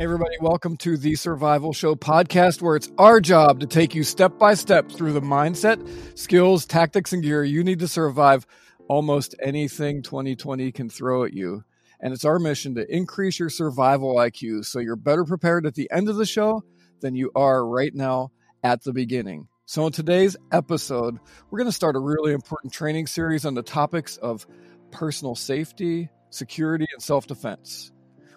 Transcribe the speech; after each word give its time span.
Everybody, 0.00 0.34
welcome 0.40 0.78
to 0.78 0.96
the 0.96 1.14
Survival 1.14 1.74
Show 1.74 1.94
podcast, 1.94 2.62
where 2.62 2.74
it's 2.74 2.90
our 2.96 3.20
job 3.20 3.60
to 3.60 3.66
take 3.66 3.94
you 3.94 4.02
step 4.02 4.38
by 4.38 4.54
step 4.54 4.90
through 4.90 5.12
the 5.12 5.20
mindset, 5.20 6.18
skills, 6.18 6.64
tactics, 6.64 7.12
and 7.12 7.22
gear 7.22 7.44
you 7.44 7.62
need 7.62 7.80
to 7.80 7.86
survive 7.86 8.46
almost 8.88 9.34
anything 9.42 10.02
2020 10.02 10.72
can 10.72 10.88
throw 10.88 11.24
at 11.24 11.34
you. 11.34 11.64
And 12.00 12.14
it's 12.14 12.24
our 12.24 12.38
mission 12.38 12.76
to 12.76 12.94
increase 12.96 13.38
your 13.38 13.50
survival 13.50 14.14
IQ 14.14 14.64
so 14.64 14.78
you're 14.78 14.96
better 14.96 15.26
prepared 15.26 15.66
at 15.66 15.74
the 15.74 15.90
end 15.92 16.08
of 16.08 16.16
the 16.16 16.24
show 16.24 16.64
than 17.02 17.14
you 17.14 17.30
are 17.34 17.66
right 17.66 17.94
now 17.94 18.30
at 18.64 18.82
the 18.82 18.94
beginning. 18.94 19.48
So, 19.66 19.84
in 19.84 19.92
today's 19.92 20.34
episode, 20.50 21.18
we're 21.50 21.58
going 21.58 21.68
to 21.68 21.76
start 21.76 21.94
a 21.94 22.00
really 22.00 22.32
important 22.32 22.72
training 22.72 23.06
series 23.06 23.44
on 23.44 23.52
the 23.52 23.62
topics 23.62 24.16
of 24.16 24.46
personal 24.92 25.34
safety, 25.34 26.08
security, 26.30 26.86
and 26.90 27.02
self 27.02 27.26
defense. 27.26 27.92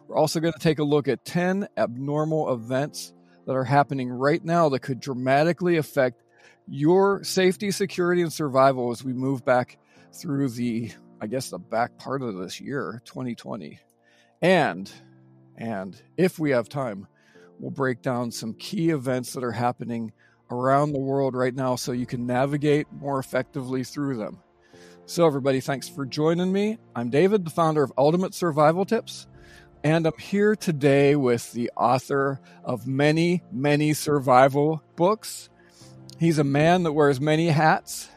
We're 0.07 0.17
also 0.17 0.39
going 0.39 0.53
to 0.53 0.59
take 0.59 0.79
a 0.79 0.83
look 0.83 1.07
at 1.07 1.25
10 1.25 1.67
abnormal 1.77 2.53
events 2.53 3.13
that 3.45 3.53
are 3.53 3.63
happening 3.63 4.09
right 4.09 4.43
now 4.43 4.69
that 4.69 4.79
could 4.79 4.99
dramatically 4.99 5.77
affect 5.77 6.23
your 6.67 7.23
safety, 7.23 7.71
security, 7.71 8.21
and 8.21 8.31
survival 8.31 8.91
as 8.91 9.03
we 9.03 9.13
move 9.13 9.43
back 9.43 9.77
through 10.13 10.49
the, 10.49 10.91
I 11.21 11.27
guess, 11.27 11.49
the 11.49 11.59
back 11.59 11.97
part 11.97 12.21
of 12.21 12.35
this 12.35 12.61
year, 12.61 13.01
2020. 13.05 13.79
And, 14.41 14.91
and 15.57 16.01
if 16.17 16.39
we 16.39 16.51
have 16.51 16.69
time, 16.69 17.07
we'll 17.59 17.71
break 17.71 18.01
down 18.01 18.31
some 18.31 18.53
key 18.53 18.89
events 18.89 19.33
that 19.33 19.43
are 19.43 19.51
happening 19.51 20.11
around 20.51 20.91
the 20.91 20.99
world 20.99 21.35
right 21.35 21.55
now 21.55 21.75
so 21.75 21.91
you 21.91 22.05
can 22.05 22.25
navigate 22.25 22.87
more 22.91 23.19
effectively 23.19 23.83
through 23.83 24.17
them. 24.17 24.39
So, 25.05 25.25
everybody, 25.25 25.59
thanks 25.59 25.89
for 25.89 26.05
joining 26.05 26.51
me. 26.51 26.77
I'm 26.95 27.09
David, 27.09 27.43
the 27.43 27.51
founder 27.51 27.83
of 27.83 27.91
Ultimate 27.97 28.33
Survival 28.33 28.85
Tips. 28.85 29.27
And 29.83 30.05
I'm 30.07 30.17
here 30.17 30.55
today 30.55 31.15
with 31.15 31.51
the 31.51 31.69
author 31.75 32.39
of 32.63 32.87
many, 32.87 33.43
many 33.51 33.93
survival 33.93 34.81
books. 34.95 35.49
He's 36.19 36.39
a 36.39 36.43
man 36.43 36.83
that 36.83 36.93
wears 36.93 37.19
many 37.19 37.47
hats. 37.49 38.09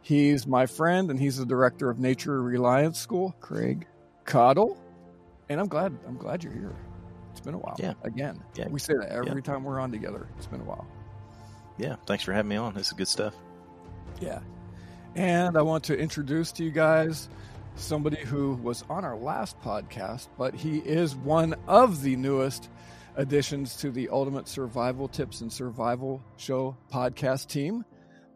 He's 0.00 0.46
my 0.46 0.66
friend, 0.66 1.10
and 1.10 1.18
he's 1.18 1.38
the 1.38 1.46
director 1.46 1.90
of 1.90 1.98
Nature 1.98 2.40
Reliance 2.40 2.98
School, 3.00 3.34
Craig 3.40 3.86
Caudill. 4.26 4.76
And 5.48 5.60
I'm 5.60 5.68
glad 5.68 5.96
I'm 6.06 6.16
glad 6.16 6.44
you're 6.44 6.52
here. 6.52 6.74
It's 7.32 7.40
been 7.40 7.54
a 7.54 7.58
while. 7.58 7.76
Yeah. 7.78 7.94
Again. 8.04 8.40
Yeah. 8.54 8.68
We 8.68 8.78
say 8.78 8.94
that 8.94 9.10
every 9.10 9.26
Yeah. 9.26 9.40
time 9.40 9.64
we're 9.64 9.80
on 9.80 9.90
together. 9.90 10.28
It's 10.36 10.46
been 10.46 10.60
a 10.60 10.64
while. 10.64 10.86
Yeah, 11.78 11.96
thanks 12.06 12.22
for 12.22 12.32
having 12.32 12.48
me 12.50 12.56
on. 12.56 12.74
This 12.74 12.88
is 12.88 12.92
good 12.92 13.08
stuff. 13.08 13.34
Yeah. 14.20 14.40
And 15.16 15.56
I 15.56 15.62
want 15.62 15.84
to 15.84 15.98
introduce 15.98 16.52
to 16.52 16.64
you 16.64 16.70
guys 16.70 17.28
somebody 17.76 18.18
who 18.18 18.54
was 18.54 18.84
on 18.88 19.04
our 19.04 19.16
last 19.16 19.60
podcast, 19.60 20.28
but 20.38 20.54
he 20.54 20.78
is 20.78 21.16
one 21.16 21.54
of 21.66 22.02
the 22.02 22.16
newest 22.16 22.68
additions 23.16 23.76
to 23.76 23.90
the 23.90 24.08
Ultimate 24.08 24.48
Survival 24.48 25.08
Tips 25.08 25.40
and 25.40 25.52
Survival 25.52 26.22
Show 26.36 26.76
podcast 26.92 27.48
team. 27.48 27.84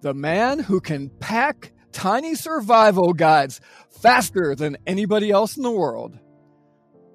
The 0.01 0.15
man 0.15 0.59
who 0.59 0.81
can 0.81 1.09
pack 1.09 1.73
tiny 1.93 2.35
survival 2.35 3.13
guides 3.13 3.61
faster 3.91 4.55
than 4.55 4.77
anybody 4.87 5.31
else 5.31 5.57
in 5.57 5.63
the 5.63 5.71
world. 5.71 6.19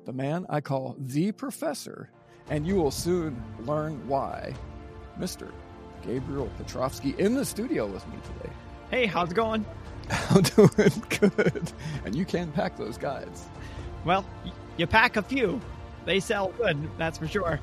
The 0.06 0.13
man 0.13 0.45
I 0.50 0.62
call 0.62 0.95
the 0.97 1.31
professor, 1.31 2.09
and 2.50 2.66
you 2.66 2.75
will 2.75 2.91
soon 2.91 3.41
learn 3.59 4.07
why. 4.07 4.53
Mr. 5.19 5.51
Gabriel 6.06 6.50
Petrovsky 6.57 7.13
in 7.19 7.35
the 7.35 7.45
studio 7.45 7.85
with 7.85 8.07
me 8.07 8.16
today. 8.24 8.53
Hey, 8.90 9.06
how's 9.06 9.31
it 9.31 9.35
going? 9.35 9.66
I'm 10.29 10.41
doing 10.41 11.03
good. 11.19 11.72
And 12.05 12.16
you 12.16 12.25
can 12.25 12.51
pack 12.51 12.77
those 12.77 12.97
guides. 12.97 13.45
Well, 14.03 14.25
you 14.77 14.88
pack 14.88 15.16
a 15.16 15.22
few. 15.22 15.61
They 16.05 16.19
sell 16.19 16.49
good, 16.57 16.89
that's 16.97 17.17
for 17.17 17.27
sure. 17.27 17.59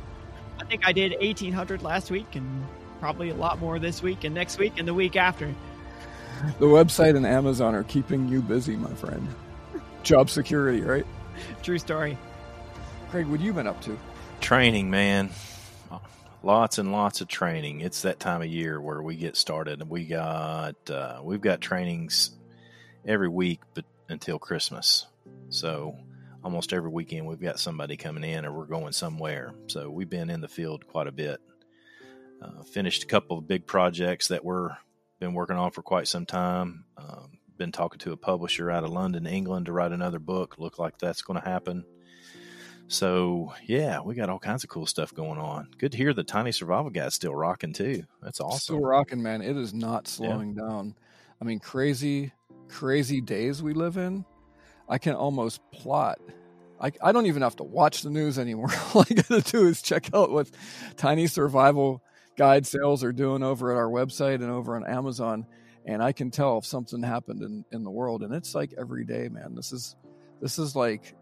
I 0.58 0.64
think 0.64 0.86
I 0.86 0.92
did 0.92 1.12
1800 1.20 1.82
last 1.82 2.10
week 2.10 2.34
and 2.34 2.66
probably 3.00 3.30
a 3.30 3.34
lot 3.34 3.58
more 3.58 3.78
this 3.78 4.02
week 4.02 4.24
and 4.24 4.34
next 4.34 4.58
week 4.58 4.74
and 4.78 4.86
the 4.86 4.94
week 4.94 5.16
after. 5.16 5.54
The 6.58 6.66
website 6.66 7.16
and 7.16 7.26
Amazon 7.26 7.74
are 7.74 7.82
keeping 7.84 8.28
you 8.28 8.40
busy, 8.40 8.76
my 8.76 8.92
friend. 8.94 9.26
Job 10.02 10.30
security, 10.30 10.82
right? 10.82 11.06
True 11.62 11.78
story. 11.78 12.16
Craig, 13.10 13.26
what 13.26 13.40
have 13.40 13.46
you 13.46 13.52
been 13.52 13.66
up 13.66 13.80
to? 13.82 13.98
Training, 14.40 14.90
man. 14.90 15.30
Lots 16.44 16.78
and 16.78 16.92
lots 16.92 17.20
of 17.20 17.26
training. 17.26 17.80
It's 17.80 18.02
that 18.02 18.20
time 18.20 18.42
of 18.42 18.48
year 18.48 18.80
where 18.80 19.02
we 19.02 19.16
get 19.16 19.36
started. 19.36 19.88
We 19.88 20.04
got 20.04 20.76
uh, 20.88 21.20
we've 21.24 21.40
got 21.40 21.60
trainings 21.60 22.30
every 23.08 23.28
week, 23.28 23.60
but 23.74 23.84
until 24.08 24.38
Christmas. 24.38 25.06
So 25.48 25.96
almost 26.44 26.72
every 26.72 26.90
weekend 26.90 27.26
we've 27.26 27.40
got 27.40 27.58
somebody 27.58 27.96
coming 27.96 28.22
in, 28.22 28.44
or 28.44 28.52
we're 28.52 28.66
going 28.66 28.92
somewhere. 28.92 29.52
So 29.66 29.90
we've 29.90 30.08
been 30.08 30.30
in 30.30 30.40
the 30.40 30.48
field 30.48 30.86
quite 30.86 31.08
a 31.08 31.12
bit. 31.12 31.40
Uh, 32.40 32.62
finished 32.62 33.02
a 33.02 33.06
couple 33.06 33.38
of 33.38 33.48
big 33.48 33.66
projects 33.66 34.28
that 34.28 34.44
we're 34.44 34.70
been 35.18 35.34
working 35.34 35.56
on 35.56 35.72
for 35.72 35.82
quite 35.82 36.06
some 36.06 36.26
time. 36.26 36.84
Um, 36.96 37.38
been 37.56 37.72
talking 37.72 37.98
to 37.98 38.12
a 38.12 38.16
publisher 38.16 38.70
out 38.70 38.84
of 38.84 38.90
London, 38.90 39.26
England, 39.26 39.66
to 39.66 39.72
write 39.72 39.90
another 39.90 40.20
book. 40.20 40.56
Look 40.58 40.78
like 40.78 40.98
that's 40.98 41.22
going 41.22 41.40
to 41.40 41.48
happen. 41.48 41.84
So 42.86 43.52
yeah, 43.66 44.00
we 44.00 44.14
got 44.14 44.30
all 44.30 44.38
kinds 44.38 44.64
of 44.64 44.70
cool 44.70 44.86
stuff 44.86 45.12
going 45.12 45.38
on. 45.38 45.68
Good 45.76 45.92
to 45.92 45.98
hear 45.98 46.14
the 46.14 46.24
Tiny 46.24 46.52
Survival 46.52 46.90
Guide's 46.90 47.16
still 47.16 47.34
rocking 47.34 47.72
too. 47.72 48.04
That's 48.22 48.40
awesome. 48.40 48.58
Still 48.60 48.80
rocking, 48.80 49.22
man. 49.22 49.42
It 49.42 49.56
is 49.56 49.74
not 49.74 50.06
slowing 50.06 50.54
down. 50.54 50.94
I 51.40 51.44
mean, 51.44 51.58
crazy, 51.58 52.32
crazy 52.68 53.20
days 53.20 53.62
we 53.62 53.72
live 53.72 53.96
in. 53.96 54.24
I 54.88 54.98
can 54.98 55.14
almost 55.14 55.60
plot. 55.72 56.18
I, 56.80 56.92
I 57.02 57.12
don't 57.12 57.26
even 57.26 57.42
have 57.42 57.56
to 57.56 57.64
watch 57.64 58.02
the 58.02 58.10
news 58.10 58.38
anymore. 58.38 58.70
All 58.94 59.04
I 59.08 59.14
got 59.14 59.26
to 59.26 59.40
do 59.40 59.66
is 59.66 59.82
check 59.82 60.10
out 60.14 60.30
what 60.30 60.48
Tiny 60.96 61.26
Survival 61.26 62.02
Guide 62.36 62.66
sales 62.66 63.02
are 63.02 63.12
doing 63.12 63.42
over 63.42 63.72
at 63.72 63.76
our 63.76 63.88
website 63.88 64.36
and 64.36 64.50
over 64.50 64.76
on 64.76 64.86
Amazon, 64.86 65.44
and 65.84 66.00
I 66.00 66.12
can 66.12 66.30
tell 66.30 66.58
if 66.58 66.64
something 66.64 67.02
happened 67.02 67.42
in, 67.42 67.64
in 67.72 67.82
the 67.82 67.90
world. 67.90 68.22
And 68.22 68.32
it's 68.32 68.54
like 68.54 68.72
every 68.78 69.04
day, 69.04 69.28
man. 69.28 69.56
This 69.56 69.72
is 69.72 69.96
this 70.40 70.58
is 70.58 70.76
like 70.76 71.16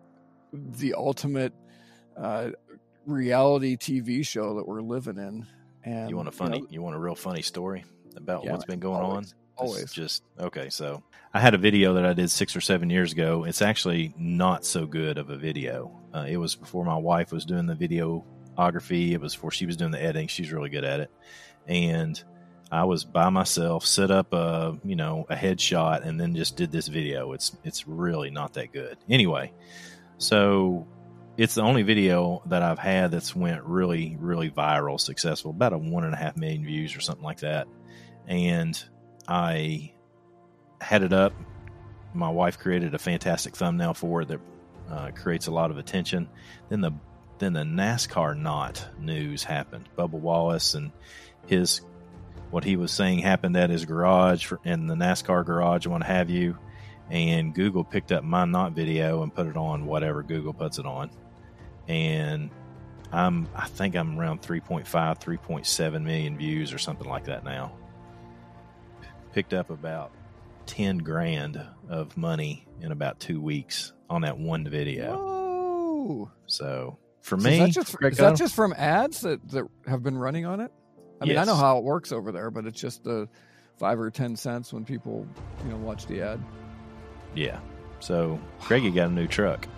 the 0.52 0.92
ultimate 0.92 1.54
uh, 2.18 2.50
reality 3.06 3.76
TV 3.76 4.26
show 4.26 4.56
that 4.56 4.68
we're 4.68 4.82
living 4.82 5.16
in. 5.16 5.46
And 5.84 6.10
you 6.10 6.16
want 6.16 6.28
a 6.28 6.32
funny? 6.32 6.60
know, 6.60 6.66
You 6.68 6.82
want 6.82 6.96
a 6.96 6.98
real 6.98 7.14
funny 7.14 7.42
story 7.42 7.84
about 8.16 8.44
Yeah, 8.44 8.52
what's 8.52 8.64
been 8.66 8.80
going 8.80 9.00
always, 9.00 9.32
on? 9.32 9.38
It's 9.58 9.72
always. 9.72 9.92
just 9.92 10.22
okay. 10.38 10.68
So 10.68 11.02
I 11.32 11.40
had 11.40 11.54
a 11.54 11.58
video 11.58 11.94
that 11.94 12.04
I 12.04 12.12
did 12.12 12.30
six 12.30 12.54
or 12.54 12.60
seven 12.60 12.90
years 12.90 13.12
ago. 13.12 13.44
It's 13.44 13.62
actually 13.62 14.14
not 14.18 14.66
so 14.66 14.86
good 14.86 15.16
of 15.16 15.30
a 15.30 15.36
video. 15.36 15.98
Uh, 16.12 16.26
it 16.28 16.36
was 16.36 16.54
before 16.54 16.84
my 16.84 16.96
wife 16.96 17.32
was 17.32 17.46
doing 17.46 17.66
the 17.66 17.74
videography. 17.74 19.12
It 19.12 19.20
was 19.20 19.34
before 19.34 19.50
she 19.50 19.64
was 19.64 19.76
doing 19.76 19.92
the 19.92 20.02
editing. 20.02 20.28
She's 20.28 20.52
really 20.52 20.68
good 20.68 20.84
at 20.84 21.00
it, 21.00 21.10
and 21.66 22.22
I 22.70 22.84
was 22.84 23.04
by 23.04 23.30
myself, 23.30 23.86
set 23.86 24.10
up 24.10 24.34
a 24.34 24.78
you 24.84 24.96
know 24.96 25.26
a 25.30 25.36
headshot, 25.36 26.06
and 26.06 26.20
then 26.20 26.34
just 26.34 26.56
did 26.56 26.70
this 26.70 26.88
video. 26.88 27.32
It's 27.32 27.56
it's 27.64 27.88
really 27.88 28.30
not 28.30 28.54
that 28.54 28.72
good. 28.72 28.98
Anyway, 29.08 29.52
so 30.18 30.86
it's 31.36 31.54
the 31.54 31.62
only 31.62 31.82
video 31.82 32.42
that 32.46 32.62
I've 32.62 32.78
had 32.78 33.10
that's 33.10 33.36
went 33.36 33.62
really, 33.64 34.16
really 34.18 34.50
viral, 34.50 35.00
successful, 35.00 35.50
about 35.50 35.72
a 35.72 35.78
one 35.78 36.04
and 36.04 36.14
a 36.14 36.16
half 36.16 36.36
million 36.36 36.64
views 36.64 36.96
or 36.96 37.00
something 37.00 37.24
like 37.24 37.40
that. 37.40 37.68
And 38.26 38.82
I 39.28 39.92
had 40.80 41.02
it 41.02 41.12
up. 41.12 41.32
My 42.14 42.30
wife 42.30 42.58
created 42.58 42.94
a 42.94 42.98
fantastic 42.98 43.56
thumbnail 43.56 43.94
for 43.94 44.22
it 44.22 44.28
that 44.28 44.40
uh, 44.90 45.10
creates 45.10 45.46
a 45.46 45.50
lot 45.50 45.70
of 45.70 45.78
attention. 45.78 46.28
Then 46.68 46.80
the 46.80 46.92
then 47.38 47.52
the 47.52 47.62
NASCAR 47.62 48.38
knot 48.38 48.86
news 48.98 49.44
happened. 49.44 49.88
Bubba 49.96 50.12
Wallace 50.12 50.74
and 50.74 50.90
his 51.46 51.82
what 52.50 52.64
he 52.64 52.76
was 52.76 52.92
saying 52.92 53.18
happened 53.18 53.56
at 53.56 53.70
his 53.70 53.84
garage 53.84 54.46
for, 54.46 54.60
in 54.64 54.86
the 54.86 54.94
NASCAR 54.94 55.44
garage 55.44 55.84
and 55.84 55.92
what 55.92 56.02
have 56.04 56.30
you. 56.30 56.56
And 57.10 57.54
Google 57.54 57.84
picked 57.84 58.12
up 58.12 58.24
my 58.24 58.44
knot 58.44 58.72
video 58.72 59.22
and 59.22 59.34
put 59.34 59.46
it 59.46 59.56
on 59.56 59.86
whatever 59.86 60.22
Google 60.22 60.52
puts 60.52 60.78
it 60.78 60.86
on. 60.86 61.10
And 61.88 62.50
I'm 63.12 63.48
I 63.54 63.66
think 63.66 63.94
I'm 63.96 64.18
around 64.18 64.42
3.5, 64.42 64.86
3.7 64.86 66.02
million 66.02 66.38
views 66.38 66.72
or 66.72 66.78
something 66.78 67.08
like 67.08 67.24
that 67.24 67.44
now. 67.44 67.72
Picked 69.36 69.52
up 69.52 69.68
about 69.68 70.12
10 70.64 70.96
grand 70.98 71.60
of 71.90 72.16
money 72.16 72.66
in 72.80 72.90
about 72.90 73.20
two 73.20 73.38
weeks 73.38 73.92
on 74.08 74.22
that 74.22 74.38
one 74.38 74.66
video. 74.66 75.14
Whoa. 75.14 76.30
So 76.46 76.96
for 77.20 77.38
So 77.38 77.44
me, 77.46 77.52
is 77.52 77.58
that 77.58 77.70
just, 77.72 77.96
is 78.02 78.16
that 78.16 78.36
just 78.36 78.54
from 78.54 78.72
ads 78.72 79.20
that, 79.20 79.46
that 79.50 79.66
have 79.86 80.02
been 80.02 80.16
running 80.16 80.46
on 80.46 80.60
it? 80.60 80.72
I 81.20 81.26
mean, 81.26 81.36
I 81.36 81.44
know 81.44 81.54
how 81.54 81.76
it 81.76 81.84
works 81.84 82.12
over 82.12 82.32
there, 82.32 82.50
but 82.50 82.64
it's 82.64 82.80
just 82.80 83.04
the 83.04 83.28
five 83.76 84.00
or 84.00 84.10
ten 84.10 84.36
cents 84.36 84.72
when 84.72 84.86
people, 84.86 85.26
you 85.64 85.70
know, 85.70 85.76
watch 85.76 86.06
the 86.06 86.22
ad. 86.22 86.40
yeah. 87.34 87.60
So 88.00 88.40
Greggy 88.62 88.90
got 88.90 89.08
a 89.10 89.12
new 89.12 89.26
truck. 89.26 89.68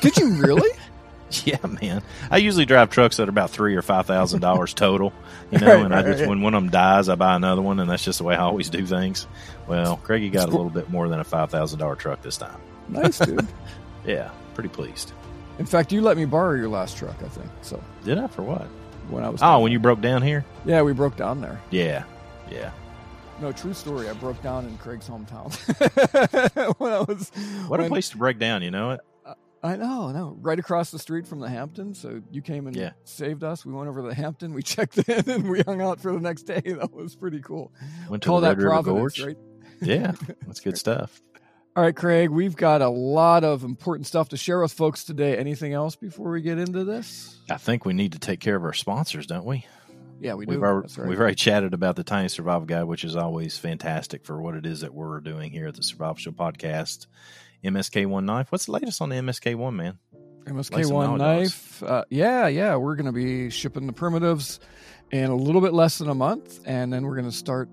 Did 0.00 0.16
you 0.16 0.28
really? 0.34 0.70
Yeah, 1.44 1.64
man. 1.64 2.02
I 2.30 2.38
usually 2.38 2.66
drive 2.66 2.90
trucks 2.90 3.16
that 3.18 3.28
are 3.28 3.30
about 3.30 3.50
three 3.50 3.76
or 3.76 3.82
five 3.82 4.06
thousand 4.06 4.40
dollars 4.40 4.74
total, 4.74 5.12
you 5.50 5.58
know. 5.58 5.66
Right, 5.76 5.84
and 5.84 5.94
I 5.94 6.02
just 6.02 6.20
right. 6.20 6.28
when 6.28 6.42
one 6.42 6.54
of 6.54 6.62
them 6.62 6.70
dies, 6.70 7.08
I 7.08 7.14
buy 7.14 7.36
another 7.36 7.62
one, 7.62 7.78
and 7.80 7.88
that's 7.88 8.04
just 8.04 8.18
the 8.18 8.24
way 8.24 8.34
I 8.34 8.40
always 8.40 8.68
do 8.68 8.84
things. 8.84 9.26
Well, 9.68 9.96
Craigie 9.98 10.30
got 10.30 10.48
a 10.48 10.50
little 10.50 10.70
bit 10.70 10.90
more 10.90 11.08
than 11.08 11.20
a 11.20 11.24
five 11.24 11.50
thousand 11.50 11.78
dollar 11.78 11.94
truck 11.96 12.20
this 12.22 12.36
time. 12.36 12.60
nice, 12.88 13.18
dude. 13.18 13.46
Yeah, 14.06 14.30
pretty 14.54 14.70
pleased. 14.70 15.12
In 15.58 15.66
fact, 15.66 15.92
you 15.92 16.00
let 16.00 16.16
me 16.16 16.24
borrow 16.24 16.56
your 16.56 16.68
last 16.70 16.96
truck, 16.96 17.16
I 17.22 17.28
think. 17.28 17.50
So 17.60 17.82
Did 18.02 18.16
I 18.18 18.26
for 18.28 18.42
what? 18.42 18.62
when 19.10 19.22
I 19.24 19.28
was 19.28 19.40
Oh, 19.42 19.60
when 19.60 19.72
you 19.72 19.78
broke 19.78 20.00
down 20.00 20.22
here? 20.22 20.42
yeah, 20.64 20.80
we 20.82 20.94
broke 20.94 21.16
down 21.16 21.42
there. 21.42 21.60
Yeah, 21.70 22.04
yeah. 22.50 22.70
No, 23.42 23.52
true 23.52 23.74
story. 23.74 24.08
I 24.08 24.14
broke 24.14 24.42
down 24.42 24.64
in 24.66 24.76
Craig's 24.78 25.06
hometown 25.08 25.52
when 26.78 26.92
I 26.92 27.00
was. 27.00 27.30
What 27.68 27.80
a 27.80 27.88
place 27.88 28.08
to 28.10 28.16
break 28.18 28.38
down. 28.38 28.62
You 28.62 28.70
know 28.70 28.92
it? 28.92 29.00
I 29.62 29.76
know, 29.76 30.08
I 30.08 30.12
know. 30.12 30.36
Right 30.40 30.58
across 30.58 30.90
the 30.90 30.98
street 30.98 31.26
from 31.26 31.40
the 31.40 31.48
Hampton. 31.48 31.94
So 31.94 32.22
you 32.30 32.40
came 32.40 32.66
and 32.66 32.74
Yeah. 32.74 32.92
saved 33.04 33.44
us. 33.44 33.66
We 33.66 33.72
went 33.74 33.88
over 33.88 34.00
to 34.02 34.08
the 34.08 34.14
Hampton. 34.14 34.54
We 34.54 34.62
checked 34.64 34.96
in 34.98 35.28
and 35.28 35.50
we 35.50 35.60
hung 35.62 35.82
out 35.82 36.00
for 36.00 36.12
the 36.12 36.20
next 36.20 36.44
day. 36.44 36.62
That 36.64 36.92
was 36.92 37.14
pretty 37.14 37.40
cool. 37.40 37.72
Went 38.08 38.22
to 38.22 38.26
Call 38.28 38.40
the 38.40 38.48
that 38.48 38.56
Red 38.56 38.62
River 38.64 38.70
Providence, 38.82 39.18
Gorge. 39.18 39.26
right? 39.26 39.36
Yeah, 39.82 40.12
that's 40.46 40.60
good 40.60 40.78
stuff. 40.78 41.20
All 41.76 41.84
right, 41.84 41.94
Craig. 41.94 42.30
We've 42.30 42.56
got 42.56 42.82
a 42.82 42.88
lot 42.88 43.44
of 43.44 43.62
important 43.62 44.06
stuff 44.06 44.30
to 44.30 44.36
share 44.36 44.60
with 44.60 44.72
folks 44.72 45.04
today. 45.04 45.36
Anything 45.36 45.72
else 45.72 45.94
before 45.94 46.30
we 46.32 46.42
get 46.42 46.58
into 46.58 46.84
this? 46.84 47.38
I 47.48 47.56
think 47.58 47.84
we 47.84 47.92
need 47.92 48.12
to 48.12 48.18
take 48.18 48.40
care 48.40 48.56
of 48.56 48.64
our 48.64 48.72
sponsors, 48.72 49.26
don't 49.26 49.44
we? 49.44 49.66
Yeah, 50.20 50.34
we 50.34 50.44
do. 50.46 50.50
We've 50.50 50.62
already, 50.62 50.92
right. 50.98 51.08
we've 51.08 51.18
already 51.20 51.36
chatted 51.36 51.72
about 51.72 51.96
the 51.96 52.04
Tiny 52.04 52.28
Survival 52.28 52.66
Guide, 52.66 52.82
which 52.84 53.04
is 53.04 53.14
always 53.16 53.56
fantastic 53.56 54.24
for 54.24 54.42
what 54.42 54.54
it 54.54 54.66
is 54.66 54.80
that 54.80 54.92
we're 54.92 55.20
doing 55.20 55.50
here 55.52 55.68
at 55.68 55.74
the 55.76 55.82
Survival 55.82 56.16
Show 56.16 56.32
podcast. 56.32 57.06
MSK 57.64 58.06
One 58.06 58.26
Knife. 58.26 58.50
What's 58.52 58.66
the 58.66 58.72
latest 58.72 59.00
on 59.02 59.08
the 59.08 59.16
MSK 59.16 59.54
One, 59.54 59.76
man? 59.76 59.98
MSK1 60.44 61.18
knife. 61.18 61.82
Uh, 61.82 62.04
yeah, 62.10 62.46
yeah. 62.48 62.76
We're 62.76 62.96
going 62.96 63.06
to 63.06 63.12
be 63.12 63.50
shipping 63.50 63.86
the 63.86 63.92
primitives 63.92 64.60
in 65.10 65.30
a 65.30 65.36
little 65.36 65.60
bit 65.60 65.72
less 65.72 65.98
than 65.98 66.08
a 66.08 66.14
month, 66.14 66.60
and 66.66 66.92
then 66.92 67.04
we're 67.04 67.16
going 67.16 67.30
to 67.30 67.36
start 67.36 67.68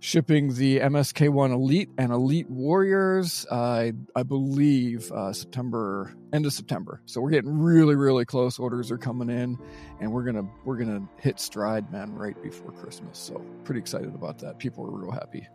shipping 0.00 0.54
the 0.54 0.80
MSK 0.80 1.28
One 1.28 1.50
Elite 1.50 1.90
and 1.98 2.12
Elite 2.12 2.48
Warriors. 2.48 3.46
I 3.50 3.92
I 4.14 4.22
believe 4.22 5.10
uh, 5.12 5.32
September 5.32 6.14
end 6.32 6.46
of 6.46 6.52
September. 6.52 7.02
So 7.06 7.20
we're 7.20 7.30
getting 7.30 7.58
really 7.58 7.96
really 7.96 8.24
close. 8.24 8.58
Orders 8.58 8.90
are 8.90 8.98
coming 8.98 9.28
in, 9.28 9.58
and 10.00 10.12
we're 10.12 10.24
gonna 10.24 10.48
we're 10.64 10.76
gonna 10.76 11.06
hit 11.18 11.40
stride, 11.40 11.90
man, 11.92 12.14
right 12.14 12.40
before 12.42 12.72
Christmas. 12.72 13.18
So 13.18 13.44
pretty 13.64 13.80
excited 13.80 14.14
about 14.14 14.38
that. 14.40 14.58
People 14.58 14.84
are 14.86 14.90
real 14.90 15.10
happy. 15.12 15.46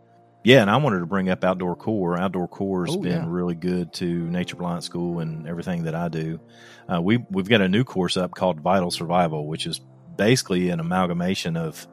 Yeah, 0.44 0.60
and 0.60 0.70
I 0.70 0.76
wanted 0.76 1.00
to 1.00 1.06
bring 1.06 1.30
up 1.30 1.42
Outdoor 1.42 1.74
Core. 1.74 2.18
Outdoor 2.18 2.46
Core 2.46 2.84
has 2.84 2.94
Oh, 2.94 3.00
been 3.00 3.22
yeah. 3.22 3.24
really 3.26 3.54
good 3.54 3.94
to 3.94 4.04
Nature 4.06 4.56
Reliance 4.58 4.84
School 4.84 5.20
and 5.20 5.48
everything 5.48 5.84
that 5.84 5.94
I 5.94 6.08
do. 6.08 6.38
Uh, 6.86 7.00
we 7.00 7.24
we've 7.30 7.48
got 7.48 7.62
a 7.62 7.68
new 7.68 7.82
course 7.82 8.16
up 8.18 8.34
called 8.34 8.60
Vital 8.60 8.90
Survival, 8.90 9.46
which 9.46 9.66
is 9.66 9.80
basically 10.16 10.68
an 10.68 10.80
amalgamation 10.80 11.56
of 11.56 11.86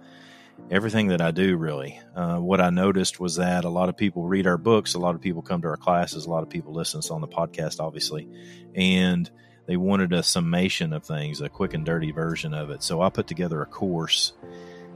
everything 0.69 1.07
that 1.07 1.21
I 1.21 1.31
do. 1.31 1.55
Really, 1.55 1.97
uh, 2.13 2.39
what 2.39 2.59
I 2.59 2.71
noticed 2.71 3.21
was 3.21 3.37
that 3.37 3.63
a 3.63 3.69
lot 3.69 3.87
of 3.87 3.95
people 3.95 4.23
read 4.27 4.45
our 4.47 4.57
books, 4.57 4.95
a 4.95 4.99
lot 4.99 5.15
of 5.15 5.21
people 5.21 5.41
come 5.41 5.61
to 5.61 5.69
our 5.69 5.77
classes, 5.77 6.25
a 6.25 6.29
lot 6.29 6.43
of 6.43 6.49
people 6.49 6.73
listen 6.73 6.99
to 6.99 7.05
us 7.05 7.11
on 7.11 7.21
the 7.21 7.29
podcast, 7.29 7.79
obviously, 7.79 8.27
and 8.75 9.31
they 9.65 9.77
wanted 9.77 10.11
a 10.11 10.23
summation 10.23 10.91
of 10.91 11.05
things, 11.05 11.39
a 11.39 11.47
quick 11.47 11.73
and 11.73 11.85
dirty 11.85 12.11
version 12.11 12.53
of 12.53 12.69
it. 12.69 12.83
So 12.83 13.01
I 13.01 13.09
put 13.09 13.27
together 13.27 13.61
a 13.61 13.65
course 13.65 14.33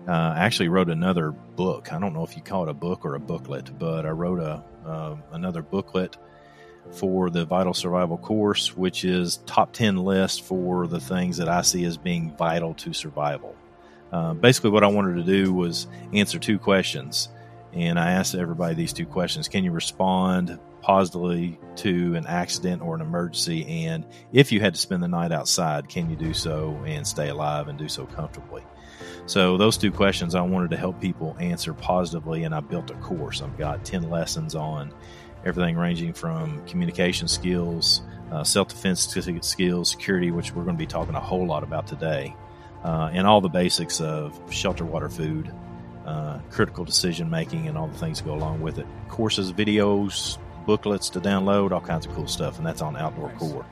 uh, 0.08 0.12
I 0.12 0.40
actually 0.46 0.70
wrote 0.70 0.90
another 0.90 1.32
book. 1.32 1.92
I 1.92 2.00
don't 2.00 2.14
know 2.14 2.24
if 2.24 2.36
you 2.36 2.44
call 2.44 2.64
it 2.64 2.70
a 2.70 2.74
book 2.74 3.06
or 3.06 3.16
a 3.16 3.20
booklet, 3.20 3.78
but 3.80 4.06
I 4.06 4.10
wrote 4.10 4.40
a 4.40 4.64
uh, 4.86 5.16
another 5.32 5.64
booklet 5.64 6.16
for 6.92 7.32
the 7.32 7.46
Vital 7.46 7.74
Survival 7.74 8.18
course, 8.18 8.78
which 8.78 9.04
is 9.04 9.38
top 9.48 9.74
ten 9.74 9.98
list 9.98 10.44
for 10.44 10.86
the 10.86 11.00
things 11.00 11.38
that 11.38 11.50
I 11.50 11.64
see 11.64 11.86
as 11.86 11.98
being 11.98 12.36
vital 12.38 12.76
to 12.76 12.94
survival. 12.94 13.56
Uh, 14.12 14.34
basically, 14.36 14.70
what 14.70 14.84
I 14.84 14.88
wanted 14.88 15.16
to 15.16 15.24
do 15.24 15.52
was 15.52 15.88
answer 16.14 16.38
two 16.38 16.60
questions, 16.60 17.30
and 17.74 18.00
I 18.00 18.12
asked 18.12 18.36
everybody 18.36 18.76
these 18.76 18.94
two 18.94 19.08
questions: 19.08 19.48
Can 19.48 19.64
you 19.64 19.72
respond 19.72 20.60
positively 20.82 21.58
to 21.78 22.14
an 22.14 22.28
accident 22.28 22.84
or 22.84 22.94
an 22.94 23.02
emergency? 23.02 23.66
And 23.88 24.06
if 24.32 24.52
you 24.52 24.60
had 24.60 24.76
to 24.76 24.80
spend 24.80 25.02
the 25.02 25.08
night 25.08 25.32
outside, 25.32 25.90
can 25.90 26.12
you 26.12 26.16
do 26.16 26.32
so 26.32 26.80
and 26.86 27.08
stay 27.08 27.30
alive 27.30 27.70
and 27.70 27.80
do 27.80 27.90
so 27.90 28.06
comfortably? 28.06 28.62
So 29.28 29.58
those 29.58 29.78
two 29.78 29.92
questions 29.92 30.36
I 30.36 30.42
wanted 30.42 30.70
to 30.72 30.78
help 30.78 31.02
people 31.02 31.36
answer 31.40 31.74
positively, 31.74 32.44
and 32.44 32.54
I 32.54 32.60
built 32.60 32.92
a 32.92 32.96
course. 32.96 33.42
I've 33.42 33.58
got 33.58 33.84
ten 33.84 34.10
lessons 34.10 34.54
on 34.56 34.94
everything 35.44 35.78
ranging 35.78 36.14
from 36.14 36.66
communication 36.68 37.28
skills, 37.28 38.02
uh, 38.32 38.44
self-defense 38.44 39.16
skills, 39.42 39.90
security, 39.90 40.32
which 40.32 40.54
we're 40.54 40.64
going 40.64 40.76
to 40.76 40.80
be 40.80 40.88
talking 40.88 41.16
a 41.16 41.20
whole 41.20 41.46
lot 41.46 41.64
about 41.64 41.88
today, 41.88 42.36
uh, 42.84 43.10
and 43.14 43.26
all 43.26 43.42
the 43.42 43.50
basics 43.50 44.00
of 44.00 44.40
shelter, 44.52 44.86
water, 44.86 45.10
food, 45.10 45.52
uh, 46.06 46.40
critical 46.52 46.86
decision 46.86 47.30
making, 47.30 47.68
and 47.68 47.78
all 47.78 47.88
the 47.88 47.98
things 47.98 48.20
that 48.20 48.26
go 48.26 48.34
along 48.36 48.62
with 48.62 48.78
it. 48.78 48.86
Courses, 49.08 49.52
videos, 49.52 50.38
booklets 50.68 51.10
to 51.10 51.20
download, 51.20 51.72
all 51.72 51.82
kinds 51.82 52.06
of 52.06 52.14
cool 52.14 52.28
stuff, 52.28 52.58
and 52.58 52.66
that's 52.66 52.82
on 52.82 52.96
Outdoor 52.96 53.30
Nice. 53.30 53.40
Core. 53.40 53.66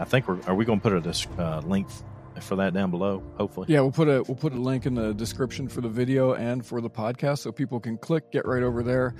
I 0.00 0.04
think 0.04 0.28
we're 0.28 0.40
are 0.46 0.54
we 0.54 0.64
going 0.64 0.80
to 0.80 0.90
put 0.90 0.92
a 1.06 1.42
uh, 1.42 1.60
link 1.62 1.88
for 2.42 2.56
that 2.56 2.74
down 2.74 2.90
below? 2.90 3.22
Hopefully, 3.36 3.66
Yeah, 3.70 3.80
we'll 3.80 3.92
put 3.92 4.08
a 4.08 4.22
we'll 4.22 4.36
put 4.36 4.52
a 4.52 4.60
link 4.60 4.86
in 4.86 4.94
the 4.94 5.12
description 5.14 5.68
for 5.68 5.80
the 5.80 5.88
video 5.88 6.34
and 6.34 6.64
for 6.64 6.80
the 6.80 6.90
podcast 6.90 7.38
so 7.38 7.52
people 7.52 7.80
can 7.80 7.98
click, 7.98 8.30
get 8.32 8.46
right 8.46 8.62
over 8.62 8.82
there. 8.82 9.14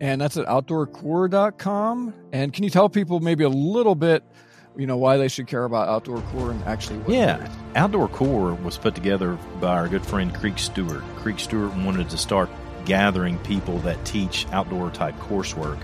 And 0.00 0.20
that's 0.20 0.36
at 0.36 0.46
outdoorcore.com. 0.46 2.14
And 2.32 2.52
can 2.52 2.64
you 2.64 2.70
tell 2.70 2.88
people 2.88 3.20
maybe 3.20 3.44
a 3.44 3.48
little 3.48 3.94
bit, 3.94 4.24
you 4.76 4.86
know, 4.86 4.96
why 4.96 5.16
they 5.16 5.28
should 5.28 5.46
care 5.46 5.64
about 5.64 5.88
outdoor 5.88 6.20
core 6.32 6.50
and 6.50 6.62
actually 6.64 6.98
what 7.00 7.10
Yeah. 7.10 7.48
Outdoor 7.76 8.08
Core 8.08 8.54
was 8.54 8.78
put 8.78 8.94
together 8.94 9.38
by 9.60 9.76
our 9.76 9.88
good 9.88 10.04
friend 10.04 10.34
Creek 10.34 10.58
Stewart. 10.58 11.02
Creek 11.16 11.38
Stewart 11.38 11.74
wanted 11.76 12.10
to 12.10 12.18
start 12.18 12.50
gathering 12.84 13.38
people 13.40 13.78
that 13.80 14.04
teach 14.04 14.46
outdoor 14.50 14.90
type 14.90 15.16
coursework 15.18 15.78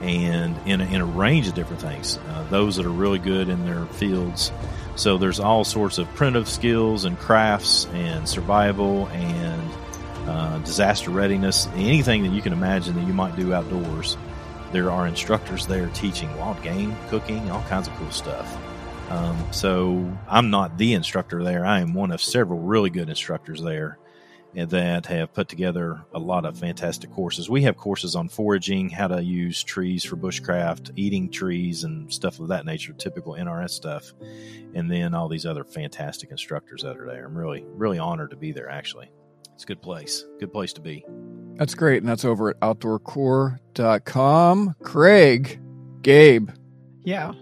and 0.00 0.54
in 0.66 0.80
a, 0.80 0.84
in 0.84 1.00
a 1.00 1.04
range 1.06 1.48
of 1.48 1.54
different 1.54 1.80
things. 1.82 2.18
Uh, 2.28 2.44
those 2.50 2.76
that 2.76 2.86
are 2.86 2.90
really 2.90 3.18
good 3.18 3.48
in 3.48 3.64
their 3.64 3.86
fields. 3.86 4.52
So 4.98 5.16
there's 5.16 5.38
all 5.38 5.62
sorts 5.62 5.98
of 5.98 6.12
primitive 6.16 6.48
skills 6.48 7.04
and 7.04 7.16
crafts 7.16 7.86
and 7.92 8.28
survival 8.28 9.06
and 9.10 9.70
uh, 10.26 10.58
disaster 10.58 11.12
readiness, 11.12 11.68
anything 11.76 12.24
that 12.24 12.32
you 12.32 12.42
can 12.42 12.52
imagine 12.52 12.96
that 12.96 13.06
you 13.06 13.14
might 13.14 13.36
do 13.36 13.54
outdoors. 13.54 14.16
There 14.72 14.90
are 14.90 15.06
instructors 15.06 15.68
there 15.68 15.86
teaching 15.94 16.36
wild 16.36 16.60
game, 16.64 16.96
cooking, 17.10 17.48
all 17.48 17.62
kinds 17.62 17.86
of 17.86 17.94
cool 17.94 18.10
stuff. 18.10 18.58
Um, 19.08 19.36
so 19.52 20.12
I'm 20.28 20.50
not 20.50 20.76
the 20.78 20.94
instructor 20.94 21.44
there. 21.44 21.64
I 21.64 21.78
am 21.78 21.94
one 21.94 22.10
of 22.10 22.20
several 22.20 22.58
really 22.58 22.90
good 22.90 23.08
instructors 23.08 23.62
there 23.62 23.98
that 24.54 25.06
have 25.06 25.32
put 25.32 25.48
together 25.48 26.04
a 26.12 26.18
lot 26.18 26.44
of 26.44 26.58
fantastic 26.58 27.10
courses. 27.10 27.48
We 27.50 27.62
have 27.62 27.76
courses 27.76 28.14
on 28.16 28.28
foraging, 28.28 28.90
how 28.90 29.08
to 29.08 29.22
use 29.22 29.62
trees 29.62 30.04
for 30.04 30.16
bushcraft, 30.16 30.90
eating 30.96 31.30
trees, 31.30 31.84
and 31.84 32.12
stuff 32.12 32.40
of 32.40 32.48
that 32.48 32.66
nature, 32.66 32.92
typical 32.94 33.34
NRS 33.34 33.70
stuff. 33.70 34.12
And 34.74 34.90
then 34.90 35.14
all 35.14 35.28
these 35.28 35.46
other 35.46 35.64
fantastic 35.64 36.30
instructors 36.30 36.82
that 36.82 36.96
are 36.98 37.06
there. 37.06 37.26
I'm 37.26 37.36
really, 37.36 37.64
really 37.68 37.98
honored 37.98 38.30
to 38.30 38.36
be 38.36 38.52
there, 38.52 38.68
actually. 38.68 39.10
It's 39.54 39.64
a 39.64 39.66
good 39.66 39.82
place. 39.82 40.24
Good 40.40 40.52
place 40.52 40.72
to 40.74 40.80
be. 40.80 41.04
That's 41.54 41.74
great. 41.74 42.02
And 42.02 42.08
that's 42.08 42.24
over 42.24 42.50
at 42.50 42.60
outdoorcore.com. 42.60 44.74
Craig, 44.82 45.60
Gabe, 46.02 46.50
Yeah. 47.04 47.32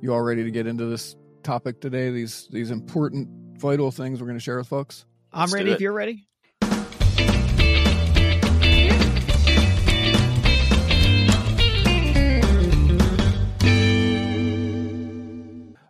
you 0.00 0.12
all 0.14 0.22
ready 0.22 0.44
to 0.44 0.50
get 0.50 0.66
into 0.66 0.86
this 0.86 1.16
topic 1.42 1.80
today? 1.80 2.10
These 2.10 2.48
these 2.50 2.70
important, 2.70 3.28
vital 3.58 3.90
things 3.90 4.20
we're 4.20 4.26
going 4.28 4.38
to 4.38 4.42
share 4.42 4.58
with 4.58 4.68
folks? 4.68 5.04
I'm 5.32 5.40
Let's 5.42 5.52
ready 5.54 5.72
if 5.72 5.80
you're 5.80 5.92
ready. 5.92 6.26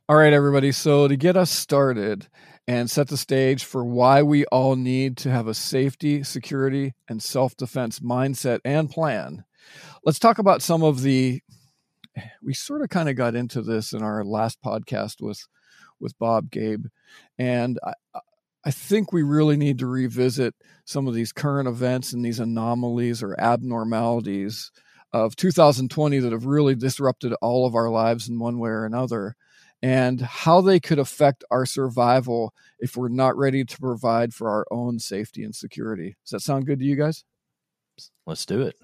All 0.06 0.16
right, 0.16 0.34
everybody. 0.34 0.70
So, 0.70 1.08
to 1.08 1.16
get 1.16 1.34
us 1.34 1.50
started 1.50 2.28
and 2.68 2.90
set 2.90 3.08
the 3.08 3.16
stage 3.16 3.64
for 3.64 3.86
why 3.86 4.22
we 4.22 4.44
all 4.46 4.76
need 4.76 5.16
to 5.18 5.30
have 5.30 5.46
a 5.46 5.54
safety, 5.54 6.22
security, 6.22 6.92
and 7.08 7.22
self 7.22 7.56
defense 7.56 8.00
mindset 8.00 8.60
and 8.66 8.90
plan, 8.90 9.44
let's 10.04 10.18
talk 10.18 10.38
about 10.38 10.60
some 10.60 10.82
of 10.82 11.00
the. 11.00 11.40
We 12.42 12.52
sort 12.52 12.82
of 12.82 12.90
kind 12.90 13.08
of 13.08 13.16
got 13.16 13.34
into 13.34 13.62
this 13.62 13.94
in 13.94 14.02
our 14.02 14.22
last 14.24 14.60
podcast 14.62 15.22
with 15.22 15.40
with 16.00 16.18
Bob 16.18 16.50
Gabe, 16.50 16.84
and 17.38 17.78
I, 17.82 17.94
I 18.66 18.70
think 18.72 19.10
we 19.10 19.22
really 19.22 19.56
need 19.56 19.78
to 19.78 19.86
revisit 19.86 20.54
some 20.84 21.08
of 21.08 21.14
these 21.14 21.32
current 21.32 21.66
events 21.66 22.12
and 22.12 22.22
these 22.22 22.40
anomalies 22.40 23.22
or 23.22 23.40
abnormalities 23.40 24.70
of 25.14 25.34
2020 25.34 26.18
that 26.18 26.32
have 26.32 26.44
really 26.44 26.74
disrupted 26.74 27.32
all 27.40 27.66
of 27.66 27.74
our 27.74 27.88
lives 27.88 28.28
in 28.28 28.38
one 28.38 28.58
way 28.58 28.68
or 28.68 28.84
another 28.84 29.34
and 29.84 30.22
how 30.22 30.62
they 30.62 30.80
could 30.80 30.98
affect 30.98 31.44
our 31.50 31.66
survival 31.66 32.54
if 32.78 32.96
we're 32.96 33.08
not 33.10 33.36
ready 33.36 33.66
to 33.66 33.78
provide 33.78 34.32
for 34.32 34.48
our 34.48 34.64
own 34.70 34.98
safety 34.98 35.44
and 35.44 35.54
security. 35.54 36.16
Does 36.24 36.30
that 36.30 36.40
sound 36.40 36.64
good 36.64 36.78
to 36.78 36.86
you 36.86 36.96
guys? 36.96 37.22
Let's 38.26 38.46
do 38.46 38.62
it. 38.62 38.76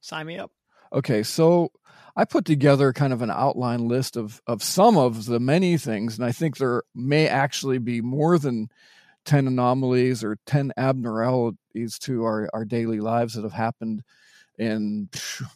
Sign 0.00 0.26
me 0.26 0.36
up. 0.36 0.50
Okay, 0.92 1.22
so 1.22 1.70
I 2.16 2.24
put 2.24 2.44
together 2.44 2.92
kind 2.92 3.12
of 3.12 3.22
an 3.22 3.30
outline 3.30 3.86
list 3.86 4.16
of 4.16 4.42
of 4.48 4.64
some 4.64 4.96
of 4.96 5.26
the 5.26 5.38
many 5.38 5.78
things, 5.78 6.18
and 6.18 6.26
I 6.26 6.32
think 6.32 6.56
there 6.56 6.82
may 6.92 7.28
actually 7.28 7.78
be 7.78 8.00
more 8.00 8.36
than 8.36 8.68
10 9.26 9.46
anomalies 9.46 10.24
or 10.24 10.38
10 10.46 10.72
abnormalities 10.76 12.00
to 12.00 12.24
our, 12.24 12.48
our 12.52 12.64
daily 12.64 12.98
lives 12.98 13.34
that 13.34 13.42
have 13.42 13.52
happened 13.52 14.02
in 14.58 15.08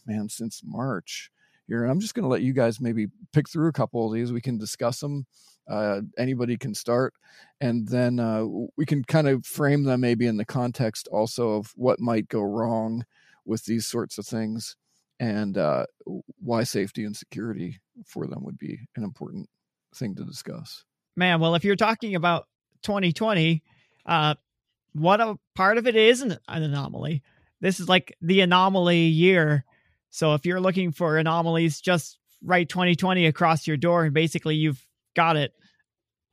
man 0.05 0.29
since 0.29 0.61
March 0.63 1.29
here. 1.67 1.83
And 1.83 1.91
I'm 1.91 1.99
just 1.99 2.13
going 2.13 2.23
to 2.23 2.29
let 2.29 2.41
you 2.41 2.53
guys 2.53 2.79
maybe 2.79 3.07
pick 3.31 3.49
through 3.49 3.67
a 3.67 3.73
couple 3.73 4.05
of 4.05 4.13
these. 4.13 4.31
We 4.31 4.41
can 4.41 4.57
discuss 4.57 4.99
them. 4.99 5.25
Uh, 5.69 6.01
anybody 6.17 6.57
can 6.57 6.75
start, 6.75 7.13
and 7.61 7.87
then 7.87 8.19
uh, 8.19 8.43
we 8.75 8.85
can 8.85 9.01
kind 9.01 9.29
of 9.29 9.45
frame 9.45 9.83
them 9.83 10.01
maybe 10.01 10.27
in 10.27 10.35
the 10.35 10.43
context 10.43 11.07
also 11.09 11.51
of 11.51 11.71
what 11.77 12.01
might 12.01 12.27
go 12.27 12.41
wrong 12.41 13.05
with 13.45 13.63
these 13.63 13.87
sorts 13.87 14.17
of 14.17 14.25
things, 14.25 14.75
and 15.21 15.57
uh, 15.57 15.85
why 16.41 16.63
safety 16.63 17.05
and 17.05 17.15
security 17.15 17.79
for 18.05 18.27
them 18.27 18.43
would 18.43 18.57
be 18.57 18.77
an 18.97 19.05
important 19.05 19.47
thing 19.95 20.15
to 20.15 20.25
discuss. 20.25 20.83
Man, 21.15 21.39
well, 21.39 21.55
if 21.55 21.63
you're 21.63 21.77
talking 21.77 22.15
about 22.15 22.47
2020, 22.81 23.63
uh, 24.05 24.35
what 24.93 25.21
a 25.21 25.37
part 25.55 25.77
of 25.77 25.87
it 25.87 25.95
is 25.95 26.21
an, 26.21 26.37
an 26.47 26.63
anomaly. 26.63 27.23
This 27.61 27.79
is 27.79 27.87
like 27.87 28.17
the 28.21 28.41
anomaly 28.41 28.97
year. 28.97 29.63
So 30.13 30.35
if 30.35 30.45
you're 30.45 30.59
looking 30.59 30.91
for 30.91 31.17
anomalies, 31.17 31.81
just 31.81 32.19
write 32.43 32.69
2020 32.69 33.25
across 33.25 33.65
your 33.65 33.77
door 33.77 34.05
and 34.05 34.13
basically 34.13 34.55
you've 34.55 34.79
got 35.15 35.37
it. 35.37 35.53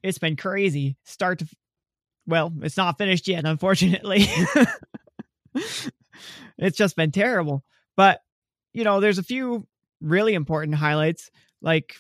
It's 0.03 0.19
been 0.19 0.37
crazy. 0.37 0.99
Start 1.05 1.39
to, 1.39 1.49
well, 2.27 2.53
it's 2.61 2.77
not 2.77 2.99
finished 2.99 3.27
yet, 3.27 3.47
unfortunately. 3.47 4.27
it's 5.55 6.77
just 6.77 6.95
been 6.95 7.11
terrible. 7.11 7.65
But, 7.97 8.21
you 8.75 8.85
know, 8.85 9.01
there's 9.01 9.19
a 9.19 9.23
few 9.23 9.67
really 10.03 10.35
important 10.35 10.77
highlights. 10.77 11.31
Like, 11.63 11.95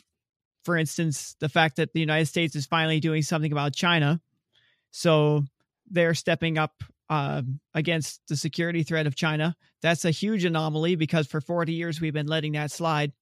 for 0.64 0.76
instance, 0.76 1.34
the 1.40 1.48
fact 1.48 1.76
that 1.76 1.94
the 1.94 2.00
United 2.00 2.26
States 2.26 2.54
is 2.56 2.66
finally 2.66 3.00
doing 3.00 3.22
something 3.22 3.52
about 3.52 3.74
China. 3.74 4.20
So 4.90 5.44
they're 5.90 6.12
stepping 6.12 6.58
up 6.58 6.84
uh, 7.10 7.42
against 7.74 8.20
the 8.28 8.36
security 8.36 8.84
threat 8.84 9.06
of 9.06 9.16
China. 9.16 9.56
That's 9.82 10.04
a 10.04 10.12
huge 10.12 10.44
anomaly 10.44 10.94
because 10.94 11.26
for 11.26 11.40
40 11.40 11.72
years 11.72 12.00
we've 12.00 12.14
been 12.14 12.28
letting 12.28 12.52
that 12.52 12.70
slide. 12.70 13.12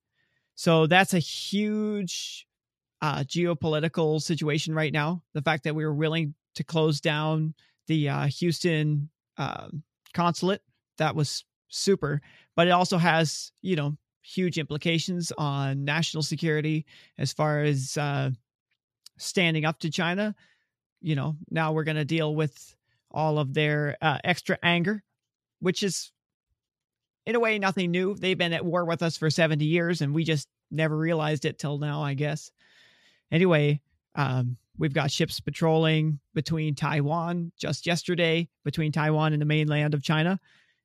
So 0.54 0.86
that's 0.86 1.14
a 1.14 1.18
huge 1.18 2.46
uh, 3.00 3.20
geopolitical 3.20 4.20
situation 4.20 4.74
right 4.74 4.92
now. 4.92 5.22
The 5.32 5.40
fact 5.40 5.64
that 5.64 5.74
we 5.74 5.86
were 5.86 5.94
willing 5.94 6.34
to 6.56 6.64
close 6.64 7.00
down 7.00 7.54
the 7.86 8.10
uh, 8.10 8.26
Houston 8.26 9.08
uh, 9.38 9.68
consulate, 10.12 10.60
that 10.98 11.14
was 11.14 11.44
super. 11.68 12.20
But 12.56 12.66
it 12.66 12.72
also 12.72 12.98
has, 12.98 13.52
you 13.62 13.76
know, 13.76 13.96
huge 14.20 14.58
implications 14.58 15.32
on 15.38 15.84
national 15.84 16.22
security 16.22 16.84
as 17.16 17.32
far 17.32 17.62
as 17.62 17.96
uh, 17.96 18.30
standing 19.16 19.64
up 19.64 19.78
to 19.80 19.90
China. 19.90 20.34
You 21.00 21.14
know, 21.14 21.36
now 21.50 21.72
we're 21.72 21.84
going 21.84 21.96
to 21.96 22.04
deal 22.04 22.34
with 22.34 22.74
all 23.10 23.38
of 23.38 23.54
their 23.54 23.96
uh, 24.00 24.18
extra 24.24 24.58
anger, 24.62 25.02
which 25.60 25.82
is 25.82 26.12
in 27.26 27.34
a 27.34 27.40
way 27.40 27.58
nothing 27.58 27.90
new. 27.90 28.14
They've 28.14 28.38
been 28.38 28.52
at 28.52 28.64
war 28.64 28.84
with 28.84 29.02
us 29.02 29.16
for 29.16 29.30
70 29.30 29.64
years 29.64 30.00
and 30.00 30.14
we 30.14 30.24
just 30.24 30.48
never 30.70 30.96
realized 30.96 31.44
it 31.44 31.58
till 31.58 31.78
now, 31.78 32.02
I 32.02 32.14
guess. 32.14 32.50
Anyway, 33.30 33.80
um, 34.14 34.56
we've 34.78 34.94
got 34.94 35.10
ships 35.10 35.40
patrolling 35.40 36.20
between 36.34 36.74
Taiwan 36.74 37.52
just 37.58 37.86
yesterday, 37.86 38.48
between 38.64 38.92
Taiwan 38.92 39.32
and 39.32 39.42
the 39.42 39.46
mainland 39.46 39.94
of 39.94 40.02
China. 40.02 40.40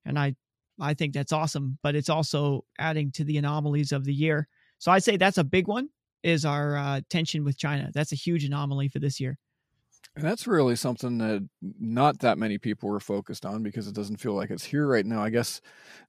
And 0.05 0.19
I, 0.19 0.35
I 0.79 0.93
think 0.93 1.13
that's 1.13 1.31
awesome, 1.31 1.77
but 1.81 1.95
it's 1.95 2.09
also 2.09 2.65
adding 2.77 3.11
to 3.11 3.23
the 3.23 3.37
anomalies 3.37 3.91
of 3.91 4.03
the 4.03 4.13
year. 4.13 4.47
So 4.79 4.91
I'd 4.91 5.03
say 5.03 5.17
that's 5.17 5.37
a 5.37 5.43
big 5.43 5.67
one 5.67 5.89
is 6.23 6.45
our 6.45 6.75
uh, 6.75 7.01
tension 7.09 7.43
with 7.43 7.57
China. 7.57 7.91
That's 7.93 8.11
a 8.11 8.15
huge 8.15 8.43
anomaly 8.43 8.87
for 8.89 8.99
this 8.99 9.19
year. 9.19 9.37
And 10.15 10.23
that's 10.23 10.45
really 10.45 10.75
something 10.75 11.17
that 11.17 11.47
not 11.79 12.19
that 12.19 12.37
many 12.37 12.59
people 12.59 12.89
were 12.89 12.99
focused 12.99 13.45
on 13.45 13.63
because 13.63 13.87
it 13.87 13.95
doesn't 13.95 14.17
feel 14.19 14.33
like 14.33 14.51
it's 14.51 14.63
here 14.63 14.87
right 14.87 15.05
now. 15.05 15.23
I 15.23 15.31
guess 15.31 15.59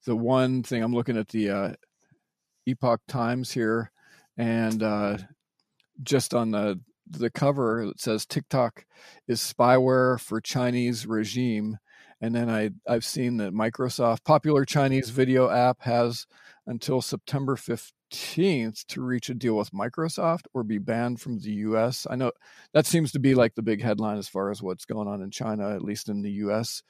the 0.05 0.15
one 0.15 0.63
thing 0.63 0.83
I'm 0.83 0.93
looking 0.93 1.17
at 1.17 1.29
the 1.29 1.51
uh, 1.51 1.73
Epoch 2.67 3.01
Times 3.09 3.51
here, 3.53 3.91
and 4.37 4.83
uh, 4.83 5.19
just 6.03 6.35
on 6.35 6.51
the 6.51 6.81
the 7.07 7.31
cover 7.31 7.83
it 7.83 8.01
says 8.01 8.25
TikTok 8.27 8.87
is 9.29 9.41
spyware 9.41 10.21
for 10.21 10.41
Chinese 10.41 11.07
regime, 11.07 11.79
and 12.21 12.35
then 12.35 12.51
I 12.51 12.71
I've 12.87 13.05
seen 13.07 13.39
that 13.39 13.55
Microsoft 13.55 14.25
popular 14.25 14.67
Chinese 14.67 15.09
video 15.09 15.49
app 15.49 15.81
has 15.83 16.27
until 16.67 17.01
September 17.01 17.57
15th 18.15 18.87
to 18.87 19.03
reach 19.03 19.29
a 19.29 19.35
deal 19.35 19.57
with 19.57 19.73
Microsoft 19.73 20.47
or 20.55 20.63
be 20.63 20.79
banned 20.79 21.21
from 21.21 21.39
the 21.39 21.53
US. 21.53 22.07
I 22.09 22.17
know 22.17 22.33
that 22.73 22.87
seems 22.87 23.13
to 23.13 23.19
be 23.19 23.35
like 23.35 23.55
the 23.55 23.63
big 23.63 23.83
headline 23.83 24.19
as 24.19 24.29
far 24.29 24.51
as 24.51 24.63
what's 24.63 24.85
going 24.85 25.09
on 25.09 25.23
in 25.23 25.31
China, 25.31 25.75
at 25.75 25.83
least 25.83 26.09
in 26.09 26.23
the 26.23 26.31
US 26.31 26.83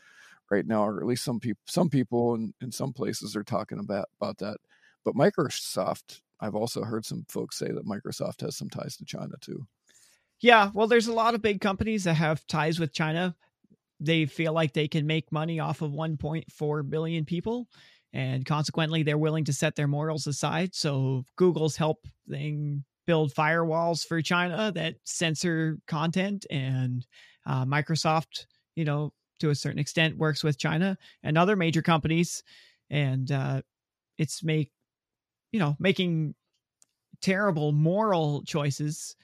right 0.51 0.67
now, 0.67 0.87
or 0.87 1.01
at 1.01 1.07
least 1.07 1.25
some 1.25 1.41
people 1.41 1.61
some 1.67 1.89
people 1.89 2.35
in, 2.35 2.55
in 2.61 2.71
some 2.71 2.93
places 2.93 3.35
are 3.35 3.45
talking 3.45 3.79
about, 3.79 4.07
about 4.21 4.39
that. 4.39 4.59
But 5.05 5.15
Microsoft, 5.15 6.21
I've 6.41 6.55
also 6.55 6.83
heard 6.83 7.05
some 7.05 7.25
folks 7.29 7.59
say 7.59 7.69
that 7.69 7.87
Microsoft 7.87 8.41
has 8.43 8.57
some 8.57 8.71
ties 8.71 8.97
to 8.99 9.05
China 9.05 9.35
too. 9.41 9.67
Yeah, 10.41 10.71
well, 10.75 10.87
there's 10.87 11.07
a 11.07 11.13
lot 11.13 11.35
of 11.35 11.43
big 11.43 11.61
companies 11.61 12.05
that 12.05 12.15
have 12.15 12.47
ties 12.47 12.79
with 12.79 12.93
China. 12.93 13.35
They 14.01 14.27
feel 14.27 14.53
like 14.53 14.73
they 14.73 14.89
can 14.89 15.07
make 15.07 15.33
money 15.33 15.61
off 15.61 15.81
of 15.81 15.93
1.4 15.93 16.91
billion 16.91 17.25
people 17.25 17.69
and 18.15 18.47
consequently 18.47 19.03
they're 19.03 19.19
willing 19.19 19.45
to 19.45 19.53
set 19.53 19.75
their 19.75 19.89
morals 19.89 20.27
aside. 20.27 20.75
So 20.75 21.25
google's 21.37 21.77
helping 21.77 22.85
build 23.07 23.35
firewalls 23.35 24.07
for 24.07 24.23
china 24.23 24.73
that 24.75 24.95
censor 25.05 25.77
content 25.87 26.47
and 26.51 27.07
uh, 27.45 27.65
microsoft 27.65 28.47
you 28.77 28.85
know 28.85 29.13
to 29.39 29.51
a 29.51 29.55
certain 29.55 29.79
extent 29.79 30.17
works 30.17 30.43
with 30.43 30.59
china 30.59 30.97
and 31.23 31.37
other 31.37 31.55
major 31.55 31.83
companies 31.83 32.43
and 32.89 33.31
uh, 33.31 33.61
it's 34.17 34.43
make 34.43 34.71
you 35.53 35.59
know 35.59 35.77
making 35.79 36.35
terrible 37.21 37.73
moral 37.73 38.43
choices 38.45 39.17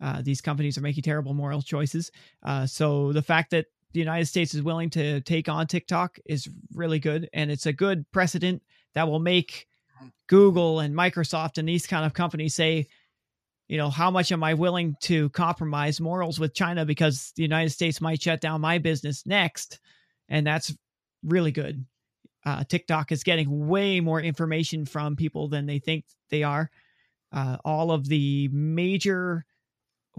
uh, 0.00 0.20
these 0.22 0.40
companies 0.40 0.76
are 0.78 0.82
making 0.82 1.02
terrible 1.02 1.34
moral 1.34 1.62
choices 1.62 2.10
uh, 2.44 2.66
so 2.66 3.12
the 3.12 3.22
fact 3.22 3.50
that 3.50 3.66
the 3.92 4.00
United 4.00 4.26
States 4.26 4.54
is 4.54 4.62
willing 4.62 4.90
to 4.90 5.20
take 5.22 5.48
on 5.48 5.66
TikTok 5.66 6.18
is 6.26 6.48
really 6.74 6.98
good. 6.98 7.28
And 7.32 7.50
it's 7.50 7.66
a 7.66 7.72
good 7.72 8.10
precedent 8.12 8.62
that 8.94 9.08
will 9.08 9.18
make 9.18 9.66
mm-hmm. 9.96 10.08
Google 10.28 10.80
and 10.80 10.94
Microsoft 10.94 11.58
and 11.58 11.68
these 11.68 11.86
kind 11.86 12.04
of 12.04 12.14
companies 12.14 12.54
say, 12.54 12.86
you 13.68 13.76
know, 13.76 13.90
how 13.90 14.10
much 14.10 14.32
am 14.32 14.42
I 14.42 14.54
willing 14.54 14.96
to 15.02 15.28
compromise 15.30 16.00
morals 16.00 16.40
with 16.40 16.54
China 16.54 16.86
because 16.86 17.32
the 17.36 17.42
United 17.42 17.70
States 17.70 18.00
might 18.00 18.22
shut 18.22 18.40
down 18.40 18.60
my 18.60 18.78
business 18.78 19.26
next? 19.26 19.78
And 20.28 20.46
that's 20.46 20.74
really 21.22 21.52
good. 21.52 21.84
Uh, 22.46 22.64
TikTok 22.64 23.12
is 23.12 23.22
getting 23.22 23.68
way 23.68 24.00
more 24.00 24.20
information 24.20 24.86
from 24.86 25.16
people 25.16 25.48
than 25.48 25.66
they 25.66 25.78
think 25.78 26.04
they 26.30 26.42
are. 26.42 26.70
Uh, 27.30 27.58
all 27.62 27.90
of 27.90 28.08
the 28.08 28.48
major 28.52 29.44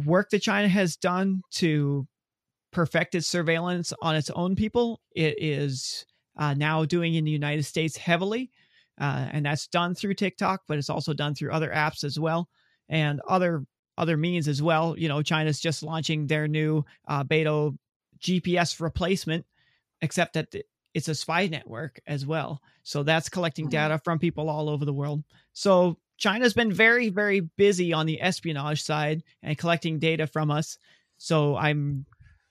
work 0.05 0.29
that 0.29 0.43
China 0.43 0.67
has 0.67 0.95
done 0.95 1.41
to 1.51 2.07
perfected 2.71 3.25
surveillance 3.25 3.93
on 4.01 4.15
its 4.15 4.29
own 4.31 4.55
people. 4.55 5.01
It 5.15 5.35
is 5.37 6.05
uh, 6.37 6.53
now 6.53 6.85
doing 6.85 7.15
in 7.15 7.25
the 7.25 7.31
United 7.31 7.63
States 7.63 7.97
heavily, 7.97 8.51
uh, 8.99 9.29
and 9.31 9.45
that's 9.45 9.67
done 9.67 9.95
through 9.95 10.13
TikTok, 10.15 10.63
but 10.67 10.77
it's 10.77 10.89
also 10.89 11.13
done 11.13 11.35
through 11.35 11.51
other 11.51 11.69
apps 11.69 12.03
as 12.03 12.19
well 12.19 12.49
and 12.89 13.21
other 13.27 13.65
other 13.97 14.17
means 14.17 14.47
as 14.47 14.61
well. 14.61 14.97
You 14.97 15.07
know, 15.07 15.21
China's 15.21 15.59
just 15.59 15.83
launching 15.83 16.27
their 16.27 16.47
new 16.47 16.85
uh, 17.07 17.23
Beidou 17.23 17.77
GPS 18.19 18.79
replacement, 18.79 19.45
except 20.01 20.33
that 20.33 20.53
it's 20.93 21.07
a 21.07 21.15
spy 21.15 21.47
network 21.47 21.99
as 22.07 22.25
well. 22.25 22.61
So 22.83 23.03
that's 23.03 23.29
collecting 23.29 23.65
mm-hmm. 23.65 23.71
data 23.71 24.01
from 24.03 24.19
people 24.19 24.49
all 24.49 24.69
over 24.69 24.85
the 24.85 24.93
world. 24.93 25.23
So 25.53 25.97
China's 26.17 26.53
been 26.53 26.71
very, 26.71 27.09
very 27.09 27.41
busy 27.41 27.93
on 27.93 28.05
the 28.05 28.21
espionage 28.21 28.81
side 28.81 29.23
and 29.43 29.57
collecting 29.57 29.99
data 29.99 30.27
from 30.27 30.49
us. 30.49 30.77
So 31.17 31.55
I'm 31.55 32.05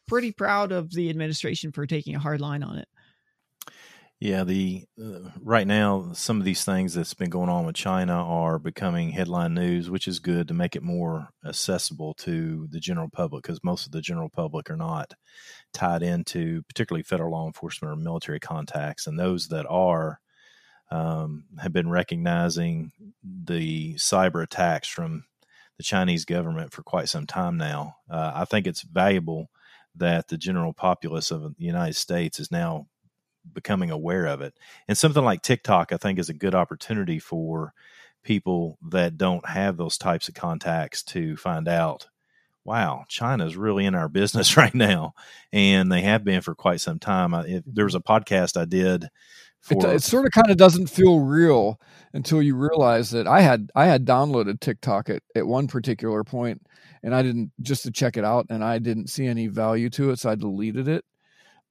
pretty 0.09 0.33
proud 0.33 0.73
of 0.73 0.93
the 0.93 1.11
administration 1.11 1.73
for 1.73 1.87
taking 1.87 2.15
a 2.15 2.21
hard 2.21 2.41
line 2.41 2.63
on 2.63 2.79
it. 2.79 2.89
Yeah, 4.21 4.43
the 4.43 4.85
uh, 5.01 5.31
right 5.41 5.67
now 5.67 6.11
some 6.13 6.41
of 6.41 6.45
these 6.45 6.65
things 6.65 6.93
that's 6.93 7.15
been 7.15 7.31
going 7.31 7.49
on 7.49 7.67
with 7.67 7.77
China 7.77 8.15
are 8.15 8.59
becoming 8.59 9.11
headline 9.11 9.55
news, 9.55 9.89
which 9.91 10.09
is 10.09 10.19
good 10.19 10.49
to 10.49 10.55
make 10.55 10.75
it 10.75 10.83
more 10.83 11.29
accessible 11.47 12.15
to 12.15 12.67
the 12.69 12.81
general 12.81 13.09
public 13.09 13.45
because 13.45 13.63
most 13.63 13.87
of 13.87 13.93
the 13.93 14.01
general 14.01 14.29
public 14.29 14.71
are 14.71 14.77
not 14.77 15.15
tied 15.73 16.03
into 16.03 16.63
particularly 16.69 17.05
federal 17.05 17.31
law 17.31 17.47
enforcement 17.47 17.93
or 17.93 17.97
military 17.97 18.41
contacts, 18.41 19.07
and 19.07 19.17
those 19.17 19.49
that 19.49 19.67
are 19.71 20.19
um, 20.91 21.45
have 21.61 21.73
been 21.73 21.89
recognizing 21.89 22.91
the 23.23 23.95
cyber 23.95 24.43
attacks 24.43 24.89
from 24.89 25.27
the 25.77 25.85
Chinese 25.85 26.25
government 26.25 26.73
for 26.73 26.83
quite 26.83 27.09
some 27.09 27.27
time 27.27 27.57
now. 27.57 27.95
Uh, 28.11 28.33
I 28.35 28.47
think 28.47 28.67
it's 28.67 28.83
valuable 28.83 29.49
that 29.97 30.29
the 30.29 30.39
general 30.39 30.73
populace 30.73 31.31
of 31.31 31.43
the 31.43 31.65
United 31.65 31.95
States 31.95 32.39
is 32.41 32.51
now 32.51 32.87
becoming 33.53 33.91
aware 33.91 34.27
of 34.27 34.41
it. 34.41 34.55
And 34.87 34.97
something 34.97 35.25
like 35.25 35.43
TikTok, 35.43 35.93
I 35.93 35.97
think, 35.97 36.19
is 36.19 36.29
a 36.29 36.35
good 36.35 36.55
opportunity 36.55 37.19
for 37.19 37.73
people 38.23 38.79
that 38.91 39.17
don't 39.17 39.47
have 39.49 39.77
those 39.77 39.97
types 39.99 40.29
of 40.29 40.35
contacts 40.35 41.03
to 41.03 41.37
find 41.37 41.69
out 41.69 42.09
wow, 42.69 43.07
China's 43.09 43.57
really 43.57 43.87
in 43.87 43.95
our 43.95 44.11
business 44.11 44.57
right 44.59 44.75
now. 44.75 45.15
And 45.53 45.91
they 45.91 46.03
have 46.03 46.23
been 46.23 46.43
for 46.43 46.55
quite 46.55 46.83
some 46.83 46.99
time. 46.99 47.35
I, 47.35 47.63
there 47.67 47.87
was 47.87 47.95
mm-hmm. 47.95 48.13
a 48.13 48.21
podcast 48.21 48.61
I 48.61 48.67
did. 48.67 49.09
It, 49.71 49.85
it 49.85 50.03
sort 50.03 50.25
of 50.25 50.33
kind 50.33 50.51
of 50.51 50.57
doesn't 50.57 50.89
feel 50.89 51.21
real 51.21 51.81
until 52.15 52.41
you 52.41 52.57
realize 52.57 53.11
that 53.11 53.27
I 53.27 53.43
had 53.43 53.71
I 53.75 53.87
had 53.87 54.07
downloaded 54.07 54.61
TikTok 54.61 55.11
at, 55.11 55.23
at 55.35 55.47
one 55.47 55.67
particular 55.67 56.25
point 56.25 56.63
and 57.03 57.15
I 57.15 57.23
didn't 57.23 57.53
just 57.61 57.83
to 57.83 57.91
check 57.91 58.17
it 58.17 58.25
out 58.25 58.47
and 58.49 58.65
I 58.65 58.79
didn't 58.79 59.09
see 59.09 59.27
any 59.27 59.47
value 59.47 59.91
to 59.91 60.11
it 60.11 60.21
so 60.21 60.31
I 60.31 60.37
deleted 60.37 60.89
it 60.89 61.05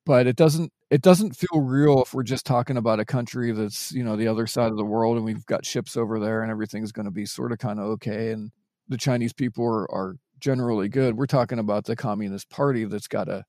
but 0.06 0.28
it 0.28 0.36
doesn't 0.36 0.72
it 0.92 1.02
doesn't 1.02 1.36
feel 1.36 1.62
real 1.62 2.04
if 2.04 2.14
we're 2.14 2.24
just 2.24 2.46
talking 2.46 2.78
about 2.78 3.00
a 3.00 3.06
country 3.06 3.52
that's 3.52 3.92
you 3.92 4.04
know 4.04 4.16
the 4.16 4.28
other 4.28 4.46
side 4.46 4.70
of 4.70 4.78
the 4.78 4.86
world 4.86 5.16
and 5.16 5.26
we've 5.26 5.46
got 5.48 5.66
ships 5.66 5.98
over 5.98 6.20
there 6.20 6.44
and 6.44 6.52
everything's 6.52 6.92
going 6.92 7.06
to 7.06 7.12
be 7.12 7.26
sort 7.26 7.52
of 7.52 7.58
kind 7.58 7.80
of 7.80 7.86
okay 7.86 8.32
and 8.32 8.52
the 8.88 8.98
Chinese 8.98 9.34
people 9.34 9.66
are, 9.66 9.92
are 9.92 10.16
generally 10.40 10.90
good. 10.90 11.18
We're 11.18 11.26
talking 11.26 11.60
about 11.60 11.86
the 11.86 11.96
Communist 11.96 12.50
Party 12.50 12.86
that's 12.86 13.08
got 13.08 13.28
a 13.28 13.44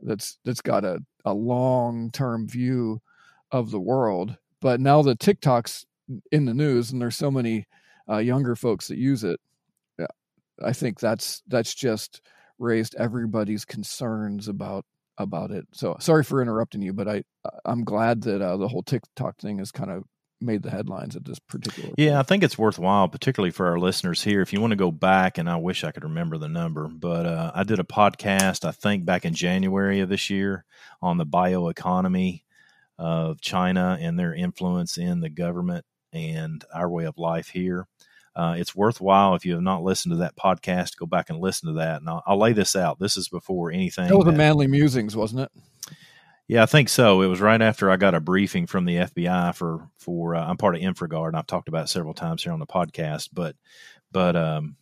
that's 0.00 0.38
that's 0.44 0.60
got 0.60 0.84
a, 0.84 0.98
a 1.24 1.34
long 1.34 2.10
term 2.10 2.48
view 2.48 3.00
of 3.54 3.70
the 3.70 3.80
world. 3.80 4.36
But 4.60 4.80
now 4.80 5.00
that 5.02 5.20
TikTok's 5.20 5.86
in 6.32 6.44
the 6.44 6.54
news 6.54 6.90
and 6.90 7.00
there's 7.00 7.16
so 7.16 7.30
many 7.30 7.66
uh, 8.10 8.18
younger 8.18 8.56
folks 8.56 8.88
that 8.88 8.98
use 8.98 9.22
it, 9.22 9.38
I 10.62 10.72
think 10.72 11.00
that's 11.00 11.42
that's 11.48 11.74
just 11.74 12.20
raised 12.58 12.94
everybody's 12.96 13.64
concerns 13.64 14.48
about 14.48 14.84
about 15.18 15.52
it. 15.52 15.66
So 15.72 15.96
sorry 16.00 16.24
for 16.24 16.42
interrupting 16.42 16.82
you, 16.82 16.92
but 16.92 17.08
I 17.08 17.24
I'm 17.64 17.84
glad 17.84 18.22
that 18.22 18.42
uh, 18.42 18.56
the 18.56 18.68
whole 18.68 18.82
TikTok 18.82 19.38
thing 19.38 19.58
has 19.58 19.70
kind 19.70 19.90
of 19.90 20.04
made 20.40 20.62
the 20.62 20.70
headlines 20.70 21.16
at 21.16 21.24
this 21.24 21.38
particular. 21.38 21.90
Yeah, 21.96 22.10
point. 22.10 22.18
I 22.18 22.22
think 22.24 22.44
it's 22.44 22.58
worthwhile, 22.58 23.08
particularly 23.08 23.50
for 23.50 23.68
our 23.68 23.78
listeners 23.78 24.22
here. 24.22 24.42
If 24.42 24.52
you 24.52 24.60
want 24.60 24.72
to 24.72 24.76
go 24.76 24.90
back, 24.90 25.38
and 25.38 25.48
I 25.48 25.56
wish 25.56 25.84
I 25.84 25.90
could 25.90 26.04
remember 26.04 26.38
the 26.38 26.48
number, 26.48 26.88
but 26.88 27.26
uh, 27.26 27.52
I 27.54 27.62
did 27.62 27.78
a 27.78 27.84
podcast, 27.84 28.64
I 28.64 28.72
think 28.72 29.04
back 29.04 29.24
in 29.24 29.34
January 29.34 30.00
of 30.00 30.08
this 30.08 30.30
year, 30.30 30.64
on 31.00 31.18
the 31.18 31.26
bioeconomy 31.26 32.43
of 32.98 33.40
China 33.40 33.98
and 34.00 34.18
their 34.18 34.34
influence 34.34 34.96
in 34.96 35.20
the 35.20 35.30
government 35.30 35.84
and 36.12 36.64
our 36.72 36.88
way 36.88 37.04
of 37.04 37.18
life 37.18 37.48
here. 37.48 37.86
Uh, 38.36 38.56
it's 38.58 38.74
worthwhile 38.74 39.34
if 39.34 39.46
you 39.46 39.52
have 39.52 39.62
not 39.62 39.84
listened 39.84 40.12
to 40.12 40.18
that 40.18 40.36
podcast, 40.36 40.96
go 40.96 41.06
back 41.06 41.30
and 41.30 41.38
listen 41.38 41.68
to 41.68 41.78
that. 41.78 42.00
And 42.00 42.08
I'll, 42.08 42.22
I'll 42.26 42.38
lay 42.38 42.52
this 42.52 42.74
out. 42.74 42.98
This 42.98 43.16
is 43.16 43.28
before 43.28 43.70
anything. 43.70 44.08
That 44.08 44.16
was 44.16 44.26
the 44.26 44.32
Manly 44.32 44.66
Musings, 44.66 45.14
wasn't 45.14 45.42
it? 45.42 45.50
Yeah, 46.46 46.62
I 46.62 46.66
think 46.66 46.88
so. 46.88 47.22
It 47.22 47.28
was 47.28 47.40
right 47.40 47.62
after 47.62 47.90
I 47.90 47.96
got 47.96 48.14
a 48.14 48.20
briefing 48.20 48.66
from 48.66 48.84
the 48.84 48.96
FBI 48.96 49.54
for 49.54 49.88
for 49.96 50.34
uh, 50.34 50.44
I'm 50.44 50.58
part 50.58 50.76
of 50.76 50.82
InfraGard, 50.82 51.28
and 51.28 51.36
I've 51.36 51.46
talked 51.46 51.68
about 51.68 51.84
it 51.84 51.88
several 51.88 52.12
times 52.12 52.42
here 52.42 52.52
on 52.52 52.58
the 52.58 52.66
podcast. 52.66 53.30
But 53.32 53.56
but 54.12 54.36
um, 54.36 54.76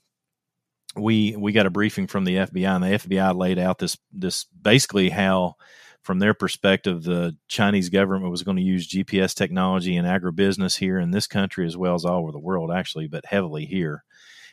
we 0.97 1.37
we 1.37 1.53
got 1.53 1.67
a 1.67 1.71
briefing 1.71 2.09
from 2.09 2.25
the 2.25 2.37
FBI, 2.37 2.75
and 2.75 2.83
the 2.83 2.89
FBI 2.89 3.37
laid 3.37 3.61
out 3.61 3.79
this 3.79 3.97
this 4.13 4.47
basically 4.61 5.09
how, 5.09 5.55
from 6.03 6.19
their 6.19 6.35
perspective, 6.35 7.05
the 7.05 7.37
Chinese 7.49 7.89
government 7.89 8.31
was 8.31 8.43
going 8.43 8.57
to 8.57 8.63
use 8.63 8.89
GPS 8.89 9.35
technology 9.35 9.97
in 9.97 10.05
agribusiness 10.05 10.79
here 10.79 10.99
in 10.99 11.11
this 11.11 11.27
country 11.27 11.67
as 11.67 11.77
well 11.77 11.95
as 11.95 12.05
all 12.05 12.23
over 12.23 12.33
the 12.33 12.39
world, 12.39 12.71
actually, 12.71 13.07
but 13.07 13.27
heavily 13.27 13.65
here 13.67 14.05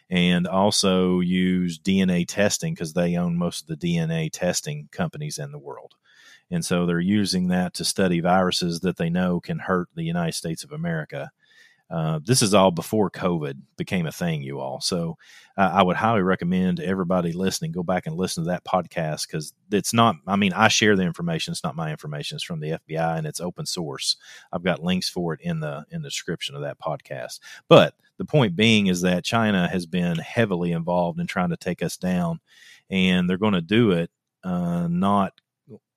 and 0.10 0.48
also 0.48 1.20
use 1.20 1.78
DNA 1.78 2.26
testing 2.28 2.74
because 2.74 2.94
they 2.94 3.16
own 3.16 3.38
most 3.38 3.62
of 3.62 3.80
the 3.80 3.98
DNA 3.98 4.30
testing 4.32 4.90
companies 4.92 5.38
in 5.38 5.52
the 5.52 5.60
world. 5.60 5.94
And 6.52 6.66
so 6.66 6.86
they're 6.86 7.00
using 7.00 7.50
that 7.50 7.76
to 7.76 7.86
study 7.86 8.20
viruses 8.20 8.80
that 8.80 8.98
they 8.98 9.10
know 9.10 9.40
can 9.40 9.60
hurt 9.60 9.90
the 9.94 10.04
United 10.04 10.34
States 10.34 10.64
of 10.64 10.72
America. 10.72 11.30
Uh, 11.90 12.20
this 12.24 12.42
is 12.42 12.54
all 12.54 12.70
before 12.70 13.10
COVID 13.10 13.58
became 13.76 14.06
a 14.06 14.12
thing, 14.12 14.44
you 14.44 14.60
all. 14.60 14.80
So 14.80 15.18
uh, 15.58 15.72
I 15.74 15.82
would 15.82 15.96
highly 15.96 16.22
recommend 16.22 16.80
everybody 16.80 17.32
listening 17.32 17.72
go 17.72 17.82
back 17.82 18.06
and 18.06 18.16
listen 18.16 18.44
to 18.44 18.50
that 18.50 18.64
podcast 18.64 19.28
because 19.28 19.54
it's 19.72 19.94
not. 19.94 20.18
I 20.28 20.36
mean, 20.36 20.54
I 20.54 20.68
share 20.68 20.96
the 20.96 21.04
information. 21.04 21.52
It's 21.52 21.64
not 21.64 21.76
my 21.76 21.90
information. 21.90 22.36
It's 22.36 22.44
from 22.44 22.60
the 22.60 22.80
FBI 22.88 23.18
and 23.18 23.26
it's 23.26 23.42
open 23.42 23.66
source. 23.66 24.18
I've 24.52 24.64
got 24.64 24.84
links 24.84 25.10
for 25.10 25.34
it 25.34 25.42
in 25.42 25.60
the 25.60 25.86
in 25.90 26.04
the 26.04 26.10
description 26.10 26.56
of 26.56 26.62
that 26.62 26.80
podcast. 26.80 27.40
But 27.68 27.96
the 28.18 28.26
point 28.26 28.56
being 28.56 28.88
is 28.88 29.02
that 29.02 29.24
China 29.24 29.68
has 29.68 29.86
been 29.86 30.18
heavily 30.18 30.74
involved 30.74 31.20
in 31.20 31.26
trying 31.26 31.50
to 31.50 31.58
take 31.58 31.82
us 31.82 31.98
down, 31.98 32.40
and 32.90 33.28
they're 33.28 33.38
going 33.38 33.54
to 33.54 33.62
do 33.62 33.92
it 33.92 34.12
uh, 34.44 34.88
not 34.88 35.34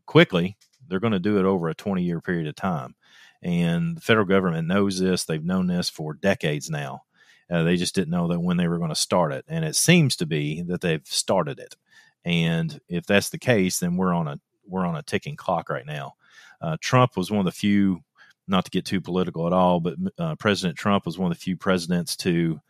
quickly. 0.06 0.56
They're 0.88 1.00
going 1.00 1.12
to 1.12 1.18
do 1.18 1.38
it 1.38 1.44
over 1.44 1.68
a 1.68 1.74
20 1.74 2.02
year 2.02 2.20
period 2.20 2.46
of 2.46 2.54
time. 2.54 2.94
And 3.42 3.96
the 3.96 4.00
federal 4.00 4.26
government 4.26 4.68
knows 4.68 4.98
this. 4.98 5.24
They've 5.24 5.44
known 5.44 5.66
this 5.66 5.90
for 5.90 6.14
decades 6.14 6.70
now. 6.70 7.02
Uh, 7.50 7.64
they 7.64 7.76
just 7.76 7.94
didn't 7.94 8.10
know 8.10 8.28
that 8.28 8.40
when 8.40 8.56
they 8.56 8.68
were 8.68 8.78
going 8.78 8.90
to 8.90 8.94
start 8.94 9.32
it. 9.32 9.44
And 9.48 9.64
it 9.64 9.76
seems 9.76 10.16
to 10.16 10.26
be 10.26 10.62
that 10.62 10.80
they've 10.80 11.04
started 11.04 11.58
it. 11.58 11.76
And 12.24 12.80
if 12.88 13.04
that's 13.04 13.30
the 13.30 13.38
case, 13.38 13.78
then 13.78 13.96
we're 13.96 14.14
on 14.14 14.28
a 14.28 14.40
we're 14.64 14.86
on 14.86 14.96
a 14.96 15.02
ticking 15.02 15.36
clock 15.36 15.68
right 15.68 15.84
now. 15.84 16.14
Uh, 16.60 16.76
Trump 16.80 17.16
was 17.16 17.30
one 17.30 17.40
of 17.40 17.44
the 17.44 17.50
few, 17.50 18.00
not 18.46 18.64
to 18.64 18.70
get 18.70 18.84
too 18.84 19.00
political 19.00 19.46
at 19.46 19.52
all, 19.52 19.80
but 19.80 19.96
uh, 20.18 20.36
President 20.36 20.78
Trump 20.78 21.04
was 21.04 21.18
one 21.18 21.30
of 21.32 21.36
the 21.36 21.42
few 21.42 21.56
presidents 21.56 22.16
to 22.16 22.60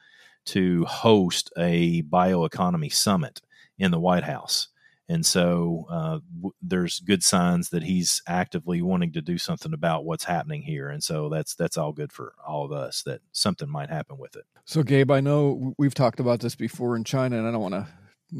to 0.44 0.84
host 0.86 1.52
a 1.56 2.02
bioeconomy 2.02 2.92
summit 2.92 3.40
in 3.78 3.90
the 3.90 4.00
White 4.00 4.24
House. 4.24 4.68
And 5.12 5.26
so 5.26 5.84
uh, 5.90 6.20
w- 6.36 6.54
there's 6.62 7.00
good 7.00 7.22
signs 7.22 7.68
that 7.68 7.82
he's 7.82 8.22
actively 8.26 8.80
wanting 8.80 9.12
to 9.12 9.20
do 9.20 9.36
something 9.36 9.74
about 9.74 10.06
what's 10.06 10.24
happening 10.24 10.62
here. 10.62 10.88
And 10.88 11.04
so 11.04 11.28
that's 11.28 11.54
that's 11.54 11.76
all 11.76 11.92
good 11.92 12.10
for 12.12 12.32
all 12.46 12.64
of 12.64 12.72
us 12.72 13.02
that 13.02 13.20
something 13.30 13.68
might 13.68 13.90
happen 13.90 14.16
with 14.16 14.36
it. 14.36 14.44
So 14.64 14.82
Gabe, 14.82 15.10
I 15.10 15.20
know 15.20 15.74
we've 15.76 15.92
talked 15.92 16.18
about 16.18 16.40
this 16.40 16.54
before 16.54 16.96
in 16.96 17.04
China, 17.04 17.36
and 17.36 17.46
I 17.46 17.50
don't 17.50 17.60
want 17.60 17.74
to 17.74 17.86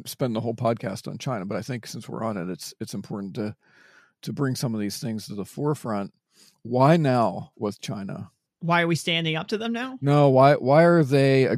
spend 0.06 0.34
the 0.34 0.40
whole 0.40 0.54
podcast 0.54 1.06
on 1.06 1.18
China, 1.18 1.44
but 1.44 1.58
I 1.58 1.62
think 1.62 1.86
since 1.86 2.08
we're 2.08 2.24
on 2.24 2.38
it, 2.38 2.48
it's 2.48 2.72
it's 2.80 2.94
important 2.94 3.34
to 3.34 3.54
to 4.22 4.32
bring 4.32 4.54
some 4.54 4.74
of 4.74 4.80
these 4.80 4.98
things 4.98 5.26
to 5.26 5.34
the 5.34 5.44
forefront. 5.44 6.14
Why 6.62 6.96
now 6.96 7.52
with 7.54 7.82
China? 7.82 8.30
Why 8.60 8.80
are 8.80 8.86
we 8.86 8.94
standing 8.94 9.36
up 9.36 9.48
to 9.48 9.58
them 9.58 9.74
now? 9.74 9.98
No, 10.00 10.30
why 10.30 10.54
why 10.54 10.84
are 10.84 11.04
they 11.04 11.48
uh, 11.48 11.56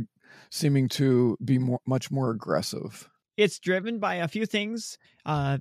seeming 0.50 0.88
to 0.88 1.38
be 1.44 1.58
more, 1.58 1.80
much 1.86 2.10
more 2.10 2.32
aggressive? 2.32 3.08
It's 3.36 3.58
driven 3.58 3.98
by 3.98 4.16
a 4.16 4.28
few 4.28 4.46
things. 4.46 4.98
Uh, 5.24 5.58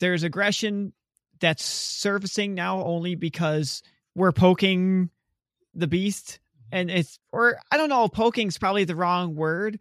there's 0.00 0.22
aggression 0.22 0.92
that's 1.40 1.64
surfacing 1.64 2.54
now 2.54 2.82
only 2.82 3.14
because 3.14 3.82
we're 4.14 4.32
poking 4.32 5.10
the 5.74 5.86
beast, 5.86 6.38
mm-hmm. 6.66 6.78
and 6.78 6.90
it's 6.90 7.18
or 7.32 7.58
I 7.70 7.76
don't 7.76 7.88
know, 7.88 8.08
poking's 8.08 8.58
probably 8.58 8.84
the 8.84 8.96
wrong 8.96 9.34
word 9.34 9.78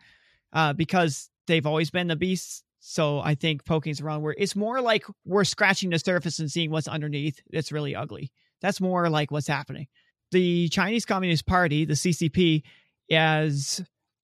uh, 0.53 0.73
because 0.73 1.29
they've 1.47 1.65
always 1.65 1.89
been 1.89 2.07
the 2.07 2.15
beast. 2.15 2.63
So 2.79 3.19
I 3.19 3.35
think 3.35 3.63
poking's 3.63 3.99
the 3.99 4.05
wrong 4.05 4.21
word. 4.23 4.35
It's 4.39 4.55
more 4.55 4.81
like 4.81 5.05
we're 5.23 5.43
scratching 5.43 5.91
the 5.91 5.99
surface 5.99 6.39
and 6.39 6.51
seeing 6.51 6.71
what's 6.71 6.87
underneath. 6.87 7.39
It's 7.51 7.71
really 7.71 7.95
ugly. 7.95 8.31
That's 8.61 8.81
more 8.81 9.07
like 9.09 9.31
what's 9.31 9.47
happening. 9.47 9.87
The 10.31 10.69
Chinese 10.69 11.05
Communist 11.05 11.45
Party, 11.45 11.85
the 11.85 11.93
CCP, 11.93 12.63
has 13.11 13.83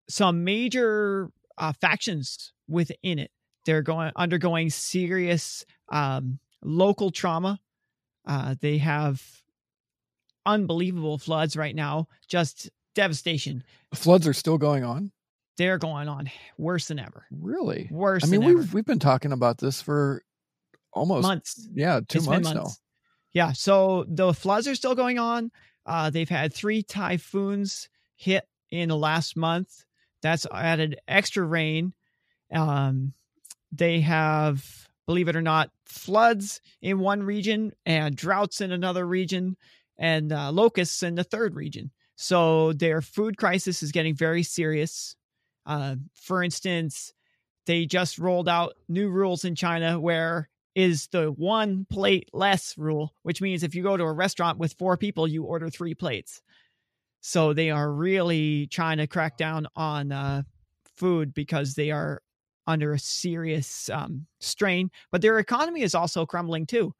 some 0.09 0.43
major 0.43 1.29
uh, 1.57 1.73
factions 1.73 2.53
within 2.67 3.19
it. 3.19 3.31
They're 3.65 3.81
going 3.81 4.11
undergoing 4.15 4.69
serious 4.69 5.65
um, 5.89 6.39
local 6.63 7.11
trauma. 7.11 7.59
Uh, 8.25 8.55
they 8.59 8.77
have 8.77 9.21
unbelievable 10.45 11.17
floods 11.17 11.57
right 11.57 11.75
now, 11.75 12.07
just 12.27 12.69
devastation. 12.95 13.63
The 13.91 13.97
floods 13.97 14.27
are 14.27 14.33
still 14.33 14.57
going 14.57 14.83
on. 14.83 15.11
They're 15.57 15.77
going 15.77 16.07
on 16.07 16.29
worse 16.57 16.87
than 16.87 16.99
ever. 16.99 17.25
Really 17.31 17.89
worse. 17.91 18.23
I 18.23 18.27
mean, 18.27 18.45
we've 18.45 18.59
ever. 18.59 18.69
we've 18.73 18.85
been 18.85 18.99
talking 18.99 19.31
about 19.31 19.57
this 19.57 19.81
for 19.81 20.23
almost 20.93 21.23
months. 21.23 21.67
Yeah, 21.73 22.01
two 22.07 22.21
months, 22.21 22.53
months, 22.53 22.53
now. 22.53 22.71
Yeah, 23.33 23.51
so 23.53 24.05
the 24.07 24.33
floods 24.33 24.67
are 24.67 24.75
still 24.75 24.95
going 24.95 25.19
on. 25.19 25.51
Uh, 25.85 26.09
they've 26.09 26.29
had 26.29 26.53
three 26.53 26.83
typhoons 26.83 27.89
hit 28.15 28.47
in 28.71 28.89
the 28.89 28.97
last 28.97 29.35
month. 29.35 29.83
That's 30.21 30.45
added 30.51 30.99
extra 31.07 31.43
rain. 31.43 31.93
Um, 32.53 33.13
they 33.71 34.01
have, 34.01 34.87
believe 35.05 35.27
it 35.27 35.35
or 35.35 35.41
not, 35.41 35.71
floods 35.85 36.61
in 36.81 36.99
one 36.99 37.23
region 37.23 37.73
and 37.85 38.15
droughts 38.15 38.61
in 38.61 38.71
another 38.71 39.05
region 39.05 39.57
and 39.97 40.31
uh, 40.31 40.51
locusts 40.51 41.03
in 41.03 41.15
the 41.15 41.23
third 41.23 41.55
region. 41.55 41.91
So 42.15 42.73
their 42.73 43.01
food 43.01 43.37
crisis 43.37 43.83
is 43.83 43.91
getting 43.91 44.15
very 44.15 44.43
serious. 44.43 45.15
Uh, 45.65 45.95
for 46.13 46.43
instance, 46.43 47.13
they 47.65 47.85
just 47.85 48.17
rolled 48.17 48.47
out 48.47 48.75
new 48.87 49.09
rules 49.09 49.45
in 49.45 49.55
China 49.55 49.99
where 49.99 50.49
is 50.73 51.07
the 51.07 51.31
one 51.31 51.85
plate 51.89 52.29
less 52.33 52.77
rule, 52.77 53.13
which 53.23 53.41
means 53.41 53.63
if 53.63 53.75
you 53.75 53.83
go 53.83 53.97
to 53.97 54.03
a 54.03 54.13
restaurant 54.13 54.59
with 54.59 54.73
four 54.73 54.95
people, 54.95 55.27
you 55.27 55.43
order 55.43 55.69
three 55.69 55.95
plates. 55.95 56.41
So 57.21 57.53
they 57.53 57.71
are 57.71 57.91
really 57.91 58.67
trying 58.67 58.99
to 58.99 59.07
crack 59.07 59.37
down 59.37 59.67
on 59.75 60.11
uh, 60.11 60.43
food 60.95 61.33
because 61.33 61.73
they 61.73 61.91
are 61.91 62.21
under 62.67 62.93
a 62.93 62.99
serious 62.99 63.89
um, 63.89 64.27
strain. 64.39 64.91
But 65.11 65.21
their 65.21 65.39
economy 65.39 65.81
is 65.81 65.95
also 65.95 66.25
crumbling 66.25 66.65
too. 66.65 66.93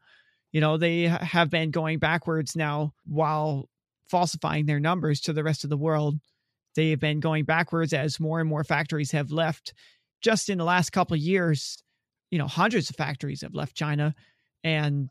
You 0.52 0.62
know, 0.62 0.78
they 0.78 1.04
have 1.04 1.50
been 1.50 1.72
going 1.72 2.00
backwards 2.00 2.56
now 2.56 2.94
while 3.06 3.70
falsifying 4.10 4.66
their 4.66 4.80
numbers 4.80 5.20
to 5.22 5.34
the 5.34 5.44
rest 5.44 5.64
of 5.64 5.70
the 5.70 5.78
world. 5.78 6.16
They 6.76 6.92
have 6.92 7.00
been 7.00 7.20
going 7.20 7.44
backwards 7.46 7.94
as 7.94 8.20
more 8.20 8.40
and 8.40 8.50
more 8.50 8.64
factories 8.64 9.12
have 9.12 9.32
left. 9.32 9.74
Just 10.22 10.50
in 10.50 10.58
the 10.58 10.64
last 10.64 10.92
couple 10.92 11.16
of 11.16 11.22
years, 11.22 11.84
you 12.32 12.38
know, 12.38 12.48
hundreds 12.48 12.90
of 12.90 12.96
factories 12.96 13.42
have 13.42 13.54
left 13.54 13.76
China, 13.76 14.16
and 14.64 15.10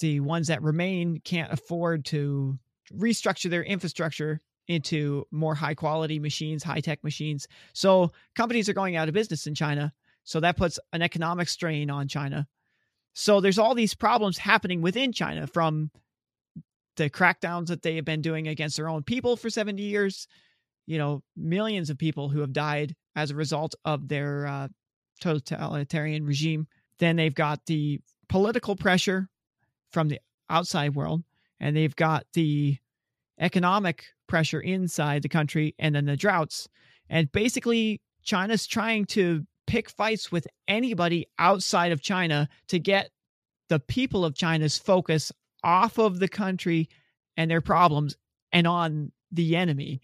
the 0.00 0.20
ones 0.20 0.48
that 0.48 0.62
remain 0.62 1.20
can't 1.24 1.52
afford 1.52 2.04
to 2.06 2.58
restructure 2.92 3.50
their 3.50 3.62
infrastructure 3.62 4.40
into 4.68 5.26
more 5.30 5.54
high 5.54 5.74
quality 5.74 6.18
machines, 6.18 6.62
high 6.62 6.80
tech 6.80 7.02
machines. 7.04 7.46
So 7.72 8.12
companies 8.34 8.68
are 8.68 8.74
going 8.74 8.96
out 8.96 9.08
of 9.08 9.14
business 9.14 9.46
in 9.46 9.54
China. 9.54 9.92
So 10.24 10.40
that 10.40 10.56
puts 10.56 10.78
an 10.92 11.02
economic 11.02 11.48
strain 11.48 11.90
on 11.90 12.08
China. 12.08 12.46
So 13.12 13.40
there's 13.40 13.58
all 13.58 13.74
these 13.74 13.94
problems 13.94 14.38
happening 14.38 14.82
within 14.82 15.12
China 15.12 15.46
from 15.46 15.90
the 16.96 17.10
crackdowns 17.10 17.66
that 17.66 17.82
they 17.82 17.96
have 17.96 18.04
been 18.04 18.22
doing 18.22 18.48
against 18.48 18.76
their 18.76 18.88
own 18.88 19.02
people 19.02 19.36
for 19.36 19.50
70 19.50 19.82
years, 19.82 20.26
you 20.86 20.98
know, 20.98 21.22
millions 21.36 21.90
of 21.90 21.98
people 21.98 22.28
who 22.28 22.40
have 22.40 22.52
died 22.52 22.94
as 23.16 23.30
a 23.30 23.34
result 23.34 23.74
of 23.84 24.08
their 24.08 24.46
uh, 24.46 24.68
totalitarian 25.20 26.24
regime. 26.24 26.66
Then 26.98 27.16
they've 27.16 27.34
got 27.34 27.66
the 27.66 28.00
political 28.28 28.76
pressure 28.76 29.28
from 29.90 30.08
the 30.08 30.20
outside 30.48 30.94
world, 30.94 31.22
and 31.60 31.76
they've 31.76 31.94
got 31.94 32.26
the 32.32 32.78
economic 33.38 34.06
pressure 34.26 34.60
inside 34.60 35.22
the 35.22 35.28
country, 35.28 35.74
and 35.78 35.94
then 35.94 36.06
the 36.06 36.16
droughts. 36.16 36.68
And 37.08 37.30
basically, 37.32 38.00
China's 38.22 38.66
trying 38.66 39.04
to 39.06 39.46
pick 39.66 39.90
fights 39.90 40.30
with 40.32 40.46
anybody 40.68 41.26
outside 41.38 41.92
of 41.92 42.02
China 42.02 42.48
to 42.68 42.78
get 42.78 43.10
the 43.68 43.80
people 43.80 44.24
of 44.24 44.34
China's 44.34 44.78
focus 44.78 45.32
off 45.62 45.98
of 45.98 46.18
the 46.18 46.28
country 46.28 46.88
and 47.36 47.50
their 47.50 47.60
problems 47.60 48.16
and 48.52 48.66
on 48.66 49.12
the 49.32 49.56
enemy, 49.56 50.00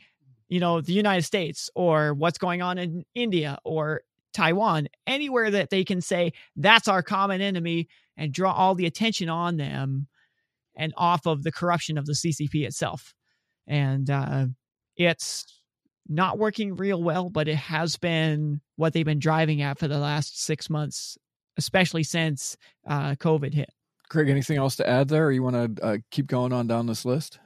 you 0.48 0.58
know, 0.58 0.80
the 0.80 0.92
United 0.92 1.22
States 1.22 1.70
or 1.74 2.14
what's 2.14 2.38
going 2.38 2.62
on 2.62 2.78
in 2.78 3.04
India 3.14 3.58
or 3.64 4.02
Taiwan, 4.32 4.88
anywhere 5.06 5.50
that 5.50 5.70
they 5.70 5.84
can 5.84 6.00
say 6.00 6.32
that's 6.56 6.88
our 6.88 7.02
common 7.02 7.40
enemy 7.40 7.88
and 8.16 8.32
draw 8.32 8.52
all 8.52 8.74
the 8.74 8.86
attention 8.86 9.28
on 9.28 9.56
them 9.56 10.08
and 10.76 10.92
off 10.96 11.26
of 11.26 11.42
the 11.42 11.52
corruption 11.52 11.98
of 11.98 12.06
the 12.06 12.12
CCP 12.12 12.64
itself. 12.64 13.14
And 13.70 14.10
uh, 14.10 14.46
it's 14.96 15.46
not 16.08 16.38
working 16.38 16.74
real 16.74 17.00
well, 17.00 17.30
but 17.30 17.46
it 17.46 17.56
has 17.56 17.96
been 17.96 18.60
what 18.74 18.92
they've 18.92 19.04
been 19.04 19.20
driving 19.20 19.62
at 19.62 19.78
for 19.78 19.86
the 19.86 19.98
last 19.98 20.42
six 20.42 20.68
months, 20.68 21.16
especially 21.56 22.02
since 22.02 22.56
uh, 22.86 23.12
COVID 23.12 23.54
hit. 23.54 23.70
Craig, 24.08 24.28
anything 24.28 24.58
else 24.58 24.74
to 24.76 24.88
add 24.88 25.08
there? 25.08 25.26
Or 25.26 25.32
you 25.32 25.44
want 25.44 25.76
to 25.76 25.84
uh, 25.84 25.98
keep 26.10 26.26
going 26.26 26.52
on 26.52 26.66
down 26.66 26.86
this 26.86 27.04
list? 27.04 27.38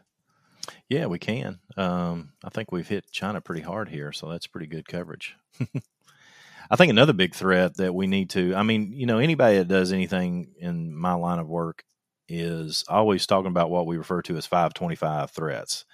Yeah, 0.88 1.06
we 1.06 1.18
can. 1.18 1.58
Um, 1.76 2.32
I 2.42 2.48
think 2.48 2.72
we've 2.72 2.88
hit 2.88 3.12
China 3.12 3.42
pretty 3.42 3.60
hard 3.60 3.90
here, 3.90 4.12
so 4.12 4.30
that's 4.30 4.46
pretty 4.46 4.66
good 4.66 4.88
coverage. 4.88 5.36
I 6.70 6.76
think 6.76 6.88
another 6.88 7.12
big 7.12 7.34
threat 7.34 7.76
that 7.76 7.94
we 7.94 8.06
need 8.06 8.30
to, 8.30 8.54
I 8.54 8.62
mean, 8.62 8.94
you 8.94 9.04
know, 9.04 9.18
anybody 9.18 9.58
that 9.58 9.68
does 9.68 9.92
anything 9.92 10.54
in 10.58 10.96
my 10.96 11.12
line 11.12 11.38
of 11.38 11.46
work 11.46 11.84
is 12.28 12.84
always 12.88 13.26
talking 13.26 13.50
about 13.50 13.68
what 13.68 13.86
we 13.86 13.98
refer 13.98 14.22
to 14.22 14.36
as 14.36 14.46
525 14.46 15.30
threats. 15.30 15.84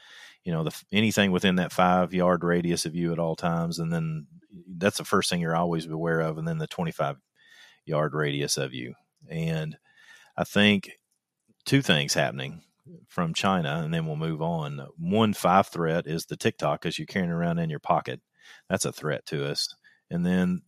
You 0.45 0.53
know, 0.53 0.65
the, 0.65 0.83
anything 0.93 1.33
within 1.33 1.57
that 1.57 1.73
five 1.73 2.15
yard 2.15 2.45
radius 2.45 2.87
of 2.87 2.95
you 2.95 3.13
at 3.13 3.19
all 3.19 3.37
times. 3.37 3.79
And 3.79 3.93
then 3.93 4.27
that's 4.77 4.99
the 4.99 5.05
first 5.05 5.29
thing 5.29 5.41
you're 5.41 5.57
always 5.57 5.87
aware 5.87 6.21
of. 6.21 6.39
And 6.39 6.49
then 6.49 6.59
the 6.59 6.67
25 6.67 7.17
yard 7.85 8.15
radius 8.15 8.57
of 8.57 8.73
you. 8.73 8.95
And 9.29 9.77
I 10.37 10.45
think 10.45 10.93
two 11.65 11.83
things 11.83 12.15
happening 12.15 12.63
from 13.09 13.35
China, 13.35 13.83
and 13.85 13.93
then 13.93 14.07
we'll 14.07 14.17
move 14.17 14.43
on. 14.43 14.87
One 14.99 15.35
five 15.35 15.69
threat 15.69 16.07
is 16.07 16.27
the 16.27 16.37
TikTok 16.37 16.81
because 16.81 16.99
you're 16.99 17.07
carrying 17.07 17.31
around 17.31 17.59
in 17.59 17.71
your 17.71 17.81
pocket. 17.81 18.21
That's 18.69 18.85
a 18.85 18.93
threat 18.93 19.27
to 19.27 19.47
us. 19.47 19.75
And 20.11 20.25
then 20.25 20.63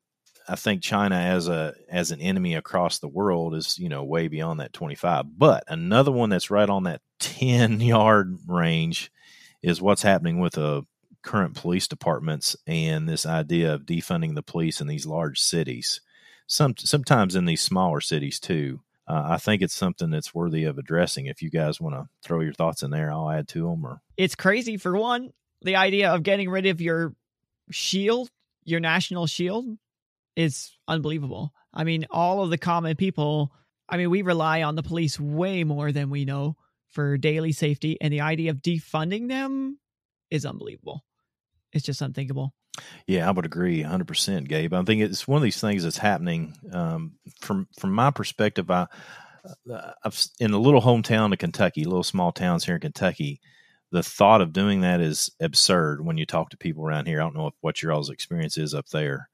I 0.48 0.56
think 0.56 0.82
China 0.82 1.16
as 1.16 1.48
a 1.48 1.74
as 1.88 2.10
an 2.10 2.20
enemy 2.20 2.54
across 2.54 2.98
the 2.98 3.08
world 3.08 3.54
is 3.54 3.78
you 3.78 3.88
know 3.88 4.04
way 4.04 4.28
beyond 4.28 4.60
that 4.60 4.72
25. 4.72 5.38
But 5.38 5.64
another 5.68 6.12
one 6.12 6.30
that's 6.30 6.50
right 6.50 6.68
on 6.68 6.84
that 6.84 7.00
10 7.20 7.80
yard 7.80 8.38
range 8.46 9.10
is 9.62 9.82
what's 9.82 10.02
happening 10.02 10.38
with 10.38 10.54
the 10.54 10.82
current 11.22 11.54
police 11.54 11.86
departments 11.86 12.56
and 12.66 13.08
this 13.08 13.24
idea 13.24 13.74
of 13.74 13.86
defunding 13.86 14.34
the 14.34 14.42
police 14.42 14.80
in 14.80 14.88
these 14.88 15.06
large 15.06 15.38
cities. 15.38 16.00
Some 16.46 16.74
sometimes 16.76 17.36
in 17.36 17.44
these 17.44 17.62
smaller 17.62 18.00
cities 18.00 18.40
too 18.40 18.80
uh, 19.06 19.22
I 19.30 19.36
think 19.36 19.62
it's 19.62 19.74
something 19.74 20.10
that's 20.10 20.34
worthy 20.34 20.64
of 20.64 20.78
addressing. 20.78 21.26
If 21.26 21.42
you 21.42 21.50
guys 21.50 21.80
want 21.80 21.96
to 21.96 22.08
throw 22.22 22.40
your 22.40 22.52
thoughts 22.52 22.82
in 22.82 22.90
there, 22.90 23.12
I'll 23.12 23.30
add 23.30 23.48
to 23.48 23.68
them. 23.68 23.84
Or 23.84 24.00
it's 24.16 24.34
crazy 24.34 24.76
for 24.76 24.96
one, 24.96 25.32
the 25.62 25.76
idea 25.76 26.12
of 26.12 26.22
getting 26.22 26.48
rid 26.48 26.66
of 26.66 26.80
your 26.80 27.14
shield, 27.70 28.30
your 28.64 28.80
national 28.80 29.26
shield, 29.26 29.76
is 30.36 30.76
unbelievable. 30.86 31.52
I 31.74 31.84
mean, 31.84 32.06
all 32.10 32.42
of 32.42 32.50
the 32.50 32.58
common 32.58 32.96
people. 32.96 33.52
I 33.88 33.96
mean, 33.96 34.08
we 34.08 34.22
rely 34.22 34.62
on 34.62 34.76
the 34.76 34.82
police 34.82 35.20
way 35.20 35.64
more 35.64 35.92
than 35.92 36.08
we 36.08 36.24
know 36.24 36.56
for 36.92 37.16
daily 37.16 37.52
safety, 37.52 37.98
and 38.00 38.12
the 38.12 38.20
idea 38.20 38.50
of 38.50 38.58
defunding 38.58 39.28
them 39.28 39.78
is 40.30 40.46
unbelievable. 40.46 41.04
It's 41.72 41.84
just 41.84 42.02
unthinkable. 42.02 42.54
Yeah, 43.06 43.28
I 43.28 43.32
would 43.32 43.44
agree 43.44 43.82
100%, 43.82 44.48
Gabe. 44.48 44.72
I 44.72 44.82
think 44.82 45.02
it's 45.02 45.28
one 45.28 45.36
of 45.36 45.42
these 45.42 45.60
things 45.60 45.82
that's 45.82 45.98
happening 45.98 46.54
um, 46.72 47.12
from 47.40 47.68
from 47.78 47.92
my 47.92 48.10
perspective. 48.10 48.70
I, 48.70 48.86
uh, 49.70 49.92
I've 50.04 50.26
in 50.40 50.52
a 50.52 50.58
little 50.58 50.80
hometown 50.80 51.32
of 51.32 51.38
Kentucky, 51.38 51.84
little 51.84 52.02
small 52.02 52.32
towns 52.32 52.64
here 52.64 52.76
in 52.76 52.80
Kentucky. 52.80 53.40
The 53.90 54.02
thought 54.02 54.40
of 54.40 54.54
doing 54.54 54.80
that 54.80 55.02
is 55.02 55.30
absurd 55.38 56.04
when 56.04 56.16
you 56.16 56.24
talk 56.24 56.50
to 56.50 56.56
people 56.56 56.84
around 56.84 57.06
here. 57.06 57.20
I 57.20 57.24
don't 57.24 57.36
know 57.36 57.48
if, 57.48 57.54
what 57.60 57.82
your 57.82 57.92
all's 57.92 58.08
experience 58.08 58.56
is 58.56 58.72
up 58.72 58.88
there, 58.88 59.28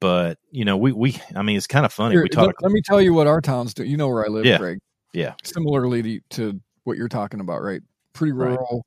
but 0.00 0.38
you 0.50 0.64
know, 0.64 0.76
we 0.76 0.92
we 0.92 1.20
I 1.36 1.42
mean, 1.42 1.56
it's 1.56 1.68
kind 1.68 1.86
of 1.86 1.92
funny. 1.92 2.14
Here, 2.14 2.22
we 2.22 2.28
talk. 2.28 2.46
Let, 2.46 2.62
let, 2.62 2.72
me 2.72 2.80
tell 2.84 3.00
you 3.00 3.14
what 3.14 3.28
our 3.28 3.40
towns 3.40 3.74
do. 3.74 3.84
You 3.84 3.96
know 3.96 4.08
where 4.08 4.24
I 4.24 4.28
live, 4.28 4.44
yeah, 4.44 4.58
Greg. 4.58 4.78
Yeah. 5.16 5.34
Similarly 5.42 6.02
to, 6.02 6.20
to 6.30 6.60
what 6.86 6.96
you're 6.96 7.08
talking 7.08 7.40
about, 7.40 7.62
right? 7.62 7.82
Pretty 8.12 8.32
rural. 8.32 8.86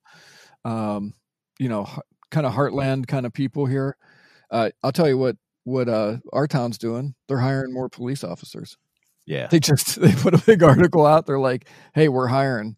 Right. 0.66 0.96
Um, 0.96 1.14
you 1.60 1.70
know, 1.70 1.88
kind 2.32 2.46
of 2.46 2.54
heartland 2.54 3.08
kind 3.08 3.26
of 3.26 3.34
people 3.34 3.66
here. 3.66 3.98
Uh, 4.50 4.70
I'll 4.84 4.92
tell 4.92 5.08
you 5.08 5.18
what 5.18 5.36
what 5.64 5.90
uh, 5.90 6.18
our 6.34 6.48
town's 6.48 6.78
doing. 6.78 7.14
They're 7.28 7.40
hiring 7.40 7.74
more 7.74 7.90
police 7.90 8.24
officers. 8.24 8.78
Yeah, 9.26 9.48
they 9.48 9.60
just 9.60 10.02
they 10.02 10.14
put 10.14 10.34
a 10.34 10.44
big 10.44 10.64
article 10.64 11.06
out. 11.06 11.26
They're 11.26 11.40
like, 11.40 11.68
"Hey, 11.94 12.10
we're 12.10 12.28
hiring." 12.28 12.78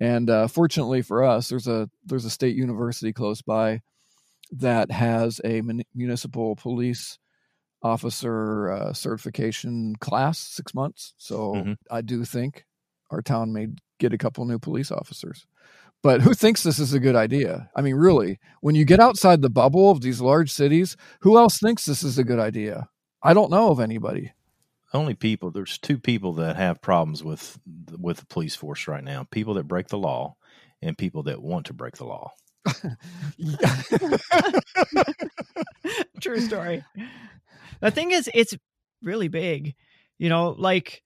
And 0.00 0.30
uh, 0.30 0.46
fortunately 0.48 1.02
for 1.02 1.24
us, 1.24 1.48
there's 1.48 1.68
a 1.68 1.88
there's 2.04 2.24
a 2.24 2.30
state 2.30 2.56
university 2.56 3.12
close 3.12 3.42
by 3.42 3.82
that 4.52 4.90
has 4.90 5.40
a 5.44 5.62
municipal 5.94 6.56
police 6.56 7.18
officer 7.82 8.70
uh, 8.70 8.92
certification 8.92 9.94
class, 9.96 10.38
six 10.38 10.74
months. 10.74 11.14
So 11.16 11.52
mm-hmm. 11.54 11.72
I 11.90 12.00
do 12.00 12.24
think 12.24 12.64
our 13.10 13.22
town 13.22 13.52
may 13.52 13.68
get 13.98 14.12
a 14.12 14.18
couple 14.18 14.44
new 14.44 14.58
police 14.58 14.90
officers. 14.90 15.46
But 16.02 16.20
who 16.20 16.32
thinks 16.32 16.62
this 16.62 16.78
is 16.78 16.92
a 16.92 17.00
good 17.00 17.16
idea? 17.16 17.68
I 17.74 17.82
mean, 17.82 17.96
really, 17.96 18.38
when 18.60 18.76
you 18.76 18.84
get 18.84 19.00
outside 19.00 19.42
the 19.42 19.50
bubble 19.50 19.90
of 19.90 20.00
these 20.00 20.20
large 20.20 20.52
cities, 20.52 20.96
who 21.20 21.36
else 21.36 21.58
thinks 21.58 21.84
this 21.84 22.04
is 22.04 22.18
a 22.18 22.24
good 22.24 22.38
idea? 22.38 22.88
I 23.22 23.34
don't 23.34 23.50
know 23.50 23.70
of 23.70 23.80
anybody. 23.80 24.32
Only 24.94 25.14
people. 25.14 25.50
There's 25.50 25.76
two 25.76 25.98
people 25.98 26.32
that 26.34 26.56
have 26.56 26.80
problems 26.80 27.22
with 27.22 27.58
with 27.98 28.18
the 28.18 28.26
police 28.26 28.54
force 28.54 28.88
right 28.88 29.04
now: 29.04 29.26
people 29.30 29.54
that 29.54 29.68
break 29.68 29.88
the 29.88 29.98
law, 29.98 30.36
and 30.80 30.96
people 30.96 31.24
that 31.24 31.42
want 31.42 31.66
to 31.66 31.74
break 31.74 31.96
the 31.96 32.04
law. 32.04 32.30
True 36.20 36.40
story. 36.40 36.84
The 37.80 37.90
thing 37.90 38.12
is, 38.12 38.30
it's 38.32 38.54
really 39.02 39.28
big. 39.28 39.74
You 40.18 40.28
know, 40.28 40.54
like, 40.58 41.02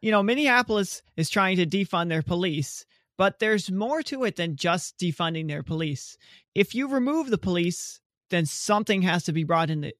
you 0.00 0.10
know, 0.10 0.22
Minneapolis 0.22 1.02
is 1.16 1.30
trying 1.30 1.56
to 1.56 1.66
defund 1.66 2.08
their 2.08 2.22
police 2.22 2.84
but 3.20 3.38
there's 3.38 3.70
more 3.70 4.02
to 4.02 4.24
it 4.24 4.36
than 4.36 4.56
just 4.56 4.96
defunding 4.96 5.46
their 5.46 5.62
police. 5.62 6.16
If 6.54 6.74
you 6.74 6.88
remove 6.88 7.28
the 7.28 7.36
police, 7.36 8.00
then 8.30 8.46
something 8.46 9.02
has 9.02 9.24
to 9.24 9.34
be 9.34 9.44
brought 9.44 9.68
in, 9.68 9.92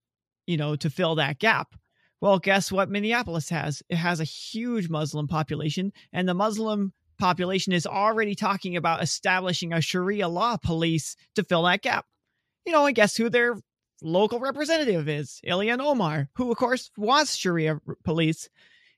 you 0.47 0.57
know, 0.57 0.75
to 0.77 0.89
fill 0.89 1.17
that 1.17 1.39
gap. 1.39 1.75
Well, 2.23 2.39
guess 2.39 2.73
what 2.73 2.89
Minneapolis 2.89 3.51
has? 3.51 3.83
It 3.91 3.97
has 3.97 4.21
a 4.21 4.25
huge 4.25 4.89
Muslim 4.89 5.29
population, 5.29 5.93
and 6.15 6.27
the 6.27 6.33
Muslim 6.33 6.95
population 7.19 7.75
is 7.75 7.87
already 7.87 8.35
talking 8.35 8.75
about 8.75 9.03
establishing 9.03 9.75
a 9.75 9.83
Sharia 9.83 10.27
law 10.27 10.57
police 10.57 11.15
to 11.35 11.45
fill 11.45 11.65
that 11.65 11.83
gap. 11.83 12.07
You 12.65 12.73
know, 12.73 12.87
and 12.87 12.97
guess 12.97 13.19
who 13.19 13.29
their 13.29 13.55
local 14.01 14.41
representative 14.41 15.11
is? 15.11 15.43
Ilhan 15.47 15.81
Omar, 15.81 16.31
who, 16.37 16.51
of 16.51 16.57
course, 16.57 16.91
wants 16.97 17.37
Sharia 17.37 17.83
police. 18.03 18.49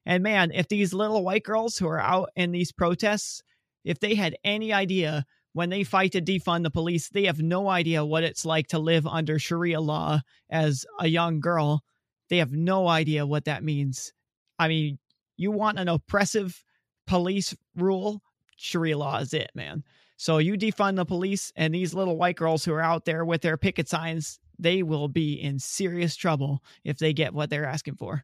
And 0.05 0.23
man, 0.23 0.51
if 0.53 0.69
these 0.69 0.93
little 0.93 1.25
white 1.25 1.45
girls 1.45 1.79
who 1.79 1.87
are 1.87 2.01
out 2.01 2.31
in 2.35 2.53
these 2.53 2.73
protests 2.73 3.43
if 3.85 3.99
they 4.01 4.15
had 4.15 4.37
any 4.45 4.73
idea 4.73 5.25
when 5.53 5.71
they 5.71 5.85
fight 5.85 6.13
to 6.13 6.23
defund 6.23 6.63
the 6.63 6.71
police, 6.71 7.09
they 7.09 7.25
have 7.25 7.41
no 7.41 7.69
idea 7.69 8.05
what 8.05 8.25
it's 8.25 8.45
like 8.45 8.69
to 8.69 8.79
live 8.79 9.07
under 9.07 9.39
Sharia 9.39 9.81
law 9.81 10.21
as 10.51 10.87
a 10.99 11.09
young 11.09 11.41
girl. 11.41 11.83
They 12.31 12.39
have 12.39 12.53
no 12.53 12.89
idea 12.89 13.27
what 13.27 13.45
that 13.45 13.65
means. 13.65 14.13
I 14.59 14.69
mean, 14.69 14.99
you 15.37 15.51
want 15.51 15.79
an 15.79 15.89
oppressive 15.89 16.65
police 17.07 17.55
rule? 17.77 18.23
Sharia 18.57 18.97
law 18.97 19.19
is 19.19 19.35
it, 19.35 19.51
man. 19.55 19.83
So 20.17 20.39
you 20.39 20.55
defund 20.55 20.97
the 20.97 21.05
police, 21.05 21.53
and 21.57 21.75
these 21.75 21.95
little 21.95 22.17
white 22.17 22.37
girls 22.37 22.65
who 22.65 22.73
are 22.73 22.81
out 22.81 23.05
there 23.05 23.25
with 23.25 23.43
their 23.43 23.57
picket 23.57 23.89
signs, 23.89 24.39
they 24.59 24.85
will 24.85 25.09
be 25.09 25.35
in 25.35 25.59
serious 25.59 26.15
trouble 26.15 26.63
if 26.85 26.99
they 26.99 27.13
get 27.13 27.35
what 27.35 27.51
they're 27.51 27.67
asking 27.67 27.97
for. 27.97 28.23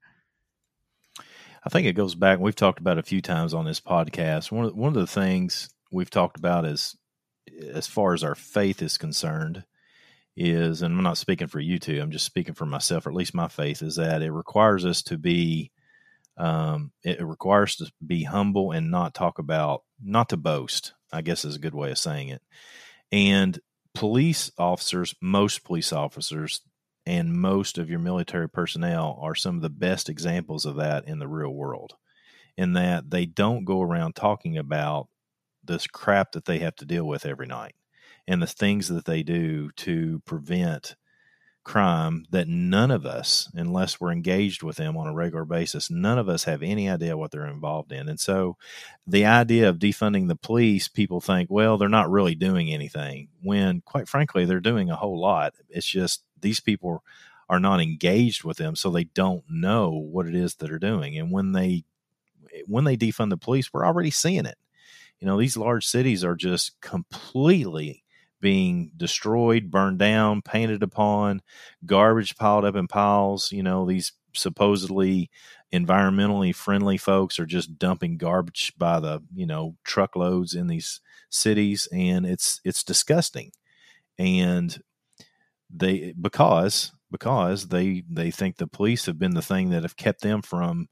I 1.64 1.68
think 1.68 1.86
it 1.86 1.94
goes 1.94 2.14
back. 2.14 2.38
We've 2.38 2.54
talked 2.54 2.78
about 2.78 2.98
a 2.98 3.02
few 3.02 3.20
times 3.20 3.54
on 3.54 3.64
this 3.64 3.80
podcast. 3.80 4.52
One 4.52 4.66
of, 4.66 4.76
one 4.76 4.88
of 4.88 5.00
the 5.00 5.06
things 5.06 5.68
we've 5.90 6.10
talked 6.10 6.38
about 6.38 6.64
is, 6.64 6.96
as 7.72 7.86
far 7.86 8.14
as 8.14 8.22
our 8.22 8.34
faith 8.34 8.82
is 8.82 8.98
concerned, 8.98 9.64
is, 10.36 10.82
and 10.82 10.96
I'm 10.96 11.02
not 11.02 11.18
speaking 11.18 11.48
for 11.48 11.60
you 11.60 11.78
two. 11.78 12.00
I'm 12.00 12.12
just 12.12 12.26
speaking 12.26 12.54
for 12.54 12.66
myself, 12.66 13.06
or 13.06 13.10
at 13.10 13.16
least 13.16 13.34
my 13.34 13.48
faith 13.48 13.82
is 13.82 13.96
that 13.96 14.22
it 14.22 14.30
requires 14.30 14.84
us 14.84 15.02
to 15.04 15.18
be, 15.18 15.72
um, 16.36 16.92
it, 17.02 17.20
requires 17.20 17.76
to 17.76 17.90
be 18.06 18.22
humble 18.22 18.70
and 18.70 18.90
not 18.90 19.14
talk 19.14 19.38
about, 19.40 19.82
not 20.02 20.28
to 20.28 20.36
boast. 20.36 20.94
I 21.12 21.22
guess 21.22 21.44
is 21.44 21.56
a 21.56 21.60
good 21.60 21.74
way 21.74 21.90
of 21.90 21.98
saying 21.98 22.28
it. 22.28 22.42
And 23.10 23.58
police 23.94 24.52
officers, 24.58 25.14
most 25.20 25.64
police 25.64 25.92
officers, 25.92 26.60
and 27.08 27.32
most 27.32 27.78
of 27.78 27.88
your 27.88 27.98
military 27.98 28.50
personnel 28.50 29.18
are 29.22 29.34
some 29.34 29.56
of 29.56 29.62
the 29.62 29.70
best 29.70 30.10
examples 30.10 30.66
of 30.66 30.76
that 30.76 31.08
in 31.08 31.18
the 31.18 31.26
real 31.26 31.54
world 31.54 31.94
in 32.58 32.74
that 32.74 33.08
they 33.08 33.24
don't 33.24 33.64
go 33.64 33.80
around 33.80 34.14
talking 34.14 34.58
about 34.58 35.08
this 35.64 35.86
crap 35.86 36.32
that 36.32 36.44
they 36.44 36.58
have 36.58 36.76
to 36.76 36.84
deal 36.84 37.04
with 37.04 37.24
every 37.24 37.46
night 37.46 37.74
and 38.26 38.42
the 38.42 38.46
things 38.46 38.88
that 38.88 39.06
they 39.06 39.22
do 39.22 39.70
to 39.70 40.20
prevent 40.26 40.96
crime 41.64 42.26
that 42.30 42.46
none 42.46 42.90
of 42.90 43.06
us 43.06 43.50
unless 43.54 43.98
we're 43.98 44.12
engaged 44.12 44.62
with 44.62 44.76
them 44.76 44.96
on 44.96 45.06
a 45.06 45.14
regular 45.14 45.44
basis 45.44 45.90
none 45.90 46.18
of 46.18 46.28
us 46.28 46.44
have 46.44 46.62
any 46.62 46.88
idea 46.90 47.16
what 47.16 47.30
they're 47.30 47.46
involved 47.46 47.90
in. 47.90 48.08
And 48.08 48.20
so 48.20 48.56
the 49.06 49.24
idea 49.24 49.68
of 49.68 49.78
defunding 49.78 50.28
the 50.28 50.36
police 50.36 50.88
people 50.88 51.20
think 51.20 51.50
well 51.50 51.78
they're 51.78 51.88
not 51.88 52.10
really 52.10 52.34
doing 52.34 52.70
anything 52.70 53.28
when 53.42 53.80
quite 53.82 54.08
frankly 54.08 54.44
they're 54.44 54.60
doing 54.60 54.90
a 54.90 54.96
whole 54.96 55.18
lot. 55.18 55.54
It's 55.70 55.86
just 55.86 56.22
these 56.40 56.60
people 56.60 57.02
are 57.48 57.60
not 57.60 57.80
engaged 57.80 58.44
with 58.44 58.58
them, 58.58 58.76
so 58.76 58.90
they 58.90 59.04
don't 59.04 59.44
know 59.48 59.90
what 59.90 60.26
it 60.26 60.34
is 60.34 60.54
that 60.54 60.66
they're 60.66 60.78
doing. 60.78 61.16
And 61.18 61.30
when 61.30 61.52
they 61.52 61.84
when 62.66 62.84
they 62.84 62.96
defund 62.96 63.30
the 63.30 63.36
police, 63.36 63.72
we're 63.72 63.86
already 63.86 64.10
seeing 64.10 64.46
it. 64.46 64.58
You 65.20 65.26
know, 65.26 65.38
these 65.38 65.56
large 65.56 65.86
cities 65.86 66.24
are 66.24 66.36
just 66.36 66.80
completely 66.80 68.04
being 68.40 68.92
destroyed, 68.96 69.70
burned 69.70 69.98
down, 69.98 70.42
painted 70.42 70.82
upon, 70.82 71.42
garbage 71.84 72.36
piled 72.36 72.64
up 72.64 72.76
in 72.76 72.86
piles. 72.86 73.50
You 73.50 73.62
know, 73.62 73.84
these 73.84 74.12
supposedly 74.34 75.30
environmentally 75.72 76.54
friendly 76.54 76.96
folks 76.96 77.38
are 77.38 77.46
just 77.46 77.78
dumping 77.78 78.16
garbage 78.16 78.72
by 78.78 79.00
the, 79.00 79.22
you 79.34 79.46
know, 79.46 79.76
truckloads 79.84 80.54
in 80.54 80.68
these 80.68 81.00
cities 81.30 81.88
and 81.92 82.24
it's 82.24 82.60
it's 82.64 82.84
disgusting. 82.84 83.52
And 84.18 84.80
they 85.70 86.14
because 86.20 86.92
because 87.10 87.68
they 87.68 88.04
they 88.10 88.30
think 88.30 88.56
the 88.56 88.66
police 88.66 89.06
have 89.06 89.18
been 89.18 89.34
the 89.34 89.42
thing 89.42 89.70
that 89.70 89.82
have 89.82 89.96
kept 89.96 90.22
them 90.22 90.42
from 90.42 90.88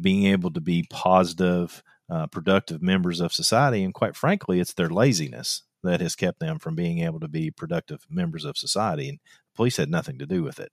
being 0.00 0.26
able 0.26 0.50
to 0.52 0.60
be 0.60 0.86
positive 0.90 1.82
uh, 2.10 2.26
productive 2.26 2.82
members 2.82 3.20
of 3.20 3.32
society. 3.32 3.84
And 3.84 3.94
quite 3.94 4.16
frankly 4.16 4.60
it's 4.60 4.74
their 4.74 4.88
laziness 4.88 5.62
that 5.82 6.00
has 6.00 6.16
kept 6.16 6.40
them 6.40 6.58
from 6.58 6.74
being 6.74 7.00
able 7.00 7.20
to 7.20 7.28
be 7.28 7.50
productive 7.50 8.04
members 8.10 8.44
of 8.44 8.58
society. 8.58 9.08
And 9.08 9.18
the 9.18 9.56
police 9.56 9.76
had 9.76 9.90
nothing 9.90 10.18
to 10.18 10.26
do 10.26 10.42
with 10.42 10.58
it. 10.58 10.72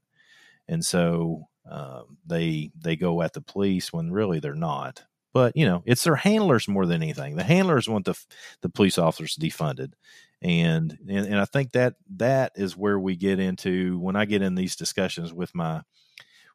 And 0.68 0.84
so 0.84 1.48
um, 1.70 2.18
they 2.26 2.72
they 2.80 2.96
go 2.96 3.22
at 3.22 3.34
the 3.34 3.42
police 3.42 3.94
when 3.94 4.12
really 4.12 4.40
they're 4.40 4.56
not. 4.56 5.04
But 5.34 5.56
you 5.56 5.66
know 5.66 5.84
it's 5.86 6.04
their 6.04 6.16
handlers 6.16 6.68
more 6.68 6.86
than 6.86 7.04
anything. 7.04 7.36
The 7.36 7.44
handlers 7.44 7.88
want 7.88 8.06
the 8.06 8.16
the 8.62 8.70
police 8.70 8.98
officers 8.98 9.38
defunded 9.40 9.94
and, 10.42 10.98
and 11.10 11.26
and 11.26 11.40
I 11.40 11.46
think 11.46 11.72
that 11.72 11.96
that 12.18 12.52
is 12.56 12.78
where 12.78 13.00
we 13.00 13.16
get 13.16 13.40
into 13.40 14.00
when 14.00 14.16
I 14.16 14.26
get 14.26 14.42
in 14.42 14.56
these 14.56 14.76
discussions 14.76 15.34
with 15.34 15.56
my 15.56 15.82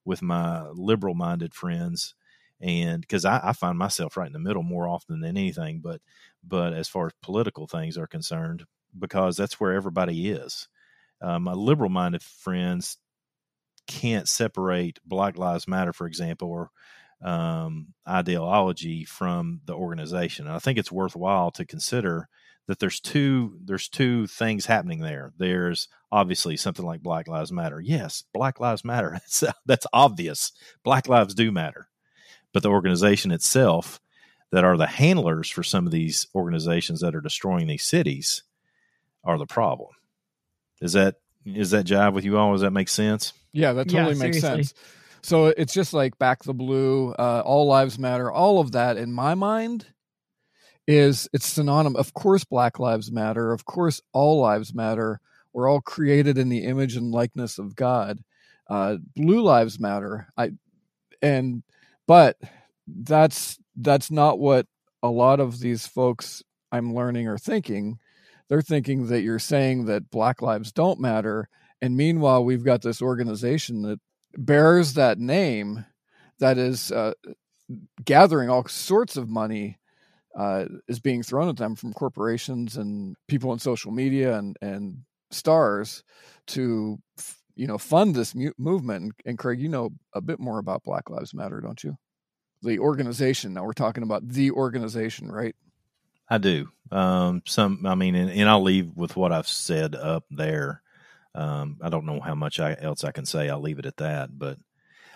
with 0.05 0.23
my 0.23 0.69
liberal 0.71 1.15
minded 1.15 1.55
friends 1.55 2.15
and 2.61 3.01
because 3.01 3.25
I, 3.25 3.41
I, 3.43 3.53
find 3.53 3.77
myself 3.77 4.17
right 4.17 4.27
in 4.27 4.33
the 4.33 4.39
middle 4.39 4.63
more 4.63 4.87
often 4.87 5.21
than 5.21 5.37
anything 5.37 5.81
but 5.81 6.01
but 6.45 6.73
as 6.73 6.89
far 6.89 7.07
as 7.07 7.13
political 7.23 7.67
things 7.67 7.99
are 7.99 8.07
concerned 8.07 8.65
because 8.99 9.37
that's 9.37 9.59
where 9.59 9.73
everybody 9.73 10.31
is. 10.31 10.69
Uh, 11.21 11.39
my 11.39 11.53
liberal 11.53 11.91
minded 11.91 12.23
friends 12.23 12.99
can't 13.87 14.29
separate 14.29 15.01
black 15.05 15.37
lives 15.37 15.67
matter 15.67 15.93
for 15.93 16.07
example 16.07 16.49
or 16.49 16.71
um, 17.23 17.89
ideology 18.09 19.05
from 19.05 19.61
the 19.65 19.75
organization 19.75 20.47
and 20.47 20.55
i 20.55 20.59
think 20.59 20.79
it's 20.79 20.93
worthwhile 20.93 21.51
to 21.51 21.65
consider 21.65 22.29
that 22.69 22.79
there's 22.79 23.01
two 23.01 23.59
there's 23.63 23.89
two 23.89 24.27
things 24.27 24.67
happening 24.67 25.01
there. 25.01 25.33
There's 25.37 25.89
obviously 26.11 26.57
something 26.57 26.85
like 26.85 27.03
Black 27.03 27.29
Lives 27.29 27.53
Matter. 27.53 27.81
Yes, 27.81 28.25
Black 28.33 28.61
Lives 28.61 28.85
Matter. 28.85 29.11
That's, 29.13 29.45
that's 29.67 29.87
obvious. 29.93 30.53
Black 30.85 31.09
lives 31.09 31.35
do 31.35 31.51
matter. 31.51 31.89
But 32.53 32.63
the 32.63 32.71
organization 32.71 33.31
itself 33.31 34.01
that 34.51 34.65
are 34.65 34.77
the 34.77 34.87
handlers 34.87 35.49
for 35.49 35.63
some 35.63 35.87
of 35.87 35.93
these 35.93 36.27
organizations 36.35 37.01
that 37.01 37.15
are 37.15 37.21
destroying 37.21 37.67
these 37.67 37.85
cities 37.85 38.43
are 39.25 39.39
the 39.39 39.47
problem. 39.47 39.91
Is 40.81 40.93
that 40.93 41.17
is 41.45 41.71
that 41.71 41.87
jive 41.87 42.13
with 42.13 42.25
you 42.25 42.39
all? 42.39 42.53
Does 42.53 42.61
that 42.61 42.71
make 42.71 42.89
sense? 42.89 43.33
Yeah, 43.53 43.73
that 43.73 43.89
totally 43.89 44.15
yeah, 44.15 44.23
makes 44.23 44.41
sense. 44.41 44.75
So 45.23 45.47
it's 45.47 45.73
just 45.73 45.93
like 45.93 46.19
back 46.19 46.43
the 46.43 46.55
blue, 46.55 47.13
uh, 47.13 47.43
all 47.45 47.67
lives 47.67 47.99
matter, 47.99 48.31
all 48.31 48.61
of 48.61 48.73
that 48.73 48.97
in 48.97 49.13
my 49.13 49.35
mind 49.35 49.87
is 50.87 51.29
it's 51.33 51.47
synonymous. 51.47 52.01
Of 52.01 52.15
course, 52.15 52.45
Black 52.45 52.79
Lives 52.79 53.13
Matter. 53.13 53.53
Of 53.53 53.65
course, 53.65 54.01
all 54.13 54.41
lives 54.41 54.75
matter. 54.75 55.21
We're 55.53 55.69
all 55.69 55.81
created 55.81 56.39
in 56.39 56.49
the 56.49 56.65
image 56.65 56.97
and 56.97 57.13
likeness 57.13 57.59
of 57.59 57.77
God. 57.77 58.19
Uh, 58.69 58.97
blue 59.15 59.43
lives 59.43 59.79
matter. 59.79 60.29
I 60.37 60.53
and 61.21 61.63
but 62.07 62.37
that's 62.87 63.59
that's 63.77 64.11
not 64.11 64.39
what 64.39 64.67
a 65.03 65.09
lot 65.09 65.41
of 65.41 65.61
these 65.61 65.87
folks 65.87 66.43
I'm 66.71 66.95
learning 66.95 67.29
are 67.29 67.39
thinking. 67.39 67.99
They're 68.49 68.63
thinking 68.63 69.07
that 69.09 69.23
you're 69.23 69.39
saying 69.39 69.87
that 69.87 70.11
Black 70.11 70.43
lives 70.43 70.73
don't 70.73 71.01
matter, 71.01 71.49
and 71.81 71.97
meanwhile, 71.97 72.45
we've 72.45 72.65
got 72.65 72.83
this 72.83 73.01
organization 73.03 73.83
that 73.83 74.01
bears 74.37 74.95
that 74.95 75.19
name 75.19 75.85
that 76.39 76.59
is 76.59 76.91
uh, 76.91 77.13
gathering 78.05 78.51
all 78.51 78.67
sorts 78.67 79.17
of 79.17 79.29
money 79.29 79.79
uh, 80.37 80.65
is 80.89 81.01
being 81.01 81.23
thrown 81.23 81.49
at 81.49 81.57
them 81.57 81.75
from 81.75 81.93
corporations 81.93 82.77
and 82.77 83.17
people 83.29 83.51
on 83.51 83.59
social 83.59 83.93
media 83.93 84.37
and 84.37 84.57
and 84.63 84.99
stars 85.31 86.05
to 86.47 86.99
you 87.55 87.67
know 87.67 87.79
fund 87.79 88.15
this 88.15 88.35
mu- 88.35 88.53
movement. 88.59 89.03
And, 89.03 89.13
and 89.27 89.39
Craig, 89.39 89.61
you 89.61 89.69
know 89.69 89.91
a 90.15 90.21
bit 90.21 90.41
more 90.41 90.59
about 90.59 90.85
Black 90.85 91.11
Lives 91.11 91.35
Matter, 91.35 91.61
don't 91.61 91.83
you? 91.83 91.97
The 92.63 92.79
organization. 92.79 93.55
Now 93.55 93.65
we're 93.65 93.73
talking 93.73 94.03
about 94.03 94.27
the 94.27 94.53
organization, 94.53 95.31
right? 95.31 95.55
I 96.29 96.39
do. 96.39 96.69
Um, 96.91 97.43
some, 97.45 97.85
I 97.85 97.95
mean, 97.95 98.15
and, 98.15 98.31
and, 98.31 98.49
I'll 98.49 98.63
leave 98.63 98.91
with 98.95 99.17
what 99.17 99.33
I've 99.33 99.49
said 99.49 99.95
up 99.95 100.25
there. 100.31 100.83
Um, 101.35 101.79
I 101.83 101.89
don't 101.89 102.07
know 102.07 102.21
how 102.21 102.35
much 102.35 102.61
I, 102.61 102.77
else 102.79 103.05
I 103.05 103.13
can 103.13 103.25
say. 103.25 103.49
I'll 103.49 103.61
leave 103.61 103.79
it 103.79 103.87
at 103.87 103.97
that. 103.99 104.37
But 104.39 104.59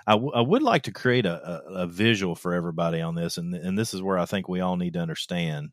I, 0.07 0.13
w- 0.13 0.33
I 0.33 0.41
would 0.41 0.63
like 0.63 0.85
to 0.85 0.93
create 0.93 1.27
a, 1.27 1.35
a, 1.35 1.73
a, 1.83 1.87
visual 1.87 2.35
for 2.35 2.55
everybody 2.55 3.01
on 3.01 3.15
this, 3.15 3.39
and 3.39 3.55
and 3.55 3.79
this 3.79 3.93
is 3.93 4.03
where 4.03 4.19
I 4.19 4.25
think 4.25 4.49
we 4.49 4.61
all 4.61 4.77
need 4.77 4.95
to 4.95 5.01
understand 5.01 5.73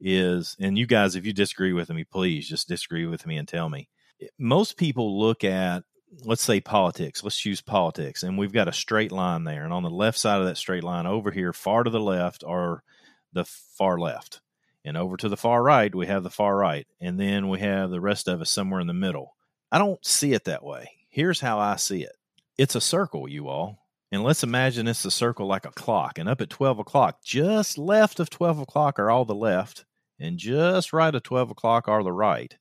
is, 0.00 0.56
and 0.58 0.78
you 0.78 0.86
guys, 0.86 1.14
if 1.14 1.26
you 1.26 1.32
disagree 1.32 1.72
with 1.72 1.90
me, 1.90 2.04
please 2.04 2.48
just 2.48 2.68
disagree 2.68 3.06
with 3.06 3.26
me 3.26 3.36
and 3.36 3.46
tell 3.46 3.68
me. 3.68 3.88
Most 4.38 4.76
people 4.76 5.20
look 5.20 5.44
at, 5.44 5.84
let's 6.24 6.42
say 6.42 6.60
politics. 6.60 7.22
Let's 7.22 7.44
use 7.46 7.60
politics, 7.60 8.22
and 8.22 8.36
we've 8.36 8.52
got 8.52 8.68
a 8.68 8.72
straight 8.72 9.12
line 9.12 9.44
there, 9.44 9.64
and 9.64 9.72
on 9.72 9.82
the 9.82 9.90
left 9.90 10.18
side 10.18 10.40
of 10.40 10.46
that 10.46 10.56
straight 10.56 10.84
line, 10.84 11.06
over 11.06 11.30
here, 11.30 11.52
far 11.52 11.84
to 11.84 11.90
the 11.90 12.00
left, 12.00 12.42
are 12.44 12.82
the 13.32 13.44
far 13.44 13.98
left, 13.98 14.40
and 14.84 14.96
over 14.96 15.16
to 15.16 15.28
the 15.28 15.36
far 15.36 15.62
right, 15.62 15.94
we 15.94 16.06
have 16.06 16.22
the 16.22 16.30
far 16.30 16.56
right, 16.56 16.86
and 17.00 17.20
then 17.20 17.48
we 17.48 17.60
have 17.60 17.90
the 17.90 18.00
rest 18.00 18.26
of 18.26 18.40
us 18.40 18.50
somewhere 18.50 18.80
in 18.80 18.88
the 18.88 18.94
middle. 18.94 19.36
I 19.72 19.78
don't 19.78 20.04
see 20.04 20.32
it 20.32 20.44
that 20.44 20.64
way. 20.64 20.90
Here's 21.08 21.40
how 21.40 21.58
I 21.58 21.76
see 21.76 22.02
it 22.02 22.12
it's 22.58 22.74
a 22.74 22.80
circle, 22.80 23.28
you 23.28 23.48
all. 23.48 23.78
And 24.12 24.24
let's 24.24 24.42
imagine 24.42 24.88
it's 24.88 25.04
a 25.04 25.10
circle 25.10 25.46
like 25.46 25.64
a 25.64 25.70
clock. 25.70 26.18
And 26.18 26.28
up 26.28 26.40
at 26.40 26.50
12 26.50 26.80
o'clock, 26.80 27.22
just 27.22 27.78
left 27.78 28.18
of 28.18 28.28
12 28.28 28.58
o'clock 28.60 28.98
are 28.98 29.08
all 29.08 29.24
the 29.24 29.34
left, 29.34 29.84
and 30.18 30.36
just 30.36 30.92
right 30.92 31.14
of 31.14 31.22
12 31.22 31.52
o'clock 31.52 31.86
are 31.86 32.02
the 32.02 32.12
right. 32.12 32.56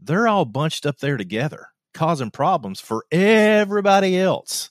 They're 0.00 0.28
all 0.28 0.44
bunched 0.44 0.86
up 0.86 0.98
there 0.98 1.16
together, 1.16 1.68
causing 1.94 2.30
problems 2.30 2.80
for 2.80 3.04
everybody 3.12 4.18
else 4.18 4.70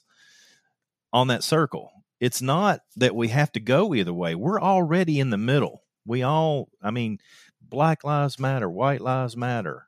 on 1.12 1.28
that 1.28 1.42
circle. 1.42 1.90
It's 2.20 2.42
not 2.42 2.80
that 2.96 3.14
we 3.14 3.28
have 3.28 3.52
to 3.52 3.60
go 3.60 3.94
either 3.94 4.12
way. 4.12 4.34
We're 4.34 4.60
already 4.60 5.20
in 5.20 5.30
the 5.30 5.38
middle. 5.38 5.82
We 6.04 6.22
all, 6.22 6.68
I 6.82 6.90
mean, 6.90 7.18
Black 7.60 8.04
lives 8.04 8.38
matter, 8.38 8.68
white 8.68 9.00
lives 9.00 9.36
matter, 9.36 9.87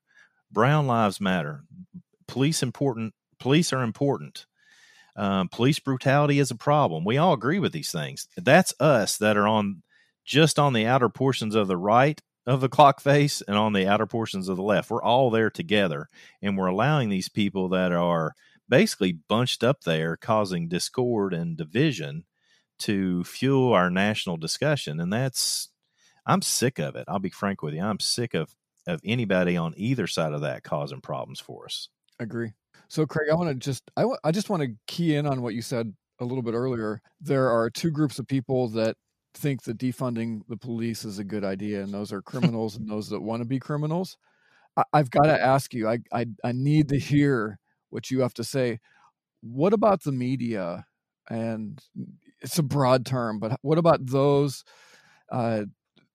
brown 0.53 0.87
lives 0.87 1.21
matter. 1.21 1.65
Police 2.27 2.63
important. 2.63 3.15
Police 3.39 3.73
are 3.73 3.83
important. 3.83 4.47
Um, 5.17 5.49
police 5.49 5.79
brutality 5.79 6.39
is 6.39 6.51
a 6.51 6.57
problem. 6.57 7.05
We 7.05 7.19
all 7.19 7.33
agree 7.33 7.59
with 7.59 7.73
these 7.73 7.91
things. 7.91 8.29
That's 8.37 8.73
us 8.81 9.19
that 9.19 9.37
are 9.37 9.49
on 9.49 9.83
just 10.25 10.59
on 10.59 10.73
the 10.73 10.87
outer 10.87 11.09
portions 11.09 11.55
of 11.55 11.67
the 11.67 11.77
right 11.77 12.21
of 12.47 12.61
the 12.61 12.69
clock 12.69 13.01
face 13.01 13.43
and 13.43 13.57
on 13.57 13.73
the 13.73 13.87
outer 13.87 14.07
portions 14.07 14.49
of 14.49 14.57
the 14.57 14.63
left. 14.63 14.91
We're 14.91 15.03
all 15.03 15.31
there 15.31 15.51
together, 15.51 16.09
and 16.41 16.57
we're 16.57 16.67
allowing 16.67 17.09
these 17.09 17.29
people 17.29 17.69
that 17.71 17.93
are 17.93 18.35
basically 18.69 19.13
bunched 19.13 19.65
up 19.65 19.83
there, 19.83 20.17
causing 20.17 20.69
discord 20.69 21.35
and 21.35 21.57
division, 21.57 22.25
to 22.79 23.25
fuel 23.25 23.73
our 23.73 23.91
national 23.91 24.37
discussion. 24.37 25.01
And 25.01 25.13
that's, 25.13 25.69
I'm 26.25 26.41
sick 26.41 26.79
of 26.79 26.97
it. 26.97 27.05
I'll 27.09 27.19
be 27.19 27.29
frank 27.29 27.63
with 27.63 27.75
you. 27.75 27.83
I'm 27.83 28.01
sick 28.01 28.33
of 28.33 28.55
of 28.87 29.01
anybody 29.05 29.57
on 29.57 29.75
either 29.77 30.07
side 30.07 30.33
of 30.33 30.41
that 30.43 30.63
causing 30.63 31.01
problems 31.01 31.41
for 31.41 31.65
us. 31.65 31.89
Agree. 32.19 32.53
So, 32.89 33.07
Craig, 33.07 33.29
I 33.31 33.35
want 33.35 33.51
to 33.51 33.55
just 33.55 33.91
I, 33.97 34.03
w- 34.03 34.19
I 34.25 34.31
just 34.31 34.51
want 34.51 34.63
to 34.63 34.75
key 34.87 35.15
in 35.15 35.27
on 35.27 35.43
what 35.43 35.55
you 35.55 35.63
said 35.63 35.95
a 36.19 36.25
little 36.25 36.43
bit 36.43 36.55
earlier. 36.55 37.01
There 37.21 37.49
are 37.49 37.71
two 37.71 37.91
groups 37.91 38.19
of 38.19 38.27
people 38.27 38.69
that 38.71 38.97
think 39.35 39.63
that 39.63 39.79
defunding 39.79 40.43
the 40.49 40.57
police 40.57 41.05
is 41.05 41.19
a 41.19 41.25
good 41.25 41.45
idea, 41.45 41.83
and 41.83 41.93
those 41.93 42.13
are 42.13 42.23
criminals 42.23 42.77
and 42.77 42.89
those 42.89 43.09
that 43.11 43.21
want 43.21 43.43
to 43.43 43.49
be 43.49 43.59
criminals. 43.59 44.17
I, 44.77 44.85
have 44.95 45.11
got 45.11 45.25
to 45.25 45.41
ask 45.41 45.75
you. 45.75 45.89
I, 45.89 45.99
I 46.13 46.27
I 46.45 46.53
need 46.53 46.89
to 46.89 46.99
hear 46.99 47.59
what 47.91 48.11
you 48.11 48.21
have 48.21 48.35
to 48.35 48.45
say. 48.45 48.79
What 49.41 49.73
about 49.73 50.03
the 50.03 50.13
media? 50.13 50.85
And 51.29 51.81
it's 52.41 52.59
a 52.59 52.63
broad 52.63 53.07
term, 53.07 53.39
but 53.39 53.59
what 53.63 53.79
about 53.79 54.05
those 54.05 54.65
uh, 55.31 55.65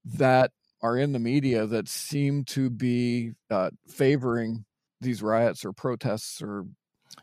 that 0.04 0.52
are 0.86 0.98
in 0.98 1.14
the 1.14 1.20
media 1.20 1.66
that 1.66 1.88
seem 1.88 2.44
to 2.46 2.70
be 2.70 3.32
uh, 3.50 3.72
favoring 3.88 4.66
these 5.02 5.24
riots 5.24 5.66
or 5.66 5.74
protests 5.74 6.44
or 6.44 6.66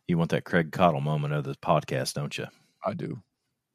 you 0.09 0.19
want 0.19 0.31
that 0.31 0.45
Craig 0.45 0.73
Caudill 0.73 1.03
moment 1.03 1.33
of 1.35 1.45
the 1.45 1.55
podcast, 1.55 2.15
don't 2.15 2.37
you? 2.37 2.47
I 2.85 2.95
do. 2.95 3.23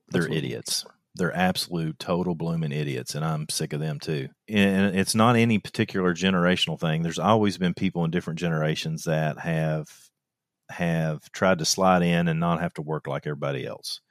They're 0.09 0.27
idiots. 0.27 0.85
they're 1.15 1.35
absolute 1.35 1.97
total 1.99 2.35
blooming 2.35 2.71
idiots 2.71 3.15
and 3.15 3.25
i'm 3.25 3.47
sick 3.49 3.73
of 3.73 3.79
them 3.79 3.99
too. 3.99 4.27
And 4.49 4.95
it's 4.95 5.15
not 5.15 5.35
any 5.35 5.57
particular 5.57 6.13
generational 6.13 6.79
thing. 6.79 7.01
There's 7.01 7.19
always 7.19 7.57
been 7.57 7.73
people 7.73 8.03
in 8.03 8.11
different 8.11 8.39
generations 8.39 9.05
that 9.05 9.39
have 9.39 9.87
have 10.69 11.31
tried 11.31 11.59
to 11.59 11.65
slide 11.65 12.03
in 12.03 12.27
and 12.27 12.39
not 12.41 12.59
have 12.59 12.73
to 12.73 12.81
work 12.81 13.07
like 13.07 13.25
everybody 13.25 13.65
else 13.65 14.01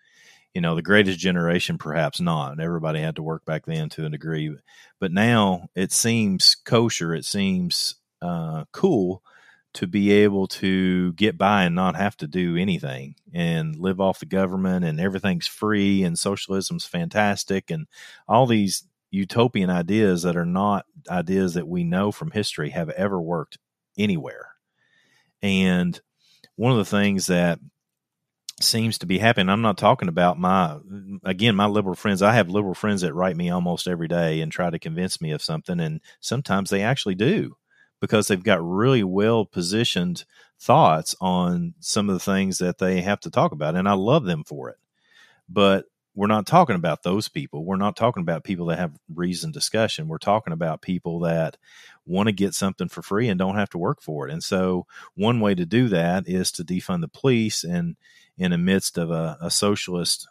you 0.57 0.62
know 0.62 0.75
the 0.75 0.81
greatest 0.81 1.19
generation 1.19 1.77
perhaps 1.77 2.19
not. 2.19 2.61
Everybody 2.61 2.99
had 2.99 3.16
to 3.16 3.23
work 3.23 3.45
back 3.45 3.66
then 3.66 3.90
to 3.90 4.07
a 4.07 4.09
degree. 4.09 4.57
But 4.99 5.12
now 5.12 5.69
it 5.75 5.92
seems 5.92 6.55
kosher. 6.55 7.14
It 7.14 7.27
seems 7.27 7.97
uh, 8.23 8.64
cool 8.73 9.23
to 9.75 9.87
be 9.87 10.11
able 10.12 10.47
to 10.47 11.12
get 11.12 11.37
by 11.37 11.64
and 11.64 11.75
not 11.75 11.95
have 11.97 12.16
to 12.16 12.27
do 12.27 12.57
anything 12.57 13.16
and 13.35 13.77
live 13.77 14.01
off 14.01 14.21
the 14.21 14.25
government 14.25 14.87
and 14.87 14.99
everything's 14.99 15.47
free 15.47 16.03
and 16.03 16.19
socialism's 16.19 16.87
fantastic 16.87 17.71
and 17.71 17.87
all 18.27 18.47
these 18.47 18.85
utopian 19.11 19.69
ideas 19.69 20.23
that 20.23 20.38
are 20.38 20.47
not 20.47 20.87
ideas 21.11 21.53
that 21.53 21.69
we 21.69 21.85
know 21.85 22.11
from 22.11 22.31
history 22.31 22.71
have 22.71 22.88
ever 22.88 23.21
worked 23.21 23.59
anywhere. 23.99 24.53
And 25.42 26.01
one 26.55 26.73
of 26.73 26.79
the 26.79 26.87
things 26.87 27.27
that 27.27 27.59
seems 28.61 28.99
to 28.99 29.07
be 29.07 29.19
happening, 29.19 29.51
I'm 29.51 29.62
not 29.62 29.79
talking 29.79 30.09
about 30.09 30.38
my, 30.38 30.79
again, 31.25 31.55
my 31.55 31.66
liberal 31.66 31.95
friends. 31.95 32.23
I 32.23 32.35
have 32.35 32.49
liberal 32.49 32.75
friends 32.75 33.03
that 33.03 33.14
write 33.14 33.37
me 33.37 33.51
almost 33.51 33.87
every 33.87 34.09
day 34.09 34.40
and 34.40 34.51
try 34.51 34.71
to 34.71 34.79
convince 34.79 35.21
me 35.21 35.33
of 35.33 35.42
something. 35.42 35.79
And 35.79 36.01
sometimes 36.21 36.71
they 36.71 36.83
actually 36.83 37.16
do 37.16 37.57
because 38.01 38.29
they've 38.29 38.42
got 38.42 38.66
really 38.66 39.05
well 39.05 39.45
positioned 39.45 40.25
thoughts 40.59 41.14
on 41.21 41.75
some 41.81 42.09
of 42.09 42.14
the 42.14 42.21
things 42.21 42.59
that 42.59 42.79
they 42.79 43.03
have 43.03 43.21
to 43.21 43.31
talk 43.31 43.53
about. 43.53 43.77
And 43.77 43.88
I 43.88 43.92
love 43.92 44.25
them 44.25 44.42
for 44.45 44.71
it. 44.71 44.77
But 45.49 45.87
we're 46.14 46.27
not 46.27 46.47
talking 46.47 46.77
about 46.77 47.03
those 47.03 47.29
people. 47.29 47.64
We're 47.64 47.77
not 47.77 47.95
talking 47.95 48.23
about 48.23 48.42
people 48.42 48.66
that 48.66 48.79
have 48.79 48.99
reasoned 49.14 49.53
discussion. 49.53 50.09
We're 50.09 50.16
talking 50.16 50.55
about 50.55 50.81
people 50.81 51.21
that 51.21 51.59
want 52.07 52.29
to 52.29 52.33
get 52.33 52.55
something 52.55 52.88
for 52.88 53.03
free 53.03 53.29
and 53.29 53.38
don't 53.38 53.57
have 53.57 53.69
to 53.71 53.79
work 53.79 54.01
for 54.01 54.27
it. 54.27 54.33
And 54.33 54.42
so, 54.42 54.87
one 55.14 55.40
way 55.40 55.55
to 55.55 55.66
do 55.66 55.88
that 55.88 56.27
is 56.27 56.51
to 56.53 56.64
defund 56.64 57.03
the 57.03 57.09
police. 57.09 57.64
And 57.64 57.97
in 58.38 58.51
the 58.51 58.59
midst 58.59 58.99
of 58.99 59.11
a, 59.11 59.37
a 59.40 59.51
socialist, 59.51 60.29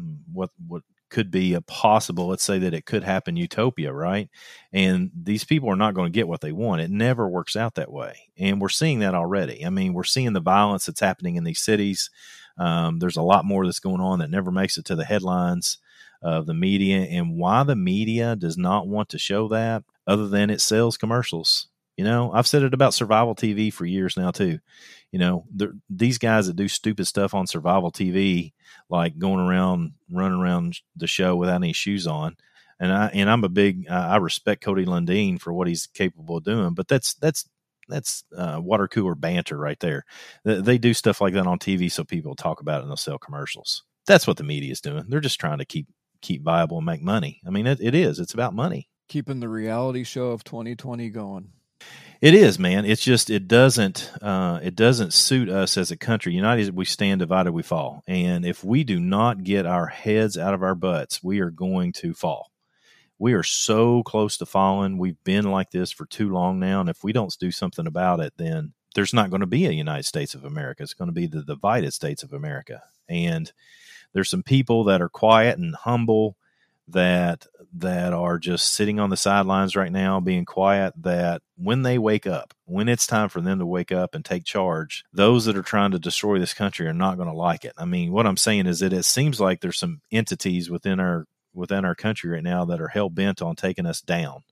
mm, 0.00 0.18
what 0.32 0.50
what 0.66 0.82
could 1.10 1.30
be 1.30 1.52
a 1.52 1.60
possible 1.60 2.28
let's 2.28 2.42
say 2.42 2.58
that 2.58 2.72
it 2.72 2.86
could 2.86 3.04
happen 3.04 3.36
utopia 3.36 3.92
right? 3.92 4.30
And 4.72 5.10
these 5.14 5.44
people 5.44 5.68
are 5.70 5.76
not 5.76 5.94
going 5.94 6.10
to 6.10 6.16
get 6.16 6.28
what 6.28 6.40
they 6.40 6.52
want. 6.52 6.80
It 6.80 6.90
never 6.90 7.28
works 7.28 7.54
out 7.54 7.74
that 7.74 7.92
way. 7.92 8.30
And 8.38 8.62
we're 8.62 8.70
seeing 8.70 9.00
that 9.00 9.14
already. 9.14 9.64
I 9.66 9.70
mean 9.70 9.92
we're 9.92 10.04
seeing 10.04 10.32
the 10.32 10.40
violence 10.40 10.86
that's 10.86 11.00
happening 11.00 11.36
in 11.36 11.44
these 11.44 11.60
cities. 11.60 12.10
Um, 12.58 12.98
there's 12.98 13.18
a 13.18 13.22
lot 13.22 13.44
more 13.44 13.66
that's 13.66 13.80
going 13.80 14.00
on 14.00 14.20
that 14.20 14.30
never 14.30 14.50
makes 14.50 14.78
it 14.78 14.86
to 14.86 14.96
the 14.96 15.04
headlines 15.04 15.78
of 16.22 16.46
the 16.46 16.54
media. 16.54 17.00
And 17.00 17.36
why 17.36 17.62
the 17.64 17.76
media 17.76 18.36
does 18.36 18.56
not 18.56 18.88
want 18.88 19.10
to 19.10 19.18
show 19.18 19.48
that 19.48 19.84
other 20.06 20.28
than 20.28 20.48
it 20.50 20.60
sells 20.60 20.96
commercials 20.96 21.68
you 21.96 22.04
know, 22.04 22.32
I've 22.32 22.46
said 22.46 22.62
it 22.62 22.74
about 22.74 22.94
survival 22.94 23.34
TV 23.34 23.72
for 23.72 23.84
years 23.84 24.16
now 24.16 24.30
too. 24.30 24.58
You 25.10 25.18
know, 25.18 25.44
these 25.90 26.18
guys 26.18 26.46
that 26.46 26.56
do 26.56 26.68
stupid 26.68 27.06
stuff 27.06 27.34
on 27.34 27.46
survival 27.46 27.92
TV, 27.92 28.52
like 28.88 29.18
going 29.18 29.40
around, 29.40 29.92
running 30.10 30.40
around 30.40 30.80
the 30.96 31.06
show 31.06 31.36
without 31.36 31.56
any 31.56 31.74
shoes 31.74 32.06
on, 32.06 32.36
and 32.80 32.90
I 32.92 33.06
and 33.08 33.30
I'm 33.30 33.44
a 33.44 33.50
big, 33.50 33.88
I 33.90 34.16
respect 34.16 34.64
Cody 34.64 34.86
Lundin 34.86 35.38
for 35.40 35.52
what 35.52 35.68
he's 35.68 35.86
capable 35.86 36.38
of 36.38 36.44
doing, 36.44 36.74
but 36.74 36.88
that's 36.88 37.14
that's 37.14 37.48
that's 37.88 38.24
uh, 38.36 38.58
water 38.62 38.88
cooler 38.88 39.14
banter 39.14 39.58
right 39.58 39.78
there. 39.80 40.04
They 40.44 40.78
do 40.78 40.94
stuff 40.94 41.20
like 41.20 41.34
that 41.34 41.46
on 41.46 41.58
TV 41.58 41.92
so 41.92 42.04
people 42.04 42.34
talk 42.34 42.60
about 42.60 42.78
it 42.78 42.82
and 42.82 42.90
they'll 42.90 42.96
sell 42.96 43.18
commercials. 43.18 43.84
That's 44.06 44.26
what 44.26 44.36
the 44.38 44.44
media 44.44 44.72
is 44.72 44.80
doing. 44.80 45.04
They're 45.08 45.20
just 45.20 45.40
trying 45.40 45.58
to 45.58 45.64
keep 45.64 45.86
keep 46.22 46.42
viable 46.42 46.78
and 46.78 46.86
make 46.86 47.02
money. 47.02 47.40
I 47.46 47.50
mean, 47.50 47.66
it, 47.66 47.80
it 47.80 47.94
is. 47.94 48.18
It's 48.18 48.34
about 48.34 48.54
money. 48.54 48.88
Keeping 49.08 49.40
the 49.40 49.48
reality 49.48 50.04
show 50.04 50.28
of 50.28 50.42
2020 50.44 51.10
going. 51.10 51.50
It 52.22 52.34
is, 52.34 52.56
man. 52.56 52.84
It's 52.84 53.02
just 53.02 53.30
it 53.30 53.48
doesn't 53.48 54.08
uh, 54.22 54.60
it 54.62 54.76
doesn't 54.76 55.12
suit 55.12 55.48
us 55.48 55.76
as 55.76 55.90
a 55.90 55.96
country. 55.96 56.32
United 56.32 56.72
we 56.72 56.84
stand, 56.84 57.18
divided 57.18 57.50
we 57.50 57.64
fall. 57.64 58.04
And 58.06 58.46
if 58.46 58.62
we 58.62 58.84
do 58.84 59.00
not 59.00 59.42
get 59.42 59.66
our 59.66 59.88
heads 59.88 60.38
out 60.38 60.54
of 60.54 60.62
our 60.62 60.76
butts, 60.76 61.20
we 61.20 61.40
are 61.40 61.50
going 61.50 61.90
to 61.94 62.14
fall. 62.14 62.52
We 63.18 63.32
are 63.32 63.42
so 63.42 64.04
close 64.04 64.36
to 64.36 64.46
falling. 64.46 64.98
We've 64.98 65.22
been 65.24 65.50
like 65.50 65.72
this 65.72 65.90
for 65.90 66.06
too 66.06 66.30
long 66.30 66.60
now, 66.60 66.80
and 66.80 66.88
if 66.88 67.02
we 67.02 67.12
don't 67.12 67.36
do 67.40 67.50
something 67.50 67.88
about 67.88 68.20
it, 68.20 68.34
then 68.36 68.72
there's 68.94 69.12
not 69.12 69.30
going 69.30 69.40
to 69.40 69.46
be 69.46 69.66
a 69.66 69.72
United 69.72 70.04
States 70.04 70.34
of 70.34 70.44
America. 70.44 70.84
It's 70.84 70.94
going 70.94 71.08
to 71.08 71.12
be 71.12 71.26
the 71.26 71.42
divided 71.42 71.92
states 71.92 72.22
of 72.22 72.32
America. 72.32 72.82
And 73.08 73.52
there's 74.12 74.30
some 74.30 74.44
people 74.44 74.84
that 74.84 75.02
are 75.02 75.08
quiet 75.08 75.58
and 75.58 75.74
humble 75.74 76.36
that 76.88 77.46
that 77.74 78.12
are 78.12 78.38
just 78.38 78.74
sitting 78.74 79.00
on 79.00 79.08
the 79.08 79.16
sidelines 79.16 79.76
right 79.76 79.92
now 79.92 80.20
being 80.20 80.44
quiet 80.44 80.92
that 80.96 81.40
when 81.56 81.82
they 81.82 81.96
wake 81.96 82.26
up 82.26 82.52
when 82.66 82.88
it's 82.88 83.06
time 83.06 83.28
for 83.28 83.40
them 83.40 83.60
to 83.60 83.66
wake 83.66 83.92
up 83.92 84.14
and 84.14 84.24
take 84.24 84.44
charge 84.44 85.04
those 85.12 85.44
that 85.44 85.56
are 85.56 85.62
trying 85.62 85.92
to 85.92 85.98
destroy 85.98 86.38
this 86.38 86.54
country 86.54 86.86
are 86.86 86.92
not 86.92 87.16
going 87.16 87.28
to 87.28 87.34
like 87.34 87.64
it. 87.64 87.72
I 87.78 87.84
mean 87.84 88.12
what 88.12 88.26
i'm 88.26 88.36
saying 88.36 88.66
is 88.66 88.80
that 88.80 88.92
it 88.92 89.04
seems 89.04 89.40
like 89.40 89.60
there's 89.60 89.78
some 89.78 90.00
entities 90.10 90.70
within 90.70 91.00
our 91.00 91.26
within 91.54 91.84
our 91.84 91.94
country 91.94 92.30
right 92.30 92.42
now 92.42 92.64
that 92.64 92.80
are 92.80 92.88
hell 92.88 93.10
bent 93.10 93.40
on 93.40 93.56
taking 93.56 93.86
us 93.86 94.00
down 94.00 94.42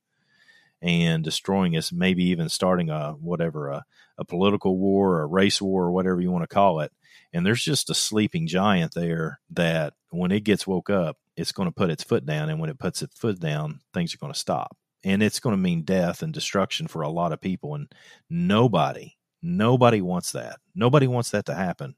and 0.82 1.22
destroying 1.22 1.76
us 1.76 1.92
maybe 1.92 2.24
even 2.24 2.48
starting 2.48 2.90
a 2.90 3.12
whatever 3.12 3.68
a, 3.68 3.84
a 4.18 4.24
political 4.24 4.78
war 4.78 5.20
a 5.20 5.26
race 5.26 5.60
war 5.60 5.84
or 5.84 5.92
whatever 5.92 6.20
you 6.20 6.30
want 6.30 6.42
to 6.42 6.54
call 6.54 6.80
it. 6.80 6.92
And 7.32 7.46
there's 7.46 7.62
just 7.62 7.90
a 7.90 7.94
sleeping 7.94 8.46
giant 8.46 8.94
there 8.94 9.40
that 9.50 9.94
when 10.10 10.32
it 10.32 10.44
gets 10.44 10.66
woke 10.66 10.90
up 10.90 11.16
it's 11.40 11.52
going 11.52 11.68
to 11.68 11.74
put 11.74 11.90
its 11.90 12.04
foot 12.04 12.26
down. 12.26 12.50
And 12.50 12.60
when 12.60 12.70
it 12.70 12.78
puts 12.78 13.02
its 13.02 13.18
foot 13.18 13.40
down, 13.40 13.80
things 13.92 14.14
are 14.14 14.18
going 14.18 14.32
to 14.32 14.38
stop. 14.38 14.76
And 15.02 15.22
it's 15.22 15.40
going 15.40 15.54
to 15.54 15.60
mean 15.60 15.82
death 15.82 16.22
and 16.22 16.32
destruction 16.32 16.86
for 16.86 17.02
a 17.02 17.08
lot 17.08 17.32
of 17.32 17.40
people. 17.40 17.74
And 17.74 17.90
nobody, 18.28 19.16
nobody 19.42 20.00
wants 20.02 20.32
that. 20.32 20.58
Nobody 20.74 21.06
wants 21.06 21.30
that 21.30 21.46
to 21.46 21.54
happen. 21.54 21.96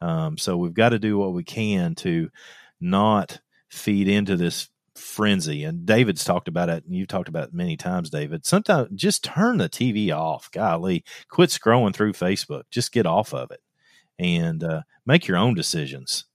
Um, 0.00 0.36
so 0.36 0.56
we've 0.56 0.74
got 0.74 0.90
to 0.90 0.98
do 0.98 1.16
what 1.16 1.32
we 1.32 1.44
can 1.44 1.94
to 1.96 2.30
not 2.80 3.40
feed 3.70 4.08
into 4.08 4.36
this 4.36 4.68
frenzy. 4.94 5.64
And 5.64 5.86
David's 5.86 6.24
talked 6.24 6.48
about 6.48 6.68
it, 6.68 6.84
and 6.84 6.94
you've 6.94 7.08
talked 7.08 7.28
about 7.28 7.48
it 7.48 7.54
many 7.54 7.76
times, 7.76 8.10
David. 8.10 8.44
Sometimes 8.44 8.88
just 8.94 9.24
turn 9.24 9.58
the 9.58 9.68
TV 9.68 10.14
off. 10.14 10.50
Golly, 10.50 11.04
quit 11.30 11.50
scrolling 11.50 11.94
through 11.94 12.12
Facebook. 12.12 12.64
Just 12.70 12.92
get 12.92 13.06
off 13.06 13.32
of 13.32 13.50
it 13.50 13.60
and 14.18 14.62
uh, 14.62 14.82
make 15.06 15.26
your 15.26 15.38
own 15.38 15.54
decisions 15.54 16.26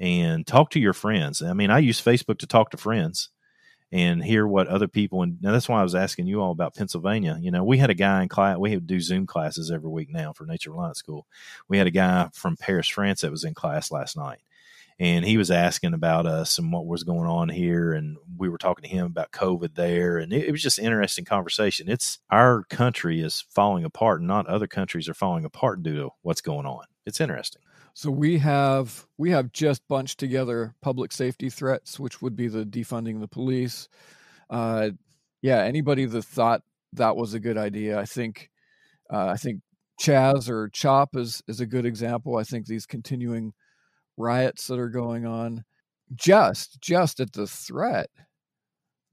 and 0.00 0.46
talk 0.46 0.70
to 0.70 0.80
your 0.80 0.92
friends. 0.92 1.42
I 1.42 1.52
mean, 1.52 1.70
I 1.70 1.78
use 1.78 2.00
Facebook 2.00 2.38
to 2.38 2.46
talk 2.46 2.70
to 2.70 2.76
friends 2.76 3.30
and 3.90 4.22
hear 4.22 4.46
what 4.46 4.68
other 4.68 4.88
people 4.88 5.22
and 5.22 5.40
now 5.40 5.50
that's 5.50 5.68
why 5.68 5.80
I 5.80 5.82
was 5.82 5.94
asking 5.94 6.26
you 6.26 6.42
all 6.42 6.52
about 6.52 6.74
Pennsylvania. 6.74 7.38
You 7.40 7.50
know, 7.50 7.64
we 7.64 7.78
had 7.78 7.90
a 7.90 7.94
guy 7.94 8.22
in 8.22 8.28
class. 8.28 8.58
We 8.58 8.76
do 8.76 9.00
Zoom 9.00 9.26
classes 9.26 9.70
every 9.70 9.88
week 9.88 10.10
now 10.10 10.32
for 10.32 10.44
Nature 10.44 10.72
Reliance 10.72 10.98
School. 10.98 11.26
We 11.68 11.78
had 11.78 11.86
a 11.86 11.92
guy 11.92 12.28
from 12.34 12.56
Paris, 12.56 12.88
France, 12.88 13.22
that 13.22 13.30
was 13.30 13.44
in 13.44 13.54
class 13.54 13.90
last 13.90 14.16
night, 14.16 14.40
and 14.98 15.24
he 15.24 15.38
was 15.38 15.50
asking 15.50 15.94
about 15.94 16.26
us 16.26 16.58
and 16.58 16.70
what 16.70 16.86
was 16.86 17.02
going 17.02 17.28
on 17.28 17.48
here, 17.48 17.94
and 17.94 18.18
we 18.36 18.50
were 18.50 18.58
talking 18.58 18.82
to 18.82 18.94
him 18.94 19.06
about 19.06 19.32
COVID 19.32 19.74
there, 19.74 20.18
and 20.18 20.32
it, 20.34 20.46
it 20.48 20.52
was 20.52 20.62
just 20.62 20.78
interesting 20.78 21.24
conversation. 21.24 21.88
It's 21.88 22.18
our 22.30 22.64
country 22.64 23.22
is 23.22 23.46
falling 23.48 23.84
apart, 23.84 24.20
and 24.20 24.28
not 24.28 24.46
other 24.48 24.66
countries 24.66 25.08
are 25.08 25.14
falling 25.14 25.46
apart 25.46 25.82
due 25.82 25.96
to 25.96 26.10
what's 26.20 26.42
going 26.42 26.66
on. 26.66 26.84
It's 27.08 27.22
interesting. 27.22 27.62
So 27.94 28.10
we 28.10 28.36
have 28.38 29.06
we 29.16 29.30
have 29.30 29.50
just 29.50 29.82
bunched 29.88 30.20
together 30.20 30.74
public 30.82 31.10
safety 31.10 31.48
threats, 31.48 31.98
which 31.98 32.20
would 32.20 32.36
be 32.36 32.48
the 32.48 32.64
defunding 32.64 33.20
the 33.20 33.26
police. 33.26 33.88
Uh, 34.50 34.90
yeah, 35.40 35.62
anybody 35.62 36.04
that 36.04 36.22
thought 36.22 36.60
that 36.92 37.16
was 37.16 37.32
a 37.32 37.40
good 37.40 37.56
idea, 37.56 37.98
I 37.98 38.04
think, 38.04 38.50
uh, 39.10 39.26
I 39.26 39.36
think 39.36 39.62
Chaz 40.00 40.50
or 40.50 40.68
Chop 40.68 41.16
is 41.16 41.42
is 41.48 41.60
a 41.60 41.66
good 41.66 41.86
example. 41.86 42.36
I 42.36 42.44
think 42.44 42.66
these 42.66 42.84
continuing 42.84 43.54
riots 44.18 44.66
that 44.66 44.78
are 44.78 44.90
going 44.90 45.24
on, 45.24 45.64
just 46.14 46.78
just 46.82 47.20
at 47.20 47.32
the 47.32 47.46
threat 47.46 48.10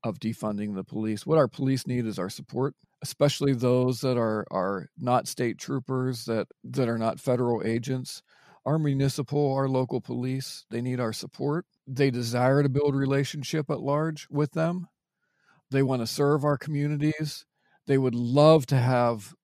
of 0.03 0.19
defunding 0.19 0.75
the 0.75 0.83
police. 0.83 1.25
What 1.25 1.37
our 1.37 1.47
police 1.47 1.87
need 1.87 2.05
is 2.05 2.19
our 2.19 2.29
support, 2.29 2.75
especially 3.05 3.53
those 3.53 4.01
that 4.01 4.17
are 4.17 4.45
are 4.51 4.89
not 4.97 5.27
state 5.27 5.59
troopers, 5.59 6.25
that 6.25 6.47
that 6.63 6.89
are 6.89 6.97
not 6.97 7.19
federal 7.19 7.61
agents. 7.65 8.23
Our 8.65 8.79
municipal, 8.79 9.53
our 9.53 9.69
local 9.69 10.01
police, 10.01 10.65
they 10.71 10.81
need 10.81 10.99
our 10.99 11.13
support. 11.13 11.65
They 11.85 12.09
desire 12.09 12.63
to 12.63 12.69
build 12.69 12.95
relationship 12.95 13.69
at 13.69 13.79
large 13.79 14.27
with 14.31 14.53
them. 14.53 14.87
They 15.69 15.83
want 15.83 16.01
to 16.01 16.07
serve 16.07 16.43
our 16.43 16.57
communities. 16.57 17.45
They 17.85 17.99
would 17.99 18.15
love 18.15 18.65
to 18.67 18.77
have 18.77 19.35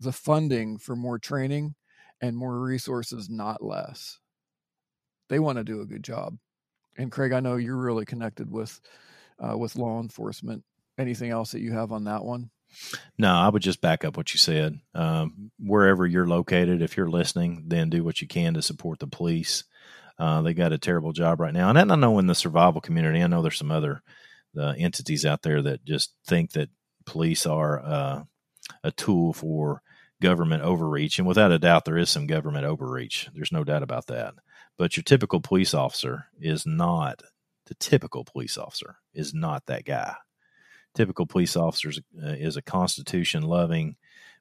the 0.00 0.12
funding 0.12 0.78
for 0.78 0.96
more 0.96 1.18
training 1.18 1.74
and 2.22 2.36
more 2.36 2.58
resources, 2.60 3.28
not 3.28 3.62
less. 3.62 4.20
They 5.28 5.38
want 5.38 5.58
to 5.58 5.64
do 5.64 5.82
a 5.82 5.86
good 5.86 6.02
job. 6.02 6.38
And 6.96 7.12
Craig, 7.12 7.32
I 7.32 7.40
know 7.40 7.56
you're 7.56 7.76
really 7.76 8.06
connected 8.06 8.50
with 8.50 8.80
uh, 9.38 9.58
with 9.58 9.76
law 9.76 10.00
enforcement. 10.00 10.64
Anything 10.98 11.30
else 11.30 11.52
that 11.52 11.60
you 11.60 11.72
have 11.72 11.92
on 11.92 12.04
that 12.04 12.24
one? 12.24 12.50
No, 13.18 13.32
I 13.32 13.48
would 13.48 13.62
just 13.62 13.80
back 13.80 14.04
up 14.04 14.16
what 14.16 14.32
you 14.32 14.38
said. 14.38 14.80
Um, 14.94 15.50
wherever 15.58 16.06
you're 16.06 16.26
located, 16.26 16.82
if 16.82 16.96
you're 16.96 17.10
listening, 17.10 17.64
then 17.66 17.90
do 17.90 18.04
what 18.04 18.20
you 18.20 18.28
can 18.28 18.54
to 18.54 18.62
support 18.62 18.98
the 18.98 19.06
police. 19.06 19.64
Uh, 20.18 20.42
they 20.42 20.54
got 20.54 20.72
a 20.72 20.78
terrible 20.78 21.12
job 21.12 21.40
right 21.40 21.52
now, 21.52 21.68
and 21.68 21.78
I 21.78 21.96
know 21.96 22.18
in 22.18 22.26
the 22.26 22.34
survival 22.34 22.80
community, 22.80 23.22
I 23.22 23.26
know 23.26 23.42
there's 23.42 23.58
some 23.58 23.70
other 23.70 24.02
uh, 24.58 24.74
entities 24.78 25.26
out 25.26 25.42
there 25.42 25.60
that 25.62 25.84
just 25.84 26.14
think 26.26 26.52
that 26.52 26.70
police 27.04 27.46
are 27.46 27.80
uh, 27.80 28.22
a 28.82 28.90
tool 28.92 29.32
for 29.32 29.82
government 30.20 30.62
overreach. 30.62 31.18
And 31.18 31.28
without 31.28 31.52
a 31.52 31.58
doubt, 31.58 31.84
there 31.84 31.98
is 31.98 32.10
some 32.10 32.26
government 32.26 32.64
overreach. 32.64 33.28
There's 33.34 33.52
no 33.52 33.64
doubt 33.64 33.82
about 33.82 34.06
that. 34.06 34.34
But 34.78 34.96
your 34.96 35.04
typical 35.04 35.40
police 35.40 35.74
officer 35.74 36.26
is 36.40 36.66
not 36.66 37.22
the 37.66 37.74
typical 37.74 38.24
police 38.24 38.56
officer 38.56 38.96
is 39.12 39.34
not 39.34 39.66
that 39.66 39.84
guy. 39.84 40.14
Typical 40.96 41.26
police 41.26 41.56
officer 41.56 41.90
uh, 42.20 42.30
is 42.30 42.56
a 42.56 42.62
constitution 42.62 43.42
loving 43.42 43.96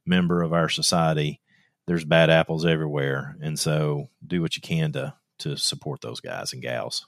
member 0.05 0.41
of 0.41 0.53
our 0.53 0.69
society. 0.69 1.39
There's 1.85 2.05
bad 2.05 2.31
apples 2.31 2.65
everywhere. 2.65 3.37
And 3.41 3.59
so 3.59 4.09
do 4.25 4.41
what 4.41 4.55
you 4.55 4.61
can 4.61 4.91
to, 4.93 5.13
to 5.39 5.57
support 5.57 6.01
those 6.01 6.19
guys 6.19 6.53
and 6.53 6.61
gals. 6.61 7.05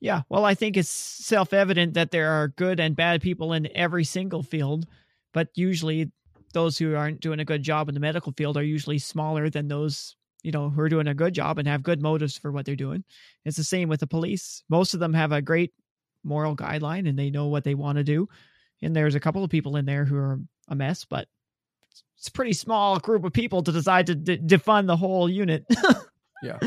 Yeah. 0.00 0.22
Well, 0.28 0.44
I 0.44 0.54
think 0.54 0.76
it's 0.76 0.90
self 0.90 1.52
evident 1.52 1.94
that 1.94 2.12
there 2.12 2.30
are 2.30 2.48
good 2.48 2.78
and 2.78 2.94
bad 2.94 3.20
people 3.20 3.52
in 3.52 3.68
every 3.74 4.04
single 4.04 4.44
field, 4.44 4.86
but 5.32 5.48
usually 5.54 6.12
those 6.52 6.78
who 6.78 6.94
aren't 6.94 7.20
doing 7.20 7.40
a 7.40 7.44
good 7.44 7.62
job 7.62 7.88
in 7.88 7.94
the 7.94 8.00
medical 8.00 8.32
field 8.32 8.56
are 8.56 8.62
usually 8.62 8.98
smaller 8.98 9.50
than 9.50 9.68
those 9.68 10.14
you 10.42 10.52
know 10.52 10.70
who 10.70 10.80
are 10.80 10.88
doing 10.88 11.08
a 11.08 11.14
good 11.14 11.34
job 11.34 11.58
and 11.58 11.66
have 11.66 11.82
good 11.82 12.00
motives 12.00 12.38
for 12.38 12.52
what 12.52 12.64
they're 12.64 12.76
doing 12.76 13.02
it's 13.44 13.56
the 13.56 13.64
same 13.64 13.88
with 13.88 14.00
the 14.00 14.06
police 14.06 14.62
most 14.68 14.94
of 14.94 15.00
them 15.00 15.12
have 15.12 15.32
a 15.32 15.42
great 15.42 15.72
moral 16.22 16.56
guideline 16.56 17.08
and 17.08 17.18
they 17.18 17.30
know 17.30 17.46
what 17.46 17.64
they 17.64 17.74
want 17.74 17.98
to 17.98 18.04
do 18.04 18.28
and 18.82 18.94
there's 18.94 19.14
a 19.14 19.20
couple 19.20 19.44
of 19.44 19.50
people 19.50 19.76
in 19.76 19.84
there 19.84 20.04
who 20.04 20.16
are 20.16 20.40
a 20.68 20.74
mess 20.74 21.04
but 21.04 21.28
it's 22.16 22.28
a 22.28 22.32
pretty 22.32 22.52
small 22.52 22.98
group 22.98 23.24
of 23.24 23.32
people 23.32 23.62
to 23.62 23.72
decide 23.72 24.06
to 24.06 24.14
d- 24.14 24.38
defund 24.38 24.86
the 24.86 24.96
whole 24.96 25.28
unit. 25.28 25.64
Yeah. 26.40 26.58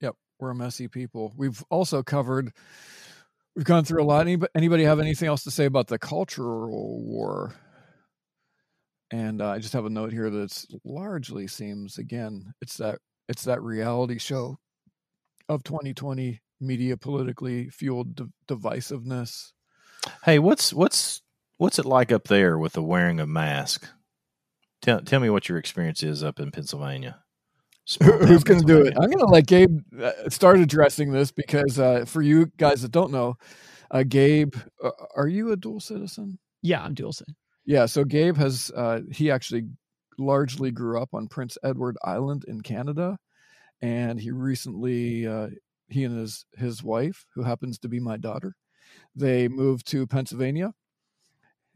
Yep 0.00 0.16
we're 0.38 0.50
a 0.50 0.54
messy 0.54 0.88
people. 0.88 1.32
We've 1.36 1.62
also 1.70 2.02
covered 2.02 2.52
we've 3.56 3.64
gone 3.64 3.84
through 3.84 4.02
a 4.02 4.04
lot. 4.04 4.20
Anybody, 4.20 4.50
anybody 4.54 4.84
have 4.84 5.00
anything 5.00 5.28
else 5.28 5.44
to 5.44 5.50
say 5.50 5.64
about 5.64 5.88
the 5.88 5.98
cultural 5.98 7.02
war? 7.02 7.54
And 9.10 9.40
uh, 9.40 9.50
I 9.50 9.58
just 9.58 9.72
have 9.72 9.86
a 9.86 9.90
note 9.90 10.12
here 10.12 10.30
that 10.30 10.42
it's 10.42 10.66
largely 10.84 11.46
seems 11.46 11.98
again 11.98 12.52
it's 12.60 12.76
that 12.76 12.98
it's 13.28 13.44
that 13.44 13.62
reality 13.62 14.18
show 14.18 14.58
of 15.48 15.62
2020 15.64 16.40
media 16.60 16.96
politically 16.96 17.70
fueled 17.70 18.30
divisiveness. 18.46 19.52
Hey, 20.24 20.38
what's 20.38 20.72
what's 20.72 21.22
what's 21.58 21.78
it 21.78 21.84
like 21.84 22.12
up 22.12 22.28
there 22.28 22.58
with 22.58 22.72
the 22.72 22.82
wearing 22.82 23.20
of 23.20 23.28
mask? 23.28 23.88
Tell 24.82 25.00
tell 25.00 25.20
me 25.20 25.30
what 25.30 25.48
your 25.48 25.58
experience 25.58 26.02
is 26.02 26.22
up 26.22 26.40
in 26.40 26.50
Pennsylvania. 26.50 27.22
Who's 28.02 28.44
going 28.44 28.60
to 28.60 28.66
do 28.66 28.82
it? 28.82 28.94
I'm 28.98 29.08
going 29.08 29.18
to 29.18 29.24
let 29.24 29.46
Gabe 29.46 29.80
uh, 29.98 30.28
start 30.28 30.60
addressing 30.60 31.10
this 31.10 31.32
because 31.32 31.78
uh, 31.78 32.04
for 32.04 32.20
you 32.20 32.52
guys 32.58 32.82
that 32.82 32.92
don't 32.92 33.10
know, 33.10 33.36
uh, 33.90 34.02
Gabe, 34.06 34.54
uh, 34.84 34.90
are 35.16 35.26
you 35.26 35.52
a 35.52 35.56
dual 35.56 35.80
citizen? 35.80 36.38
Yeah, 36.60 36.82
I'm 36.82 36.92
dual 36.92 37.14
citizen. 37.14 37.36
Yeah, 37.64 37.86
so 37.86 38.04
Gabe 38.04 38.36
has 38.36 38.70
uh, 38.76 39.00
he 39.10 39.30
actually 39.30 39.64
largely 40.18 40.70
grew 40.70 41.00
up 41.00 41.14
on 41.14 41.28
Prince 41.28 41.56
Edward 41.64 41.96
Island 42.04 42.44
in 42.46 42.60
Canada, 42.60 43.18
and 43.80 44.20
he 44.20 44.32
recently 44.32 45.26
uh, 45.26 45.48
he 45.88 46.04
and 46.04 46.18
his 46.18 46.44
his 46.56 46.82
wife, 46.82 47.24
who 47.34 47.42
happens 47.42 47.78
to 47.78 47.88
be 47.88 48.00
my 48.00 48.18
daughter, 48.18 48.54
they 49.14 49.48
moved 49.48 49.86
to 49.88 50.06
Pennsylvania, 50.06 50.74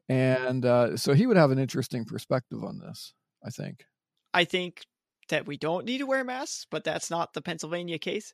and 0.08 0.64
uh, 0.64 0.96
so 0.96 1.14
he 1.14 1.26
would 1.26 1.36
have 1.36 1.50
an 1.50 1.58
interesting 1.58 2.04
perspective 2.04 2.62
on 2.64 2.78
this. 2.78 3.14
I 3.44 3.50
think. 3.50 3.86
I 4.34 4.44
think 4.44 4.84
that 5.28 5.46
we 5.46 5.56
don't 5.56 5.84
need 5.84 5.98
to 5.98 6.06
wear 6.06 6.24
masks, 6.24 6.66
but 6.70 6.84
that's 6.84 7.10
not 7.10 7.32
the 7.32 7.42
Pennsylvania 7.42 7.98
case. 7.98 8.32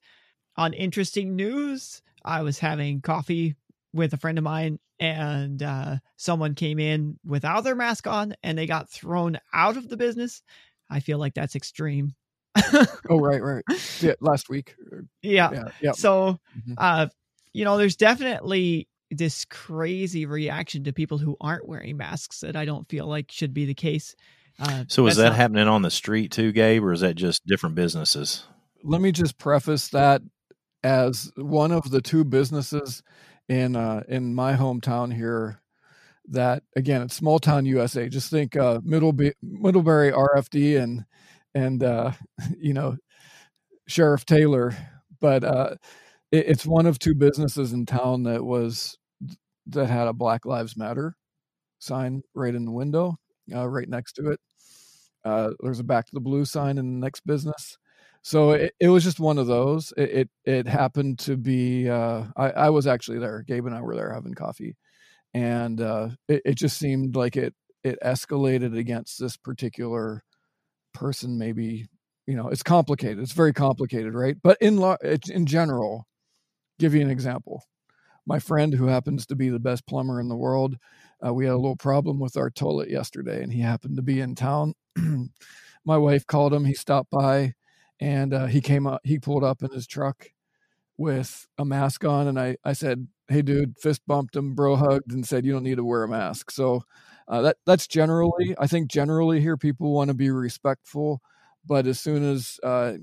On 0.57 0.73
interesting 0.73 1.37
news, 1.37 2.03
I 2.25 2.43
was 2.43 2.59
having 2.59 3.01
coffee 3.01 3.57
with 3.93 4.13
a 4.13 4.17
friend 4.17 4.39
of 4.39 4.45
mine 4.45 4.79
and 5.01 5.63
uh, 5.63 5.97
someone 6.17 6.55
came 6.55 6.79
in 6.79 7.19
without 7.25 7.63
their 7.65 7.75
mask 7.75 8.07
on 8.07 8.35
and 8.43 8.59
they 8.59 8.67
got 8.67 8.91
thrown 8.91 9.39
out 9.53 9.77
of 9.77 9.89
the 9.89 9.97
business. 9.97 10.43
I 10.91 11.01
feel 11.01 11.19
like 11.19 11.35
that's 11.35 11.57
extreme. 11.57 12.15
oh 13.09 13.21
right, 13.21 13.43
right. 13.43 13.65
Yeah, 14.01 14.15
last 14.21 14.49
week. 14.49 14.75
Yeah. 15.23 15.51
Yeah. 15.53 15.69
yeah. 15.81 15.93
So, 15.93 16.41
mm-hmm. 16.59 16.73
uh, 16.77 17.07
you 17.59 17.65
know, 17.65 17.77
there's 17.77 17.97
definitely 17.97 18.87
this 19.11 19.45
crazy 19.47 20.27
reaction 20.27 20.85
to 20.85 20.93
people 20.93 21.19
who 21.19 21.37
aren't 21.41 21.67
wearing 21.67 21.97
masks 21.97 22.39
that 22.41 22.55
I 22.55 22.65
don't 22.65 22.89
feel 22.89 23.09
like 23.09 23.33
should 23.33 23.53
be 23.53 23.65
the 23.65 23.75
case. 23.75 24.15
Uh, 24.61 24.85
so 24.87 25.09
is 25.09 25.17
that 25.17 25.31
not- 25.31 25.37
happening 25.37 25.67
on 25.67 25.83
the 25.83 25.91
street 25.91 26.31
too, 26.31 26.53
Gabe, 26.53 26.85
or 26.85 26.93
is 26.93 27.01
that 27.01 27.17
just 27.17 27.45
different 27.47 27.75
businesses? 27.75 28.45
Let 28.85 29.01
me 29.01 29.11
just 29.11 29.39
preface 29.39 29.89
that 29.89 30.23
as 30.85 31.33
one 31.35 31.73
of 31.73 31.91
the 31.91 32.01
two 32.01 32.23
businesses 32.23 33.03
in 33.49 33.75
uh, 33.75 34.05
in 34.09 34.37
my 34.37 34.53
hometown 34.55 35.13
here 35.13 35.61
that 36.29 36.63
again 36.77 37.03
it's 37.03 37.17
small 37.17 37.41
town 37.41 37.67
USA. 37.67 38.09
Just 38.09 38.31
think 38.31 38.55
uh, 38.57 38.79
Middleby- 38.87 39.35
Middlebury 39.43 40.13
RFD 40.13 40.81
and 40.81 41.05
and 41.57 41.83
uh, 41.83 42.13
you 42.61 42.73
know 42.73 42.97
Sheriff 43.89 44.25
Taylor, 44.27 44.77
but 45.21 45.43
uh, 45.43 45.75
it, 46.33 46.47
it's 46.49 46.67
one 46.67 46.87
of 46.87 46.99
two 46.99 47.15
businesses 47.15 47.73
in 47.73 47.87
town 47.87 48.25
that 48.25 48.45
was 48.45 48.99
that 49.67 49.87
had 49.87 50.09
a 50.09 50.13
Black 50.13 50.47
Lives 50.47 50.77
Matter 50.77 51.15
sign 51.79 52.23
right 52.35 52.55
in 52.55 52.65
the 52.65 52.73
window, 52.73 53.17
uh, 53.55 53.69
right 53.69 53.89
next 53.89 54.15
to 54.15 54.31
it. 54.31 54.41
Uh, 55.25 55.51
there's 55.61 55.81
a 55.81 55.85
Back 55.85 56.07
to 56.07 56.15
the 56.15 56.21
Blue 56.21 56.45
sign 56.45 56.79
in 56.79 57.01
the 57.01 57.05
next 57.05 57.27
business 57.27 57.79
so 58.23 58.53
it, 58.53 58.75
it 58.81 58.89
was 58.89 59.05
just 59.05 59.21
one 59.21 59.39
of 59.39 59.47
those. 59.47 59.93
It 59.97 60.11
it, 60.11 60.29
it 60.45 60.69
happened 60.69 61.19
to 61.21 61.37
be. 61.37 61.89
Uh, 61.89 62.25
I, 62.37 62.51
I 62.51 62.71
was 62.71 62.87
actually 62.87 63.19
there. 63.19 63.45
Gabe 63.47 63.67
and 63.67 63.75
I 63.75 63.81
were 63.81 63.97
there 63.97 64.13
having 64.13 64.35
coffee, 64.35 64.77
and 65.35 65.81
uh, 65.81 66.11
it, 66.29 66.43
it 66.47 66.55
just 66.57 66.79
seemed 66.79 67.17
like 67.17 67.37
it 67.37 67.55
it 67.85 67.99
escalated 68.05 68.77
against 68.77 69.21
this 69.21 69.37
particular 69.37 70.23
person. 70.95 71.39
Maybe 71.39 71.87
you 72.27 72.37
know 72.37 72.49
it's 72.49 72.65
complicated. 72.65 73.21
It's 73.21 73.33
very 73.33 73.55
complicated, 73.55 74.15
right? 74.15 74.37
But 74.43 74.59
in 74.61 74.79
lo- 74.79 74.99
in 75.31 75.47
general, 75.47 76.08
give 76.79 76.95
you 76.95 77.01
an 77.01 77.11
example. 77.11 77.65
My 78.27 78.39
friend, 78.39 78.75
who 78.75 78.87
happens 78.87 79.27
to 79.27 79.37
be 79.37 79.49
the 79.49 79.59
best 79.59 79.87
plumber 79.87 80.21
in 80.21 80.29
the 80.29 80.37
world, 80.37 80.77
uh, 81.25 81.33
we 81.33 81.47
had 81.47 81.55
a 81.55 81.57
little 81.57 81.77
problem 81.77 82.21
with 82.21 82.37
our 82.37 82.51
toilet 82.51 82.91
yesterday, 82.91 83.43
and 83.43 83.53
he 83.53 83.61
happened 83.61 83.97
to 83.97 84.03
be 84.03 84.21
in 84.21 84.35
town. 84.35 84.75
My 85.85 85.97
wife 85.97 86.27
called 86.27 86.53
him. 86.53 86.67
He 86.67 86.75
stopped 86.75 87.11
by 87.11 87.55
and 88.01 88.33
uh, 88.33 88.47
he 88.47 88.61
came 88.61 88.87
up 88.87 89.01
he 89.05 89.19
pulled 89.19 89.45
up 89.45 89.63
in 89.63 89.71
his 89.71 89.87
truck 89.87 90.31
with 90.97 91.47
a 91.59 91.65
mask 91.65 92.05
on 92.05 92.27
and 92.27 92.39
i 92.39 92.57
i 92.65 92.73
said 92.73 93.07
hey 93.29 93.43
dude 93.43 93.77
fist 93.79 94.03
bumped 94.07 94.37
him 94.37 94.55
bro 94.55 94.77
hugged 94.77 95.13
and 95.13 95.27
said 95.27 95.45
you 95.45 95.53
don't 95.53 95.63
need 95.63 95.77
to 95.77 95.85
wear 95.85 96.03
a 96.05 96.09
mask 96.09 96.51
so 96.51 96.83
uh, 97.29 97.43
that 97.43 97.57
that's 97.67 97.87
generally 97.87 98.55
i 98.59 98.67
think 98.67 98.91
generally 98.91 99.41
here 99.41 99.57
people 99.57 99.93
want 99.93 100.09
to 100.09 100.15
be 100.15 100.31
respectful 100.31 101.21
but 101.67 101.87
as 101.87 102.01
soon 102.01 102.25
as 102.25 102.59
uh, 102.63 102.95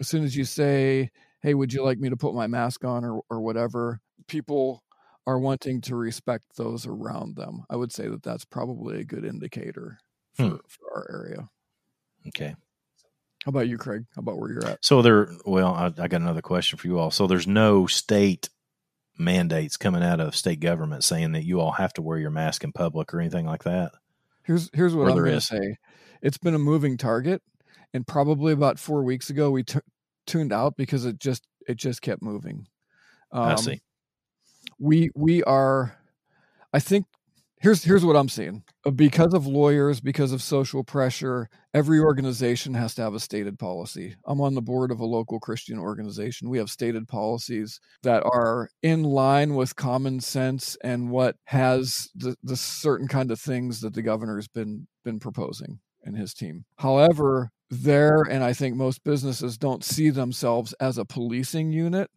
as 0.00 0.08
soon 0.08 0.24
as 0.24 0.36
you 0.36 0.44
say 0.44 1.10
hey, 1.44 1.52
would 1.54 1.72
you 1.72 1.84
like 1.84 1.98
me 1.98 2.08
to 2.08 2.16
put 2.16 2.34
my 2.34 2.48
mask 2.48 2.84
on 2.84 3.04
or 3.04 3.20
or 3.30 3.40
whatever? 3.40 4.00
People 4.26 4.82
are 5.26 5.38
wanting 5.38 5.80
to 5.82 5.94
respect 5.94 6.56
those 6.56 6.86
around 6.86 7.36
them. 7.36 7.64
I 7.70 7.76
would 7.76 7.92
say 7.92 8.08
that 8.08 8.22
that's 8.22 8.44
probably 8.44 9.00
a 9.00 9.04
good 9.04 9.24
indicator 9.24 9.98
for, 10.34 10.42
hmm. 10.42 10.56
for 10.66 10.92
our 10.94 11.06
area. 11.10 11.48
Okay. 12.28 12.56
How 13.44 13.50
about 13.50 13.68
you, 13.68 13.76
Craig? 13.76 14.04
How 14.16 14.20
about 14.20 14.38
where 14.38 14.50
you're 14.50 14.66
at? 14.66 14.82
So 14.82 15.02
there, 15.02 15.28
well, 15.44 15.74
I, 15.74 15.86
I 15.86 16.08
got 16.08 16.22
another 16.22 16.42
question 16.42 16.78
for 16.78 16.86
you 16.86 16.98
all. 16.98 17.10
So 17.10 17.26
there's 17.26 17.46
no 17.46 17.86
state 17.86 18.48
mandates 19.18 19.76
coming 19.76 20.02
out 20.02 20.20
of 20.20 20.34
state 20.34 20.60
government 20.60 21.04
saying 21.04 21.32
that 21.32 21.44
you 21.44 21.60
all 21.60 21.72
have 21.72 21.92
to 21.94 22.02
wear 22.02 22.18
your 22.18 22.30
mask 22.30 22.64
in 22.64 22.72
public 22.72 23.12
or 23.12 23.20
anything 23.20 23.44
like 23.44 23.64
that. 23.64 23.92
Here's 24.44 24.70
here's 24.72 24.94
what 24.94 25.08
or 25.08 25.10
I'm 25.10 25.16
going 25.16 25.32
to 25.32 25.40
say. 25.40 25.76
It's 26.22 26.38
been 26.38 26.54
a 26.54 26.58
moving 26.58 26.96
target, 26.96 27.42
and 27.92 28.06
probably 28.06 28.52
about 28.52 28.78
four 28.78 29.02
weeks 29.02 29.30
ago 29.30 29.50
we 29.50 29.62
t- 29.62 29.80
tuned 30.26 30.52
out 30.52 30.76
because 30.76 31.04
it 31.04 31.18
just 31.18 31.46
it 31.66 31.76
just 31.76 32.02
kept 32.02 32.22
moving. 32.22 32.66
Um, 33.32 33.42
I 33.42 33.54
see. 33.56 33.80
We 34.78 35.10
we 35.14 35.42
are. 35.44 35.96
I 36.72 36.80
think 36.80 37.06
here's 37.64 37.82
here's 37.82 38.04
what 38.04 38.16
I'm 38.16 38.28
seeing. 38.28 38.62
Uh, 38.84 38.90
because 38.90 39.32
of 39.34 39.46
lawyers, 39.46 40.00
because 40.00 40.32
of 40.32 40.42
social 40.42 40.84
pressure, 40.84 41.48
every 41.72 41.98
organization 41.98 42.74
has 42.74 42.94
to 42.94 43.02
have 43.02 43.14
a 43.14 43.20
stated 43.20 43.58
policy. 43.58 44.14
I'm 44.26 44.40
on 44.40 44.54
the 44.54 44.62
board 44.62 44.90
of 44.90 45.00
a 45.00 45.06
local 45.06 45.40
Christian 45.40 45.78
organization. 45.78 46.50
We 46.50 46.58
have 46.58 46.70
stated 46.70 47.08
policies 47.08 47.80
that 48.02 48.22
are 48.24 48.68
in 48.82 49.02
line 49.02 49.54
with 49.54 49.76
common 49.76 50.20
sense 50.20 50.76
and 50.84 51.10
what 51.10 51.36
has 51.46 52.10
the, 52.14 52.36
the 52.42 52.56
certain 52.56 53.08
kind 53.08 53.30
of 53.30 53.40
things 53.40 53.80
that 53.80 53.94
the 53.94 54.02
governor's 54.02 54.48
been 54.48 54.86
been 55.04 55.18
proposing 55.18 55.80
and 56.04 56.16
his 56.16 56.34
team. 56.34 56.64
However, 56.76 57.50
there 57.70 58.22
and 58.30 58.44
I 58.44 58.52
think 58.52 58.76
most 58.76 59.02
businesses 59.04 59.58
don't 59.58 59.84
see 59.84 60.10
themselves 60.10 60.74
as 60.80 60.98
a 60.98 61.04
policing 61.04 61.72
unit. 61.72 62.10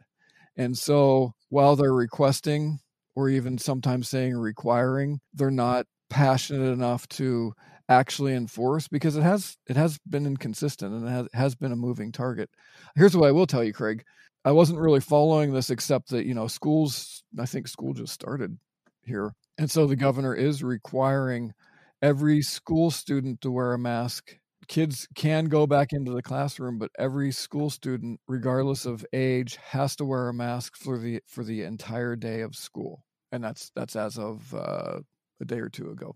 And 0.56 0.78
so 0.78 1.34
while 1.50 1.76
they're 1.76 1.94
requesting 1.94 2.80
or 3.16 3.30
even 3.30 3.58
sometimes 3.58 4.10
saying 4.10 4.36
requiring, 4.36 5.20
they're 5.34 5.52
not 5.52 5.86
passionate 6.10 6.72
enough 6.72 7.08
to 7.10 7.54
actually 7.90 8.34
enforce 8.34 8.88
because 8.88 9.16
it 9.16 9.24
has 9.24 9.56
it 9.68 9.78
has 9.78 9.98
been 10.10 10.26
inconsistent 10.26 10.94
and 10.94 11.08
it 11.08 11.12
has, 11.12 11.28
has 11.34 11.56
been 11.56 11.72
a 11.72 11.76
moving 11.76 12.12
target. 12.12 12.50
Here's 12.96 13.16
what 13.16 13.28
I 13.28 13.32
will 13.32 13.48
tell 13.48 13.64
you, 13.64 13.74
Craig. 13.74 14.04
I 14.44 14.52
wasn't 14.52 14.80
really 14.80 15.00
following 15.00 15.54
this 15.54 15.70
except 15.70 16.10
that, 16.10 16.26
you 16.26 16.34
know, 16.34 16.48
schools 16.48 17.24
I 17.40 17.46
think 17.46 17.68
school 17.68 17.94
just 17.94 18.14
started 18.14 18.58
here. 19.04 19.34
And 19.58 19.70
so 19.70 19.88
the 19.88 19.96
governor 19.96 20.36
is 20.36 20.64
requiring 20.64 21.54
every 22.02 22.42
school 22.42 22.92
student 22.92 23.42
to 23.42 23.52
wear 23.52 23.74
a 23.74 23.80
mask. 23.80 24.38
Kids 24.68 25.08
can 25.16 25.46
go 25.46 25.66
back 25.66 25.94
into 25.94 26.12
the 26.12 26.22
classroom, 26.22 26.78
but 26.78 26.92
every 27.00 27.32
school 27.32 27.70
student, 27.70 28.20
regardless 28.28 28.86
of 28.86 29.06
age, 29.14 29.58
has 29.58 29.96
to 29.96 30.06
wear 30.06 30.28
a 30.28 30.34
mask 30.34 30.76
for 30.76 30.98
the 30.98 31.22
for 31.26 31.44
the 31.44 31.64
entire 31.64 32.16
day 32.16 32.42
of 32.42 32.56
school 32.56 33.04
and 33.32 33.44
that's 33.44 33.72
that's 33.76 33.96
as 33.96 34.18
of 34.18 34.54
uh, 34.54 35.00
a 35.40 35.46
day 35.46 35.60
or 35.60 35.70
two 35.70 35.90
ago. 35.90 36.16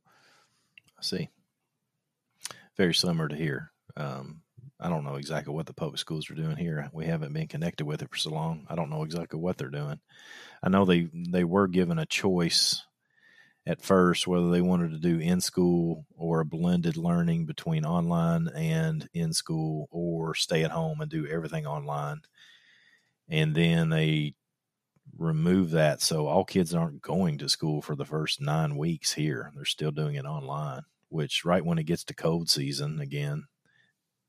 I 0.97 1.03
see. 1.03 1.29
Very 2.77 2.93
similar 2.93 3.27
to 3.27 3.35
here. 3.35 3.71
Um, 3.97 4.41
I 4.79 4.89
don't 4.89 5.03
know 5.03 5.15
exactly 5.15 5.53
what 5.53 5.65
the 5.65 5.73
public 5.73 5.99
schools 5.99 6.29
are 6.29 6.35
doing 6.35 6.57
here. 6.57 6.89
We 6.93 7.05
haven't 7.05 7.33
been 7.33 7.47
connected 7.47 7.85
with 7.85 8.01
it 8.01 8.09
for 8.09 8.17
so 8.17 8.31
long. 8.31 8.65
I 8.69 8.75
don't 8.75 8.89
know 8.89 9.03
exactly 9.03 9.39
what 9.39 9.57
they're 9.57 9.69
doing. 9.69 9.99
I 10.63 10.69
know 10.69 10.85
they 10.85 11.09
they 11.13 11.43
were 11.43 11.67
given 11.67 11.99
a 11.99 12.05
choice 12.05 12.83
at 13.65 13.81
first 13.81 14.27
whether 14.27 14.49
they 14.49 14.61
wanted 14.61 14.91
to 14.91 14.97
do 14.97 15.19
in 15.19 15.39
school 15.39 16.05
or 16.15 16.39
a 16.39 16.45
blended 16.45 16.97
learning 16.97 17.45
between 17.45 17.85
online 17.85 18.47
and 18.55 19.07
in 19.13 19.33
school 19.33 19.87
or 19.91 20.33
stay 20.33 20.63
at 20.63 20.71
home 20.71 21.01
and 21.01 21.11
do 21.11 21.27
everything 21.27 21.67
online. 21.67 22.21
And 23.29 23.53
then 23.55 23.89
they 23.89 24.33
remove 25.17 25.71
that 25.71 26.01
so 26.01 26.27
all 26.27 26.43
kids 26.43 26.73
aren't 26.73 27.01
going 27.01 27.37
to 27.37 27.49
school 27.49 27.81
for 27.81 27.95
the 27.95 28.05
first 28.05 28.41
nine 28.41 28.75
weeks 28.77 29.13
here. 29.13 29.51
They're 29.55 29.65
still 29.65 29.91
doing 29.91 30.15
it 30.15 30.25
online, 30.25 30.81
which 31.09 31.45
right 31.45 31.63
when 31.63 31.77
it 31.77 31.83
gets 31.83 32.03
to 32.05 32.15
cold 32.15 32.49
season 32.49 32.99
again, 32.99 33.45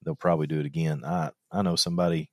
they'll 0.05 0.15
probably 0.15 0.47
do 0.47 0.61
it 0.61 0.67
again. 0.67 1.05
I, 1.05 1.31
I 1.51 1.63
know 1.63 1.77
somebody 1.77 2.31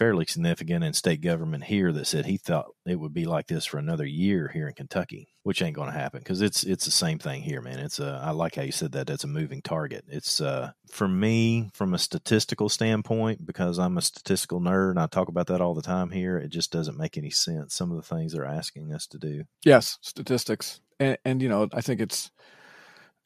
fairly 0.00 0.24
significant 0.24 0.82
in 0.82 0.94
state 0.94 1.20
government 1.20 1.62
here 1.62 1.92
that 1.92 2.06
said 2.06 2.24
he 2.24 2.38
thought 2.38 2.64
it 2.86 2.98
would 2.98 3.12
be 3.12 3.26
like 3.26 3.46
this 3.48 3.66
for 3.66 3.76
another 3.76 4.06
year 4.06 4.48
here 4.48 4.66
in 4.66 4.72
Kentucky, 4.72 5.28
which 5.42 5.60
ain't 5.60 5.76
going 5.76 5.92
to 5.92 5.98
happen 5.98 6.20
because 6.20 6.40
it's 6.40 6.64
it's 6.64 6.86
the 6.86 6.90
same 6.90 7.18
thing 7.18 7.42
here, 7.42 7.60
man. 7.60 7.78
It's 7.78 8.00
a 8.00 8.18
I 8.24 8.30
like 8.30 8.54
how 8.54 8.62
you 8.62 8.72
said 8.72 8.92
that. 8.92 9.06
That's 9.06 9.24
a 9.24 9.28
moving 9.28 9.60
target. 9.60 10.06
It's 10.08 10.40
uh 10.40 10.70
for 10.90 11.06
me 11.06 11.68
from 11.74 11.92
a 11.92 11.98
statistical 11.98 12.70
standpoint 12.70 13.44
because 13.44 13.78
I'm 13.78 13.98
a 13.98 14.00
statistical 14.00 14.58
nerd 14.58 14.92
and 14.92 15.00
I 15.00 15.06
talk 15.06 15.28
about 15.28 15.48
that 15.48 15.60
all 15.60 15.74
the 15.74 15.82
time 15.82 16.10
here. 16.10 16.38
It 16.38 16.48
just 16.48 16.72
doesn't 16.72 16.96
make 16.96 17.18
any 17.18 17.28
sense. 17.28 17.74
Some 17.74 17.90
of 17.90 17.98
the 17.98 18.16
things 18.16 18.32
they're 18.32 18.46
asking 18.46 18.94
us 18.94 19.06
to 19.08 19.18
do. 19.18 19.44
Yes, 19.66 19.98
statistics, 20.00 20.80
and 20.98 21.18
and 21.26 21.42
you 21.42 21.50
know 21.50 21.68
I 21.74 21.82
think 21.82 22.00
it's 22.00 22.30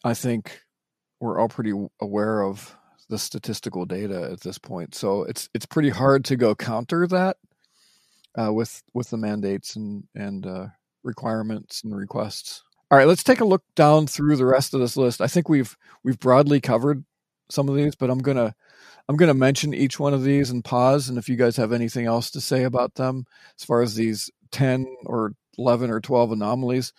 I 0.03 0.15
think 0.15 0.61
we're 1.21 1.39
all 1.39 1.49
pretty 1.49 1.73
aware 2.01 2.43
of 2.43 2.75
the 3.15 3.19
statistical 3.19 3.87
data 3.87 4.29
at 4.33 4.41
this 4.41 4.59
point. 4.59 4.93
So 4.93 5.23
it's 5.23 5.49
it's 5.55 5.67
pretty 5.67 5.91
hard 5.91 6.25
to 6.25 6.37
go 6.37 6.57
counter 6.57 7.07
that 7.07 7.37
uh, 8.37 8.53
with 8.53 8.83
with 8.93 9.11
the 9.11 9.17
mandates 9.17 9.77
and 9.77 10.03
and 10.17 10.45
uh, 10.45 10.67
requirements 11.05 11.83
and 11.85 11.95
requests. 11.95 12.65
All 12.91 12.99
right, 12.99 13.07
let's 13.07 13.23
take 13.23 13.41
a 13.41 13.45
look 13.45 13.63
down 13.77 14.09
through 14.09 14.35
the 14.35 14.47
rest 14.47 14.75
of 14.75 14.81
this 14.81 14.97
list. 14.97 15.21
I 15.21 15.29
think 15.29 15.49
we've 15.49 15.77
we've 16.03 16.19
broadly 16.19 16.61
covered 16.61 17.05
some 17.51 17.69
of 17.69 17.77
these, 17.77 17.95
but 17.95 18.11
I'm 18.11 18.19
gonna 18.19 18.53
I'm 19.09 19.17
gonna 19.17 19.33
mention 19.33 19.73
each 19.73 20.01
one 20.01 20.13
of 20.13 20.25
these 20.25 20.51
and 20.51 20.65
pause. 20.65 21.09
And 21.09 21.17
if 21.17 21.29
you 21.29 21.37
guys 21.37 21.57
have 21.57 21.73
anything 21.73 22.07
else 22.07 22.33
to 22.33 22.41
say 22.41 22.65
about 22.65 22.97
them, 22.97 23.27
as 23.57 23.65
far 23.65 23.81
as 23.81 23.95
these 23.95 24.29
ten 24.51 24.87
or 25.07 25.35
eleven 25.57 25.89
or 25.89 26.01
twelve 26.01 26.33
anomalies, 26.33 26.93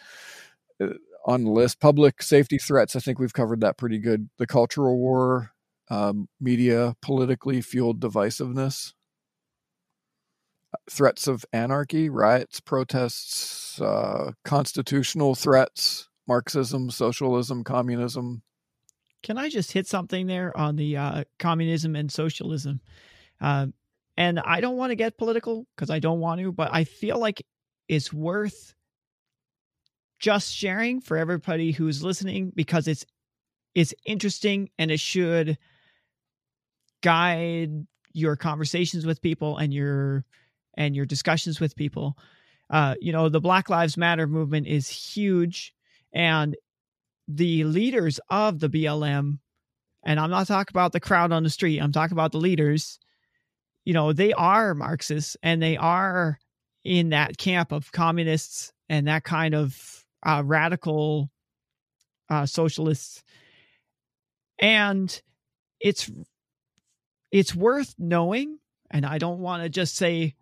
uh, 0.82 0.94
on 1.26 1.44
the 1.44 1.50
list. 1.52 1.80
Public 1.80 2.22
safety 2.22 2.58
threats, 2.58 2.96
I 2.96 3.00
think 3.00 3.20
we've 3.20 3.34
covered 3.34 3.62
that 3.62 3.78
pretty 3.78 3.98
good. 3.98 4.30
The 4.38 4.48
cultural 4.48 4.98
war, 4.98 5.52
um, 5.90 6.28
media 6.40 6.96
politically 7.02 7.62
fueled 7.62 8.00
divisiveness, 8.00 8.94
threats 10.90 11.28
of 11.28 11.46
anarchy, 11.54 12.10
riots, 12.10 12.60
protests, 12.60 13.80
uh, 13.82 14.32
constitutional 14.44 15.36
threats, 15.36 16.10
Marxism, 16.28 16.90
socialism, 16.90 17.64
communism. 17.64 18.42
Can 19.24 19.38
I 19.38 19.50
just 19.50 19.72
hit 19.72 19.88
something 19.88 20.28
there 20.28 20.56
on 20.58 20.76
the 20.76 20.98
uh, 20.98 21.24
communism 21.40 21.96
and 21.96 22.12
socialism? 22.12 22.82
Uh, 23.42 23.68
and 24.18 24.40
I 24.40 24.62
don't 24.62 24.78
want 24.78 24.92
to 24.92 24.96
get 24.96 25.18
political 25.18 25.66
because 25.76 25.90
I 25.90 26.00
don't 26.00 26.20
want 26.20 26.42
to, 26.42 26.52
but 26.52 26.70
I 26.72 26.84
feel 26.84 27.20
like 27.20 27.46
it's 27.88 28.14
worth 28.14 28.74
just 30.20 30.54
sharing 30.54 31.02
for 31.02 31.18
everybody 31.18 31.72
who's 31.72 32.04
listening 32.04 32.52
because 32.56 32.88
it's 32.88 33.06
it's 33.74 33.94
interesting 34.06 34.70
and 34.80 34.90
it 34.90 35.00
should 35.00 35.58
guide 37.02 37.86
your 38.14 38.36
conversations 38.36 39.06
with 39.06 39.22
people 39.22 39.58
and 39.58 39.74
your 39.74 40.24
and 40.78 40.96
your 40.96 41.06
discussions 41.06 41.60
with 41.60 41.76
people. 41.76 42.18
Uh, 42.70 42.96
you 43.00 43.12
know, 43.12 43.30
the 43.30 43.40
Black 43.40 43.70
Lives 43.70 43.98
Matter 43.98 44.28
movement 44.28 44.68
is 44.68 44.90
huge, 44.90 45.74
and 46.14 46.56
the 47.28 47.64
leaders 47.64 48.20
of 48.30 48.60
the 48.60 48.70
BLM, 48.70 49.40
and 50.04 50.20
I'm 50.20 50.30
not 50.30 50.48
talking 50.48 50.72
about 50.72 50.92
the 50.92 51.00
crowd 51.00 51.32
on 51.32 51.44
the 51.44 51.50
street. 51.50 51.80
I'm 51.80 51.92
talking 51.92 52.16
about 52.16 52.32
the 52.32 52.38
leaders. 52.38 53.00
You 53.84 53.94
know, 53.94 54.14
they 54.14 54.34
are 54.34 54.74
Marxists 54.74 55.38
and 55.44 55.62
they 55.62 55.78
are 55.78 56.40
in 56.84 57.10
that 57.10 57.38
camp 57.38 57.72
of 57.72 57.92
communists 57.92 58.72
and 58.90 59.08
that 59.08 59.24
kind 59.24 59.54
of 59.54 60.06
uh, 60.24 60.44
radical 60.46 61.30
uh, 62.30 62.46
socialists. 62.46 63.24
And 64.60 65.22
it's 65.80 66.10
it's 67.36 67.54
worth 67.54 67.94
knowing 67.98 68.58
and 68.92 69.06
i 69.06 69.18
don't 69.18 69.40
want 69.40 69.62
to 69.62 69.70
just 69.70 69.96
say 69.96 70.34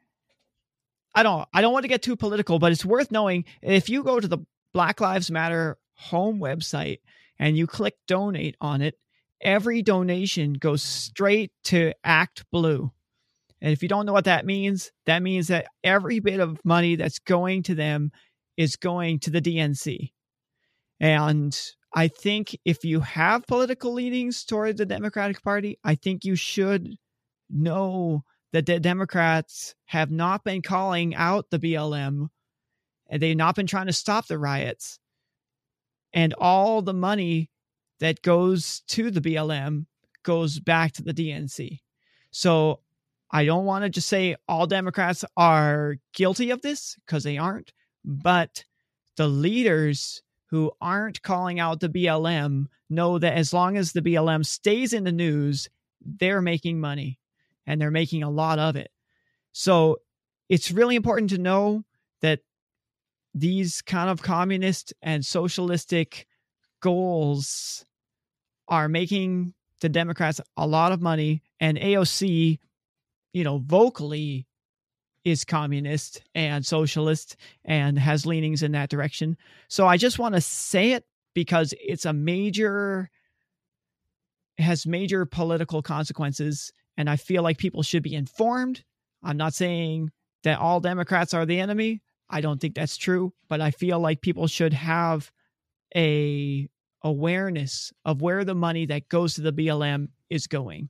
i 1.16 1.24
don't 1.24 1.48
i 1.54 1.62
don't 1.62 1.74
want 1.74 1.84
to 1.84 1.90
get 1.90 2.02
too 2.02 2.16
political 2.16 2.60
but 2.60 2.72
it's 2.72 2.86
worth 2.86 3.12
knowing 3.12 3.46
if 3.62 3.90
you 3.90 4.04
go 4.04 4.20
to 4.20 4.28
the 4.28 4.40
black 4.74 5.02
lives 5.02 5.32
matter 5.32 5.78
home 5.96 6.40
website 6.40 7.00
and 7.40 7.58
you 7.58 7.68
click 7.68 7.96
donate 8.08 8.56
on 8.62 8.82
it 8.82 8.96
every 9.44 9.82
donation 9.82 10.54
goes 10.54 10.82
straight 10.82 11.52
to 11.66 11.94
ActBlue. 12.06 12.90
And 13.62 13.72
if 13.72 13.84
you 13.84 13.90
don't 13.90 14.06
know 14.06 14.14
what 14.14 14.26
that 14.26 14.46
means 14.46 14.92
that 15.06 15.22
means 15.22 15.48
that 15.48 15.68
every 15.84 16.20
bit 16.20 16.40
of 16.40 16.60
money 16.64 16.96
that's 16.96 17.20
going 17.20 17.64
to 17.64 17.76
them 17.76 18.12
is 18.58 18.76
going 18.76 19.20
to 19.20 19.32
the 19.32 19.42
dnc 19.42 20.12
and 21.00 21.60
I 21.94 22.08
think 22.08 22.58
if 22.66 22.84
you 22.84 23.02
have 23.02 23.46
political 23.46 23.94
leanings 23.94 24.44
toward 24.46 24.78
the 24.78 24.86
Democratic 24.86 25.42
Party, 25.44 25.78
I 25.84 25.96
think 25.96 26.26
you 26.26 26.36
should 26.36 26.98
know 27.50 28.24
that 28.52 28.66
the 28.66 28.80
Democrats 28.80 29.76
have 29.86 30.12
not 30.12 30.44
been 30.44 30.62
calling 30.62 31.14
out 31.14 31.50
the 31.50 31.60
BLM 31.60 32.30
and 33.10 33.22
they've 33.22 33.38
not 33.38 33.56
been 33.56 33.68
trying 33.68 33.88
to 33.88 33.94
stop 33.94 34.28
the 34.28 34.40
riots. 34.40 35.00
And 36.14 36.34
all 36.34 36.82
the 36.82 36.94
money 36.94 37.50
that 38.00 38.22
goes 38.22 38.82
to 38.88 39.12
the 39.12 39.22
BLM 39.22 39.86
goes 40.24 40.60
back 40.60 40.94
to 40.94 41.04
the 41.04 41.14
DNC. 41.14 41.80
So 42.32 42.80
I 43.32 43.46
don't 43.46 43.66
want 43.66 43.84
to 43.84 43.90
just 43.90 44.10
say 44.10 44.36
all 44.48 44.68
Democrats 44.68 45.24
are 45.38 45.98
guilty 46.14 46.52
of 46.52 46.62
this 46.62 46.96
because 47.06 47.24
they 47.24 47.38
aren't, 47.38 47.72
but 48.04 48.64
the 49.18 49.28
leaders 49.28 50.22
who 50.54 50.72
aren't 50.80 51.24
calling 51.24 51.60
out 51.60 51.80
the 51.80 51.90
BLM 51.90 52.68
know 52.88 53.18
that 53.18 53.34
as 53.34 53.54
long 53.54 53.76
as 53.76 53.92
the 53.92 54.04
BLM 54.04 54.46
stays 54.46 54.94
in 54.94 55.04
the 55.04 55.12
news, 55.12 55.68
they're 56.00 56.44
making 56.44 56.80
money 56.80 57.20
and 57.66 57.82
they're 57.82 57.90
making 57.90 58.22
a 58.22 58.30
lot 58.30 58.60
of 58.60 58.76
it. 58.76 58.92
So 59.52 59.98
it's 60.50 60.70
really 60.70 60.96
important 60.96 61.32
to 61.32 61.40
know 61.40 61.84
that 62.22 62.42
these 63.34 63.82
kind 63.82 64.12
of 64.12 64.22
communist 64.22 64.94
and 65.02 65.26
socialistic 65.26 66.28
goals 66.82 67.84
are 68.68 68.88
making 68.88 69.56
the 69.82 69.90
Democrats 69.90 70.40
a 70.56 70.68
lot 70.68 70.92
of 70.92 71.02
money, 71.02 71.42
and 71.60 71.80
AOC, 71.80 72.60
you 73.34 73.44
know, 73.44 73.58
vocally 73.58 74.46
is 75.24 75.46
communist 75.46 76.22
and 76.36 76.66
socialist 76.66 77.38
and 77.66 77.98
has 77.98 78.26
leanings 78.26 78.64
in 78.64 78.74
that 78.74 78.90
direction. 78.90 79.38
So 79.68 79.88
I 79.88 79.98
just 79.98 80.20
want 80.20 80.36
to 80.36 80.42
say 80.42 80.92
it 80.92 81.06
because 81.34 81.74
it's 81.80 82.06
a 82.06 82.14
major 82.14 83.10
has 84.60 84.86
major 84.86 85.26
political 85.26 85.82
consequences 85.82 86.72
and 86.98 87.10
I 87.10 87.16
feel 87.16 87.42
like 87.42 87.58
people 87.58 87.82
should 87.82 88.04
be 88.04 88.14
informed. 88.14 88.84
I'm 89.24 89.38
not 89.38 89.54
saying 89.54 90.12
that 90.44 90.60
all 90.60 90.80
Democrats 90.80 91.34
are 91.34 91.46
the 91.46 91.60
enemy. 91.60 92.02
I 92.30 92.42
don't 92.42 92.60
think 92.60 92.76
that's 92.76 92.98
true, 92.98 93.34
but 93.50 93.62
I 93.62 93.72
feel 93.72 94.00
like 94.00 94.22
people 94.22 94.48
should 94.48 94.74
have 94.74 95.32
a 95.96 96.70
awareness 97.04 97.92
of 98.06 98.22
where 98.22 98.46
the 98.46 98.56
money 98.56 98.86
that 98.86 99.10
goes 99.10 99.34
to 99.36 99.42
the 99.42 99.54
BLM 99.54 100.10
is 100.30 100.48
going. 100.48 100.90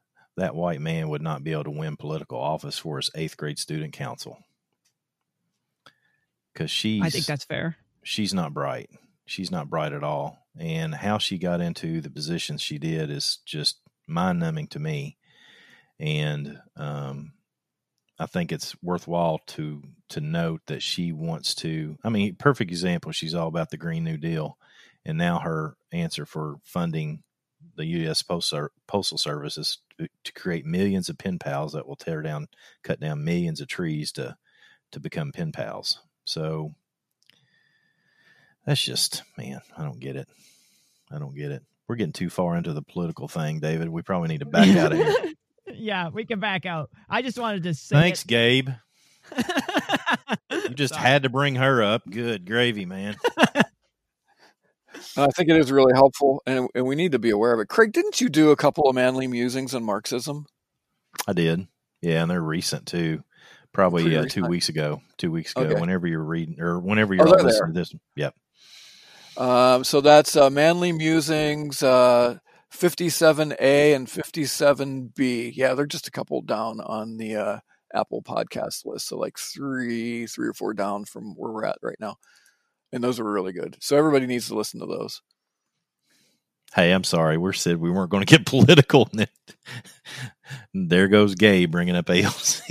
that 0.37 0.55
white 0.55 0.81
man 0.81 1.09
would 1.09 1.21
not 1.21 1.43
be 1.43 1.51
able 1.51 1.65
to 1.65 1.71
win 1.71 1.97
political 1.97 2.39
office 2.39 2.77
for 2.77 2.97
his 2.97 3.09
eighth 3.15 3.37
grade 3.37 3.59
student 3.59 3.93
council 3.93 4.39
because 6.53 6.71
she's 6.71 7.03
I 7.03 7.09
think 7.09 7.25
that's 7.25 7.45
fair. 7.45 7.77
she's 8.03 8.33
not 8.33 8.53
bright. 8.53 8.89
She's 9.25 9.51
not 9.51 9.69
bright 9.69 9.93
at 9.93 10.03
all, 10.03 10.45
and 10.59 10.93
how 10.93 11.17
she 11.17 11.37
got 11.37 11.61
into 11.61 12.01
the 12.01 12.09
positions 12.09 12.61
she 12.61 12.77
did 12.77 13.09
is 13.09 13.39
just 13.45 13.79
mind 14.07 14.39
numbing 14.39 14.67
to 14.67 14.79
me. 14.79 15.17
And 15.99 16.59
um, 16.75 17.33
I 18.19 18.25
think 18.25 18.51
it's 18.51 18.75
worthwhile 18.81 19.39
to 19.47 19.83
to 20.09 20.21
note 20.21 20.61
that 20.67 20.81
she 20.81 21.11
wants 21.11 21.55
to. 21.55 21.97
I 22.03 22.09
mean, 22.09 22.35
perfect 22.35 22.71
example. 22.71 23.11
She's 23.11 23.35
all 23.35 23.47
about 23.47 23.69
the 23.69 23.77
Green 23.77 24.03
New 24.03 24.17
Deal, 24.17 24.57
and 25.05 25.17
now 25.17 25.39
her 25.39 25.75
answer 25.91 26.25
for 26.25 26.57
funding 26.63 27.23
the 27.75 27.85
U.S. 27.85 28.21
Postal 28.21 28.69
Postal 28.87 29.17
Service 29.17 29.57
is 29.57 29.77
to, 30.23 30.33
create 30.33 30.65
millions 30.65 31.09
of 31.09 31.17
pen 31.17 31.39
pals 31.39 31.73
that 31.73 31.87
will 31.87 31.95
tear 31.95 32.21
down, 32.21 32.47
cut 32.83 32.99
down 32.99 33.23
millions 33.23 33.61
of 33.61 33.67
trees 33.67 34.11
to 34.13 34.35
to 34.91 34.99
become 34.99 35.31
pen 35.31 35.51
pals. 35.51 36.01
So 36.25 36.73
that's 38.65 38.81
just 38.81 39.23
man, 39.37 39.59
I 39.77 39.83
don't 39.83 39.99
get 39.99 40.15
it. 40.15 40.27
I 41.11 41.19
don't 41.19 41.35
get 41.35 41.51
it. 41.51 41.63
We're 41.87 41.95
getting 41.95 42.13
too 42.13 42.29
far 42.29 42.55
into 42.55 42.73
the 42.73 42.81
political 42.81 43.27
thing, 43.27 43.59
David. 43.59 43.89
We 43.89 44.01
probably 44.01 44.29
need 44.29 44.39
to 44.39 44.45
back 44.45 44.67
out 44.77 44.93
of 44.93 44.97
here. 44.97 45.33
yeah, 45.73 46.09
we 46.09 46.25
can 46.25 46.39
back 46.39 46.65
out. 46.65 46.89
I 47.09 47.21
just 47.21 47.37
wanted 47.37 47.63
to 47.63 47.73
say 47.73 47.95
Thanks, 47.95 48.23
it. 48.23 48.27
Gabe. 48.27 48.69
You 50.51 50.75
just 50.75 50.93
Sorry. 50.93 51.05
had 51.05 51.23
to 51.23 51.29
bring 51.29 51.55
her 51.55 51.83
up. 51.83 52.03
Good 52.09 52.45
gravy, 52.45 52.85
man. 52.85 53.17
And 55.15 55.25
I 55.25 55.27
think 55.35 55.49
it 55.49 55.57
is 55.57 55.71
really 55.71 55.93
helpful, 55.93 56.41
and, 56.45 56.67
and 56.75 56.85
we 56.85 56.95
need 56.95 57.11
to 57.13 57.19
be 57.19 57.29
aware 57.29 57.53
of 57.53 57.59
it. 57.59 57.67
Craig, 57.67 57.91
didn't 57.91 58.21
you 58.21 58.29
do 58.29 58.51
a 58.51 58.55
couple 58.55 58.87
of 58.87 58.95
manly 58.95 59.27
musings 59.27 59.73
on 59.75 59.83
Marxism? 59.83 60.45
I 61.27 61.33
did. 61.33 61.67
Yeah, 62.01 62.21
and 62.21 62.31
they're 62.31 62.41
recent 62.41 62.87
too. 62.87 63.23
Probably 63.73 64.17
uh, 64.17 64.25
two 64.25 64.45
weeks 64.45 64.69
ago. 64.69 65.01
Two 65.17 65.31
weeks 65.31 65.51
ago. 65.51 65.61
Okay. 65.61 65.79
Whenever 65.79 66.05
you're 66.07 66.23
reading 66.23 66.59
or 66.59 66.79
whenever 66.79 67.13
Oh, 67.13 67.17
you're 67.17 67.25
they're 67.25 67.45
listening 67.45 67.73
to 67.73 67.79
this. 67.79 67.95
Yep. 68.15 68.35
Um, 69.37 69.83
so 69.85 70.01
that's 70.01 70.35
uh, 70.35 70.49
Manly 70.49 70.91
Musings 70.91 71.81
uh, 71.81 72.37
57A 72.73 73.95
and 73.95 74.07
57B. 74.07 75.53
Yeah, 75.55 75.73
they're 75.73 75.85
just 75.85 76.07
a 76.07 76.11
couple 76.11 76.41
down 76.41 76.81
on 76.81 77.15
the 77.17 77.35
uh, 77.35 77.59
Apple 77.93 78.21
podcast 78.21 78.85
list. 78.85 79.07
So 79.07 79.17
like 79.17 79.37
three, 79.37 80.27
three 80.27 80.49
or 80.49 80.53
four 80.53 80.73
down 80.73 81.05
from 81.05 81.35
where 81.35 81.51
we're 81.51 81.65
at 81.65 81.77
right 81.81 81.99
now. 81.99 82.17
And 82.91 83.03
those 83.03 83.19
were 83.19 83.31
really 83.31 83.53
good. 83.53 83.77
So 83.79 83.97
everybody 83.97 84.25
needs 84.27 84.47
to 84.47 84.55
listen 84.55 84.79
to 84.81 84.85
those. 84.85 85.21
Hey, 86.73 86.91
I'm 86.91 87.03
sorry. 87.03 87.37
We're 87.37 87.53
said 87.53 87.77
we 87.77 87.91
weren't 87.91 88.11
going 88.11 88.25
to 88.25 88.37
get 88.37 88.45
political. 88.47 89.09
there 90.73 91.07
goes 91.07 91.35
Gabe 91.35 91.71
bringing 91.71 91.95
up 91.95 92.05
AOC. 92.05 92.63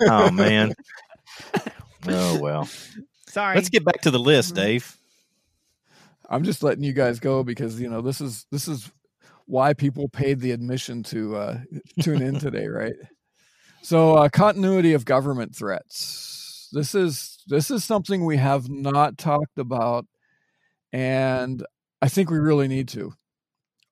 oh 0.08 0.30
man. 0.30 0.74
Oh 2.08 2.38
well. 2.40 2.68
Sorry. 3.28 3.54
Let's 3.54 3.68
get 3.68 3.84
back 3.84 4.00
to 4.02 4.10
the 4.10 4.18
list, 4.18 4.54
Mm-hmm. 4.54 4.64
Dave. 4.64 4.96
I'm 6.28 6.44
just 6.44 6.62
letting 6.62 6.84
you 6.84 6.92
guys 6.92 7.18
go 7.18 7.42
because 7.42 7.80
you 7.80 7.88
know 7.88 8.00
this 8.00 8.20
is 8.20 8.46
this 8.52 8.68
is 8.68 8.90
why 9.46 9.74
people 9.74 10.08
paid 10.08 10.40
the 10.40 10.52
admission 10.52 11.02
to 11.02 11.34
uh, 11.36 11.58
tune 12.02 12.22
in 12.22 12.38
today, 12.38 12.68
right? 12.68 12.94
So 13.82 14.14
uh, 14.14 14.28
continuity 14.28 14.92
of 14.92 15.04
government 15.04 15.56
threats. 15.56 16.68
This 16.72 16.94
is 16.94 17.29
this 17.50 17.70
is 17.70 17.84
something 17.84 18.24
we 18.24 18.36
have 18.36 18.70
not 18.70 19.18
talked 19.18 19.58
about, 19.58 20.06
and 20.92 21.64
I 22.00 22.08
think 22.08 22.30
we 22.30 22.38
really 22.38 22.68
need 22.68 22.88
to. 22.88 23.12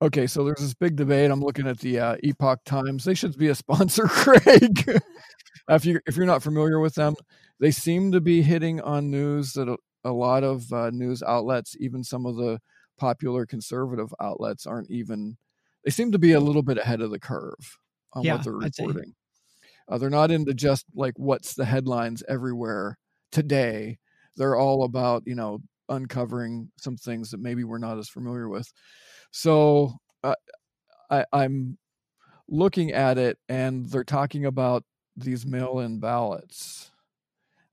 Okay, 0.01 0.29
so 0.29 0.45
there's 0.45 0.61
this 0.61 0.75
big 0.75 0.95
debate. 0.95 1.31
I'm 1.31 1.41
looking 1.41 1.67
at 1.67 1.81
the 1.81 1.99
uh, 1.99 2.17
Epoch 2.23 2.61
Times. 2.65 3.05
They 3.05 3.15
should 3.15 3.37
be 3.37 3.49
a 3.49 3.55
sponsor, 3.57 4.05
Craig. 4.05 4.89
if 5.69 5.85
you 5.85 6.01
if 6.07 6.17
you're 6.17 6.25
not 6.25 6.43
familiar 6.43 6.79
with 6.79 6.95
them, 6.95 7.17
they 7.59 7.73
seem 7.73 8.13
to 8.13 8.21
be 8.21 8.43
hitting 8.43 8.81
on 8.81 9.11
news 9.11 9.55
that 9.55 9.69
a, 9.69 9.77
a 10.05 10.13
lot 10.13 10.45
of 10.45 10.73
uh, 10.73 10.91
news 10.91 11.23
outlets, 11.25 11.77
even 11.81 12.05
some 12.05 12.27
of 12.27 12.37
the 12.37 12.61
popular 12.97 13.45
conservative 13.45 14.15
outlets, 14.21 14.67
aren't 14.67 14.91
even. 14.91 15.37
They 15.85 15.91
seem 15.91 16.13
to 16.13 16.19
be 16.19 16.33
a 16.33 16.41
little 16.41 16.63
bit 16.63 16.79
ahead 16.79 17.01
of 17.01 17.11
the 17.11 17.19
curve 17.19 17.79
on 18.13 18.23
Yeah, 18.23 18.35
what 18.35 18.45
they're 18.45 18.53
reporting. 18.53 19.15
Uh, 19.89 19.99
they're 19.99 20.11
not 20.11 20.31
into 20.31 20.55
just 20.55 20.85
like 20.95 21.15
what's 21.17 21.55
the 21.55 21.65
headlines 21.65 22.23
everywhere 22.29 22.99
today. 23.33 23.99
They're 24.37 24.57
all 24.57 24.85
about 24.85 25.23
you 25.27 25.35
know 25.35 25.61
uncovering 25.89 26.71
some 26.79 26.97
things 26.97 27.31
that 27.31 27.41
maybe 27.41 27.65
we're 27.65 27.79
not 27.79 27.99
as 27.99 28.09
familiar 28.09 28.49
with. 28.49 28.71
So 29.31 29.95
uh, 30.23 30.35
I, 31.11 31.25
I'm 31.33 31.79
looking 32.49 32.93
at 32.93 33.19
it, 33.19 33.39
and 33.49 33.87
they're 33.87 34.05
talking 34.05 34.45
about 34.47 34.85
these 35.17 35.47
mail-in 35.47 35.99
ballots, 35.99 36.91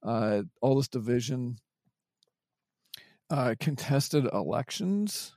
uh, 0.04 0.44
all 0.62 0.76
this 0.76 0.88
division, 0.88 1.58
uh, 3.30 3.56
contested 3.60 4.26
elections. 4.34 5.36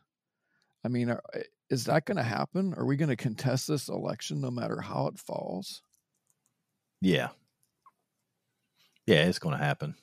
I 0.85 0.89
mean, 0.89 1.11
are, 1.11 1.23
is 1.71 1.85
that 1.85 2.05
going 2.05 2.17
to 2.17 2.23
happen? 2.23 2.75
Are 2.75 2.87
we 2.87 2.97
going 2.97 3.11
to 3.11 3.17
contest 3.17 3.69
this 3.69 3.89
election 3.89 4.41
no 4.41 4.51
matter 4.51 4.81
how 4.81 5.07
it 5.09 5.19
falls? 5.19 5.83
Yeah. 7.01 7.29
Yeah, 9.07 9.25
it's 9.25 9.39
going 9.39 9.57
to 9.57 9.65
happen. 9.65 9.95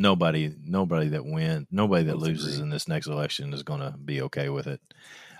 Nobody, 0.00 0.50
nobody 0.64 1.08
that 1.08 1.26
wins, 1.26 1.66
nobody 1.70 2.04
that 2.04 2.16
loses 2.16 2.58
in 2.58 2.70
this 2.70 2.88
next 2.88 3.06
election 3.06 3.52
is 3.52 3.62
going 3.62 3.80
to 3.80 3.94
be 4.02 4.22
okay 4.22 4.48
with 4.48 4.66
it. 4.66 4.80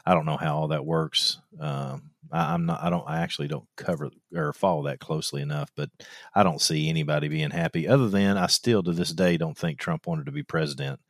I 0.04 0.12
don't 0.12 0.26
know 0.26 0.36
how 0.36 0.54
all 0.54 0.68
that 0.68 0.84
works. 0.84 1.40
Um, 1.58 2.10
I, 2.30 2.52
am 2.52 2.66
not. 2.66 2.82
I 2.82 2.90
don't. 2.90 3.08
I 3.08 3.20
actually 3.20 3.48
don't 3.48 3.64
cover 3.76 4.10
or 4.34 4.52
follow 4.52 4.82
that 4.82 5.00
closely 5.00 5.40
enough, 5.40 5.70
but 5.76 5.88
I 6.34 6.42
don't 6.42 6.60
see 6.60 6.90
anybody 6.90 7.28
being 7.28 7.50
happy. 7.50 7.88
Other 7.88 8.10
than 8.10 8.36
I 8.36 8.48
still 8.48 8.82
to 8.82 8.92
this 8.92 9.14
day 9.14 9.38
don't 9.38 9.56
think 9.56 9.78
Trump 9.78 10.06
wanted 10.06 10.26
to 10.26 10.32
be 10.32 10.42
president, 10.42 11.00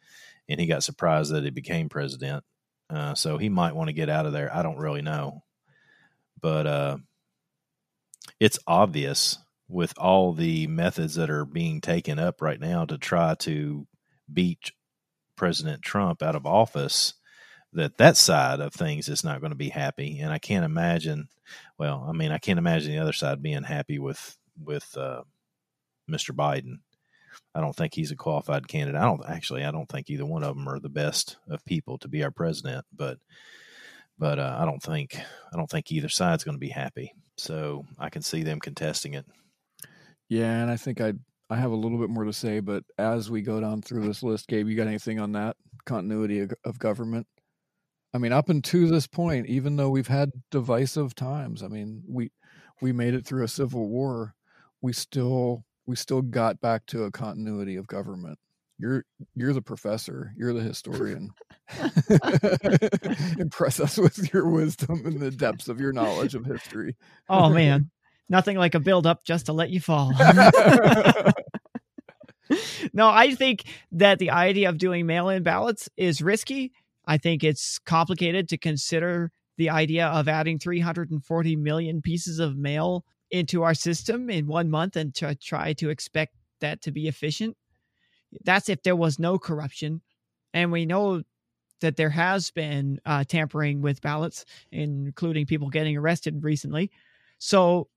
and 0.49 0.61
he 0.61 0.69
got 0.69 0.85
surprised 0.85 1.33
that 1.33 1.43
he 1.43 1.51
became 1.51 1.89
president. 1.89 2.45
Uh, 2.89 3.17
so 3.17 3.37
he 3.37 3.49
might 3.49 3.75
want 3.75 3.89
to 3.89 3.95
get 3.95 4.09
out 4.09 4.27
of 4.27 4.33
there. 4.33 4.55
I 4.55 4.63
don't 4.63 4.79
really 4.79 5.03
know, 5.03 5.43
but 6.41 6.69
uh, 6.69 6.99
it's 8.39 8.61
obvious 8.69 9.39
with 9.71 9.97
all 9.97 10.33
the 10.33 10.67
methods 10.67 11.15
that 11.15 11.31
are 11.31 11.45
being 11.45 11.81
taken 11.81 12.19
up 12.19 12.43
right 12.43 12.61
now 12.61 12.85
to 12.85 12.99
try 12.99 13.35
to 13.37 13.87
beat 14.33 14.73
President 15.37 15.83
Trump 15.83 16.23
out 16.23 16.35
of 16.35 16.45
office 16.45 17.15
that 17.73 17.99
that 17.99 18.17
side 18.17 18.61
of 18.61 18.75
things 18.75 19.09
is 19.09 19.23
not 19.23 19.41
going 19.41 19.53
to 19.53 19.57
be 19.57 19.69
happy. 19.69 20.19
And 20.19 20.33
i 20.33 20.39
can't 20.39 20.65
imagine 20.65 21.29
well 21.79 22.05
i 22.09 22.13
mean 22.13 22.33
i 22.33 22.39
can't 22.39 22.59
imagine 22.59 22.93
the 22.93 22.99
other 22.99 23.13
side 23.13 23.43
being 23.43 23.63
happy 23.63 23.99
with 23.99 24.37
with 24.63 24.97
uh, 24.97 25.23
mr 26.11 26.35
biden. 26.35 26.81
I 27.55 27.61
don't 27.61 27.75
think 27.75 27.95
he's 27.95 28.11
a 28.11 28.17
qualified 28.17 28.67
candidate. 28.69 29.01
I 29.01 29.05
don't 29.05 29.23
actually 29.29 29.65
i 29.65 29.71
don't 29.71 29.89
think 29.89 30.11
either 30.11 30.27
one 30.27 30.43
of 30.43 30.57
them 30.57 30.69
are 30.69 30.81
the 30.81 30.89
best 30.89 31.37
of 31.49 31.65
people 31.65 31.99
to 31.99 32.09
be 32.09 32.25
our 32.25 32.31
president 32.31 32.85
but 32.95 33.19
but 34.19 34.39
uh, 34.39 34.57
i 34.59 34.65
don't 34.65 34.83
think 34.83 35.17
i 35.53 35.57
don't 35.57 35.71
think 35.71 35.93
either 35.93 36.09
side's 36.09 36.45
going 36.45 36.57
to 36.57 36.61
be 36.61 36.71
happy. 36.71 37.15
So 37.37 37.87
i 37.99 38.11
can 38.11 38.23
see 38.23 38.43
them 38.43 38.59
contesting 38.59 39.15
it 39.15 39.27
yeah 40.31 40.63
and 40.63 40.71
i 40.71 40.77
think 40.77 41.03
i 41.03 41.13
i 41.51 41.57
have 41.57 41.71
a 41.71 41.77
little 41.77 41.99
bit 41.99 42.09
more 42.09 42.25
to 42.25 42.33
say 42.33 42.61
but 42.61 42.83
as 42.97 43.31
we 43.31 43.43
go 43.43 43.61
down 43.61 43.83
through 43.83 44.07
this 44.07 44.23
list 44.23 44.49
gabe 44.49 44.67
you 44.67 44.77
got 44.77 44.87
anything 44.87 45.21
on 45.21 45.33
that 45.33 45.55
continuity 45.85 46.41
of, 46.41 46.53
of 46.65 46.79
government 46.79 47.27
I 48.13 48.19
mean, 48.19 48.33
up 48.33 48.49
until 48.49 48.89
this 48.89 49.07
point, 49.07 49.47
even 49.47 49.77
though 49.77 49.91
we've 49.91 50.09
had 50.09 50.33
divisive 50.51 51.15
times, 51.15 51.63
I 51.63 51.69
mean, 51.69 52.03
we 52.09 52.33
we 52.81 52.93
made 52.93 53.15
it 53.15 53.25
through 53.25 53.45
a 53.45 53.49
civil 53.49 53.89
war, 53.89 54.35
we 54.81 54.93
still 54.93 55.65
we 55.87 55.97
still 55.97 56.23
got 56.23 56.61
back 56.61 56.87
to 56.87 57.05
a 57.05 57.11
continuity 57.11 57.77
of 57.77 57.87
government. 57.87 58.39
You're 58.79 59.05
you're 59.37 59.53
the 59.53 59.63
professor, 59.63 60.33
you're 60.37 60.53
the 60.53 60.61
historian. 60.61 61.31
Impress 63.39 63.79
us 63.79 63.97
with 63.97 64.33
your 64.33 64.49
wisdom 64.49 65.03
and 65.05 65.21
the 65.21 65.31
depths 65.31 65.69
of 65.69 65.81
your 65.81 65.93
knowledge 65.93 66.35
of 66.35 66.45
history. 66.45 66.97
Oh 67.29 67.49
man, 67.51 67.91
nothing 68.31 68.57
like 68.57 68.75
a 68.75 68.81
build 68.81 69.07
up 69.07 69.25
just 69.25 69.47
to 69.47 69.53
let 69.53 69.69
you 69.69 69.81
fall. 69.81 70.13
no, 72.95 73.09
I 73.09 73.35
think 73.35 73.65
that 73.93 74.19
the 74.19 74.31
idea 74.31 74.71
of 74.71 74.79
doing 74.79 75.05
mail 75.05 75.29
in 75.29 75.43
ballots 75.43 75.91
is 75.99 76.23
risky 76.23 76.73
I 77.11 77.19
think 77.19 77.43
it's 77.43 77.81
complicated 77.81 78.49
to 78.51 78.57
consider 78.57 79.33
the 79.57 79.71
idea 79.71 80.07
of 80.07 80.29
adding 80.29 80.61
340 80.61 81.57
million 81.57 82.03
pieces 82.03 82.39
of 82.39 82.57
mail 82.57 83.05
into 83.33 83.65
our 83.65 83.75
system 83.75 84.31
in 84.31 84.47
one 84.47 84.71
month 84.71 84.95
and 84.95 85.13
to 85.17 85.35
try 85.35 85.73
to 85.73 85.91
expect 85.91 86.37
that 86.61 86.83
to 86.83 86.93
be 86.93 87.09
efficient. 87.09 87.57
That's 88.45 88.69
if 88.69 88.85
there 88.85 88.95
was 88.95 89.19
no 89.19 89.41
corruption. 89.41 90.03
And 90.55 90.71
we 90.71 90.87
know 90.87 91.23
that 91.81 91.97
there 91.97 92.11
has 92.11 92.53
been 92.53 93.01
uh, 93.05 93.25
tampering 93.25 93.83
with 93.83 94.01
ballots, 94.01 94.45
including 94.71 95.47
people 95.47 95.69
getting 95.69 95.97
arrested 95.97 96.45
recently. 96.45 96.93
So 97.39 97.89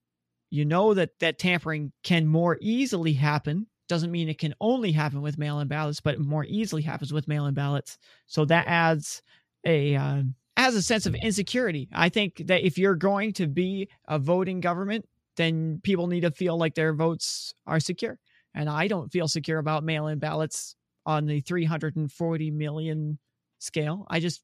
you 0.54 0.66
know 0.66 0.94
that 0.94 1.18
that 1.20 1.40
tampering 1.40 1.92
can 2.04 2.28
more 2.28 2.60
easily 2.62 3.14
happen 3.14 3.66
doesn't 3.90 4.12
mean 4.12 4.30
it 4.30 4.38
can 4.38 4.54
only 4.62 4.92
happen 4.92 5.20
with 5.24 5.40
mail-in 5.40 5.68
ballots, 5.68 6.00
but 6.00 6.20
more 6.20 6.46
easily 6.46 6.84
happens 6.84 7.12
with 7.12 7.28
mail-in 7.28 7.56
ballots. 7.56 7.98
So 8.28 8.46
that 8.46 8.68
adds 8.68 9.24
a 9.66 9.96
uh, 9.96 10.22
adds 10.56 10.76
a 10.76 10.84
sense 10.84 11.08
of 11.08 11.16
insecurity. 11.16 11.90
I 11.92 12.10
think 12.10 12.44
that 12.46 12.64
if 12.64 12.78
you're 12.78 12.94
going 12.94 13.34
to 13.34 13.48
be 13.48 13.90
a 14.08 14.20
voting 14.20 14.60
government, 14.60 15.10
then 15.38 15.82
people 15.84 16.06
need 16.06 16.22
to 16.22 16.30
feel 16.30 16.56
like 16.56 16.76
their 16.76 16.94
votes 16.94 17.56
are 17.66 17.80
secure. 17.80 18.20
And 18.54 18.70
I 18.70 18.88
don't 18.88 19.12
feel 19.12 19.28
secure 19.28 19.58
about 19.58 19.84
mail-in 19.84 20.20
ballots 20.20 20.76
on 21.04 21.26
the 21.26 21.42
340 21.42 22.52
million 22.52 23.18
scale. 23.58 24.06
I 24.08 24.20
just 24.20 24.44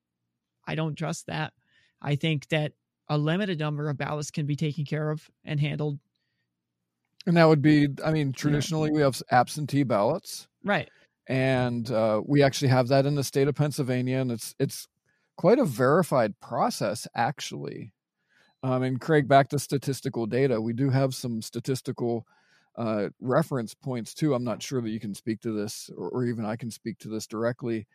I 0.66 0.74
don't 0.74 0.96
trust 0.96 1.28
that. 1.28 1.54
I 2.02 2.16
think 2.16 2.48
that 2.48 2.72
a 3.10 3.18
limited 3.18 3.60
number 3.60 3.90
of 3.90 3.98
ballots 3.98 4.32
can 4.32 4.46
be 4.46 4.56
taken 4.56 4.86
care 4.86 5.10
of 5.10 5.30
and 5.44 5.60
handled 5.60 6.00
and 7.26 7.38
that 7.38 7.48
would 7.48 7.62
be, 7.62 7.88
I 8.04 8.12
mean, 8.12 8.32
traditionally 8.32 8.92
we 8.92 9.02
have 9.02 9.22
absentee 9.32 9.84
ballots, 9.84 10.48
right? 10.64 10.90
And 11.28 11.90
uh, 11.92 12.22
we 12.26 12.42
actually 12.42 12.70
have 12.70 12.88
that 12.88 13.06
in 13.06 13.16
the 13.16 13.24
state 13.24 13.48
of 13.48 13.56
Pennsylvania, 13.56 14.20
and 14.20 14.32
it's 14.32 14.56
it's 14.60 14.88
quite 15.38 15.60
a 15.60 15.66
verified 15.66 16.40
process, 16.40 17.08
actually. 17.16 17.94
Um, 18.64 18.84
and 18.84 19.00
Craig, 19.00 19.28
back 19.28 19.50
to 19.50 19.60
statistical 19.60 20.26
data, 20.26 20.60
we 20.60 20.74
do 20.74 20.90
have 20.90 21.14
some 21.14 21.42
statistical 21.42 22.26
uh, 22.78 23.10
reference 23.22 23.74
points 23.74 24.14
too. 24.14 24.34
I'm 24.34 24.44
not 24.44 24.64
sure 24.64 24.82
that 24.82 24.90
you 24.90 25.00
can 25.00 25.14
speak 25.14 25.42
to 25.42 25.52
this, 25.52 25.90
or, 25.96 26.10
or 26.10 26.26
even 26.26 26.46
I 26.46 26.56
can 26.56 26.72
speak 26.72 26.98
to 27.00 27.10
this 27.10 27.28
directly, 27.28 27.86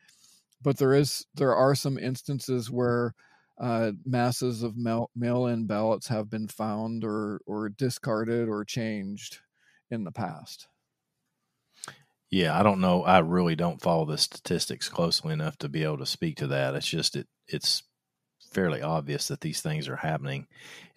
but 0.62 0.77
there 0.79 0.95
is 0.95 1.27
there 1.35 1.55
are 1.55 1.75
some 1.75 1.99
instances 1.99 2.71
where 2.71 3.15
uh, 3.61 3.93
masses 4.05 4.63
of 4.63 4.77
mail, 4.77 5.11
mail-in 5.15 5.67
ballots 5.67 6.09
have 6.09 6.29
been 6.29 6.49
found 6.49 7.05
or 7.05 7.41
or 7.47 7.69
discarded 7.69 8.49
or 8.49 8.65
changed 8.65 9.39
in 9.91 10.05
the 10.05 10.13
past. 10.13 10.67
Yeah, 12.31 12.59
I 12.59 12.65
don't 12.65 12.81
know. 12.81 13.05
I 13.05 13.19
really 13.19 13.55
don't 13.55 13.81
follow 13.81 14.05
the 14.07 14.19
statistics 14.19 14.89
closely 14.89 15.33
enough 15.33 15.57
to 15.59 15.69
be 15.69 15.85
able 15.85 15.99
to 15.99 16.07
speak 16.07 16.37
to 16.39 16.49
that. 16.49 16.75
It's 16.75 16.89
just 16.89 17.15
it 17.15 17.29
it's 17.47 17.85
fairly 18.53 18.83
obvious 18.83 19.29
that 19.29 19.41
these 19.41 19.61
things 19.61 19.89
are 19.89 19.97
happening. 19.97 20.47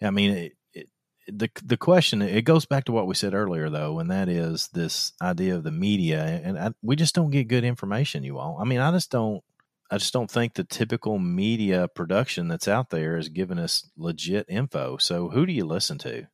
I 0.02 0.10
mean, 0.10 0.30
it, 0.32 0.52
it, 0.72 0.88
the 1.28 1.48
the 1.64 1.76
question 1.76 2.22
it 2.22 2.42
goes 2.42 2.66
back 2.66 2.84
to 2.86 2.92
what 2.92 3.06
we 3.06 3.14
said 3.14 3.34
earlier 3.34 3.70
though, 3.70 4.00
and 4.00 4.10
that 4.10 4.28
is 4.28 4.68
this 4.72 5.12
idea 5.22 5.54
of 5.54 5.62
the 5.62 5.70
media, 5.70 6.24
and 6.42 6.58
I, 6.58 6.72
we 6.82 6.96
just 6.96 7.14
don't 7.14 7.30
get 7.30 7.46
good 7.46 7.64
information. 7.64 8.24
You 8.24 8.38
all, 8.38 8.58
I 8.60 8.64
mean, 8.64 8.80
I 8.80 8.90
just 8.90 9.12
don't 9.12 9.44
I 9.90 9.98
just 9.98 10.12
don't 10.12 10.30
think 10.30 10.54
the 10.54 10.64
typical 10.64 11.18
media 11.18 11.88
production 11.88 12.48
that's 12.48 12.68
out 12.68 12.90
there 12.90 13.16
is 13.16 13.28
giving 13.28 13.58
us 13.58 13.88
legit 13.96 14.46
info. 14.48 14.98
So 14.98 15.28
who 15.28 15.46
do 15.46 15.52
you 15.52 15.64
listen 15.64 15.98
to? 15.98 16.26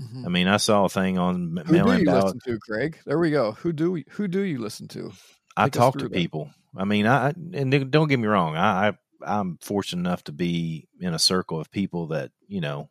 Mm-hmm. 0.00 0.24
I 0.24 0.28
mean, 0.28 0.48
I 0.48 0.56
saw 0.56 0.86
a 0.86 0.88
thing 0.88 1.18
on 1.18 1.62
who 1.66 1.82
do 1.82 1.98
you 1.98 2.10
listen 2.10 2.40
to, 2.46 2.58
Craig? 2.58 2.98
There 3.04 3.18
we 3.18 3.30
go. 3.30 3.52
Who 3.52 3.72
do 3.72 3.92
we, 3.92 4.04
who 4.10 4.28
do 4.28 4.40
you 4.40 4.58
listen 4.58 4.88
to? 4.88 5.10
Take 5.10 5.18
I 5.56 5.68
talk 5.68 5.98
to 5.98 6.08
people. 6.08 6.50
I 6.76 6.84
mean, 6.84 7.06
I 7.06 7.28
and 7.28 7.90
don't 7.90 8.08
get 8.08 8.18
me 8.18 8.26
wrong. 8.26 8.56
I, 8.56 8.88
I 8.88 8.92
I'm 9.24 9.58
fortunate 9.62 10.00
enough 10.00 10.24
to 10.24 10.32
be 10.32 10.88
in 11.00 11.14
a 11.14 11.18
circle 11.18 11.60
of 11.60 11.70
people 11.70 12.08
that 12.08 12.32
you 12.48 12.60
know. 12.60 12.88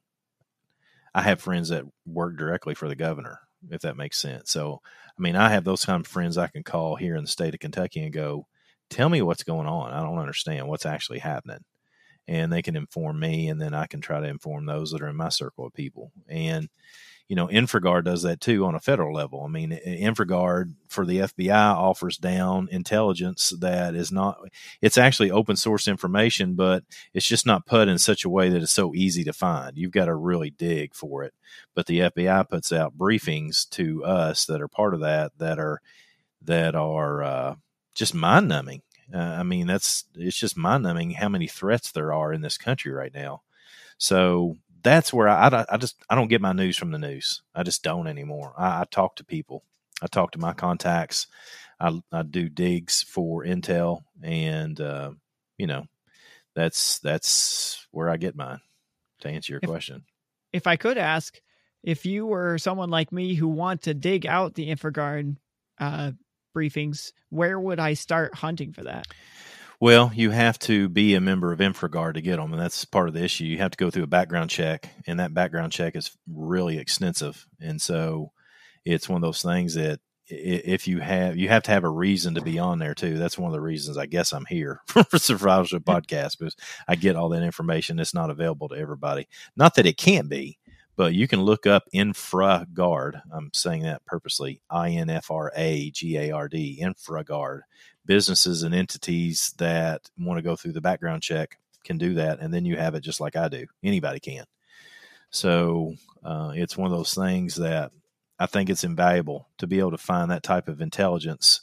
I 1.15 1.21
have 1.21 1.41
friends 1.41 1.69
that 1.69 1.85
work 2.07 2.37
directly 2.37 2.73
for 2.73 2.87
the 2.87 2.95
governor, 2.95 3.39
if 3.69 3.81
that 3.81 3.97
makes 3.97 4.17
sense. 4.17 4.49
So, 4.49 4.81
I 5.07 5.21
mean, 5.21 5.35
I 5.35 5.49
have 5.49 5.63
those 5.63 5.85
kind 5.85 6.03
of 6.03 6.07
friends 6.07 6.39
I 6.39 6.47
can 6.47 6.63
call 6.63 6.95
here 6.95 7.15
in 7.15 7.23
the 7.23 7.29
state 7.29 7.53
of 7.53 7.59
Kentucky 7.59 8.03
and 8.03 8.11
go, 8.11 8.47
tell 8.93 9.09
me 9.09 9.21
what's 9.21 9.43
going 9.43 9.67
on. 9.67 9.91
I 9.91 10.01
don't 10.01 10.19
understand 10.19 10.67
what's 10.67 10.85
actually 10.85 11.19
happening. 11.19 11.63
And 12.27 12.53
they 12.53 12.61
can 12.61 12.77
inform 12.77 13.19
me, 13.19 13.49
and 13.49 13.61
then 13.61 13.73
I 13.73 13.85
can 13.85 13.99
try 13.99 14.21
to 14.21 14.27
inform 14.27 14.65
those 14.65 14.91
that 14.91 15.01
are 15.01 15.09
in 15.09 15.17
my 15.17 15.27
circle 15.27 15.65
of 15.65 15.73
people. 15.73 16.13
And, 16.29 16.69
you 17.27 17.35
know, 17.35 17.47
InfraGard 17.47 18.05
does 18.05 18.21
that 18.21 18.39
too 18.39 18.63
on 18.65 18.75
a 18.75 18.79
federal 18.79 19.13
level. 19.13 19.43
I 19.43 19.49
mean, 19.49 19.77
InfraGard 19.85 20.73
for 20.87 21.05
the 21.05 21.19
FBI 21.19 21.75
offers 21.75 22.17
down 22.17 22.69
intelligence 22.71 23.51
that 23.59 23.93
is 23.93 24.09
not, 24.09 24.37
it's 24.81 24.97
actually 24.97 25.31
open 25.31 25.57
source 25.57 25.85
information, 25.85 26.53
but 26.53 26.85
it's 27.13 27.27
just 27.27 27.45
not 27.45 27.65
put 27.65 27.89
in 27.89 27.97
such 27.97 28.23
a 28.23 28.29
way 28.29 28.47
that 28.47 28.61
it's 28.61 28.71
so 28.71 28.93
easy 28.93 29.25
to 29.25 29.33
find. 29.33 29.77
You've 29.77 29.91
got 29.91 30.05
to 30.05 30.15
really 30.15 30.51
dig 30.51 30.93
for 30.93 31.23
it. 31.23 31.33
But 31.75 31.87
the 31.87 31.99
FBI 31.99 32.47
puts 32.47 32.71
out 32.71 32.97
briefings 32.97 33.69
to 33.71 34.05
us 34.05 34.45
that 34.45 34.61
are 34.61 34.69
part 34.69 34.93
of 34.93 35.01
that, 35.01 35.33
that 35.39 35.59
are, 35.59 35.81
that 36.43 36.73
are, 36.73 37.23
uh, 37.23 37.55
just 37.93 38.13
mind 38.13 38.47
numbing. 38.47 38.81
Uh, 39.13 39.17
I 39.17 39.43
mean, 39.43 39.67
that's 39.67 40.05
it's 40.15 40.37
just 40.37 40.57
mind 40.57 40.83
numbing 40.83 41.11
how 41.11 41.29
many 41.29 41.47
threats 41.47 41.91
there 41.91 42.13
are 42.13 42.33
in 42.33 42.41
this 42.41 42.57
country 42.57 42.91
right 42.91 43.13
now. 43.13 43.41
So 43.97 44.57
that's 44.81 45.13
where 45.13 45.27
I, 45.27 45.47
I, 45.47 45.65
I, 45.71 45.77
just 45.77 45.95
I 46.09 46.15
don't 46.15 46.29
get 46.29 46.41
my 46.41 46.53
news 46.53 46.77
from 46.77 46.91
the 46.91 46.99
news. 46.99 47.41
I 47.55 47.63
just 47.63 47.83
don't 47.83 48.07
anymore. 48.07 48.53
I, 48.57 48.81
I 48.81 48.85
talk 48.89 49.15
to 49.17 49.23
people. 49.23 49.63
I 50.01 50.07
talk 50.07 50.31
to 50.31 50.39
my 50.39 50.53
contacts. 50.53 51.27
I, 51.79 52.01
I 52.11 52.23
do 52.23 52.49
digs 52.49 53.01
for 53.03 53.43
intel, 53.43 54.03
and 54.21 54.79
uh, 54.79 55.11
you 55.57 55.67
know, 55.67 55.85
that's 56.55 56.99
that's 56.99 57.87
where 57.91 58.09
I 58.09 58.17
get 58.17 58.35
mine. 58.35 58.59
To 59.21 59.29
answer 59.29 59.53
your 59.53 59.61
if, 59.63 59.69
question, 59.69 60.03
if 60.51 60.67
I 60.67 60.75
could 60.75 60.97
ask, 60.97 61.39
if 61.81 62.05
you 62.05 62.25
were 62.25 62.57
someone 62.57 62.89
like 62.89 63.11
me 63.11 63.35
who 63.35 63.47
want 63.47 63.83
to 63.83 63.93
dig 63.93 64.25
out 64.25 64.55
the 64.55 64.69
InfraGard 64.69 65.37
uh, 65.79 66.11
briefings, 66.53 67.11
where 67.29 67.59
would 67.59 67.79
I 67.79 67.93
start 67.93 68.35
hunting 68.35 68.73
for 68.73 68.83
that? 68.83 69.07
Well, 69.79 70.11
you 70.15 70.29
have 70.29 70.57
to 70.59 70.87
be 70.87 71.15
a 71.15 71.21
member 71.21 71.51
of 71.51 71.59
InfraGard 71.59 72.13
to 72.13 72.21
get 72.21 72.37
them, 72.37 72.53
and 72.53 72.61
that's 72.61 72.85
part 72.85 73.09
of 73.09 73.13
the 73.13 73.23
issue. 73.23 73.43
You 73.43 73.57
have 73.57 73.71
to 73.71 73.77
go 73.77 73.89
through 73.91 74.03
a 74.03 74.07
background 74.07 74.49
check, 74.49 74.89
and 75.07 75.19
that 75.19 75.33
background 75.33 75.73
check 75.73 75.95
is 75.95 76.15
really 76.25 76.77
extensive. 76.77 77.45
And 77.59 77.81
so 77.81 78.31
it's 78.85 79.09
one 79.09 79.17
of 79.17 79.27
those 79.27 79.41
things 79.41 79.73
that 79.73 79.99
if 80.27 80.87
you 80.87 80.99
have 80.99 81.35
you 81.35 81.49
have 81.49 81.63
to 81.63 81.71
have 81.71 81.83
a 81.83 81.89
reason 81.89 82.35
to 82.35 82.41
be 82.41 82.57
on 82.57 82.79
there 82.79 82.95
too. 82.95 83.17
That's 83.17 83.37
one 83.37 83.49
of 83.49 83.53
the 83.53 83.61
reasons 83.61 83.97
I 83.97 84.05
guess 84.05 84.31
I'm 84.31 84.45
here 84.45 84.79
for 84.87 85.19
Survival 85.19 85.65
Show 85.65 85.79
Podcast 85.79 86.39
because 86.39 86.55
I 86.87 86.95
get 86.95 87.15
all 87.15 87.29
that 87.29 87.43
information. 87.43 87.99
It's 87.99 88.13
not 88.13 88.29
available 88.29 88.69
to 88.69 88.75
everybody. 88.75 89.27
Not 89.57 89.75
that 89.75 89.85
it 89.85 89.97
can't 89.97 90.29
be, 90.29 90.59
but 90.95 91.13
you 91.13 91.27
can 91.27 91.41
look 91.41 91.65
up 91.65 91.83
InfraGard. 91.93 93.21
I'm 93.31 93.51
saying 93.53 93.83
that 93.83 94.05
purposely. 94.05 94.61
I 94.69 94.91
N 94.91 95.09
F 95.09 95.31
R 95.31 95.51
A 95.55 95.89
G 95.91 96.17
A 96.17 96.31
R 96.31 96.47
D. 96.47 96.79
InfraGard. 96.81 97.61
Businesses 98.05 98.63
and 98.63 98.75
entities 98.75 99.53
that 99.57 100.09
want 100.17 100.37
to 100.37 100.43
go 100.43 100.55
through 100.55 100.73
the 100.73 100.81
background 100.81 101.23
check 101.23 101.57
can 101.85 101.97
do 101.97 102.15
that, 102.15 102.39
and 102.39 102.53
then 102.53 102.65
you 102.65 102.77
have 102.77 102.95
it 102.95 103.01
just 103.01 103.21
like 103.21 103.35
I 103.35 103.47
do. 103.47 103.65
Anybody 103.83 104.19
can. 104.19 104.45
So 105.29 105.95
uh, 106.23 106.51
it's 106.55 106.77
one 106.77 106.91
of 106.91 106.97
those 106.97 107.13
things 107.13 107.55
that 107.55 107.91
I 108.39 108.45
think 108.45 108.69
it's 108.69 108.83
invaluable 108.83 109.47
to 109.57 109.67
be 109.67 109.79
able 109.79 109.91
to 109.91 109.97
find 109.97 110.29
that 110.31 110.43
type 110.43 110.67
of 110.67 110.81
intelligence 110.81 111.61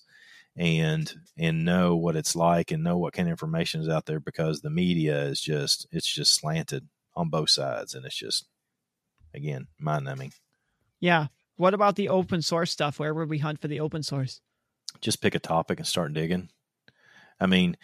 and 0.56 1.12
and 1.38 1.64
know 1.64 1.94
what 1.94 2.16
it's 2.16 2.34
like 2.34 2.70
and 2.70 2.82
know 2.82 2.98
what 2.98 3.12
kind 3.12 3.28
of 3.28 3.32
information 3.32 3.80
is 3.80 3.88
out 3.88 4.06
there 4.06 4.18
because 4.18 4.60
the 4.60 4.70
media 4.70 5.22
is 5.22 5.40
just 5.40 5.86
it's 5.92 6.12
just 6.12 6.34
slanted 6.34 6.88
on 7.14 7.28
both 7.28 7.50
sides 7.50 7.94
and 7.94 8.04
it's 8.04 8.16
just 8.16 8.46
again 9.34 9.66
mind 9.78 10.04
numbing. 10.04 10.32
Yeah. 11.00 11.28
What 11.56 11.74
about 11.74 11.96
the 11.96 12.08
open 12.08 12.42
source 12.42 12.70
stuff? 12.70 12.98
Where 12.98 13.12
would 13.12 13.28
we 13.28 13.38
hunt 13.38 13.60
for 13.60 13.68
the 13.68 13.80
open 13.80 14.02
source? 14.02 14.40
Just 15.00 15.20
pick 15.20 15.34
a 15.34 15.38
topic 15.38 15.78
and 15.78 15.86
start 15.86 16.14
digging. 16.14 16.48
I 17.38 17.46
mean, 17.46 17.76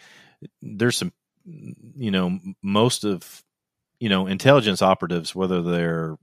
there's 0.61 0.97
some 0.97 1.13
you 1.45 2.11
know 2.11 2.39
most 2.61 3.03
of 3.05 3.43
you 3.99 4.09
know 4.09 4.27
intelligence 4.27 4.81
operatives 4.81 5.33
whether 5.33 5.61
they're 5.61 6.17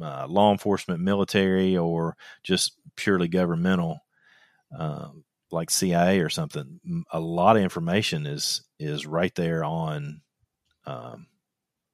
uh, 0.00 0.26
law 0.28 0.52
enforcement, 0.52 1.00
military, 1.00 1.76
or 1.76 2.16
just 2.42 2.72
purely 2.96 3.28
governmental, 3.28 4.00
uh, 4.76 5.08
like 5.50 5.70
CIA 5.70 6.20
or 6.20 6.28
something, 6.28 6.80
a 7.10 7.20
lot 7.20 7.56
of 7.56 7.62
information 7.62 8.26
is 8.26 8.62
is 8.78 9.06
right 9.06 9.34
there 9.34 9.64
on, 9.64 10.20
um, 10.86 11.26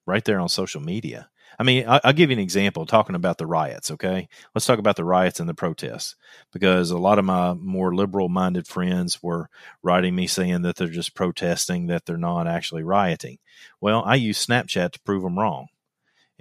right 0.07 0.25
there 0.25 0.41
on 0.41 0.49
social 0.49 0.81
media. 0.81 1.29
I 1.63 1.65
mean, 1.65 1.87
I, 1.87 2.01
will 2.05 2.13
give 2.13 2.31
you 2.31 2.37
an 2.37 2.43
example 2.43 2.87
talking 2.87 3.15
about 3.15 3.39
the 3.39 3.47
riots. 3.47 3.93
Okay, 3.93 4.29
let's 4.53 4.67
talk 4.67 4.81
about 4.81 4.97
the 4.97 5.05
riots 5.05 5.39
and 5.39 5.49
the 5.49 5.55
protests 5.55 6.17
because 6.53 6.91
a 6.91 6.99
lot 6.99 7.21
of 7.21 7.25
my 7.25 7.55
more 7.55 7.95
liberal-minded 7.95 8.67
friends 8.67 9.23
were 9.23 9.49
writing 9.81 10.17
me 10.17 10.27
saying 10.27 10.63
that 10.63 10.77
they're 10.77 10.89
just 10.89 11.15
protesting, 11.15 11.87
that 11.87 12.05
they're 12.05 12.17
not 12.17 12.49
actually 12.49 12.83
rioting. 12.83 13.39
Well, 13.81 14.03
I 14.05 14.17
use 14.17 14.45
Snapchat 14.45 14.93
to 14.93 15.01
prove 15.01 15.23
them 15.23 15.39
wrong 15.39 15.69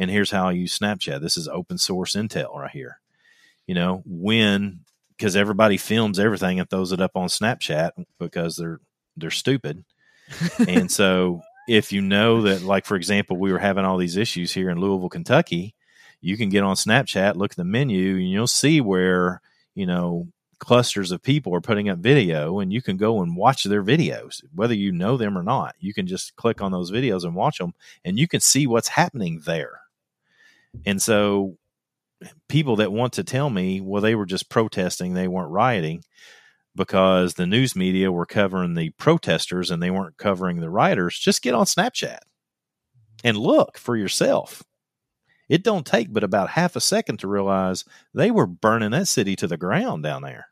and 0.01 0.09
here's 0.09 0.31
how 0.31 0.47
I 0.47 0.53
use 0.53 0.79
Snapchat. 0.79 1.21
This 1.21 1.37
is 1.37 1.47
open 1.47 1.77
source 1.77 2.15
intel 2.15 2.55
right 2.55 2.71
here. 2.71 2.99
You 3.67 3.75
know, 3.75 4.01
when 4.03 4.79
because 5.15 5.35
everybody 5.35 5.77
films 5.77 6.17
everything 6.17 6.59
and 6.59 6.67
throws 6.67 6.91
it 6.91 6.99
up 6.99 7.15
on 7.15 7.27
Snapchat 7.27 7.91
because 8.17 8.55
they're 8.55 8.79
they're 9.15 9.29
stupid. 9.29 9.85
and 10.67 10.91
so 10.91 11.41
if 11.71 11.93
you 11.93 12.01
know 12.01 12.41
that 12.41 12.63
like 12.63 12.85
for 12.85 12.97
example, 12.97 13.37
we 13.37 13.49
were 13.49 13.57
having 13.57 13.85
all 13.85 13.97
these 13.97 14.17
issues 14.17 14.51
here 14.51 14.69
in 14.69 14.77
Louisville, 14.77 15.07
Kentucky, 15.07 15.73
you 16.19 16.35
can 16.35 16.49
get 16.49 16.63
on 16.63 16.75
Snapchat, 16.75 17.37
look 17.37 17.51
at 17.51 17.57
the 17.57 17.63
menu, 17.63 18.17
and 18.17 18.29
you'll 18.29 18.45
see 18.45 18.81
where, 18.81 19.41
you 19.73 19.85
know, 19.85 20.27
clusters 20.59 21.11
of 21.11 21.23
people 21.23 21.55
are 21.55 21.61
putting 21.61 21.87
up 21.87 21.99
video 21.99 22.59
and 22.59 22.73
you 22.73 22.81
can 22.81 22.97
go 22.97 23.21
and 23.21 23.37
watch 23.37 23.63
their 23.63 23.81
videos. 23.81 24.43
Whether 24.53 24.73
you 24.73 24.91
know 24.91 25.15
them 25.15 25.37
or 25.37 25.43
not 25.43 25.75
you 25.79 25.93
can 25.93 26.07
just 26.07 26.35
click 26.35 26.61
on 26.61 26.73
those 26.73 26.91
videos 26.91 27.23
and 27.23 27.35
watch 27.35 27.57
them 27.57 27.73
and 28.03 28.19
you 28.19 28.27
can 28.27 28.41
see 28.41 28.67
what's 28.67 28.89
happening 28.89 29.41
there. 29.45 29.79
And 30.85 31.01
so 31.01 31.57
people 32.49 32.75
that 32.75 32.91
want 32.91 33.13
to 33.13 33.23
tell 33.23 33.49
me, 33.49 33.79
well, 33.79 34.01
they 34.01 34.13
were 34.13 34.25
just 34.25 34.49
protesting, 34.49 35.13
they 35.13 35.29
weren't 35.29 35.51
rioting 35.51 36.03
because 36.75 37.33
the 37.33 37.47
news 37.47 37.75
media 37.75 38.11
were 38.11 38.25
covering 38.25 38.73
the 38.73 38.91
protesters 38.91 39.71
and 39.71 39.81
they 39.81 39.91
weren't 39.91 40.17
covering 40.17 40.59
the 40.59 40.69
rioters, 40.69 41.17
just 41.17 41.41
get 41.41 41.53
on 41.53 41.65
Snapchat 41.65 42.19
and 43.23 43.37
look 43.37 43.77
for 43.77 43.95
yourself. 43.95 44.63
It 45.49 45.63
don't 45.63 45.85
take 45.85 46.13
but 46.13 46.23
about 46.23 46.51
half 46.51 46.75
a 46.75 46.81
second 46.81 47.17
to 47.19 47.27
realize 47.27 47.83
they 48.13 48.31
were 48.31 48.47
burning 48.47 48.91
that 48.91 49.07
city 49.07 49.35
to 49.35 49.47
the 49.47 49.57
ground 49.57 50.03
down 50.03 50.21
there. 50.21 50.47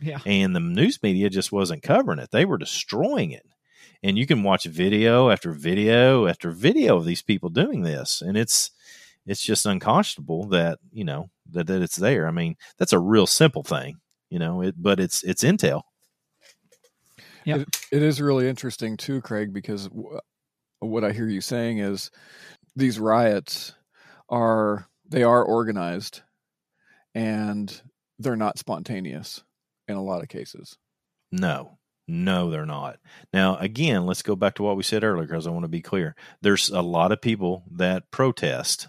Yeah. 0.00 0.20
And 0.24 0.56
the 0.56 0.60
news 0.60 0.98
media 1.02 1.28
just 1.28 1.52
wasn't 1.52 1.82
covering 1.82 2.18
it. 2.18 2.30
They 2.30 2.46
were 2.46 2.56
destroying 2.56 3.32
it. 3.32 3.46
And 4.02 4.16
you 4.16 4.26
can 4.26 4.42
watch 4.42 4.64
video 4.64 5.28
after 5.28 5.52
video 5.52 6.26
after 6.26 6.50
video 6.50 6.96
of 6.96 7.04
these 7.04 7.20
people 7.20 7.50
doing 7.50 7.82
this. 7.82 8.22
And 8.22 8.36
it's 8.36 8.70
it's 9.26 9.42
just 9.42 9.66
unconscionable 9.66 10.48
that 10.48 10.78
you 10.90 11.04
know 11.04 11.28
that, 11.50 11.66
that 11.66 11.82
it's 11.82 11.96
there. 11.96 12.26
I 12.26 12.30
mean, 12.30 12.56
that's 12.78 12.94
a 12.94 12.98
real 12.98 13.26
simple 13.26 13.62
thing, 13.62 13.96
you 14.30 14.38
know. 14.38 14.62
It, 14.62 14.74
but 14.78 14.98
it's 15.00 15.22
it's 15.22 15.44
intel. 15.44 15.82
Yeah, 17.44 17.56
it, 17.56 17.68
it 17.92 18.02
is 18.02 18.20
really 18.20 18.48
interesting 18.48 18.96
too, 18.96 19.20
Craig, 19.20 19.52
because 19.52 19.88
w- 19.88 20.20
what 20.80 21.04
I 21.04 21.12
hear 21.12 21.28
you 21.28 21.40
saying 21.40 21.78
is 21.78 22.10
these 22.76 22.98
riots 22.98 23.74
are 24.28 24.86
they 25.08 25.22
are 25.22 25.44
organized 25.44 26.22
and 27.14 27.80
they're 28.18 28.36
not 28.36 28.58
spontaneous 28.58 29.42
in 29.88 29.96
a 29.96 30.02
lot 30.02 30.22
of 30.22 30.28
cases. 30.28 30.76
No, 31.32 31.78
no, 32.06 32.50
they're 32.50 32.66
not. 32.66 32.98
Now, 33.32 33.56
again, 33.56 34.06
let's 34.06 34.22
go 34.22 34.36
back 34.36 34.54
to 34.56 34.62
what 34.62 34.76
we 34.76 34.82
said 34.82 35.04
earlier 35.04 35.26
because 35.26 35.46
I 35.46 35.50
want 35.50 35.64
to 35.64 35.68
be 35.68 35.82
clear. 35.82 36.14
There's 36.42 36.70
a 36.70 36.82
lot 36.82 37.12
of 37.12 37.20
people 37.20 37.64
that 37.72 38.10
protest 38.10 38.88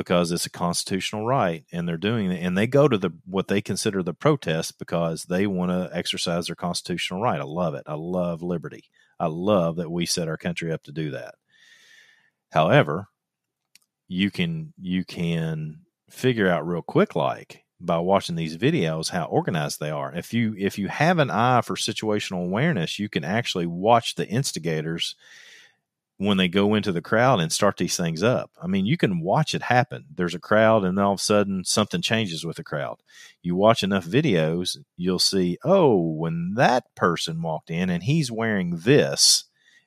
because 0.00 0.32
it's 0.32 0.46
a 0.46 0.50
constitutional 0.50 1.26
right 1.26 1.66
and 1.72 1.86
they're 1.86 1.98
doing 1.98 2.32
it 2.32 2.42
and 2.42 2.56
they 2.56 2.66
go 2.66 2.88
to 2.88 2.96
the 2.96 3.12
what 3.26 3.48
they 3.48 3.60
consider 3.60 4.02
the 4.02 4.14
protest 4.14 4.78
because 4.78 5.24
they 5.24 5.46
want 5.46 5.70
to 5.70 5.94
exercise 5.94 6.46
their 6.46 6.56
constitutional 6.56 7.20
right. 7.20 7.38
I 7.38 7.44
love 7.44 7.74
it. 7.74 7.82
I 7.86 7.96
love 7.96 8.42
liberty. 8.42 8.84
I 9.18 9.26
love 9.26 9.76
that 9.76 9.90
we 9.90 10.06
set 10.06 10.26
our 10.26 10.38
country 10.38 10.72
up 10.72 10.82
to 10.84 10.92
do 10.92 11.10
that. 11.10 11.34
However, 12.50 13.08
you 14.08 14.30
can 14.30 14.72
you 14.80 15.04
can 15.04 15.80
figure 16.08 16.48
out 16.48 16.66
real 16.66 16.80
quick 16.80 17.14
like 17.14 17.64
by 17.78 17.98
watching 17.98 18.36
these 18.36 18.56
videos 18.56 19.10
how 19.10 19.26
organized 19.26 19.80
they 19.80 19.90
are. 19.90 20.14
If 20.14 20.32
you 20.32 20.54
if 20.56 20.78
you 20.78 20.88
have 20.88 21.18
an 21.18 21.28
eye 21.30 21.60
for 21.60 21.76
situational 21.76 22.46
awareness, 22.46 22.98
you 22.98 23.10
can 23.10 23.22
actually 23.22 23.66
watch 23.66 24.14
the 24.14 24.26
instigators 24.26 25.14
when 26.20 26.36
they 26.36 26.48
go 26.48 26.74
into 26.74 26.92
the 26.92 27.00
crowd 27.00 27.40
and 27.40 27.50
start 27.50 27.78
these 27.78 27.96
things 27.96 28.22
up. 28.22 28.50
I 28.62 28.66
mean, 28.66 28.84
you 28.84 28.98
can 28.98 29.20
watch 29.20 29.54
it 29.54 29.62
happen. 29.62 30.04
There's 30.14 30.34
a 30.34 30.38
crowd, 30.38 30.84
and 30.84 30.98
all 30.98 31.14
of 31.14 31.18
a 31.18 31.22
sudden 31.22 31.64
something 31.64 32.02
changes 32.02 32.44
with 32.44 32.58
the 32.58 32.62
crowd. 32.62 32.98
You 33.42 33.56
watch 33.56 33.82
enough 33.82 34.04
videos, 34.04 34.76
you'll 34.98 35.18
see, 35.18 35.56
oh, 35.64 35.98
when 35.98 36.52
that 36.56 36.84
person 36.94 37.40
walked 37.40 37.70
in 37.70 37.88
and 37.88 38.02
he's 38.02 38.30
wearing 38.30 38.80
this, 38.80 39.44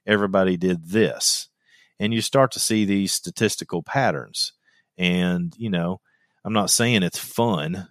everybody 0.07 0.57
did 0.57 0.87
this. 0.87 1.49
And 1.99 2.15
you 2.15 2.21
start 2.21 2.51
to 2.53 2.59
see 2.59 2.83
these 2.83 3.13
statistical 3.13 3.83
patterns. 3.83 4.53
And, 4.97 5.53
you 5.55 5.69
know, 5.69 6.01
I'm 6.43 6.53
not 6.53 6.71
saying 6.71 7.03
it's 7.03 7.19
fun 7.19 7.89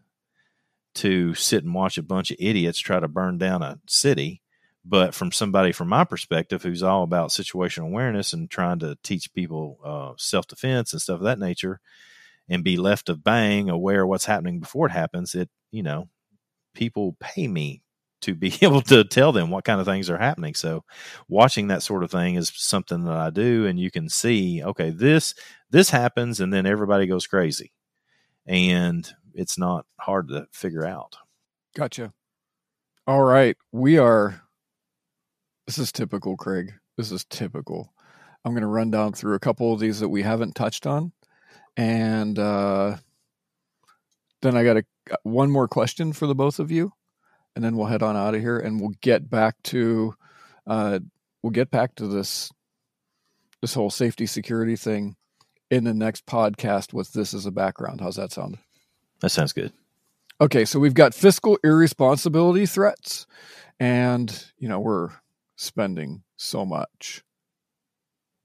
to 0.96 1.34
sit 1.34 1.62
and 1.62 1.72
watch 1.72 1.96
a 1.96 2.02
bunch 2.02 2.32
of 2.32 2.38
idiots 2.40 2.80
try 2.80 2.98
to 2.98 3.06
burn 3.06 3.38
down 3.38 3.62
a 3.62 3.78
city 3.86 4.41
but 4.84 5.14
from 5.14 5.32
somebody 5.32 5.72
from 5.72 5.88
my 5.88 6.04
perspective 6.04 6.62
who's 6.62 6.82
all 6.82 7.02
about 7.02 7.30
situational 7.30 7.86
awareness 7.86 8.32
and 8.32 8.50
trying 8.50 8.78
to 8.78 8.96
teach 9.02 9.32
people 9.32 9.78
uh, 9.84 10.12
self-defense 10.16 10.92
and 10.92 11.02
stuff 11.02 11.16
of 11.20 11.24
that 11.24 11.38
nature 11.38 11.80
and 12.48 12.64
be 12.64 12.76
left 12.76 13.08
of 13.08 13.22
bang 13.22 13.70
aware 13.70 14.02
of 14.02 14.08
what's 14.08 14.24
happening 14.24 14.60
before 14.60 14.86
it 14.86 14.92
happens 14.92 15.34
it 15.34 15.48
you 15.70 15.82
know 15.82 16.08
people 16.74 17.16
pay 17.20 17.46
me 17.46 17.82
to 18.22 18.34
be 18.34 18.54
able 18.62 18.80
to 18.82 19.04
tell 19.04 19.32
them 19.32 19.50
what 19.50 19.64
kind 19.64 19.80
of 19.80 19.86
things 19.86 20.08
are 20.08 20.18
happening. 20.18 20.54
So 20.54 20.84
watching 21.28 21.68
that 21.68 21.82
sort 21.82 22.04
of 22.04 22.10
thing 22.10 22.36
is 22.36 22.52
something 22.54 23.04
that 23.04 23.16
i 23.16 23.30
do 23.30 23.66
and 23.66 23.78
you 23.78 23.90
can 23.90 24.08
see 24.08 24.62
okay 24.62 24.90
this 24.90 25.34
this 25.70 25.90
happens 25.90 26.40
and 26.40 26.52
then 26.52 26.64
everybody 26.64 27.06
goes 27.06 27.26
crazy 27.26 27.72
and 28.46 29.12
it's 29.34 29.58
not 29.58 29.86
hard 29.98 30.28
to 30.28 30.46
figure 30.52 30.86
out. 30.86 31.16
Gotcha. 31.74 32.12
All 33.06 33.22
right. 33.22 33.56
We 33.72 33.98
are 33.98 34.42
this 35.66 35.78
is 35.78 35.92
typical, 35.92 36.36
Craig. 36.36 36.74
This 36.96 37.12
is 37.12 37.24
typical. 37.24 37.92
I'm 38.44 38.52
going 38.52 38.62
to 38.62 38.68
run 38.68 38.90
down 38.90 39.12
through 39.12 39.34
a 39.34 39.40
couple 39.40 39.72
of 39.72 39.80
these 39.80 40.00
that 40.00 40.08
we 40.08 40.22
haven't 40.22 40.54
touched 40.54 40.86
on, 40.86 41.12
and 41.76 42.38
uh, 42.38 42.96
then 44.42 44.56
I 44.56 44.64
got 44.64 44.78
a 44.78 44.84
uh, 45.10 45.16
one 45.22 45.50
more 45.50 45.68
question 45.68 46.12
for 46.12 46.26
the 46.26 46.34
both 46.34 46.58
of 46.58 46.70
you, 46.70 46.92
and 47.54 47.64
then 47.64 47.76
we'll 47.76 47.86
head 47.86 48.02
on 48.02 48.16
out 48.16 48.34
of 48.34 48.40
here, 48.40 48.58
and 48.58 48.80
we'll 48.80 48.94
get 49.00 49.30
back 49.30 49.56
to 49.64 50.14
uh, 50.66 50.98
we'll 51.42 51.50
get 51.50 51.70
back 51.70 51.94
to 51.96 52.06
this 52.06 52.50
this 53.60 53.74
whole 53.74 53.90
safety 53.90 54.26
security 54.26 54.76
thing 54.76 55.16
in 55.70 55.84
the 55.84 55.94
next 55.94 56.26
podcast 56.26 56.92
with 56.92 57.12
this 57.12 57.32
as 57.32 57.46
a 57.46 57.50
background. 57.50 58.00
How's 58.00 58.16
that 58.16 58.32
sound? 58.32 58.58
That 59.20 59.30
sounds 59.30 59.52
good. 59.52 59.72
Okay, 60.40 60.64
so 60.64 60.80
we've 60.80 60.94
got 60.94 61.14
fiscal 61.14 61.58
irresponsibility 61.62 62.66
threats, 62.66 63.26
and 63.78 64.44
you 64.58 64.68
know 64.68 64.80
we're 64.80 65.10
spending 65.62 66.22
so 66.36 66.64
much 66.64 67.22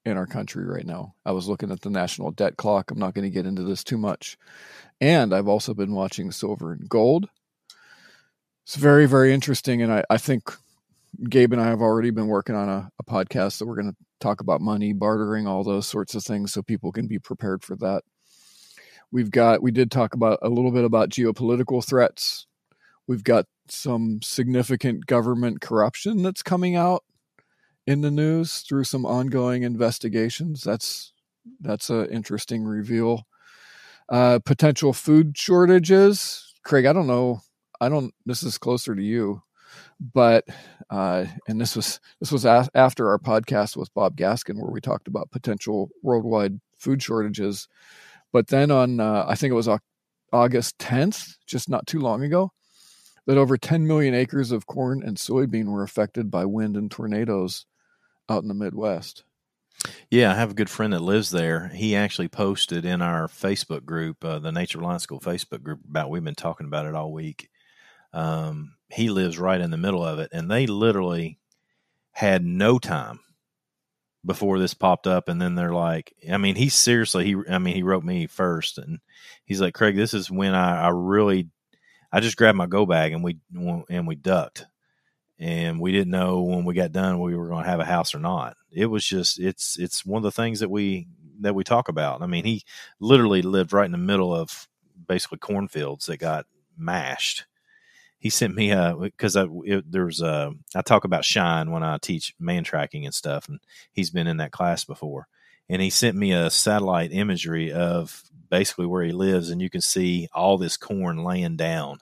in 0.05 0.18
our 0.18 0.28
country 0.28 0.65
right 0.65 0.86
now. 0.86 1.15
I 1.26 1.32
was 1.32 1.47
looking 1.47 1.72
at 1.72 1.82
the 1.82 1.89
national 1.89 2.32
debt 2.32 2.57
clock. 2.57 2.91
I'm 2.91 2.99
not 2.99 3.13
going 3.13 3.24
to 3.24 3.34
get 3.34 3.45
into 3.45 3.63
this 3.63 3.84
too 3.84 3.97
much. 3.97 4.38
And 5.01 5.34
I've 5.34 5.47
also 5.47 5.74
been 5.74 5.93
watching 5.93 6.32
silver 6.32 6.72
and 6.72 6.88
gold. 6.88 7.28
It's 8.65 8.76
very, 8.76 9.05
very 9.05 9.34
interesting. 9.34 9.82
And 9.82 9.91
I, 9.91 10.03
I 10.09 10.18
think 10.18 10.51
Gabe 11.28 11.53
and 11.53 11.61
I 11.61 11.68
have 11.68 11.82
already 11.82 12.11
been 12.11 12.28
working 12.28 12.55
on 12.55 12.70
a, 12.70 12.89
a 12.99 13.03
podcast 13.03 13.57
that 13.57 13.65
we're 13.65 13.82
going 13.82 13.91
to 13.91 13.97
talk 14.20 14.39
about 14.39 14.61
money, 14.61 14.93
bartering, 14.93 15.47
all 15.47 15.63
those 15.63 15.88
sorts 15.88 16.15
of 16.15 16.24
things 16.24 16.53
so 16.53 16.61
people 16.61 16.91
can 16.91 17.07
be 17.07 17.20
prepared 17.20 17.63
for 17.63 17.76
that. 17.78 18.03
We've 19.11 19.32
got, 19.32 19.63
we 19.63 19.72
did 19.72 19.89
talk 19.89 20.13
about 20.13 20.39
a 20.41 20.49
little 20.49 20.72
bit 20.72 20.86
about 20.86 21.09
geopolitical 21.09 21.84
threats. 21.84 22.45
We've 23.08 23.24
got 23.24 23.45
some 23.70 24.22
significant 24.22 25.05
government 25.05 25.62
corruption 25.62 26.24
that's 26.24 26.43
coming 26.43 26.76
out 26.76 27.03
in 27.86 28.01
the 28.01 28.12
news 28.12 28.60
through 28.60 28.84
some 28.84 29.05
ongoing 29.05 29.64
investigations. 29.64 30.62
That's 30.62 31.14
that's 31.62 31.89
an 31.89 32.10
interesting 32.10 32.66
reveal. 32.66 33.26
Uh, 34.10 34.39
potential 34.39 34.93
food 34.93 35.38
shortages, 35.38 36.53
Craig. 36.64 36.86
I 36.86 36.93
don't 36.93 37.08
know. 37.08 37.41
I 37.80 37.89
don't. 37.89 38.14
This 38.26 38.43
is 38.43 38.58
closer 38.58 38.95
to 38.95 39.01
you, 39.01 39.41
but 40.14 40.45
uh, 40.89 41.26
and 41.47 41.60
this 41.60 41.76
was 41.76 41.99
this 42.20 42.32
was 42.32 42.45
a- 42.45 42.70
after 42.74 43.10
our 43.10 43.20
podcast 43.20 43.78
with 43.78 43.93
Bob 43.93 44.18
Gaskin 44.18 44.60
where 44.62 44.72
we 44.72 44.82
talked 44.82 45.08
about 45.08 45.32
potential 45.32 45.89
worldwide 46.03 46.60
food 46.78 47.01
shortages. 47.01 47.68
But 48.34 48.47
then 48.47 48.72
on 48.72 48.99
uh, 48.99 49.26
I 49.28 49.36
think 49.36 49.51
it 49.51 49.55
was 49.55 49.70
August 50.34 50.78
10th, 50.80 51.36
just 51.45 51.70
not 51.70 51.88
too 51.88 51.99
long 51.99 52.24
ago, 52.24 52.51
that 53.28 53.38
over 53.38 53.57
10 53.57 53.86
million 53.86 54.15
acres 54.15 54.51
of 54.51 54.65
corn 54.65 55.03
and 55.03 55.17
soybean 55.17 55.65
were 55.65 55.84
affected 55.84 56.32
by 56.32 56.45
wind 56.45 56.78
and 56.78 56.89
tornadoes 56.89 57.65
out 58.30 58.41
in 58.41 58.47
the 58.47 58.53
Midwest. 58.53 59.23
Yeah, 60.09 60.32
I 60.32 60.36
have 60.36 60.51
a 60.51 60.55
good 60.55 60.69
friend 60.69 60.93
that 60.93 61.01
lives 61.01 61.30
there. 61.30 61.67
He 61.67 61.95
actually 61.95 62.30
posted 62.30 62.86
in 62.86 63.01
our 63.01 63.28
Facebook 63.28 63.86
group, 63.86 64.23
uh, 64.23 64.39
the 64.39 64.51
Nature 64.51 64.80
Reliance 64.80 65.03
School 65.03 65.19
Facebook 65.19 65.61
group, 65.61 65.82
about 65.88 66.09
we've 66.09 66.23
been 66.23 66.36
talking 66.36 66.65
about 66.65 66.88
it 66.88 66.95
all 66.95 67.11
week. 67.11 67.49
Um, 68.13 68.75
he 68.89 69.09
lives 69.09 69.38
right 69.38 69.59
in 69.59 69.71
the 69.71 69.78
middle 69.78 70.03
of 70.03 70.19
it, 70.19 70.30
and 70.32 70.49
they 70.49 70.65
literally 70.65 71.38
had 72.11 72.43
no 72.43 72.80
time 72.80 73.19
before 74.25 74.57
this 74.57 74.73
popped 74.73 75.05
up, 75.05 75.28
and 75.28 75.39
then 75.41 75.55
they're 75.55 75.73
like, 75.73 76.13
I 76.32 76.38
mean, 76.38 76.55
he 76.55 76.69
seriously, 76.69 77.25
he, 77.25 77.36
I 77.49 77.59
mean, 77.59 77.75
he 77.75 77.84
wrote 77.84 78.03
me 78.03 78.25
first, 78.25 78.78
and 78.78 78.99
he's 79.45 79.61
like, 79.61 79.73
Craig, 79.73 79.95
this 79.95 80.13
is 80.13 80.32
when 80.32 80.55
I, 80.55 80.86
I 80.86 80.89
really, 80.89 81.49
I 82.18 82.20
just 82.20 82.36
grabbed 82.36 82.57
my 82.57 82.65
go 82.65 82.88
bag 82.88 83.13
and 83.13 83.24
we 83.24 83.38
and 83.89 84.07
we 84.07 84.15
ducked 84.15 84.65
and 85.38 85.80
we 85.80 85.91
didn't 85.91 86.09
know 86.09 86.41
when 86.41 86.65
we 86.65 86.74
got 86.74 86.91
done 86.91 87.20
we 87.20 87.36
were 87.36 87.47
going 87.47 87.63
to 87.63 87.70
have 87.70 87.80
a 87.80 87.86
house 87.86 88.15
or 88.15 88.20
not. 88.20 88.57
It 88.72 88.88
was 88.88 89.05
just 89.05 89.39
it's 89.39 89.78
it's 89.78 90.03
one 90.03 90.18
of 90.18 90.24
the 90.24 90.32
things 90.32 90.61
that 90.61 90.72
we 90.72 91.07
that 91.41 91.53
we 91.53 91.63
talk 91.63 91.89
about. 91.89 92.24
I 92.24 92.26
mean, 92.26 92.43
he 92.43 92.63
literally 92.99 93.43
lived 93.43 93.72
right 93.72 93.86
in 93.86 93.91
the 93.91 93.99
middle 93.99 94.34
of 94.34 94.68
basically 95.07 95.38
cornfields 95.38 96.07
that 96.07 96.18
got 96.18 96.47
mashed. 96.76 97.45
He 98.18 98.32
sent 98.32 98.55
me 98.55 98.72
uh, 98.72 98.95
a 98.95 98.99
because 98.99 99.36
I 99.36 99.45
it, 99.65 99.91
there's 99.91 100.20
a 100.20 100.53
I 100.76 100.82
talk 100.82 101.03
about 101.03 101.24
shine 101.24 101.70
when 101.70 101.84
I 101.84 101.99
teach 101.99 102.34
man 102.39 102.63
tracking 102.63 103.05
and 103.05 103.13
stuff, 103.13 103.47
and 103.47 103.59
he's 103.91 104.09
been 104.09 104.26
in 104.26 104.38
that 104.38 104.51
class 104.51 104.86
before. 104.86 105.28
And 105.70 105.84
he 105.84 105.91
sent 105.91 106.18
me 106.18 106.32
a 106.32 106.49
satellite 106.49 107.11
imagery 107.11 107.72
of 107.72 108.24
basically 108.49 108.88
where 108.88 109.03
he 109.03 109.11
lives, 109.11 109.51
and 109.51 109.61
you 109.61 109.70
can 109.70 109.82
see 109.82 110.30
all 110.34 110.57
this 110.57 110.78
corn 110.78 111.24
laying 111.24 111.57
down 111.57 111.99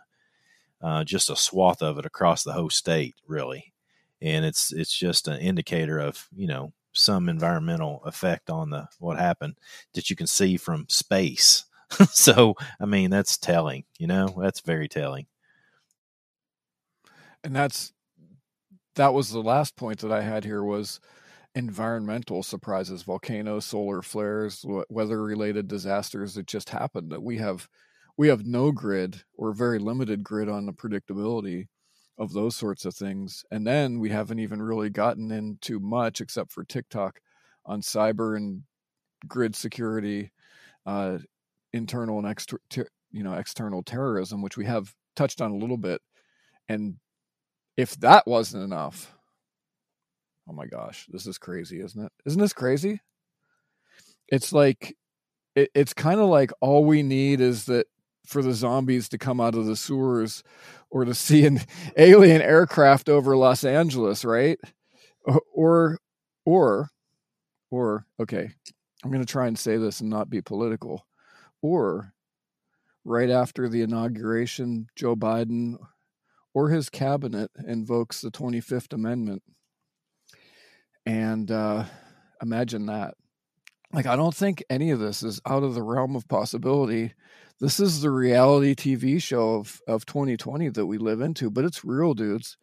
uh, 0.81 1.03
just 1.03 1.29
a 1.29 1.35
swath 1.35 1.81
of 1.81 1.97
it 1.97 2.05
across 2.05 2.43
the 2.43 2.53
whole 2.53 2.69
state, 2.69 3.15
really. 3.27 3.73
And 4.21 4.45
it's 4.45 4.71
it's 4.71 4.95
just 4.97 5.27
an 5.27 5.39
indicator 5.39 5.99
of 5.99 6.27
you 6.35 6.47
know 6.47 6.73
some 6.93 7.27
environmental 7.27 8.01
effect 8.05 8.49
on 8.49 8.69
the 8.69 8.87
what 8.99 9.19
happened 9.19 9.55
that 9.93 10.09
you 10.09 10.15
can 10.15 10.27
see 10.27 10.57
from 10.57 10.85
space. 10.89 11.65
so 12.11 12.55
I 12.79 12.85
mean 12.85 13.09
that's 13.09 13.37
telling, 13.37 13.83
you 13.99 14.07
know, 14.07 14.35
that's 14.41 14.61
very 14.61 14.87
telling. 14.87 15.27
And 17.43 17.55
that's 17.55 17.93
that 18.95 19.13
was 19.13 19.29
the 19.29 19.43
last 19.43 19.75
point 19.75 19.99
that 19.99 20.11
I 20.11 20.21
had 20.21 20.45
here 20.45 20.63
was 20.63 20.99
environmental 21.53 22.43
surprises, 22.43 23.03
volcanoes, 23.03 23.65
solar 23.65 24.01
flares, 24.01 24.65
weather 24.89 25.21
related 25.21 25.67
disasters 25.67 26.35
that 26.35 26.47
just 26.47 26.69
happened 26.69 27.11
that 27.11 27.23
we 27.23 27.37
have 27.37 27.67
we 28.17 28.27
have 28.29 28.45
no 28.45 28.71
grid 28.71 29.23
or 29.35 29.53
very 29.53 29.79
limited 29.79 30.23
grid 30.23 30.49
on 30.49 30.65
the 30.65 30.73
predictability 30.73 31.67
of 32.17 32.33
those 32.33 32.55
sorts 32.55 32.85
of 32.85 32.95
things. 32.95 33.43
And 33.51 33.67
then 33.67 33.99
we 33.99 34.09
haven't 34.09 34.39
even 34.39 34.61
really 34.61 34.89
gotten 34.89 35.31
into 35.31 35.79
much 35.79 36.21
except 36.21 36.51
for 36.51 36.63
TikTok 36.63 37.19
on 37.65 37.81
cyber 37.81 38.37
and 38.37 38.63
grid 39.27 39.55
security, 39.55 40.31
uh, 40.85 41.17
internal 41.73 42.19
and 42.19 42.27
exter- 42.27 42.61
ter- 42.69 42.87
you 43.11 43.23
know 43.23 43.33
external 43.33 43.83
terrorism, 43.83 44.41
which 44.41 44.57
we 44.57 44.65
have 44.65 44.93
touched 45.15 45.41
on 45.41 45.51
a 45.51 45.57
little 45.57 45.77
bit. 45.77 46.01
And 46.69 46.95
if 47.77 47.95
that 48.01 48.27
wasn't 48.27 48.63
enough, 48.63 49.13
oh 50.49 50.53
my 50.53 50.67
gosh, 50.67 51.05
this 51.09 51.27
is 51.27 51.37
crazy, 51.37 51.81
isn't 51.81 52.05
it? 52.05 52.11
Isn't 52.25 52.41
this 52.41 52.53
crazy? 52.53 53.01
It's 54.29 54.53
like 54.53 54.95
it, 55.55 55.69
it's 55.75 55.93
kind 55.93 56.19
of 56.19 56.29
like 56.29 56.51
all 56.61 56.85
we 56.85 57.03
need 57.03 57.41
is 57.41 57.65
that 57.65 57.87
for 58.25 58.41
the 58.41 58.53
zombies 58.53 59.09
to 59.09 59.17
come 59.17 59.39
out 59.39 59.55
of 59.55 59.65
the 59.65 59.75
sewers 59.75 60.43
or 60.89 61.05
to 61.05 61.13
see 61.13 61.45
an 61.45 61.61
alien 61.97 62.41
aircraft 62.41 63.09
over 63.09 63.35
Los 63.35 63.63
Angeles, 63.63 64.25
right? 64.25 64.59
Or, 65.53 65.97
or, 66.45 66.89
or, 67.71 68.05
okay, 68.19 68.49
I'm 69.03 69.11
going 69.11 69.25
to 69.25 69.31
try 69.31 69.47
and 69.47 69.57
say 69.57 69.77
this 69.77 70.01
and 70.01 70.09
not 70.09 70.29
be 70.29 70.41
political. 70.41 71.05
Or, 71.61 72.13
right 73.05 73.29
after 73.29 73.69
the 73.69 73.83
inauguration, 73.83 74.87
Joe 74.95 75.15
Biden 75.15 75.77
or 76.53 76.69
his 76.69 76.89
cabinet 76.89 77.51
invokes 77.67 78.21
the 78.21 78.31
25th 78.31 78.93
Amendment. 78.93 79.43
And 81.05 81.51
uh, 81.51 81.85
imagine 82.41 82.87
that. 82.87 83.13
Like, 83.93 84.07
I 84.07 84.15
don't 84.15 84.35
think 84.35 84.63
any 84.69 84.89
of 84.91 84.99
this 84.99 85.21
is 85.21 85.39
out 85.45 85.63
of 85.63 85.75
the 85.75 85.83
realm 85.83 86.15
of 86.15 86.27
possibility 86.27 87.13
this 87.59 87.79
is 87.79 88.01
the 88.01 88.11
reality 88.11 88.75
TV 88.75 89.21
show 89.21 89.55
of, 89.55 89.81
of 89.87 90.05
2020 90.05 90.69
that 90.69 90.85
we 90.85 90.97
live 90.97 91.21
into, 91.21 91.49
but 91.49 91.65
it's 91.65 91.85
real, 91.85 92.13
dudes. 92.13 92.57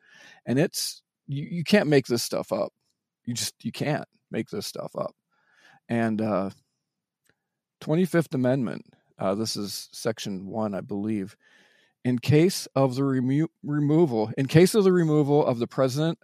And 0.45 0.59
it's, 0.59 1.03
you, 1.27 1.47
you 1.51 1.65
can't 1.65 1.89
make 1.89 2.07
this 2.07 2.23
stuff 2.23 2.53
up. 2.53 2.73
You 3.25 3.35
just, 3.35 3.55
you 3.65 3.73
can't 3.73 4.05
make 4.31 4.51
this 4.51 4.67
stuff 4.67 4.93
up. 4.97 5.15
And, 5.89 6.21
uh, 6.21 6.51
25th 7.81 8.35
Amendment, 8.35 8.85
uh, 9.19 9.35
this 9.35 9.57
is 9.57 9.89
section 9.93 10.47
one, 10.47 10.75
I 10.75 10.81
believe. 10.81 11.37
In 12.05 12.19
case 12.19 12.69
of 12.75 12.95
the 12.95 13.05
remo- 13.05 13.49
removal, 13.63 14.31
in 14.37 14.47
case 14.47 14.75
of 14.75 14.85
the 14.85 14.93
removal 14.93 15.45
of 15.45 15.59
the 15.59 15.67
president 15.67 16.19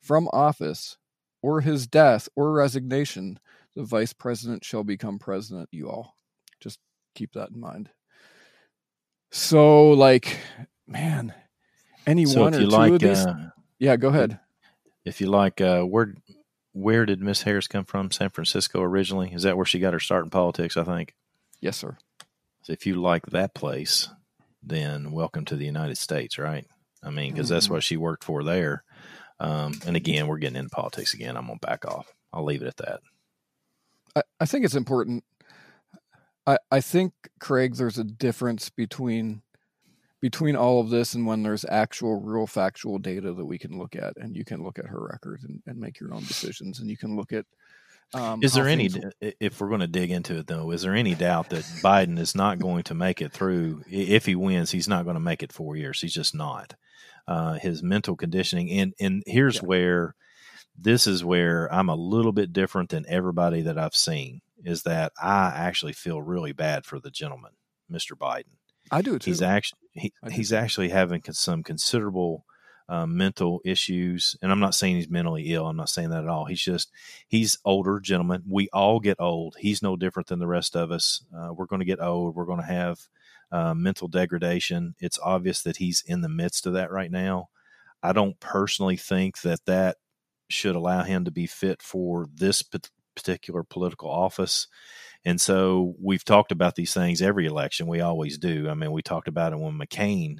from 0.00 0.28
office 0.32 0.96
or 1.42 1.60
his 1.60 1.86
death 1.86 2.28
or 2.36 2.52
resignation, 2.52 3.38
the 3.74 3.84
vice 3.84 4.12
president 4.12 4.64
shall 4.64 4.84
become 4.84 5.18
president, 5.18 5.68
you 5.72 5.88
all 5.88 6.16
keep 7.14 7.32
that 7.32 7.50
in 7.50 7.60
mind. 7.60 7.90
So, 9.30 9.90
like, 9.90 10.38
man, 10.86 11.32
any 12.06 12.26
so 12.26 12.42
one 12.42 12.54
or 12.54 12.58
two 12.58 12.66
like, 12.66 12.92
of 12.92 12.98
these. 13.00 13.26
Uh, 13.26 13.50
yeah, 13.78 13.96
go 13.96 14.08
ahead. 14.08 14.40
If 15.04 15.20
you 15.20 15.28
like, 15.28 15.60
uh, 15.60 15.82
where 15.82 16.14
where 16.72 17.06
did 17.06 17.20
Miss 17.20 17.42
Harris 17.42 17.68
come 17.68 17.84
from? 17.84 18.10
San 18.10 18.30
Francisco 18.30 18.82
originally? 18.82 19.32
Is 19.32 19.42
that 19.44 19.56
where 19.56 19.66
she 19.66 19.78
got 19.78 19.92
her 19.92 20.00
start 20.00 20.24
in 20.24 20.30
politics? 20.30 20.76
I 20.76 20.84
think. 20.84 21.14
Yes, 21.60 21.76
sir. 21.76 21.96
So 22.62 22.72
if 22.72 22.86
you 22.86 22.94
like 22.96 23.26
that 23.26 23.54
place, 23.54 24.08
then 24.62 25.12
welcome 25.12 25.44
to 25.46 25.56
the 25.56 25.64
United 25.64 25.98
States, 25.98 26.38
right? 26.38 26.66
I 27.02 27.10
mean, 27.10 27.32
because 27.32 27.46
mm-hmm. 27.46 27.54
that's 27.54 27.70
what 27.70 27.82
she 27.82 27.96
worked 27.96 28.24
for 28.24 28.42
there. 28.42 28.84
Um, 29.38 29.80
and 29.86 29.96
again, 29.96 30.26
we're 30.26 30.38
getting 30.38 30.56
into 30.56 30.70
politics 30.70 31.14
again. 31.14 31.36
I'm 31.36 31.46
gonna 31.46 31.58
back 31.58 31.86
off. 31.86 32.12
I'll 32.32 32.44
leave 32.44 32.62
it 32.62 32.68
at 32.68 32.76
that. 32.76 33.00
I, 34.16 34.22
I 34.40 34.46
think 34.46 34.64
it's 34.64 34.74
important 34.74 35.24
I, 36.50 36.58
I 36.70 36.80
think 36.80 37.12
Craig, 37.38 37.76
there's 37.76 37.98
a 37.98 38.04
difference 38.04 38.70
between 38.70 39.42
between 40.20 40.54
all 40.54 40.80
of 40.80 40.90
this 40.90 41.14
and 41.14 41.26
when 41.26 41.42
there's 41.42 41.64
actual 41.66 42.20
real 42.20 42.46
factual 42.46 42.98
data 42.98 43.32
that 43.32 43.46
we 43.46 43.58
can 43.58 43.78
look 43.78 43.96
at 43.96 44.12
and 44.18 44.36
you 44.36 44.44
can 44.44 44.62
look 44.62 44.78
at 44.78 44.84
her 44.86 45.08
record 45.10 45.40
and, 45.44 45.62
and 45.66 45.78
make 45.78 45.98
your 45.98 46.12
own 46.12 46.22
decisions 46.24 46.78
and 46.78 46.90
you 46.90 46.96
can 46.96 47.16
look 47.16 47.32
at 47.32 47.46
um, 48.12 48.42
is 48.42 48.52
there 48.52 48.68
any 48.68 48.88
will... 48.88 49.32
if 49.40 49.60
we're 49.60 49.68
going 49.68 49.80
to 49.80 49.86
dig 49.86 50.10
into 50.10 50.36
it 50.38 50.46
though 50.46 50.72
is 50.72 50.82
there 50.82 50.94
any 50.94 51.14
doubt 51.14 51.48
that 51.50 51.62
biden 51.82 52.18
is 52.18 52.34
not 52.34 52.58
going 52.58 52.82
to 52.84 52.94
make 52.94 53.22
it 53.22 53.32
through? 53.32 53.82
If 53.88 54.26
he 54.26 54.34
wins 54.34 54.70
he's 54.70 54.88
not 54.88 55.04
going 55.04 55.14
to 55.14 55.20
make 55.20 55.42
it 55.42 55.52
four 55.52 55.76
years. 55.76 56.00
He's 56.00 56.14
just 56.14 56.34
not. 56.34 56.74
Uh, 57.26 57.54
his 57.54 57.82
mental 57.82 58.16
conditioning 58.16 58.70
and 58.70 58.92
and 59.00 59.22
here's 59.26 59.56
yeah. 59.56 59.62
where 59.62 60.14
this 60.76 61.06
is 61.06 61.24
where 61.24 61.72
i'm 61.72 61.88
a 61.88 61.94
little 61.94 62.32
bit 62.32 62.52
different 62.52 62.90
than 62.90 63.06
everybody 63.08 63.62
that 63.62 63.78
i've 63.78 63.94
seen 63.94 64.40
is 64.64 64.82
that 64.82 65.12
I 65.20 65.52
actually 65.54 65.92
feel 65.92 66.22
really 66.22 66.52
bad 66.52 66.84
for 66.84 66.98
the 66.98 67.10
gentleman, 67.10 67.52
Mr. 67.90 68.12
Biden. 68.12 68.56
I 68.90 69.02
do 69.02 69.18
too. 69.18 69.30
He's 69.30 69.42
actually 69.42 69.78
he, 69.92 70.12
he's 70.30 70.52
actually 70.52 70.88
having 70.88 71.22
some 71.32 71.62
considerable 71.62 72.44
um, 72.90 73.16
mental 73.16 73.60
issues. 73.64 74.36
And 74.42 74.50
I'm 74.50 74.58
not 74.58 74.74
saying 74.74 74.96
he's 74.96 75.08
mentally 75.08 75.52
ill. 75.54 75.68
I'm 75.68 75.76
not 75.76 75.88
saying 75.88 76.10
that 76.10 76.24
at 76.24 76.28
all. 76.28 76.44
He's 76.44 76.60
just, 76.60 76.90
he's 77.28 77.56
older 77.64 78.00
gentleman. 78.00 78.42
We 78.48 78.68
all 78.72 78.98
get 78.98 79.20
old. 79.20 79.54
He's 79.60 79.80
no 79.80 79.96
different 79.96 80.26
than 80.26 80.40
the 80.40 80.48
rest 80.48 80.74
of 80.74 80.90
us. 80.90 81.24
Uh, 81.32 81.52
we're 81.54 81.66
going 81.66 81.78
to 81.78 81.86
get 81.86 82.02
old. 82.02 82.34
We're 82.34 82.46
going 82.46 82.60
to 82.60 82.66
have 82.66 82.98
uh, 83.52 83.74
mental 83.74 84.08
degradation. 84.08 84.96
It's 84.98 85.20
obvious 85.20 85.62
that 85.62 85.76
he's 85.76 86.02
in 86.04 86.20
the 86.20 86.28
midst 86.28 86.66
of 86.66 86.72
that 86.72 86.90
right 86.90 87.12
now. 87.12 87.50
I 88.02 88.12
don't 88.12 88.38
personally 88.40 88.96
think 88.96 89.40
that 89.42 89.60
that 89.66 89.98
should 90.48 90.74
allow 90.74 91.04
him 91.04 91.24
to 91.26 91.30
be 91.30 91.46
fit 91.46 91.80
for 91.82 92.26
this 92.34 92.60
particular 93.20 93.62
political 93.62 94.10
office. 94.10 94.66
And 95.24 95.40
so 95.40 95.94
we've 96.00 96.24
talked 96.24 96.52
about 96.52 96.76
these 96.76 96.94
things 96.94 97.20
every 97.20 97.46
election. 97.46 97.86
We 97.86 98.00
always 98.00 98.38
do. 98.38 98.68
I 98.70 98.74
mean, 98.74 98.92
we 98.92 99.02
talked 99.02 99.28
about 99.28 99.52
it 99.52 99.58
when 99.58 99.78
McCain 99.78 100.38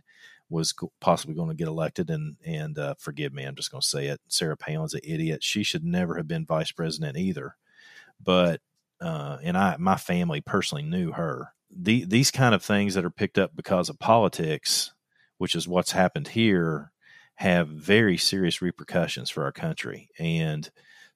was 0.48 0.74
possibly 1.00 1.34
going 1.34 1.50
to 1.50 1.54
get 1.54 1.68
elected. 1.68 2.10
And 2.10 2.36
and 2.44 2.78
uh, 2.78 2.94
forgive 2.98 3.32
me, 3.32 3.44
I'm 3.44 3.54
just 3.54 3.70
going 3.70 3.82
to 3.82 3.86
say 3.86 4.06
it. 4.06 4.20
Sarah 4.28 4.56
Palin's 4.56 4.94
an 4.94 5.00
idiot. 5.04 5.44
She 5.44 5.62
should 5.62 5.84
never 5.84 6.16
have 6.16 6.26
been 6.26 6.46
vice 6.46 6.72
president 6.72 7.16
either. 7.16 7.56
But 8.22 8.60
uh, 9.00 9.38
and 9.42 9.56
I, 9.56 9.76
my 9.78 9.96
family 9.96 10.40
personally 10.40 10.84
knew 10.84 11.12
her. 11.12 11.52
The, 11.70 12.04
these 12.04 12.30
kind 12.30 12.54
of 12.54 12.62
things 12.62 12.94
that 12.94 13.04
are 13.04 13.10
picked 13.10 13.38
up 13.38 13.54
because 13.54 13.88
of 13.88 13.98
politics, 13.98 14.92
which 15.38 15.54
is 15.54 15.68
what's 15.68 15.92
happened 15.92 16.28
here, 16.28 16.92
have 17.36 17.68
very 17.68 18.18
serious 18.18 18.60
repercussions 18.60 19.30
for 19.30 19.44
our 19.44 19.52
country. 19.52 20.10
And 20.18 20.68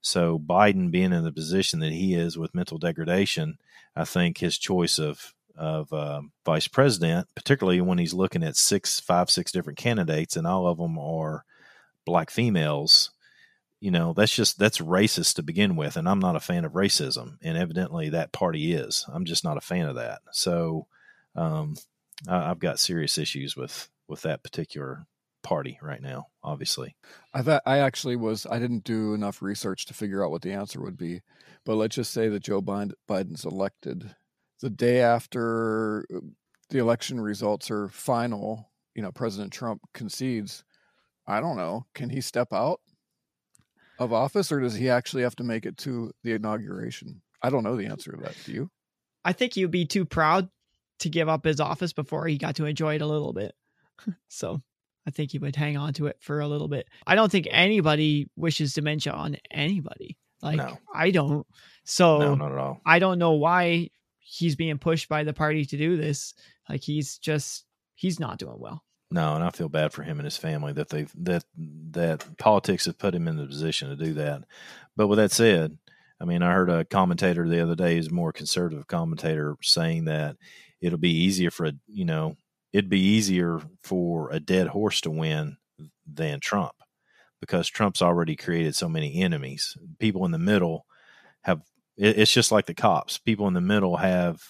so 0.04 0.38
Biden 0.38 0.90
being 0.90 1.14
in 1.14 1.24
the 1.24 1.32
position 1.32 1.80
that 1.80 1.92
he 1.92 2.14
is 2.14 2.36
with 2.36 2.54
mental 2.54 2.76
degradation, 2.76 3.56
I 3.96 4.04
think 4.04 4.36
his 4.36 4.58
choice 4.58 4.98
of 4.98 5.34
of 5.56 5.90
uh, 5.94 6.20
vice 6.44 6.68
president, 6.68 7.26
particularly 7.34 7.80
when 7.80 7.96
he's 7.96 8.12
looking 8.12 8.42
at 8.42 8.56
six, 8.56 9.00
five, 9.00 9.30
six 9.30 9.50
different 9.50 9.78
candidates, 9.78 10.36
and 10.36 10.46
all 10.46 10.66
of 10.66 10.76
them 10.76 10.98
are 10.98 11.46
black 12.04 12.30
females. 12.30 13.12
You 13.80 13.92
know, 13.92 14.12
that's 14.12 14.34
just 14.34 14.58
that's 14.58 14.78
racist 14.78 15.36
to 15.36 15.42
begin 15.42 15.74
with, 15.74 15.96
and 15.96 16.06
I'm 16.06 16.20
not 16.20 16.36
a 16.36 16.40
fan 16.40 16.66
of 16.66 16.72
racism, 16.72 17.38
and 17.40 17.56
evidently 17.56 18.10
that 18.10 18.32
party 18.32 18.74
is. 18.74 19.06
I'm 19.08 19.24
just 19.24 19.42
not 19.42 19.56
a 19.56 19.62
fan 19.62 19.86
of 19.86 19.94
that. 19.94 20.20
So, 20.32 20.86
um, 21.34 21.76
I, 22.28 22.50
I've 22.50 22.58
got 22.58 22.78
serious 22.78 23.16
issues 23.16 23.56
with 23.56 23.88
with 24.06 24.20
that 24.22 24.42
particular 24.42 25.06
party 25.44 25.78
right 25.80 26.02
now 26.02 26.26
obviously 26.42 26.96
i 27.32 27.42
thought 27.42 27.62
i 27.66 27.78
actually 27.78 28.16
was 28.16 28.46
i 28.50 28.58
didn't 28.58 28.82
do 28.82 29.14
enough 29.14 29.40
research 29.40 29.86
to 29.86 29.94
figure 29.94 30.24
out 30.24 30.30
what 30.30 30.42
the 30.42 30.52
answer 30.52 30.80
would 30.80 30.96
be 30.96 31.20
but 31.64 31.76
let's 31.76 31.94
just 31.94 32.12
say 32.12 32.28
that 32.28 32.42
joe 32.42 32.60
biden's 32.60 33.44
elected 33.44 34.14
the 34.60 34.70
day 34.70 35.00
after 35.02 36.06
uh, 36.14 36.20
the 36.70 36.78
election 36.78 37.20
results 37.20 37.70
are 37.70 37.88
final, 37.88 38.70
you 38.94 39.02
know, 39.02 39.12
President 39.12 39.52
Trump 39.52 39.82
concedes, 39.92 40.64
I 41.26 41.40
don't 41.40 41.56
know, 41.56 41.84
can 41.94 42.10
he 42.10 42.20
step 42.20 42.52
out 42.52 42.80
of 43.98 44.12
office 44.12 44.50
or 44.50 44.60
does 44.60 44.74
he 44.74 44.88
actually 44.88 45.22
have 45.22 45.36
to 45.36 45.44
make 45.44 45.66
it 45.66 45.76
to 45.78 46.12
the 46.22 46.32
inauguration? 46.32 47.20
I 47.42 47.50
don't 47.50 47.62
know 47.62 47.76
the 47.76 47.86
answer 47.86 48.12
to 48.12 48.22
that. 48.22 48.34
Do 48.46 48.52
you? 48.52 48.70
I 49.24 49.32
think 49.32 49.52
he'd 49.54 49.70
be 49.70 49.84
too 49.84 50.04
proud 50.04 50.48
to 51.00 51.08
give 51.08 51.28
up 51.28 51.44
his 51.44 51.60
office 51.60 51.92
before 51.92 52.26
he 52.26 52.38
got 52.38 52.56
to 52.56 52.64
enjoy 52.64 52.94
it 52.94 53.02
a 53.02 53.06
little 53.06 53.32
bit. 53.32 53.54
so 54.28 54.62
I 55.06 55.10
think 55.10 55.32
he 55.32 55.38
would 55.38 55.56
hang 55.56 55.76
on 55.76 55.92
to 55.94 56.06
it 56.06 56.16
for 56.20 56.40
a 56.40 56.48
little 56.48 56.68
bit. 56.68 56.88
I 57.06 57.14
don't 57.14 57.30
think 57.30 57.46
anybody 57.50 58.28
wishes 58.36 58.74
dementia 58.74 59.12
on 59.12 59.36
anybody. 59.50 60.16
Like 60.42 60.56
no. 60.56 60.78
I 60.94 61.10
don't. 61.10 61.46
So 61.84 62.18
no, 62.18 62.34
not 62.34 62.52
at 62.52 62.58
all. 62.58 62.80
I 62.86 62.98
don't 62.98 63.18
know 63.18 63.32
why 63.32 63.90
he's 64.18 64.56
being 64.56 64.78
pushed 64.78 65.08
by 65.08 65.24
the 65.24 65.32
party 65.32 65.64
to 65.66 65.76
do 65.76 65.96
this. 65.96 66.34
Like 66.68 66.82
he's 66.82 67.18
just 67.18 67.64
he's 67.94 68.20
not 68.20 68.38
doing 68.38 68.58
well. 68.58 68.84
No, 69.10 69.34
and 69.34 69.44
I 69.44 69.50
feel 69.50 69.68
bad 69.68 69.92
for 69.92 70.02
him 70.02 70.18
and 70.18 70.24
his 70.24 70.36
family 70.36 70.72
that 70.72 70.88
they 70.88 71.06
that 71.16 71.44
that 71.92 72.36
politics 72.38 72.86
have 72.86 72.98
put 72.98 73.14
him 73.14 73.28
in 73.28 73.36
the 73.36 73.46
position 73.46 73.90
to 73.90 73.96
do 73.96 74.14
that. 74.14 74.44
But 74.96 75.08
with 75.08 75.18
that 75.18 75.30
said, 75.30 75.78
I 76.20 76.24
mean, 76.24 76.42
I 76.42 76.52
heard 76.52 76.70
a 76.70 76.84
commentator 76.84 77.48
the 77.48 77.62
other 77.62 77.74
day, 77.74 77.98
is 77.98 78.10
more 78.10 78.32
conservative 78.32 78.86
commentator, 78.86 79.56
saying 79.62 80.06
that 80.06 80.36
it'll 80.80 80.98
be 80.98 81.14
easier 81.14 81.50
for 81.50 81.66
a 81.66 81.72
you 81.86 82.04
know 82.04 82.36
it'd 82.74 82.90
be 82.90 83.00
easier 83.00 83.60
for 83.84 84.30
a 84.32 84.40
dead 84.40 84.66
horse 84.66 85.00
to 85.02 85.10
win 85.10 85.56
than 86.12 86.40
Trump 86.40 86.74
because 87.40 87.68
Trump's 87.68 88.02
already 88.02 88.34
created 88.34 88.74
so 88.74 88.88
many 88.88 89.22
enemies. 89.22 89.76
People 90.00 90.24
in 90.24 90.32
the 90.32 90.38
middle 90.38 90.84
have 91.42 91.62
it, 91.96 92.18
it's 92.18 92.32
just 92.32 92.50
like 92.50 92.66
the 92.66 92.74
cops. 92.74 93.16
People 93.16 93.46
in 93.46 93.54
the 93.54 93.60
middle 93.60 93.96
have 93.96 94.42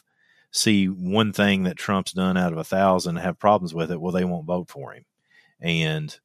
see 0.51 0.87
one 0.87 1.35
thing 1.35 1.65
that 1.65 1.77
Trump's 1.77 2.13
done 2.13 2.39
out 2.39 2.53
of 2.53 2.59
a 2.59 2.65
thousand 2.65 3.17
have 3.17 3.39
problems 3.39 3.75
with 3.75 3.93
it. 3.93 4.01
Well, 4.01 4.13
they 4.13 4.25
won't 4.25 4.47
vote 4.47 4.71
for 4.71 4.95
him, 4.95 5.05
and 5.61 6.19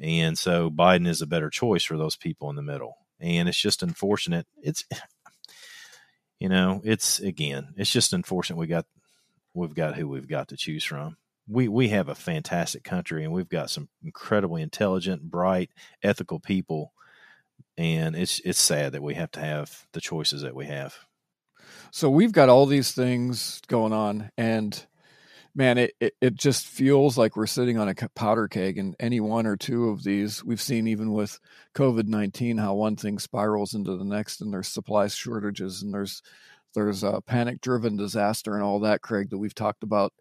and 0.00 0.38
so 0.38 0.70
Biden 0.70 1.08
is 1.08 1.22
a 1.22 1.26
better 1.26 1.48
choice 1.48 1.82
for 1.82 1.96
those 1.96 2.16
people 2.16 2.50
in 2.50 2.56
the 2.56 2.62
middle. 2.62 2.94
And 3.20 3.48
it's 3.48 3.60
just 3.60 3.82
unfortunate. 3.82 4.46
It's 4.62 4.84
you 6.38 6.50
know, 6.50 6.82
it's 6.84 7.20
again, 7.20 7.72
it's 7.78 7.90
just 7.90 8.12
unfortunate 8.12 8.56
we 8.56 8.66
got 8.66 8.84
we've 9.54 9.74
got 9.74 9.96
who 9.96 10.08
we've 10.08 10.28
got 10.28 10.48
to 10.48 10.56
choose 10.58 10.84
from. 10.84 11.16
We 11.48 11.68
we 11.68 11.88
have 11.88 12.08
a 12.08 12.14
fantastic 12.14 12.84
country 12.84 13.24
and 13.24 13.32
we've 13.32 13.48
got 13.48 13.70
some 13.70 13.88
incredibly 14.02 14.62
intelligent, 14.62 15.22
bright, 15.22 15.70
ethical 16.02 16.40
people 16.40 16.92
and 17.78 18.16
it's 18.16 18.40
it's 18.44 18.58
sad 18.58 18.92
that 18.92 19.02
we 19.02 19.14
have 19.14 19.30
to 19.30 19.40
have 19.40 19.86
the 19.92 20.00
choices 20.00 20.42
that 20.42 20.54
we 20.54 20.66
have. 20.66 20.96
So 21.90 22.10
we've 22.10 22.32
got 22.32 22.48
all 22.48 22.66
these 22.66 22.92
things 22.92 23.62
going 23.68 23.92
on, 23.92 24.30
and 24.36 24.84
man, 25.54 25.78
it, 25.78 25.94
it, 26.00 26.14
it 26.20 26.34
just 26.34 26.66
feels 26.66 27.16
like 27.16 27.36
we're 27.36 27.46
sitting 27.46 27.78
on 27.78 27.88
a 27.88 27.94
powder 28.14 28.48
keg, 28.48 28.78
and 28.78 28.96
any 28.98 29.20
one 29.20 29.46
or 29.46 29.56
two 29.56 29.88
of 29.88 30.02
these 30.02 30.44
we've 30.44 30.60
seen 30.60 30.88
even 30.88 31.12
with 31.12 31.38
COVID 31.74 32.08
nineteen 32.08 32.58
how 32.58 32.74
one 32.74 32.96
thing 32.96 33.18
spirals 33.18 33.74
into 33.74 33.96
the 33.96 34.04
next, 34.04 34.40
and 34.40 34.52
there's 34.52 34.68
supply 34.68 35.06
shortages, 35.06 35.80
and 35.82 35.94
there's 35.94 36.20
there's 36.74 37.04
a 37.04 37.20
panic 37.24 37.60
driven 37.60 37.96
disaster 37.96 38.54
and 38.54 38.62
all 38.62 38.80
that, 38.80 39.02
Craig, 39.02 39.30
that 39.30 39.38
we've 39.38 39.54
talked 39.54 39.82
about, 39.82 40.12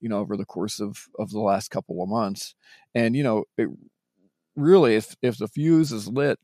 you 0.00 0.08
know, 0.08 0.18
over 0.18 0.36
the 0.36 0.44
course 0.44 0.80
of 0.80 1.06
of 1.18 1.30
the 1.30 1.40
last 1.40 1.70
couple 1.70 2.02
of 2.02 2.08
months, 2.08 2.54
and 2.94 3.16
you 3.16 3.22
know, 3.22 3.44
it, 3.56 3.68
really, 4.56 4.96
if 4.96 5.16
if 5.22 5.38
the 5.38 5.48
fuse 5.48 5.92
is 5.92 6.08
lit 6.08 6.38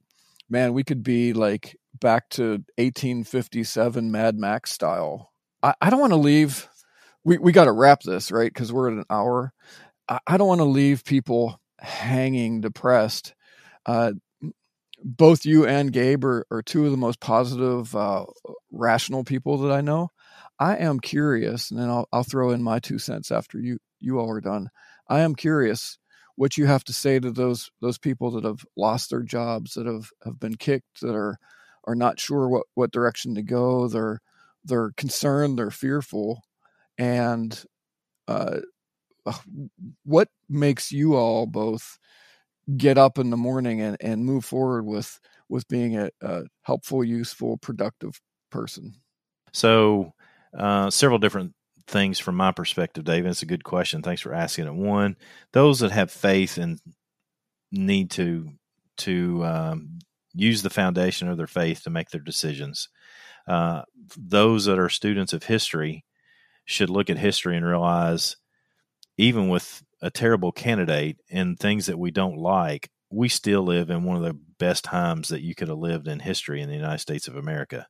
man, 0.49 0.75
we 0.75 0.85
could 0.85 1.03
be 1.03 1.33
like 1.33 1.77
back 2.01 2.29
to 2.31 2.65
1857 2.77 4.11
Mad 4.11 4.37
Max 4.37 4.73
style. 4.73 5.33
I, 5.63 5.75
I 5.81 5.91
don't 5.91 6.01
want 6.01 6.13
to 6.13 6.19
leave. 6.19 6.69
We, 7.25 7.39
we 7.39 7.53
got 7.53 7.65
to 7.65 7.73
wrap 7.73 8.03
this, 8.03 8.31
right? 8.31 8.53
Because 8.53 8.73
we're 8.73 8.91
at 8.91 8.99
an 8.99 9.05
hour. 9.11 9.53
I, 10.09 10.19
I 10.27 10.37
don't 10.37 10.49
want 10.49 10.61
to 10.61 10.67
leave 10.67 11.05
people 11.05 11.61
hanging 11.79 12.61
depressed. 12.61 13.35
Uh, 13.87 14.13
both 15.03 15.45
you 15.45 15.67
and 15.67 15.93
Gabe 15.93 16.25
are, 16.25 16.47
are, 16.51 16.63
two 16.63 16.87
of 16.87 16.91
the 16.91 16.97
most 16.97 17.21
positive, 17.21 17.95
uh, 17.95 18.25
rational 18.73 19.23
people 19.23 19.59
that 19.59 19.73
I 19.73 19.83
know. 19.83 20.11
I 20.59 20.77
am 20.77 21.01
curious, 21.01 21.71
and 21.71 21.81
then 21.81 21.89
I'll, 21.89 22.09
I'll 22.13 22.25
throw 22.25 22.51
in 22.51 22.63
my 22.63 22.79
two 22.79 22.99
cents 22.99 23.31
after 23.31 23.59
you 23.59 23.79
you 24.01 24.19
all 24.19 24.31
are 24.31 24.41
done. 24.41 24.71
I 25.09 25.21
am 25.21 25.35
curious 25.35 25.99
what 26.37 26.57
you 26.57 26.67
have 26.67 26.85
to 26.85 26.93
say 26.93 27.19
to 27.21 27.31
those 27.31 27.71
those 27.81 27.99
people 27.99 28.31
that 28.33 28.45
have 28.45 28.65
lost 28.77 29.11
their 29.11 29.23
jobs, 29.23 29.75
that 29.75 29.87
have, 29.87 30.11
have 30.25 30.39
been 30.39 30.57
kicked, 30.57 31.01
that 31.01 31.15
are 31.15 31.39
are 31.85 31.95
not 31.95 32.21
sure 32.21 32.49
what, 32.49 32.67
what 32.75 32.93
direction 32.93 33.35
to 33.35 33.43
go. 33.43 33.89
They're 33.89 34.21
they're 34.65 34.93
concerned, 34.97 35.59
they're 35.59 35.71
fearful, 35.71 36.43
and 36.99 37.65
uh, 38.29 38.61
what 40.05 40.29
makes 40.49 40.93
you 40.93 41.17
all 41.17 41.47
both 41.47 41.99
get 42.77 42.97
up 42.97 43.19
in 43.19 43.31
the 43.31 43.37
morning 43.37 43.81
and, 43.81 43.97
and 44.01 44.25
move 44.25 44.45
forward 44.45 44.87
with 44.87 45.21
with 45.49 45.69
being 45.69 45.97
a, 45.97 46.11
a 46.23 46.45
helpful, 46.63 47.05
useful, 47.05 47.57
productive 47.59 48.21
person? 48.51 48.95
So, 49.53 50.13
uh, 50.57 50.91
several 50.91 51.19
different 51.19 51.55
things 51.87 52.19
from 52.19 52.37
my 52.37 52.53
perspective, 52.53 53.05
David. 53.05 53.31
It's 53.31 53.43
a 53.43 53.47
good 53.47 53.65
question. 53.65 54.03
Thanks 54.03 54.23
for 54.23 54.35
asking 54.35 54.67
it. 54.67 54.75
One, 54.75 55.17
those 55.53 55.81
that 55.81 55.93
have 55.93 56.11
faith 56.11 56.59
and 56.59 56.81
need 57.71 58.11
to 58.13 58.51
to 58.97 59.45
um, 59.45 59.99
use 60.33 60.63
the 60.63 60.71
foundation 60.71 61.29
of 61.29 61.37
their 61.37 61.47
faith 61.47 61.83
to 61.83 61.91
make 61.91 62.11
their 62.11 62.21
decisions. 62.21 62.89
Uh, 63.47 63.83
those 64.17 64.65
that 64.65 64.79
are 64.79 64.89
students 64.89 65.33
of 65.33 65.45
history 65.45 66.05
should 66.65 66.91
look 66.91 67.11
at 67.11 67.19
history 67.19 67.57
and 67.57 67.67
realize, 67.67 68.37
even 69.19 69.49
with 69.49 69.83
a 70.01 70.11
terrible 70.11 70.53
candidate 70.53 71.19
and 71.31 71.59
things 71.59 71.87
that 71.87 71.99
we 71.99 72.11
don't 72.11 72.39
like, 72.39 72.89
we 73.11 73.29
still 73.29 73.63
live 73.63 73.91
in 73.91 74.05
one 74.05 74.17
of 74.17 74.23
the 74.23 74.39
best 74.59 74.85
times 74.85 75.29
that 75.29 75.43
you 75.43 75.55
could 75.55 75.69
have 75.69 75.79
lived 75.79 76.09
in 76.09 76.21
history 76.21 76.63
in 76.63 76.69
the 76.69 76.75
United 76.75 76.99
States 76.99 77.29
of 77.29 77.37
America. 77.37 77.87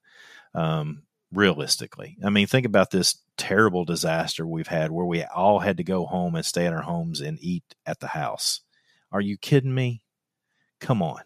Um, 0.54 1.02
realistically. 1.34 2.16
I 2.24 2.30
mean, 2.30 2.46
think 2.46 2.66
about 2.66 2.90
this 2.90 3.18
terrible 3.36 3.84
disaster 3.84 4.46
we've 4.46 4.68
had 4.68 4.90
where 4.90 5.06
we 5.06 5.22
all 5.24 5.60
had 5.60 5.76
to 5.78 5.84
go 5.84 6.06
home 6.06 6.34
and 6.34 6.44
stay 6.44 6.66
in 6.66 6.72
our 6.72 6.82
homes 6.82 7.20
and 7.20 7.38
eat 7.40 7.64
at 7.84 8.00
the 8.00 8.08
house. 8.08 8.60
Are 9.12 9.20
you 9.20 9.36
kidding 9.36 9.74
me? 9.74 10.02
Come 10.80 11.02
on. 11.02 11.20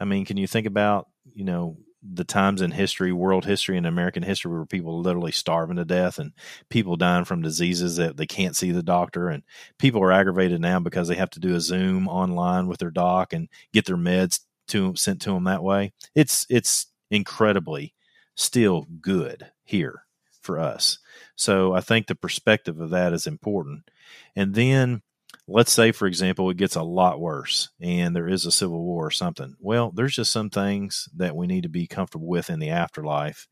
I 0.00 0.04
mean, 0.04 0.24
can 0.24 0.36
you 0.36 0.46
think 0.46 0.66
about, 0.66 1.08
you 1.34 1.44
know, 1.44 1.76
the 2.02 2.24
times 2.24 2.62
in 2.62 2.70
history, 2.70 3.12
world 3.12 3.44
history, 3.44 3.76
and 3.76 3.86
American 3.86 4.22
history 4.22 4.52
where 4.52 4.64
people 4.64 5.00
literally 5.00 5.32
starving 5.32 5.76
to 5.76 5.84
death 5.84 6.18
and 6.18 6.32
people 6.68 6.96
dying 6.96 7.24
from 7.24 7.42
diseases 7.42 7.96
that 7.96 8.16
they 8.16 8.26
can't 8.26 8.54
see 8.54 8.70
the 8.70 8.82
doctor. 8.82 9.28
And 9.28 9.42
people 9.78 10.02
are 10.02 10.12
aggravated 10.12 10.60
now 10.60 10.78
because 10.78 11.08
they 11.08 11.16
have 11.16 11.30
to 11.30 11.40
do 11.40 11.56
a 11.56 11.60
Zoom 11.60 12.06
online 12.08 12.68
with 12.68 12.78
their 12.78 12.90
doc 12.90 13.32
and 13.32 13.48
get 13.72 13.84
their 13.84 13.96
meds 13.96 14.40
to 14.68 14.94
sent 14.94 15.20
to 15.22 15.32
them 15.32 15.44
that 15.44 15.62
way. 15.62 15.92
It's 16.14 16.46
it's 16.48 16.86
incredibly 17.10 17.94
still 18.38 18.86
good 19.00 19.50
here 19.64 20.04
for 20.40 20.58
us. 20.58 20.98
So 21.34 21.74
I 21.74 21.80
think 21.80 22.06
the 22.06 22.14
perspective 22.14 22.80
of 22.80 22.90
that 22.90 23.12
is 23.12 23.26
important. 23.26 23.90
And 24.36 24.54
then 24.54 25.02
let's 25.46 25.72
say, 25.72 25.92
for 25.92 26.06
example, 26.06 26.48
it 26.48 26.56
gets 26.56 26.76
a 26.76 26.82
lot 26.82 27.20
worse 27.20 27.68
and 27.80 28.14
there 28.14 28.28
is 28.28 28.46
a 28.46 28.52
civil 28.52 28.82
war 28.82 29.06
or 29.06 29.10
something. 29.10 29.56
Well, 29.60 29.90
there's 29.90 30.14
just 30.14 30.32
some 30.32 30.50
things 30.50 31.08
that 31.16 31.36
we 31.36 31.46
need 31.46 31.64
to 31.64 31.68
be 31.68 31.86
comfortable 31.86 32.28
with 32.28 32.48
in 32.48 32.60
the 32.60 32.70
afterlife. 32.70 33.48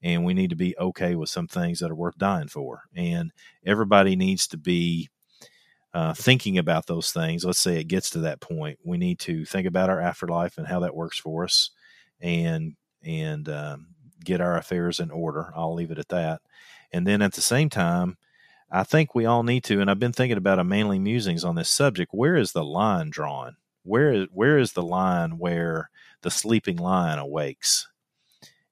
And 0.00 0.24
we 0.24 0.32
need 0.32 0.50
to 0.50 0.56
be 0.56 0.78
okay 0.78 1.16
with 1.16 1.28
some 1.28 1.48
things 1.48 1.80
that 1.80 1.90
are 1.90 1.96
worth 1.96 2.16
dying 2.16 2.46
for. 2.46 2.82
And 2.94 3.32
everybody 3.66 4.14
needs 4.14 4.46
to 4.48 4.56
be 4.56 5.08
uh, 5.92 6.14
thinking 6.14 6.56
about 6.56 6.86
those 6.86 7.10
things. 7.10 7.44
Let's 7.44 7.58
say 7.58 7.80
it 7.80 7.88
gets 7.88 8.10
to 8.10 8.20
that 8.20 8.40
point. 8.40 8.78
We 8.84 8.96
need 8.96 9.18
to 9.20 9.44
think 9.44 9.66
about 9.66 9.90
our 9.90 10.00
afterlife 10.00 10.56
and 10.56 10.68
how 10.68 10.80
that 10.80 10.94
works 10.94 11.18
for 11.18 11.42
us 11.44 11.70
and, 12.20 12.76
and, 13.02 13.48
um, 13.48 13.88
get 14.24 14.40
our 14.40 14.56
affairs 14.56 15.00
in 15.00 15.10
order. 15.10 15.52
I'll 15.54 15.74
leave 15.74 15.90
it 15.90 15.98
at 15.98 16.08
that. 16.08 16.40
And 16.92 17.06
then 17.06 17.22
at 17.22 17.34
the 17.34 17.40
same 17.40 17.68
time, 17.68 18.16
I 18.70 18.82
think 18.82 19.14
we 19.14 19.24
all 19.24 19.42
need 19.42 19.64
to, 19.64 19.80
and 19.80 19.90
I've 19.90 19.98
been 19.98 20.12
thinking 20.12 20.36
about 20.36 20.58
a 20.58 20.64
manly 20.64 20.98
musings 20.98 21.44
on 21.44 21.54
this 21.54 21.70
subject. 21.70 22.12
Where 22.12 22.36
is 22.36 22.52
the 22.52 22.64
line 22.64 23.10
drawn? 23.10 23.56
Where 23.82 24.12
is 24.12 24.26
where 24.32 24.58
is 24.58 24.72
the 24.72 24.82
line 24.82 25.38
where 25.38 25.90
the 26.22 26.30
sleeping 26.30 26.76
lion 26.76 27.18
awakes? 27.18 27.88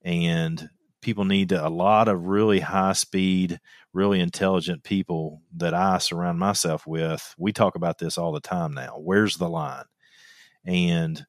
And 0.02 0.68
people 1.00 1.24
need 1.24 1.48
to, 1.50 1.66
a 1.66 1.70
lot 1.70 2.08
of 2.08 2.26
really 2.26 2.60
high 2.60 2.92
speed, 2.92 3.60
really 3.92 4.20
intelligent 4.20 4.82
people 4.82 5.40
that 5.56 5.72
I 5.72 5.98
surround 5.98 6.38
myself 6.38 6.86
with. 6.86 7.34
We 7.38 7.52
talk 7.52 7.74
about 7.74 7.98
this 7.98 8.18
all 8.18 8.32
the 8.32 8.40
time 8.40 8.74
now. 8.74 8.98
Where's 8.98 9.36
the 9.36 9.48
line? 9.48 9.84
And 10.64 11.24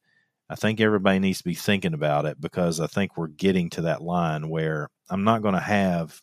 I 0.50 0.56
think 0.56 0.80
everybody 0.80 1.20
needs 1.20 1.40
to 1.40 1.44
be 1.44 1.56
thinking 1.56 1.94
about 1.94 2.26
it 2.26 2.40
because 2.40 2.80
I 2.80 2.88
think 2.88 3.18
we're 3.18 3.28
getting 3.28 3.70
to 3.72 3.82
that 3.82 4.02
line 4.02 4.50
where 4.50 4.90
I'm 5.10 5.24
not 5.24 5.42
going 5.42 5.56
to 5.56 5.60
have 5.60 6.22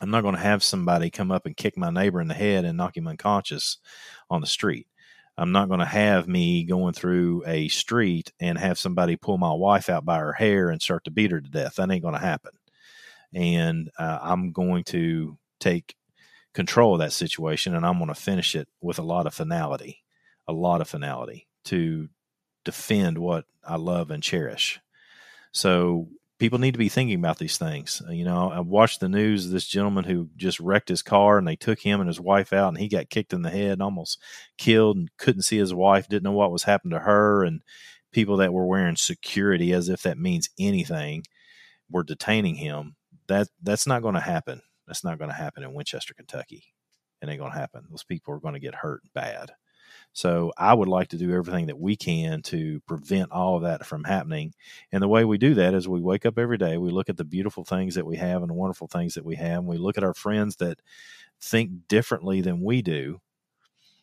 I'm 0.00 0.10
not 0.10 0.22
going 0.22 0.36
to 0.36 0.40
have 0.40 0.62
somebody 0.62 1.10
come 1.10 1.32
up 1.32 1.44
and 1.44 1.56
kick 1.56 1.76
my 1.76 1.90
neighbor 1.90 2.20
in 2.20 2.28
the 2.28 2.34
head 2.34 2.64
and 2.64 2.76
knock 2.76 2.96
him 2.96 3.08
unconscious 3.08 3.78
on 4.30 4.40
the 4.40 4.46
street. 4.46 4.86
I'm 5.36 5.52
not 5.52 5.68
going 5.68 5.80
to 5.80 5.86
have 5.86 6.28
me 6.28 6.64
going 6.64 6.94
through 6.94 7.44
a 7.46 7.68
street 7.68 8.32
and 8.40 8.58
have 8.58 8.78
somebody 8.78 9.16
pull 9.16 9.38
my 9.38 9.52
wife 9.52 9.88
out 9.88 10.04
by 10.04 10.18
her 10.18 10.32
hair 10.32 10.70
and 10.70 10.80
start 10.80 11.04
to 11.04 11.10
beat 11.10 11.30
her 11.30 11.40
to 11.40 11.50
death. 11.50 11.76
That 11.76 11.90
ain't 11.90 12.02
going 12.02 12.14
to 12.14 12.20
happen. 12.20 12.52
And 13.34 13.90
uh, 13.98 14.18
I'm 14.20 14.52
going 14.52 14.84
to 14.84 15.36
take 15.60 15.94
control 16.54 16.94
of 16.94 17.00
that 17.00 17.12
situation 17.12 17.74
and 17.74 17.86
I'm 17.86 17.98
going 17.98 18.08
to 18.08 18.14
finish 18.14 18.56
it 18.56 18.68
with 18.80 18.98
a 18.98 19.02
lot 19.02 19.26
of 19.26 19.34
finality, 19.34 20.02
a 20.48 20.52
lot 20.52 20.80
of 20.80 20.88
finality 20.88 21.46
to 21.66 22.08
defend 22.64 23.18
what 23.18 23.44
I 23.64 23.76
love 23.76 24.10
and 24.10 24.22
cherish. 24.22 24.80
So 25.52 26.08
people 26.38 26.58
need 26.58 26.72
to 26.72 26.78
be 26.78 26.88
thinking 26.88 27.18
about 27.18 27.38
these 27.38 27.58
things. 27.58 28.02
Uh, 28.06 28.12
you 28.12 28.24
know, 28.24 28.50
I 28.50 28.60
watched 28.60 29.00
the 29.00 29.08
news 29.08 29.50
this 29.50 29.66
gentleman 29.66 30.04
who 30.04 30.28
just 30.36 30.60
wrecked 30.60 30.88
his 30.88 31.02
car 31.02 31.38
and 31.38 31.46
they 31.46 31.56
took 31.56 31.80
him 31.80 32.00
and 32.00 32.08
his 32.08 32.20
wife 32.20 32.52
out 32.52 32.68
and 32.68 32.78
he 32.78 32.88
got 32.88 33.10
kicked 33.10 33.32
in 33.32 33.42
the 33.42 33.50
head, 33.50 33.80
almost 33.80 34.20
killed 34.56 34.96
and 34.96 35.10
couldn't 35.16 35.42
see 35.42 35.58
his 35.58 35.74
wife, 35.74 36.08
didn't 36.08 36.24
know 36.24 36.32
what 36.32 36.52
was 36.52 36.64
happening 36.64 36.92
to 36.92 37.04
her. 37.04 37.44
And 37.44 37.62
people 38.12 38.36
that 38.38 38.52
were 38.52 38.66
wearing 38.66 38.96
security 38.96 39.72
as 39.72 39.88
if 39.88 40.02
that 40.02 40.18
means 40.18 40.50
anything 40.58 41.24
were 41.90 42.04
detaining 42.04 42.56
him. 42.56 42.96
That 43.26 43.48
that's 43.62 43.86
not 43.86 44.02
going 44.02 44.14
to 44.14 44.20
happen. 44.20 44.62
That's 44.86 45.04
not 45.04 45.18
going 45.18 45.30
to 45.30 45.36
happen 45.36 45.62
in 45.62 45.74
Winchester, 45.74 46.14
Kentucky. 46.14 46.64
It 47.20 47.28
ain't 47.28 47.40
going 47.40 47.52
to 47.52 47.58
happen. 47.58 47.84
Those 47.90 48.04
people 48.04 48.32
are 48.32 48.40
going 48.40 48.54
to 48.54 48.60
get 48.60 48.76
hurt 48.76 49.02
bad. 49.14 49.52
So 50.18 50.52
I 50.58 50.74
would 50.74 50.88
like 50.88 51.10
to 51.10 51.16
do 51.16 51.32
everything 51.32 51.66
that 51.66 51.78
we 51.78 51.94
can 51.94 52.42
to 52.42 52.80
prevent 52.88 53.30
all 53.30 53.54
of 53.54 53.62
that 53.62 53.86
from 53.86 54.02
happening. 54.02 54.52
And 54.90 55.00
the 55.00 55.06
way 55.06 55.24
we 55.24 55.38
do 55.38 55.54
that 55.54 55.74
is 55.74 55.86
we 55.86 56.00
wake 56.00 56.26
up 56.26 56.40
every 56.40 56.58
day, 56.58 56.76
we 56.76 56.90
look 56.90 57.08
at 57.08 57.16
the 57.16 57.22
beautiful 57.22 57.62
things 57.62 57.94
that 57.94 58.04
we 58.04 58.16
have 58.16 58.42
and 58.42 58.50
the 58.50 58.54
wonderful 58.54 58.88
things 58.88 59.14
that 59.14 59.24
we 59.24 59.36
have, 59.36 59.58
and 59.58 59.68
we 59.68 59.76
look 59.76 59.96
at 59.96 60.02
our 60.02 60.14
friends 60.14 60.56
that 60.56 60.80
think 61.40 61.86
differently 61.86 62.40
than 62.40 62.64
we 62.64 62.82
do. 62.82 63.20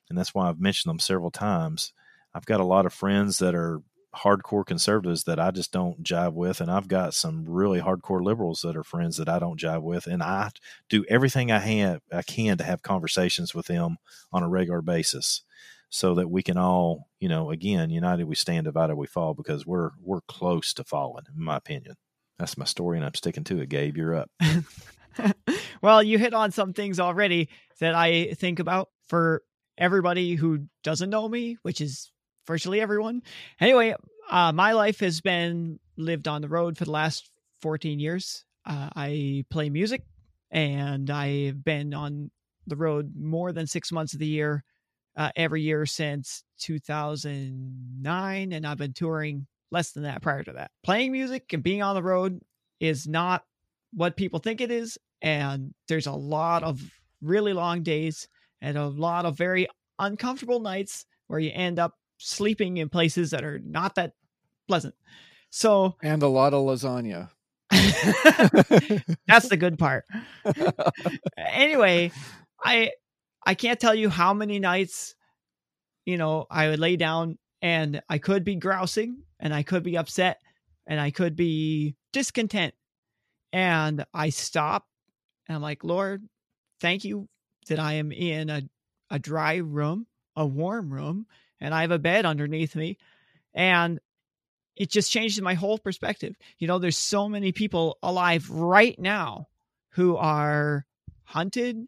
And 0.08 0.18
that's 0.18 0.34
why 0.34 0.48
I've 0.48 0.58
mentioned 0.58 0.90
them 0.90 1.00
several 1.00 1.32
times. 1.32 1.92
I've 2.34 2.46
got 2.46 2.62
a 2.62 2.66
lot 2.66 2.86
of 2.86 2.94
friends 2.94 3.40
that 3.40 3.54
are 3.54 3.82
hardcore 4.16 4.66
conservatives 4.66 5.26
that 5.26 5.38
I 5.38 5.52
just 5.52 5.74
don't 5.74 6.02
jive 6.02 6.32
with, 6.32 6.62
and 6.62 6.72
I've 6.72 6.88
got 6.88 7.14
some 7.14 7.44
really 7.46 7.82
hardcore 7.82 8.24
liberals 8.24 8.62
that 8.62 8.78
are 8.78 8.86
friends 8.86 9.18
that 9.18 9.28
I 9.28 9.40
don't 9.40 9.60
jive 9.60 9.82
with, 9.82 10.08
and 10.08 10.24
I 10.24 10.52
do 10.88 11.04
everything 11.10 11.52
I 11.52 11.60
have 11.60 12.00
I 12.10 12.22
can 12.22 12.58
to 12.60 12.64
have 12.64 12.84
conversations 12.84 13.54
with 13.54 13.66
them 13.66 13.98
on 14.32 14.44
a 14.44 14.48
regular 14.48 14.82
basis 14.82 15.42
so 15.96 16.14
that 16.16 16.30
we 16.30 16.44
can 16.44 16.58
all, 16.58 17.08
you 17.22 17.30
know, 17.30 17.52
again, 17.52 17.90
united 17.90 18.26
we 18.26 18.36
stand, 18.36 18.66
divided 18.66 18.96
we 18.96 19.08
fall, 19.08 19.34
because 19.34 19.66
we're 19.66 19.92
we're 20.04 20.20
close 20.28 20.74
to 20.74 20.84
falling, 20.84 21.24
in 21.34 21.42
my 21.42 21.56
opinion. 21.56 21.96
That's 22.38 22.58
my 22.58 22.66
story, 22.66 22.98
and 22.98 23.06
I'm 23.06 23.14
sticking 23.14 23.46
to 23.46 23.62
it. 23.62 23.70
Gabe, 23.70 23.96
you're 23.96 24.14
up. 24.14 24.30
well, 25.82 26.04
you 26.04 26.18
hit 26.18 26.34
on 26.34 26.52
some 26.52 26.74
things 26.74 27.00
already 27.00 27.48
that 27.80 27.96
I 27.96 28.34
think 28.34 28.60
about 28.60 28.90
for 29.08 29.42
everybody 29.78 30.36
who 30.36 30.66
doesn't 30.84 31.10
know 31.10 31.30
me, 31.30 31.58
which 31.62 31.80
is 31.80 32.12
virtually 32.46 32.82
everyone. 32.82 33.22
Anyway, 33.62 33.96
uh, 34.30 34.52
my 34.52 34.74
life 34.74 35.00
has 35.00 35.22
been 35.22 35.80
lived 35.96 36.28
on 36.28 36.42
the 36.42 36.50
road 36.50 36.78
for 36.78 36.84
the 36.84 36.92
last 36.92 37.30
14 37.62 38.00
years. 38.00 38.44
Uh, 38.66 38.90
I 38.96 39.46
play 39.50 39.70
music 39.70 40.04
and 40.52 41.10
I've 41.10 41.64
been 41.64 41.94
on 41.94 42.32
the 42.68 42.76
road 42.76 43.14
more 43.18 43.54
than 43.54 43.68
six 43.68 43.92
months 43.94 44.14
of 44.14 44.20
the 44.20 44.28
year 44.28 44.64
uh, 45.16 45.32
every 45.36 45.62
year 45.62 45.86
since 45.86 46.44
2009, 46.60 48.52
and 48.52 48.68
I've 48.68 48.78
been 48.78 48.94
touring 48.94 49.48
less 49.72 49.92
than 49.92 50.04
that 50.04 50.22
prior 50.22 50.44
to 50.44 50.54
that. 50.54 50.72
Playing 50.84 51.12
music 51.12 51.52
and 51.54 51.64
being 51.64 51.82
on 51.82 51.96
the 51.96 52.04
road 52.04 52.42
is 52.80 53.08
not 53.08 53.44
what 53.94 54.18
people 54.18 54.40
think 54.40 54.62
it 54.62 54.72
is, 54.72 54.98
and 55.22 55.74
there's 55.88 56.08
a 56.08 56.12
lot 56.12 56.64
of 56.64 56.82
really 57.22 57.54
long 57.54 57.84
days 57.84 58.28
and 58.62 58.78
a 58.78 58.88
lot 58.88 59.26
of 59.26 59.38
very 59.38 59.68
uncomfortable 60.00 60.60
nights 60.60 61.06
where 61.28 61.40
you 61.40 61.52
end 61.54 61.80
up 61.80 61.94
sleeping 62.18 62.78
in 62.78 62.90
places 62.90 63.32
that 63.32 63.44
are 63.44 63.60
not 63.60 63.96
that 63.96 64.14
pleasant. 64.68 64.96
So, 65.50 65.96
and 66.02 66.22
a 66.22 66.28
lot 66.28 66.54
of 66.54 66.66
lasagna. 66.66 67.30
That's 69.28 69.50
the 69.50 69.58
good 69.58 69.80
part. 69.80 70.06
anyway, 71.38 72.12
I 72.64 72.92
I 73.46 73.54
can't 73.54 73.80
tell 73.80 73.96
you 73.96 74.10
how 74.10 74.34
many 74.34 74.60
nights, 74.60 75.16
you 76.06 76.18
know, 76.18 76.48
I 76.50 76.70
would 76.70 76.80
lay 76.80 76.96
down 76.96 77.38
and 77.62 78.02
I 78.10 78.18
could 78.18 78.44
be 78.44 78.56
grousing 78.56 79.24
and 79.40 79.54
I 79.54 79.64
could 79.64 79.84
be 79.84 79.98
upset 79.98 80.40
and 80.88 81.00
I 81.00 81.12
could 81.12 81.36
be 81.36 81.96
discontent. 82.12 82.74
And 83.54 84.06
I 84.14 84.30
stop 84.30 84.86
and 85.48 85.56
I'm 85.56 85.62
like, 85.62 85.84
Lord, 85.84 86.28
thank 86.82 87.06
you 87.06 87.28
that 87.68 87.80
I 87.80 87.94
am 87.94 88.12
in 88.12 88.50
a, 88.50 88.64
a 89.10 89.20
dry 89.20 89.58
room, 89.58 90.08
a 90.36 90.46
warm 90.46 90.92
room, 90.92 91.26
and 91.60 91.74
I 91.74 91.82
have 91.82 91.92
a 91.92 92.00
bed 92.00 92.26
underneath 92.26 92.76
me. 92.76 92.98
And 93.54 94.00
it 94.76 94.90
just 94.90 95.12
changed 95.12 95.42
my 95.42 95.54
whole 95.54 95.78
perspective. 95.78 96.36
You 96.58 96.68
know, 96.68 96.80
there's 96.80 96.98
so 96.98 97.30
many 97.30 97.52
people 97.52 97.98
alive 98.04 98.50
right 98.50 99.00
now 99.00 99.48
who 99.92 100.18
are 100.18 100.86
hunted, 101.24 101.88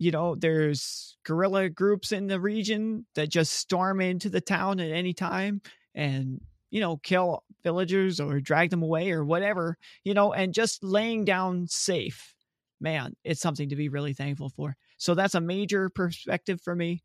you 0.00 0.10
know, 0.10 0.34
there's 0.34 1.18
guerrilla 1.24 1.68
groups 1.68 2.10
in 2.10 2.26
the 2.26 2.40
region 2.40 3.04
that 3.14 3.28
just 3.28 3.52
storm 3.52 4.00
into 4.00 4.30
the 4.30 4.40
town 4.40 4.80
at 4.80 4.90
any 4.90 5.12
time 5.12 5.60
and, 5.94 6.40
you 6.70 6.80
know, 6.80 6.96
kill 6.96 7.44
villagers 7.62 8.18
or 8.18 8.40
drag 8.40 8.70
them 8.70 8.82
away 8.82 9.12
or 9.12 9.26
whatever, 9.26 9.76
you 10.02 10.14
know, 10.14 10.32
and 10.32 10.54
just 10.54 10.82
laying 10.82 11.26
down 11.26 11.66
safe. 11.68 12.34
Man, 12.80 13.14
it's 13.24 13.42
something 13.42 13.68
to 13.68 13.76
be 13.76 13.90
really 13.90 14.14
thankful 14.14 14.48
for. 14.48 14.74
So 14.96 15.14
that's 15.14 15.34
a 15.34 15.40
major 15.40 15.90
perspective 15.90 16.62
for 16.62 16.74
me. 16.74 17.02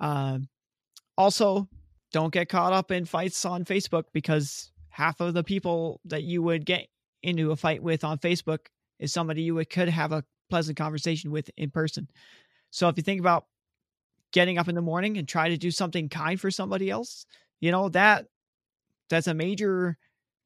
Uh, 0.00 0.38
also, 1.18 1.68
don't 2.12 2.32
get 2.32 2.48
caught 2.48 2.72
up 2.72 2.90
in 2.90 3.04
fights 3.04 3.44
on 3.44 3.66
Facebook 3.66 4.04
because 4.14 4.72
half 4.88 5.20
of 5.20 5.34
the 5.34 5.44
people 5.44 6.00
that 6.06 6.22
you 6.22 6.42
would 6.42 6.64
get 6.64 6.86
into 7.22 7.50
a 7.50 7.56
fight 7.56 7.82
with 7.82 8.04
on 8.04 8.16
Facebook 8.16 8.68
is 8.98 9.12
somebody 9.12 9.42
you 9.42 9.62
could 9.66 9.90
have 9.90 10.12
a 10.12 10.24
pleasant 10.52 10.76
conversation 10.76 11.30
with 11.30 11.50
in 11.56 11.70
person. 11.70 12.06
So 12.70 12.88
if 12.88 12.96
you 12.98 13.02
think 13.02 13.20
about 13.20 13.46
getting 14.32 14.58
up 14.58 14.68
in 14.68 14.74
the 14.74 14.82
morning 14.82 15.16
and 15.16 15.26
try 15.26 15.48
to 15.48 15.56
do 15.56 15.70
something 15.70 16.10
kind 16.10 16.38
for 16.38 16.50
somebody 16.50 16.90
else, 16.90 17.24
you 17.60 17.70
know, 17.70 17.88
that 17.88 18.26
that's 19.08 19.26
a 19.26 19.34
major 19.34 19.96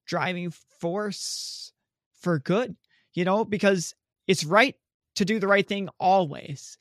driving 0.07 0.53
force 0.79 1.73
for 2.21 2.39
good, 2.39 2.77
you 3.15 3.25
know, 3.25 3.45
because 3.45 3.95
it's 4.29 4.45
right 4.45 4.77
to 5.17 5.25
do 5.25 5.41
the 5.41 5.49
right 5.49 5.67
thing 5.67 5.89
always. 5.99 6.79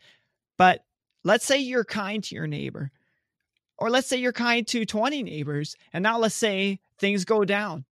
But 0.57 0.85
let's 1.23 1.45
say 1.45 1.57
you're 1.57 1.83
kind 1.83 2.23
to 2.25 2.35
your 2.35 2.47
neighbor, 2.47 2.91
or 3.79 3.89
let's 3.89 4.07
say 4.07 4.17
you're 4.17 4.33
kind 4.33 4.67
to 4.67 4.85
20 4.85 5.23
neighbors, 5.23 5.75
and 5.93 6.03
now 6.03 6.19
let's 6.19 6.35
say 6.35 6.79
things 6.99 7.25
go 7.25 7.43
down 7.43 7.85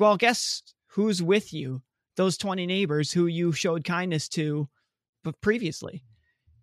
well, 0.00 0.16
guess 0.16 0.62
who's 0.88 1.22
with 1.22 1.52
you? 1.52 1.82
Those 2.20 2.36
20 2.36 2.66
neighbors 2.66 3.10
who 3.10 3.28
you 3.28 3.50
showed 3.50 3.82
kindness 3.82 4.28
to 4.28 4.68
previously. 5.40 6.02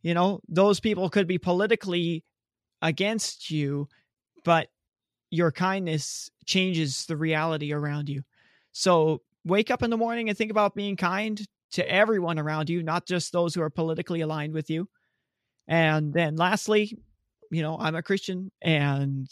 You 0.04 0.14
know, 0.14 0.40
those 0.48 0.80
people 0.80 1.10
could 1.10 1.26
be 1.26 1.40
politically 1.40 2.24
against 2.84 3.50
you, 3.50 3.88
but 4.46 4.68
your 5.32 5.52
kindness 5.52 6.30
changes 6.46 7.08
the 7.08 7.18
reality 7.18 7.74
around 7.74 8.08
you. 8.08 8.22
So 8.72 9.24
wake 9.46 9.72
up 9.72 9.82
in 9.82 9.90
the 9.90 9.98
morning 9.98 10.30
and 10.30 10.38
think 10.38 10.52
about 10.52 10.76
being 10.76 10.96
kind 10.96 11.44
to 11.72 11.92
everyone 11.92 12.38
around 12.38 12.70
you, 12.70 12.84
not 12.84 13.08
just 13.08 13.32
those 13.32 13.56
who 13.56 13.64
are 13.64 13.72
politically 13.72 14.22
aligned 14.22 14.54
with 14.54 14.70
you. 14.70 14.88
And 15.68 16.14
then 16.14 16.36
lastly, 16.36 16.96
you 17.50 17.64
know, 17.64 17.80
I'm 17.80 17.96
a 17.96 18.04
Christian 18.04 18.52
and 18.62 19.28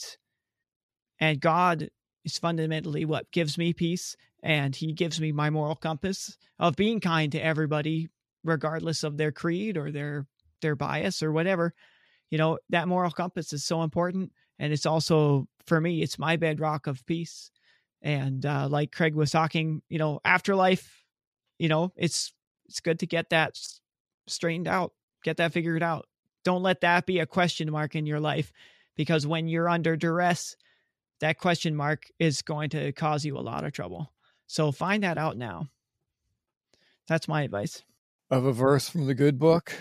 and 1.20 1.40
God 1.40 1.92
is 2.26 2.38
fundamentally 2.38 3.06
what 3.06 3.32
gives 3.32 3.58
me 3.58 3.72
peace 3.72 4.18
and 4.44 4.76
he 4.76 4.92
gives 4.92 5.22
me 5.22 5.32
my 5.32 5.50
moral 5.50 5.76
compass 5.76 6.38
of 6.60 6.76
being 6.76 7.00
kind 7.00 7.32
to 7.32 7.40
everybody 7.40 8.10
regardless 8.44 9.04
of 9.04 9.18
their 9.18 9.32
creed 9.32 9.78
or 9.78 9.92
their 9.92 10.26
their 10.62 10.76
bias 10.76 11.22
or 11.22 11.32
whatever. 11.32 11.74
You 12.32 12.38
know, 12.38 12.58
that 12.70 12.88
moral 12.88 13.12
compass 13.12 13.54
is 13.54 13.64
so 13.64 13.84
important 13.84 14.32
and 14.60 14.74
it's 14.74 14.86
also 14.86 15.48
for 15.66 15.80
me 15.80 16.02
it's 16.02 16.20
my 16.20 16.36
bedrock 16.36 16.88
of 16.88 17.06
peace. 17.06 17.52
And 18.02 18.46
uh 18.46 18.68
like 18.70 18.92
Craig 18.92 19.16
was 19.16 19.32
talking, 19.32 19.82
you 19.88 20.00
know, 20.00 20.20
afterlife, 20.26 21.04
you 21.60 21.70
know, 21.70 21.94
it's 21.96 22.34
it's 22.68 22.80
good 22.80 23.00
to 23.00 23.08
get 23.08 23.30
that 23.30 23.58
straightened 24.28 24.68
out, 24.68 24.94
get 25.24 25.38
that 25.38 25.54
figured 25.54 25.84
out. 25.84 26.08
Don't 26.44 26.64
let 26.64 26.82
that 26.82 27.06
be 27.06 27.20
a 27.20 27.26
question 27.26 27.72
mark 27.72 27.96
in 27.96 28.06
your 28.06 28.20
life 28.20 28.52
because 28.96 29.26
when 29.28 29.48
you're 29.48 29.70
under 29.70 29.96
duress, 29.96 30.56
that 31.20 31.40
question 31.40 31.76
mark 31.76 32.06
is 32.20 32.42
going 32.42 32.70
to 32.72 32.92
cause 32.92 33.26
you 33.26 33.38
a 33.38 33.40
lot 33.40 33.64
of 33.64 33.74
trouble. 33.74 34.12
So 34.48 34.72
find 34.72 35.04
that 35.04 35.18
out 35.18 35.38
now. 35.38 35.68
That's 37.08 37.28
my 37.28 37.44
advice. 37.44 37.84
Of 38.30 38.46
a 38.46 38.52
verse 38.52 38.90
from 38.90 39.06
the 39.06 39.14
good 39.14 39.38
book, 39.38 39.74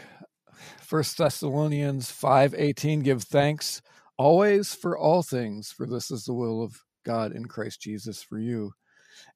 First 0.80 1.16
Thessalonians 1.18 2.10
5:18 2.10 3.02
give 3.02 3.22
thanks 3.22 3.82
always 4.16 4.74
for 4.74 4.96
all 4.96 5.22
things 5.22 5.72
for 5.72 5.86
this 5.86 6.10
is 6.10 6.24
the 6.24 6.34
will 6.34 6.62
of 6.62 6.82
God 7.04 7.32
in 7.32 7.46
Christ 7.46 7.80
Jesus 7.80 8.22
for 8.22 8.38
you. 8.38 8.72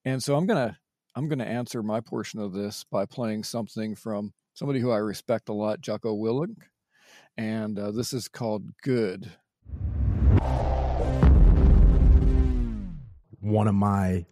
And 0.05 0.23
so 0.23 0.37
I'm 0.37 0.47
going 0.47 0.69
to 0.69 0.77
I'm 1.15 1.29
going 1.29 1.41
to 1.41 1.49
answer 1.49 1.83
my 1.83 2.01
portion 2.01 2.41
of 2.41 2.53
this 2.53 2.85
by 2.85 3.07
playing 3.07 3.45
something 3.45 3.97
from 3.97 4.33
somebody 4.55 4.81
who 4.81 4.91
I 4.91 4.99
respect 4.99 5.49
a 5.49 5.53
lot, 5.53 5.81
Jocko 5.81 6.15
Willink 6.15 6.57
and 7.39 7.79
uh, 7.79 7.93
this 7.93 8.13
is 8.13 8.29
called 8.29 8.65
Good. 8.83 9.31
One 13.49 13.69
of 13.69 13.75
my 13.75 14.27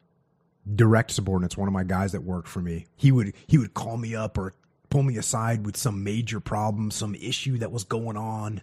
direct 0.74 1.12
subordinates, 1.12 1.56
one 1.56 1.68
of 1.68 1.74
my 1.74 1.84
guys 1.84 2.12
that 2.12 2.22
worked 2.22 2.48
for 2.48 2.60
me, 2.60 2.86
he 2.96 3.12
would 3.12 3.34
he 3.46 3.58
would 3.58 3.74
call 3.74 3.96
me 3.96 4.14
up 4.14 4.36
or 4.38 4.54
pull 4.90 5.02
me 5.02 5.16
aside 5.16 5.64
with 5.64 5.76
some 5.76 6.04
major 6.04 6.40
problem, 6.40 6.90
some 6.90 7.14
issue 7.14 7.58
that 7.58 7.72
was 7.72 7.84
going 7.84 8.16
on, 8.16 8.62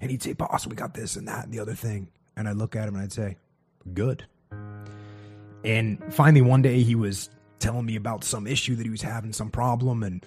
and 0.00 0.10
he'd 0.10 0.22
say, 0.22 0.32
"Boss, 0.32 0.66
we 0.66 0.74
got 0.74 0.94
this 0.94 1.16
and 1.16 1.28
that 1.28 1.44
and 1.44 1.52
the 1.52 1.60
other 1.60 1.74
thing," 1.74 2.08
and 2.36 2.48
I'd 2.48 2.56
look 2.56 2.76
at 2.76 2.88
him 2.88 2.94
and 2.94 3.02
I'd 3.04 3.12
say, 3.12 3.36
"Good." 3.92 4.26
And 5.64 6.02
finally, 6.12 6.42
one 6.42 6.62
day 6.62 6.82
he 6.82 6.94
was 6.94 7.30
telling 7.58 7.86
me 7.86 7.96
about 7.96 8.24
some 8.24 8.46
issue 8.46 8.76
that 8.76 8.84
he 8.84 8.90
was 8.90 9.02
having, 9.02 9.32
some 9.32 9.50
problem, 9.50 10.02
and 10.02 10.24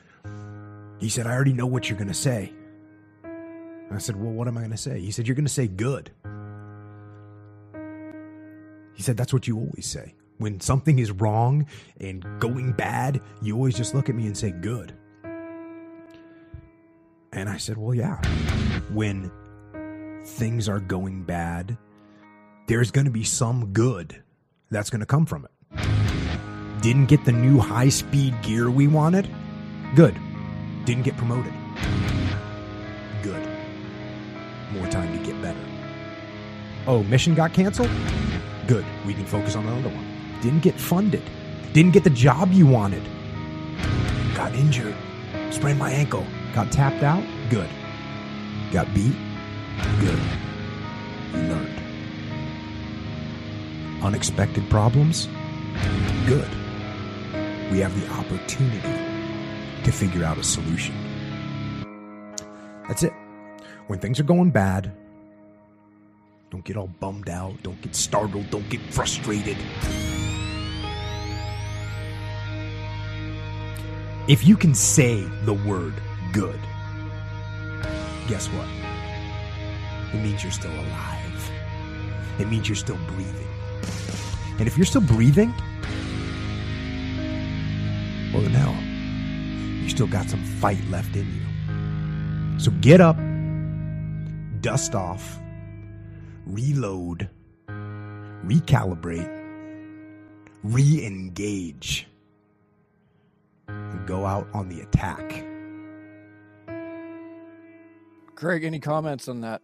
he 1.00 1.10
said, 1.10 1.28
"I 1.28 1.34
already 1.34 1.54
know 1.54 1.68
what 1.68 1.90
you're 1.90 1.98
going 1.98 2.08
to 2.08 2.14
say." 2.14 2.54
I 3.92 4.00
said, 4.00 4.16
Well, 4.18 4.32
what 4.32 4.48
am 4.48 4.58
I 4.58 4.62
going 4.62 4.72
to 4.72 4.78
say? 4.78 5.00
He 5.00 5.12
said, 5.12 5.28
You're 5.28 5.36
going 5.36 5.46
to 5.46 5.52
say 5.52 5.68
good. 5.68 6.12
He 8.98 9.04
said, 9.04 9.16
That's 9.16 9.32
what 9.32 9.48
you 9.48 9.58
always 9.58 9.86
say. 9.86 10.16
When 10.40 10.60
something 10.60 10.98
is 10.98 11.12
wrong 11.12 11.68
and 12.02 12.26
going 12.40 12.72
bad, 12.74 13.22
you 13.44 13.56
always 13.56 13.76
just 13.76 13.94
look 13.94 14.10
at 14.10 14.16
me 14.16 14.26
and 14.26 14.36
say 14.36 14.50
good. 14.50 14.92
And 17.32 17.48
I 17.48 17.58
said, 17.58 17.78
Well, 17.78 17.94
yeah. 17.94 18.20
When 18.92 19.32
things 20.26 20.68
are 20.68 20.80
going 20.80 21.24
bad, 21.24 21.78
there's 22.66 22.90
going 22.90 23.06
to 23.06 23.12
be 23.12 23.24
some 23.24 23.72
good 23.72 24.24
that's 24.72 24.90
going 24.90 25.02
to 25.02 25.06
come 25.06 25.28
from 25.28 25.46
it. 25.46 26.82
Didn't 26.82 27.06
get 27.06 27.24
the 27.24 27.32
new 27.32 27.60
high 27.60 27.90
speed 27.90 28.34
gear 28.42 28.72
we 28.72 28.88
wanted? 28.88 29.30
Good. 29.96 30.18
Didn't 30.86 31.04
get 31.04 31.18
promoted 31.18 31.54
Good. 33.22 33.48
more 34.72 34.88
time 34.88 35.16
to 35.18 35.24
get 35.24 35.40
better. 35.42 35.60
Oh, 36.88 37.04
mission 37.04 37.36
got 37.36 37.54
canceled? 37.54 37.90
Good. 38.68 38.86
We 39.06 39.14
can 39.14 39.26
focus 39.26 39.56
on 39.56 39.66
another 39.66 39.90
one. 39.90 40.06
Didn't 40.42 40.62
get 40.62 40.80
funded. 40.80 41.24
Didn't 41.74 41.92
get 41.92 42.04
the 42.04 42.10
job 42.10 42.52
you 42.52 42.68
wanted. 42.68 43.04
Got 44.36 44.54
injured. 44.54 44.96
Sprained 45.52 45.80
my 45.80 45.90
ankle. 45.90 46.26
Got 46.54 46.72
tapped 46.72 47.04
out? 47.04 47.24
Good. 47.50 47.70
Got 48.72 48.94
beat? 48.94 49.16
Good. 50.00 50.20
You 51.34 51.40
learned. 51.40 51.82
Unexpected 54.04 54.70
problems? 54.70 55.28
Good. 56.26 56.50
We 57.72 57.80
have 57.80 58.00
the 58.00 58.08
opportunity 58.12 59.84
to 59.84 59.92
figure 59.92 60.24
out 60.24 60.38
a 60.38 60.44
solution. 60.44 60.94
That's 62.88 63.04
it 63.04 63.14
when 63.88 64.00
things 64.00 64.20
are 64.20 64.24
going 64.24 64.50
bad, 64.52 64.92
don't 66.50 66.64
get 66.64 66.78
all 66.78 66.88
bummed 66.88 67.30
out, 67.30 67.62
don't 67.64 67.82
get 67.82 67.96
startled, 67.96 68.50
don't 68.50 68.68
get 68.70 68.82
frustrated. 68.94 69.58
If 74.28 74.46
you 74.46 74.58
can 74.58 74.74
say 74.76 75.24
the 75.46 75.54
word 75.54 75.94
good, 76.32 76.60
guess 78.28 78.48
what? 78.48 78.68
It 80.14 80.24
means 80.24 80.44
you're 80.44 80.52
still 80.52 80.72
alive. 80.72 81.52
It 82.40 82.48
means 82.48 82.68
you're 82.70 82.76
still 82.76 83.00
breathing. 83.08 83.48
And 84.60 84.68
if 84.68 84.78
you're 84.78 84.86
still 84.86 85.02
breathing, 85.02 85.54
well, 88.34 88.42
then 88.42 88.52
hell, 88.52 88.76
you 89.84 89.90
still 89.90 90.08
got 90.08 90.30
some 90.30 90.44
fight 90.44 90.84
left 90.90 91.16
in 91.16 91.26
you. 91.26 92.60
So 92.60 92.72
get 92.82 93.02
up 93.02 93.18
dust 94.62 94.96
off, 94.96 95.40
reload, 96.54 97.30
recalibrate, 97.68 99.30
re 100.64 101.06
engage, 101.06 102.08
and 103.68 104.08
go 104.08 104.26
out 104.26 104.48
on 104.54 104.70
the 104.70 104.82
attack. 104.82 105.44
Craig, 108.36 108.64
any 108.64 108.80
comments 108.80 109.28
on 109.28 109.42
that? 109.42 109.62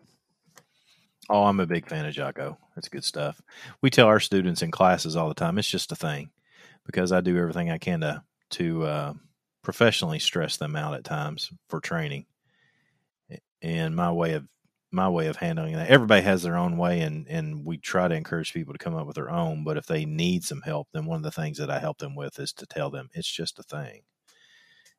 Oh, 1.29 1.43
I'm 1.45 1.59
a 1.59 1.67
big 1.67 1.87
fan 1.87 2.05
of 2.05 2.13
Jocko. 2.13 2.57
That's 2.75 2.89
good 2.89 3.03
stuff. 3.03 3.39
We 3.81 3.89
tell 3.89 4.07
our 4.07 4.19
students 4.19 4.61
in 4.61 4.71
classes 4.71 5.15
all 5.15 5.29
the 5.29 5.35
time 5.35 5.57
it's 5.57 5.69
just 5.69 5.91
a 5.91 5.95
thing 5.95 6.31
because 6.85 7.11
I 7.11 7.21
do 7.21 7.37
everything 7.37 7.69
I 7.69 7.77
can 7.77 8.01
to 8.01 8.23
to 8.51 8.83
uh, 8.83 9.13
professionally 9.63 10.19
stress 10.19 10.57
them 10.57 10.75
out 10.75 10.95
at 10.95 11.03
times 11.03 11.51
for 11.69 11.79
training. 11.79 12.25
And 13.61 13.95
my 13.95 14.11
way 14.11 14.33
of 14.33 14.47
my 14.93 15.09
way 15.09 15.27
of 15.27 15.37
handling 15.37 15.73
that. 15.75 15.89
Everybody 15.89 16.21
has 16.21 16.43
their 16.43 16.55
own 16.55 16.77
way, 16.77 17.01
and 17.01 17.27
and 17.27 17.65
we 17.65 17.77
try 17.77 18.07
to 18.07 18.15
encourage 18.15 18.53
people 18.53 18.73
to 18.73 18.79
come 18.79 18.95
up 18.95 19.07
with 19.07 19.15
their 19.15 19.31
own. 19.31 19.63
But 19.63 19.77
if 19.77 19.87
they 19.87 20.05
need 20.05 20.43
some 20.43 20.61
help, 20.61 20.89
then 20.93 21.05
one 21.05 21.17
of 21.17 21.23
the 21.23 21.31
things 21.31 21.57
that 21.57 21.69
I 21.69 21.79
help 21.79 21.97
them 21.97 22.15
with 22.15 22.39
is 22.39 22.53
to 22.53 22.65
tell 22.65 22.89
them 22.89 23.09
it's 23.13 23.31
just 23.31 23.59
a 23.59 23.63
thing, 23.63 24.01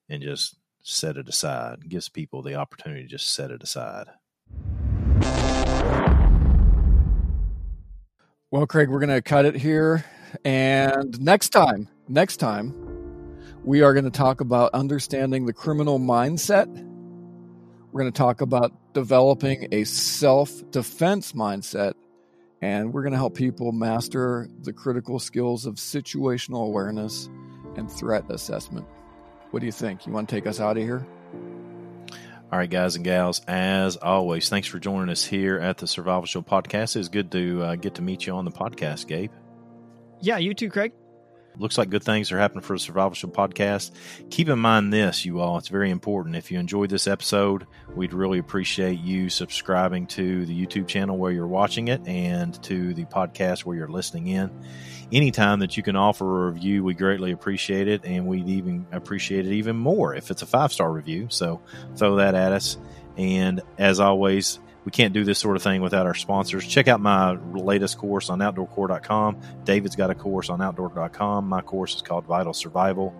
and 0.08 0.22
just 0.22 0.56
set 0.82 1.16
it 1.16 1.28
aside. 1.28 1.78
It 1.84 1.88
gives 1.88 2.08
people 2.08 2.42
the 2.42 2.56
opportunity 2.56 3.02
to 3.02 3.08
just 3.08 3.30
set 3.30 3.50
it 3.50 3.62
aside. 3.62 4.06
Well, 8.50 8.66
Craig, 8.66 8.88
we're 8.88 9.00
going 9.00 9.08
to 9.08 9.22
cut 9.22 9.46
it 9.46 9.56
here, 9.56 10.04
and 10.44 11.20
next 11.20 11.48
time, 11.50 11.88
next 12.08 12.36
time, 12.36 12.72
we 13.64 13.82
are 13.82 13.92
going 13.94 14.04
to 14.04 14.10
talk 14.10 14.40
about 14.40 14.74
understanding 14.74 15.46
the 15.46 15.52
criminal 15.52 15.98
mindset 15.98 16.68
we're 17.94 18.00
going 18.00 18.12
to 18.12 18.18
talk 18.18 18.40
about 18.40 18.72
developing 18.92 19.68
a 19.70 19.84
self 19.84 20.68
defense 20.72 21.32
mindset, 21.32 21.94
and 22.60 22.92
we're 22.92 23.02
going 23.02 23.12
to 23.12 23.18
help 23.18 23.36
people 23.36 23.70
master 23.70 24.48
the 24.62 24.72
critical 24.72 25.20
skills 25.20 25.64
of 25.64 25.76
situational 25.76 26.66
awareness 26.66 27.30
and 27.76 27.88
threat 27.88 28.24
assessment. 28.30 28.84
What 29.52 29.60
do 29.60 29.66
you 29.66 29.72
think? 29.72 30.08
You 30.08 30.12
want 30.12 30.28
to 30.28 30.34
take 30.34 30.48
us 30.48 30.58
out 30.58 30.76
of 30.76 30.82
here? 30.82 31.06
All 32.50 32.58
right, 32.58 32.68
guys 32.68 32.96
and 32.96 33.04
gals, 33.04 33.40
as 33.46 33.96
always, 33.96 34.48
thanks 34.48 34.66
for 34.66 34.80
joining 34.80 35.08
us 35.08 35.24
here 35.24 35.58
at 35.58 35.78
the 35.78 35.86
Survival 35.86 36.26
Show 36.26 36.42
podcast. 36.42 36.96
It's 36.96 37.08
good 37.08 37.30
to 37.30 37.62
uh, 37.62 37.74
get 37.76 37.94
to 37.94 38.02
meet 38.02 38.26
you 38.26 38.32
on 38.32 38.44
the 38.44 38.50
podcast, 38.50 39.06
Gabe. 39.06 39.30
Yeah, 40.20 40.38
you 40.38 40.52
too, 40.52 40.68
Craig. 40.68 40.92
Looks 41.56 41.78
like 41.78 41.88
good 41.88 42.02
things 42.02 42.32
are 42.32 42.38
happening 42.38 42.62
for 42.62 42.72
the 42.72 42.80
Survival 42.80 43.14
Show 43.14 43.28
podcast. 43.28 43.92
Keep 44.30 44.48
in 44.48 44.58
mind 44.58 44.92
this, 44.92 45.24
you 45.24 45.40
all, 45.40 45.56
it's 45.56 45.68
very 45.68 45.90
important. 45.90 46.34
If 46.34 46.50
you 46.50 46.58
enjoyed 46.58 46.90
this 46.90 47.06
episode, 47.06 47.66
we'd 47.94 48.12
really 48.12 48.38
appreciate 48.38 48.98
you 48.98 49.30
subscribing 49.30 50.08
to 50.08 50.44
the 50.46 50.66
YouTube 50.66 50.88
channel 50.88 51.16
where 51.16 51.30
you're 51.30 51.46
watching 51.46 51.88
it 51.88 52.06
and 52.08 52.60
to 52.64 52.92
the 52.94 53.04
podcast 53.04 53.64
where 53.64 53.76
you're 53.76 53.86
listening 53.86 54.26
in. 54.26 54.50
Anytime 55.12 55.60
that 55.60 55.76
you 55.76 55.84
can 55.84 55.94
offer 55.94 56.48
a 56.48 56.50
review, 56.50 56.82
we 56.82 56.94
greatly 56.94 57.30
appreciate 57.30 57.86
it, 57.86 58.04
and 58.04 58.26
we'd 58.26 58.48
even 58.48 58.86
appreciate 58.90 59.46
it 59.46 59.52
even 59.52 59.76
more 59.76 60.12
if 60.14 60.32
it's 60.32 60.42
a 60.42 60.46
five 60.46 60.72
star 60.72 60.90
review. 60.90 61.28
So 61.30 61.62
throw 61.94 62.16
that 62.16 62.34
at 62.34 62.50
us. 62.50 62.78
And 63.16 63.60
as 63.78 64.00
always, 64.00 64.58
we 64.84 64.90
can't 64.90 65.14
do 65.14 65.24
this 65.24 65.38
sort 65.38 65.56
of 65.56 65.62
thing 65.62 65.80
without 65.80 66.06
our 66.06 66.14
sponsors. 66.14 66.66
Check 66.66 66.88
out 66.88 67.00
my 67.00 67.32
latest 67.52 67.98
course 67.98 68.28
on 68.30 68.40
outdoorcore.com. 68.40 69.40
David's 69.64 69.96
got 69.96 70.10
a 70.10 70.14
course 70.14 70.50
on 70.50 70.60
outdoor.com. 70.60 71.48
My 71.48 71.62
course 71.62 71.94
is 71.94 72.02
called 72.02 72.26
Vital 72.26 72.52
Survival. 72.52 73.14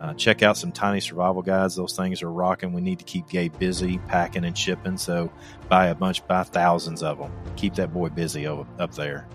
Uh, 0.00 0.14
check 0.14 0.44
out 0.44 0.56
some 0.56 0.70
tiny 0.70 1.00
survival 1.00 1.42
guides. 1.42 1.74
Those 1.74 1.96
things 1.96 2.22
are 2.22 2.30
rocking. 2.30 2.72
We 2.72 2.80
need 2.80 3.00
to 3.00 3.04
keep 3.04 3.28
Gabe 3.28 3.58
busy 3.58 3.98
packing 3.98 4.44
and 4.44 4.56
shipping. 4.56 4.96
So 4.96 5.32
buy 5.68 5.88
a 5.88 5.94
bunch, 5.94 6.26
buy 6.28 6.44
thousands 6.44 7.02
of 7.02 7.18
them. 7.18 7.32
Keep 7.56 7.74
that 7.76 7.92
boy 7.92 8.08
busy 8.10 8.46
up 8.46 8.94
there. 8.94 9.26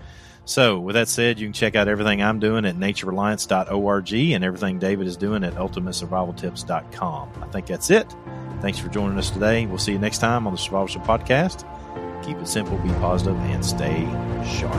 So, 0.46 0.78
with 0.78 0.94
that 0.94 1.08
said, 1.08 1.38
you 1.38 1.46
can 1.46 1.54
check 1.54 1.74
out 1.74 1.88
everything 1.88 2.22
I'm 2.22 2.38
doing 2.38 2.66
at 2.66 2.76
naturereliance.org 2.76 4.12
and 4.12 4.44
everything 4.44 4.78
David 4.78 5.06
is 5.06 5.16
doing 5.16 5.42
at 5.42 5.54
ultimatesurvivaltips.com. 5.54 7.30
I 7.40 7.46
think 7.46 7.66
that's 7.66 7.90
it. 7.90 8.14
Thanks 8.60 8.78
for 8.78 8.88
joining 8.88 9.18
us 9.18 9.30
today. 9.30 9.64
We'll 9.64 9.78
see 9.78 9.92
you 9.92 9.98
next 9.98 10.18
time 10.18 10.46
on 10.46 10.52
the 10.52 10.58
Survival 10.58 10.86
Show 10.86 11.00
podcast. 11.00 11.64
Keep 12.24 12.38
it 12.38 12.48
simple, 12.48 12.78
be 12.78 12.88
positive, 12.94 13.36
and 13.36 13.62
stay 13.62 14.06
sharp. 14.46 14.74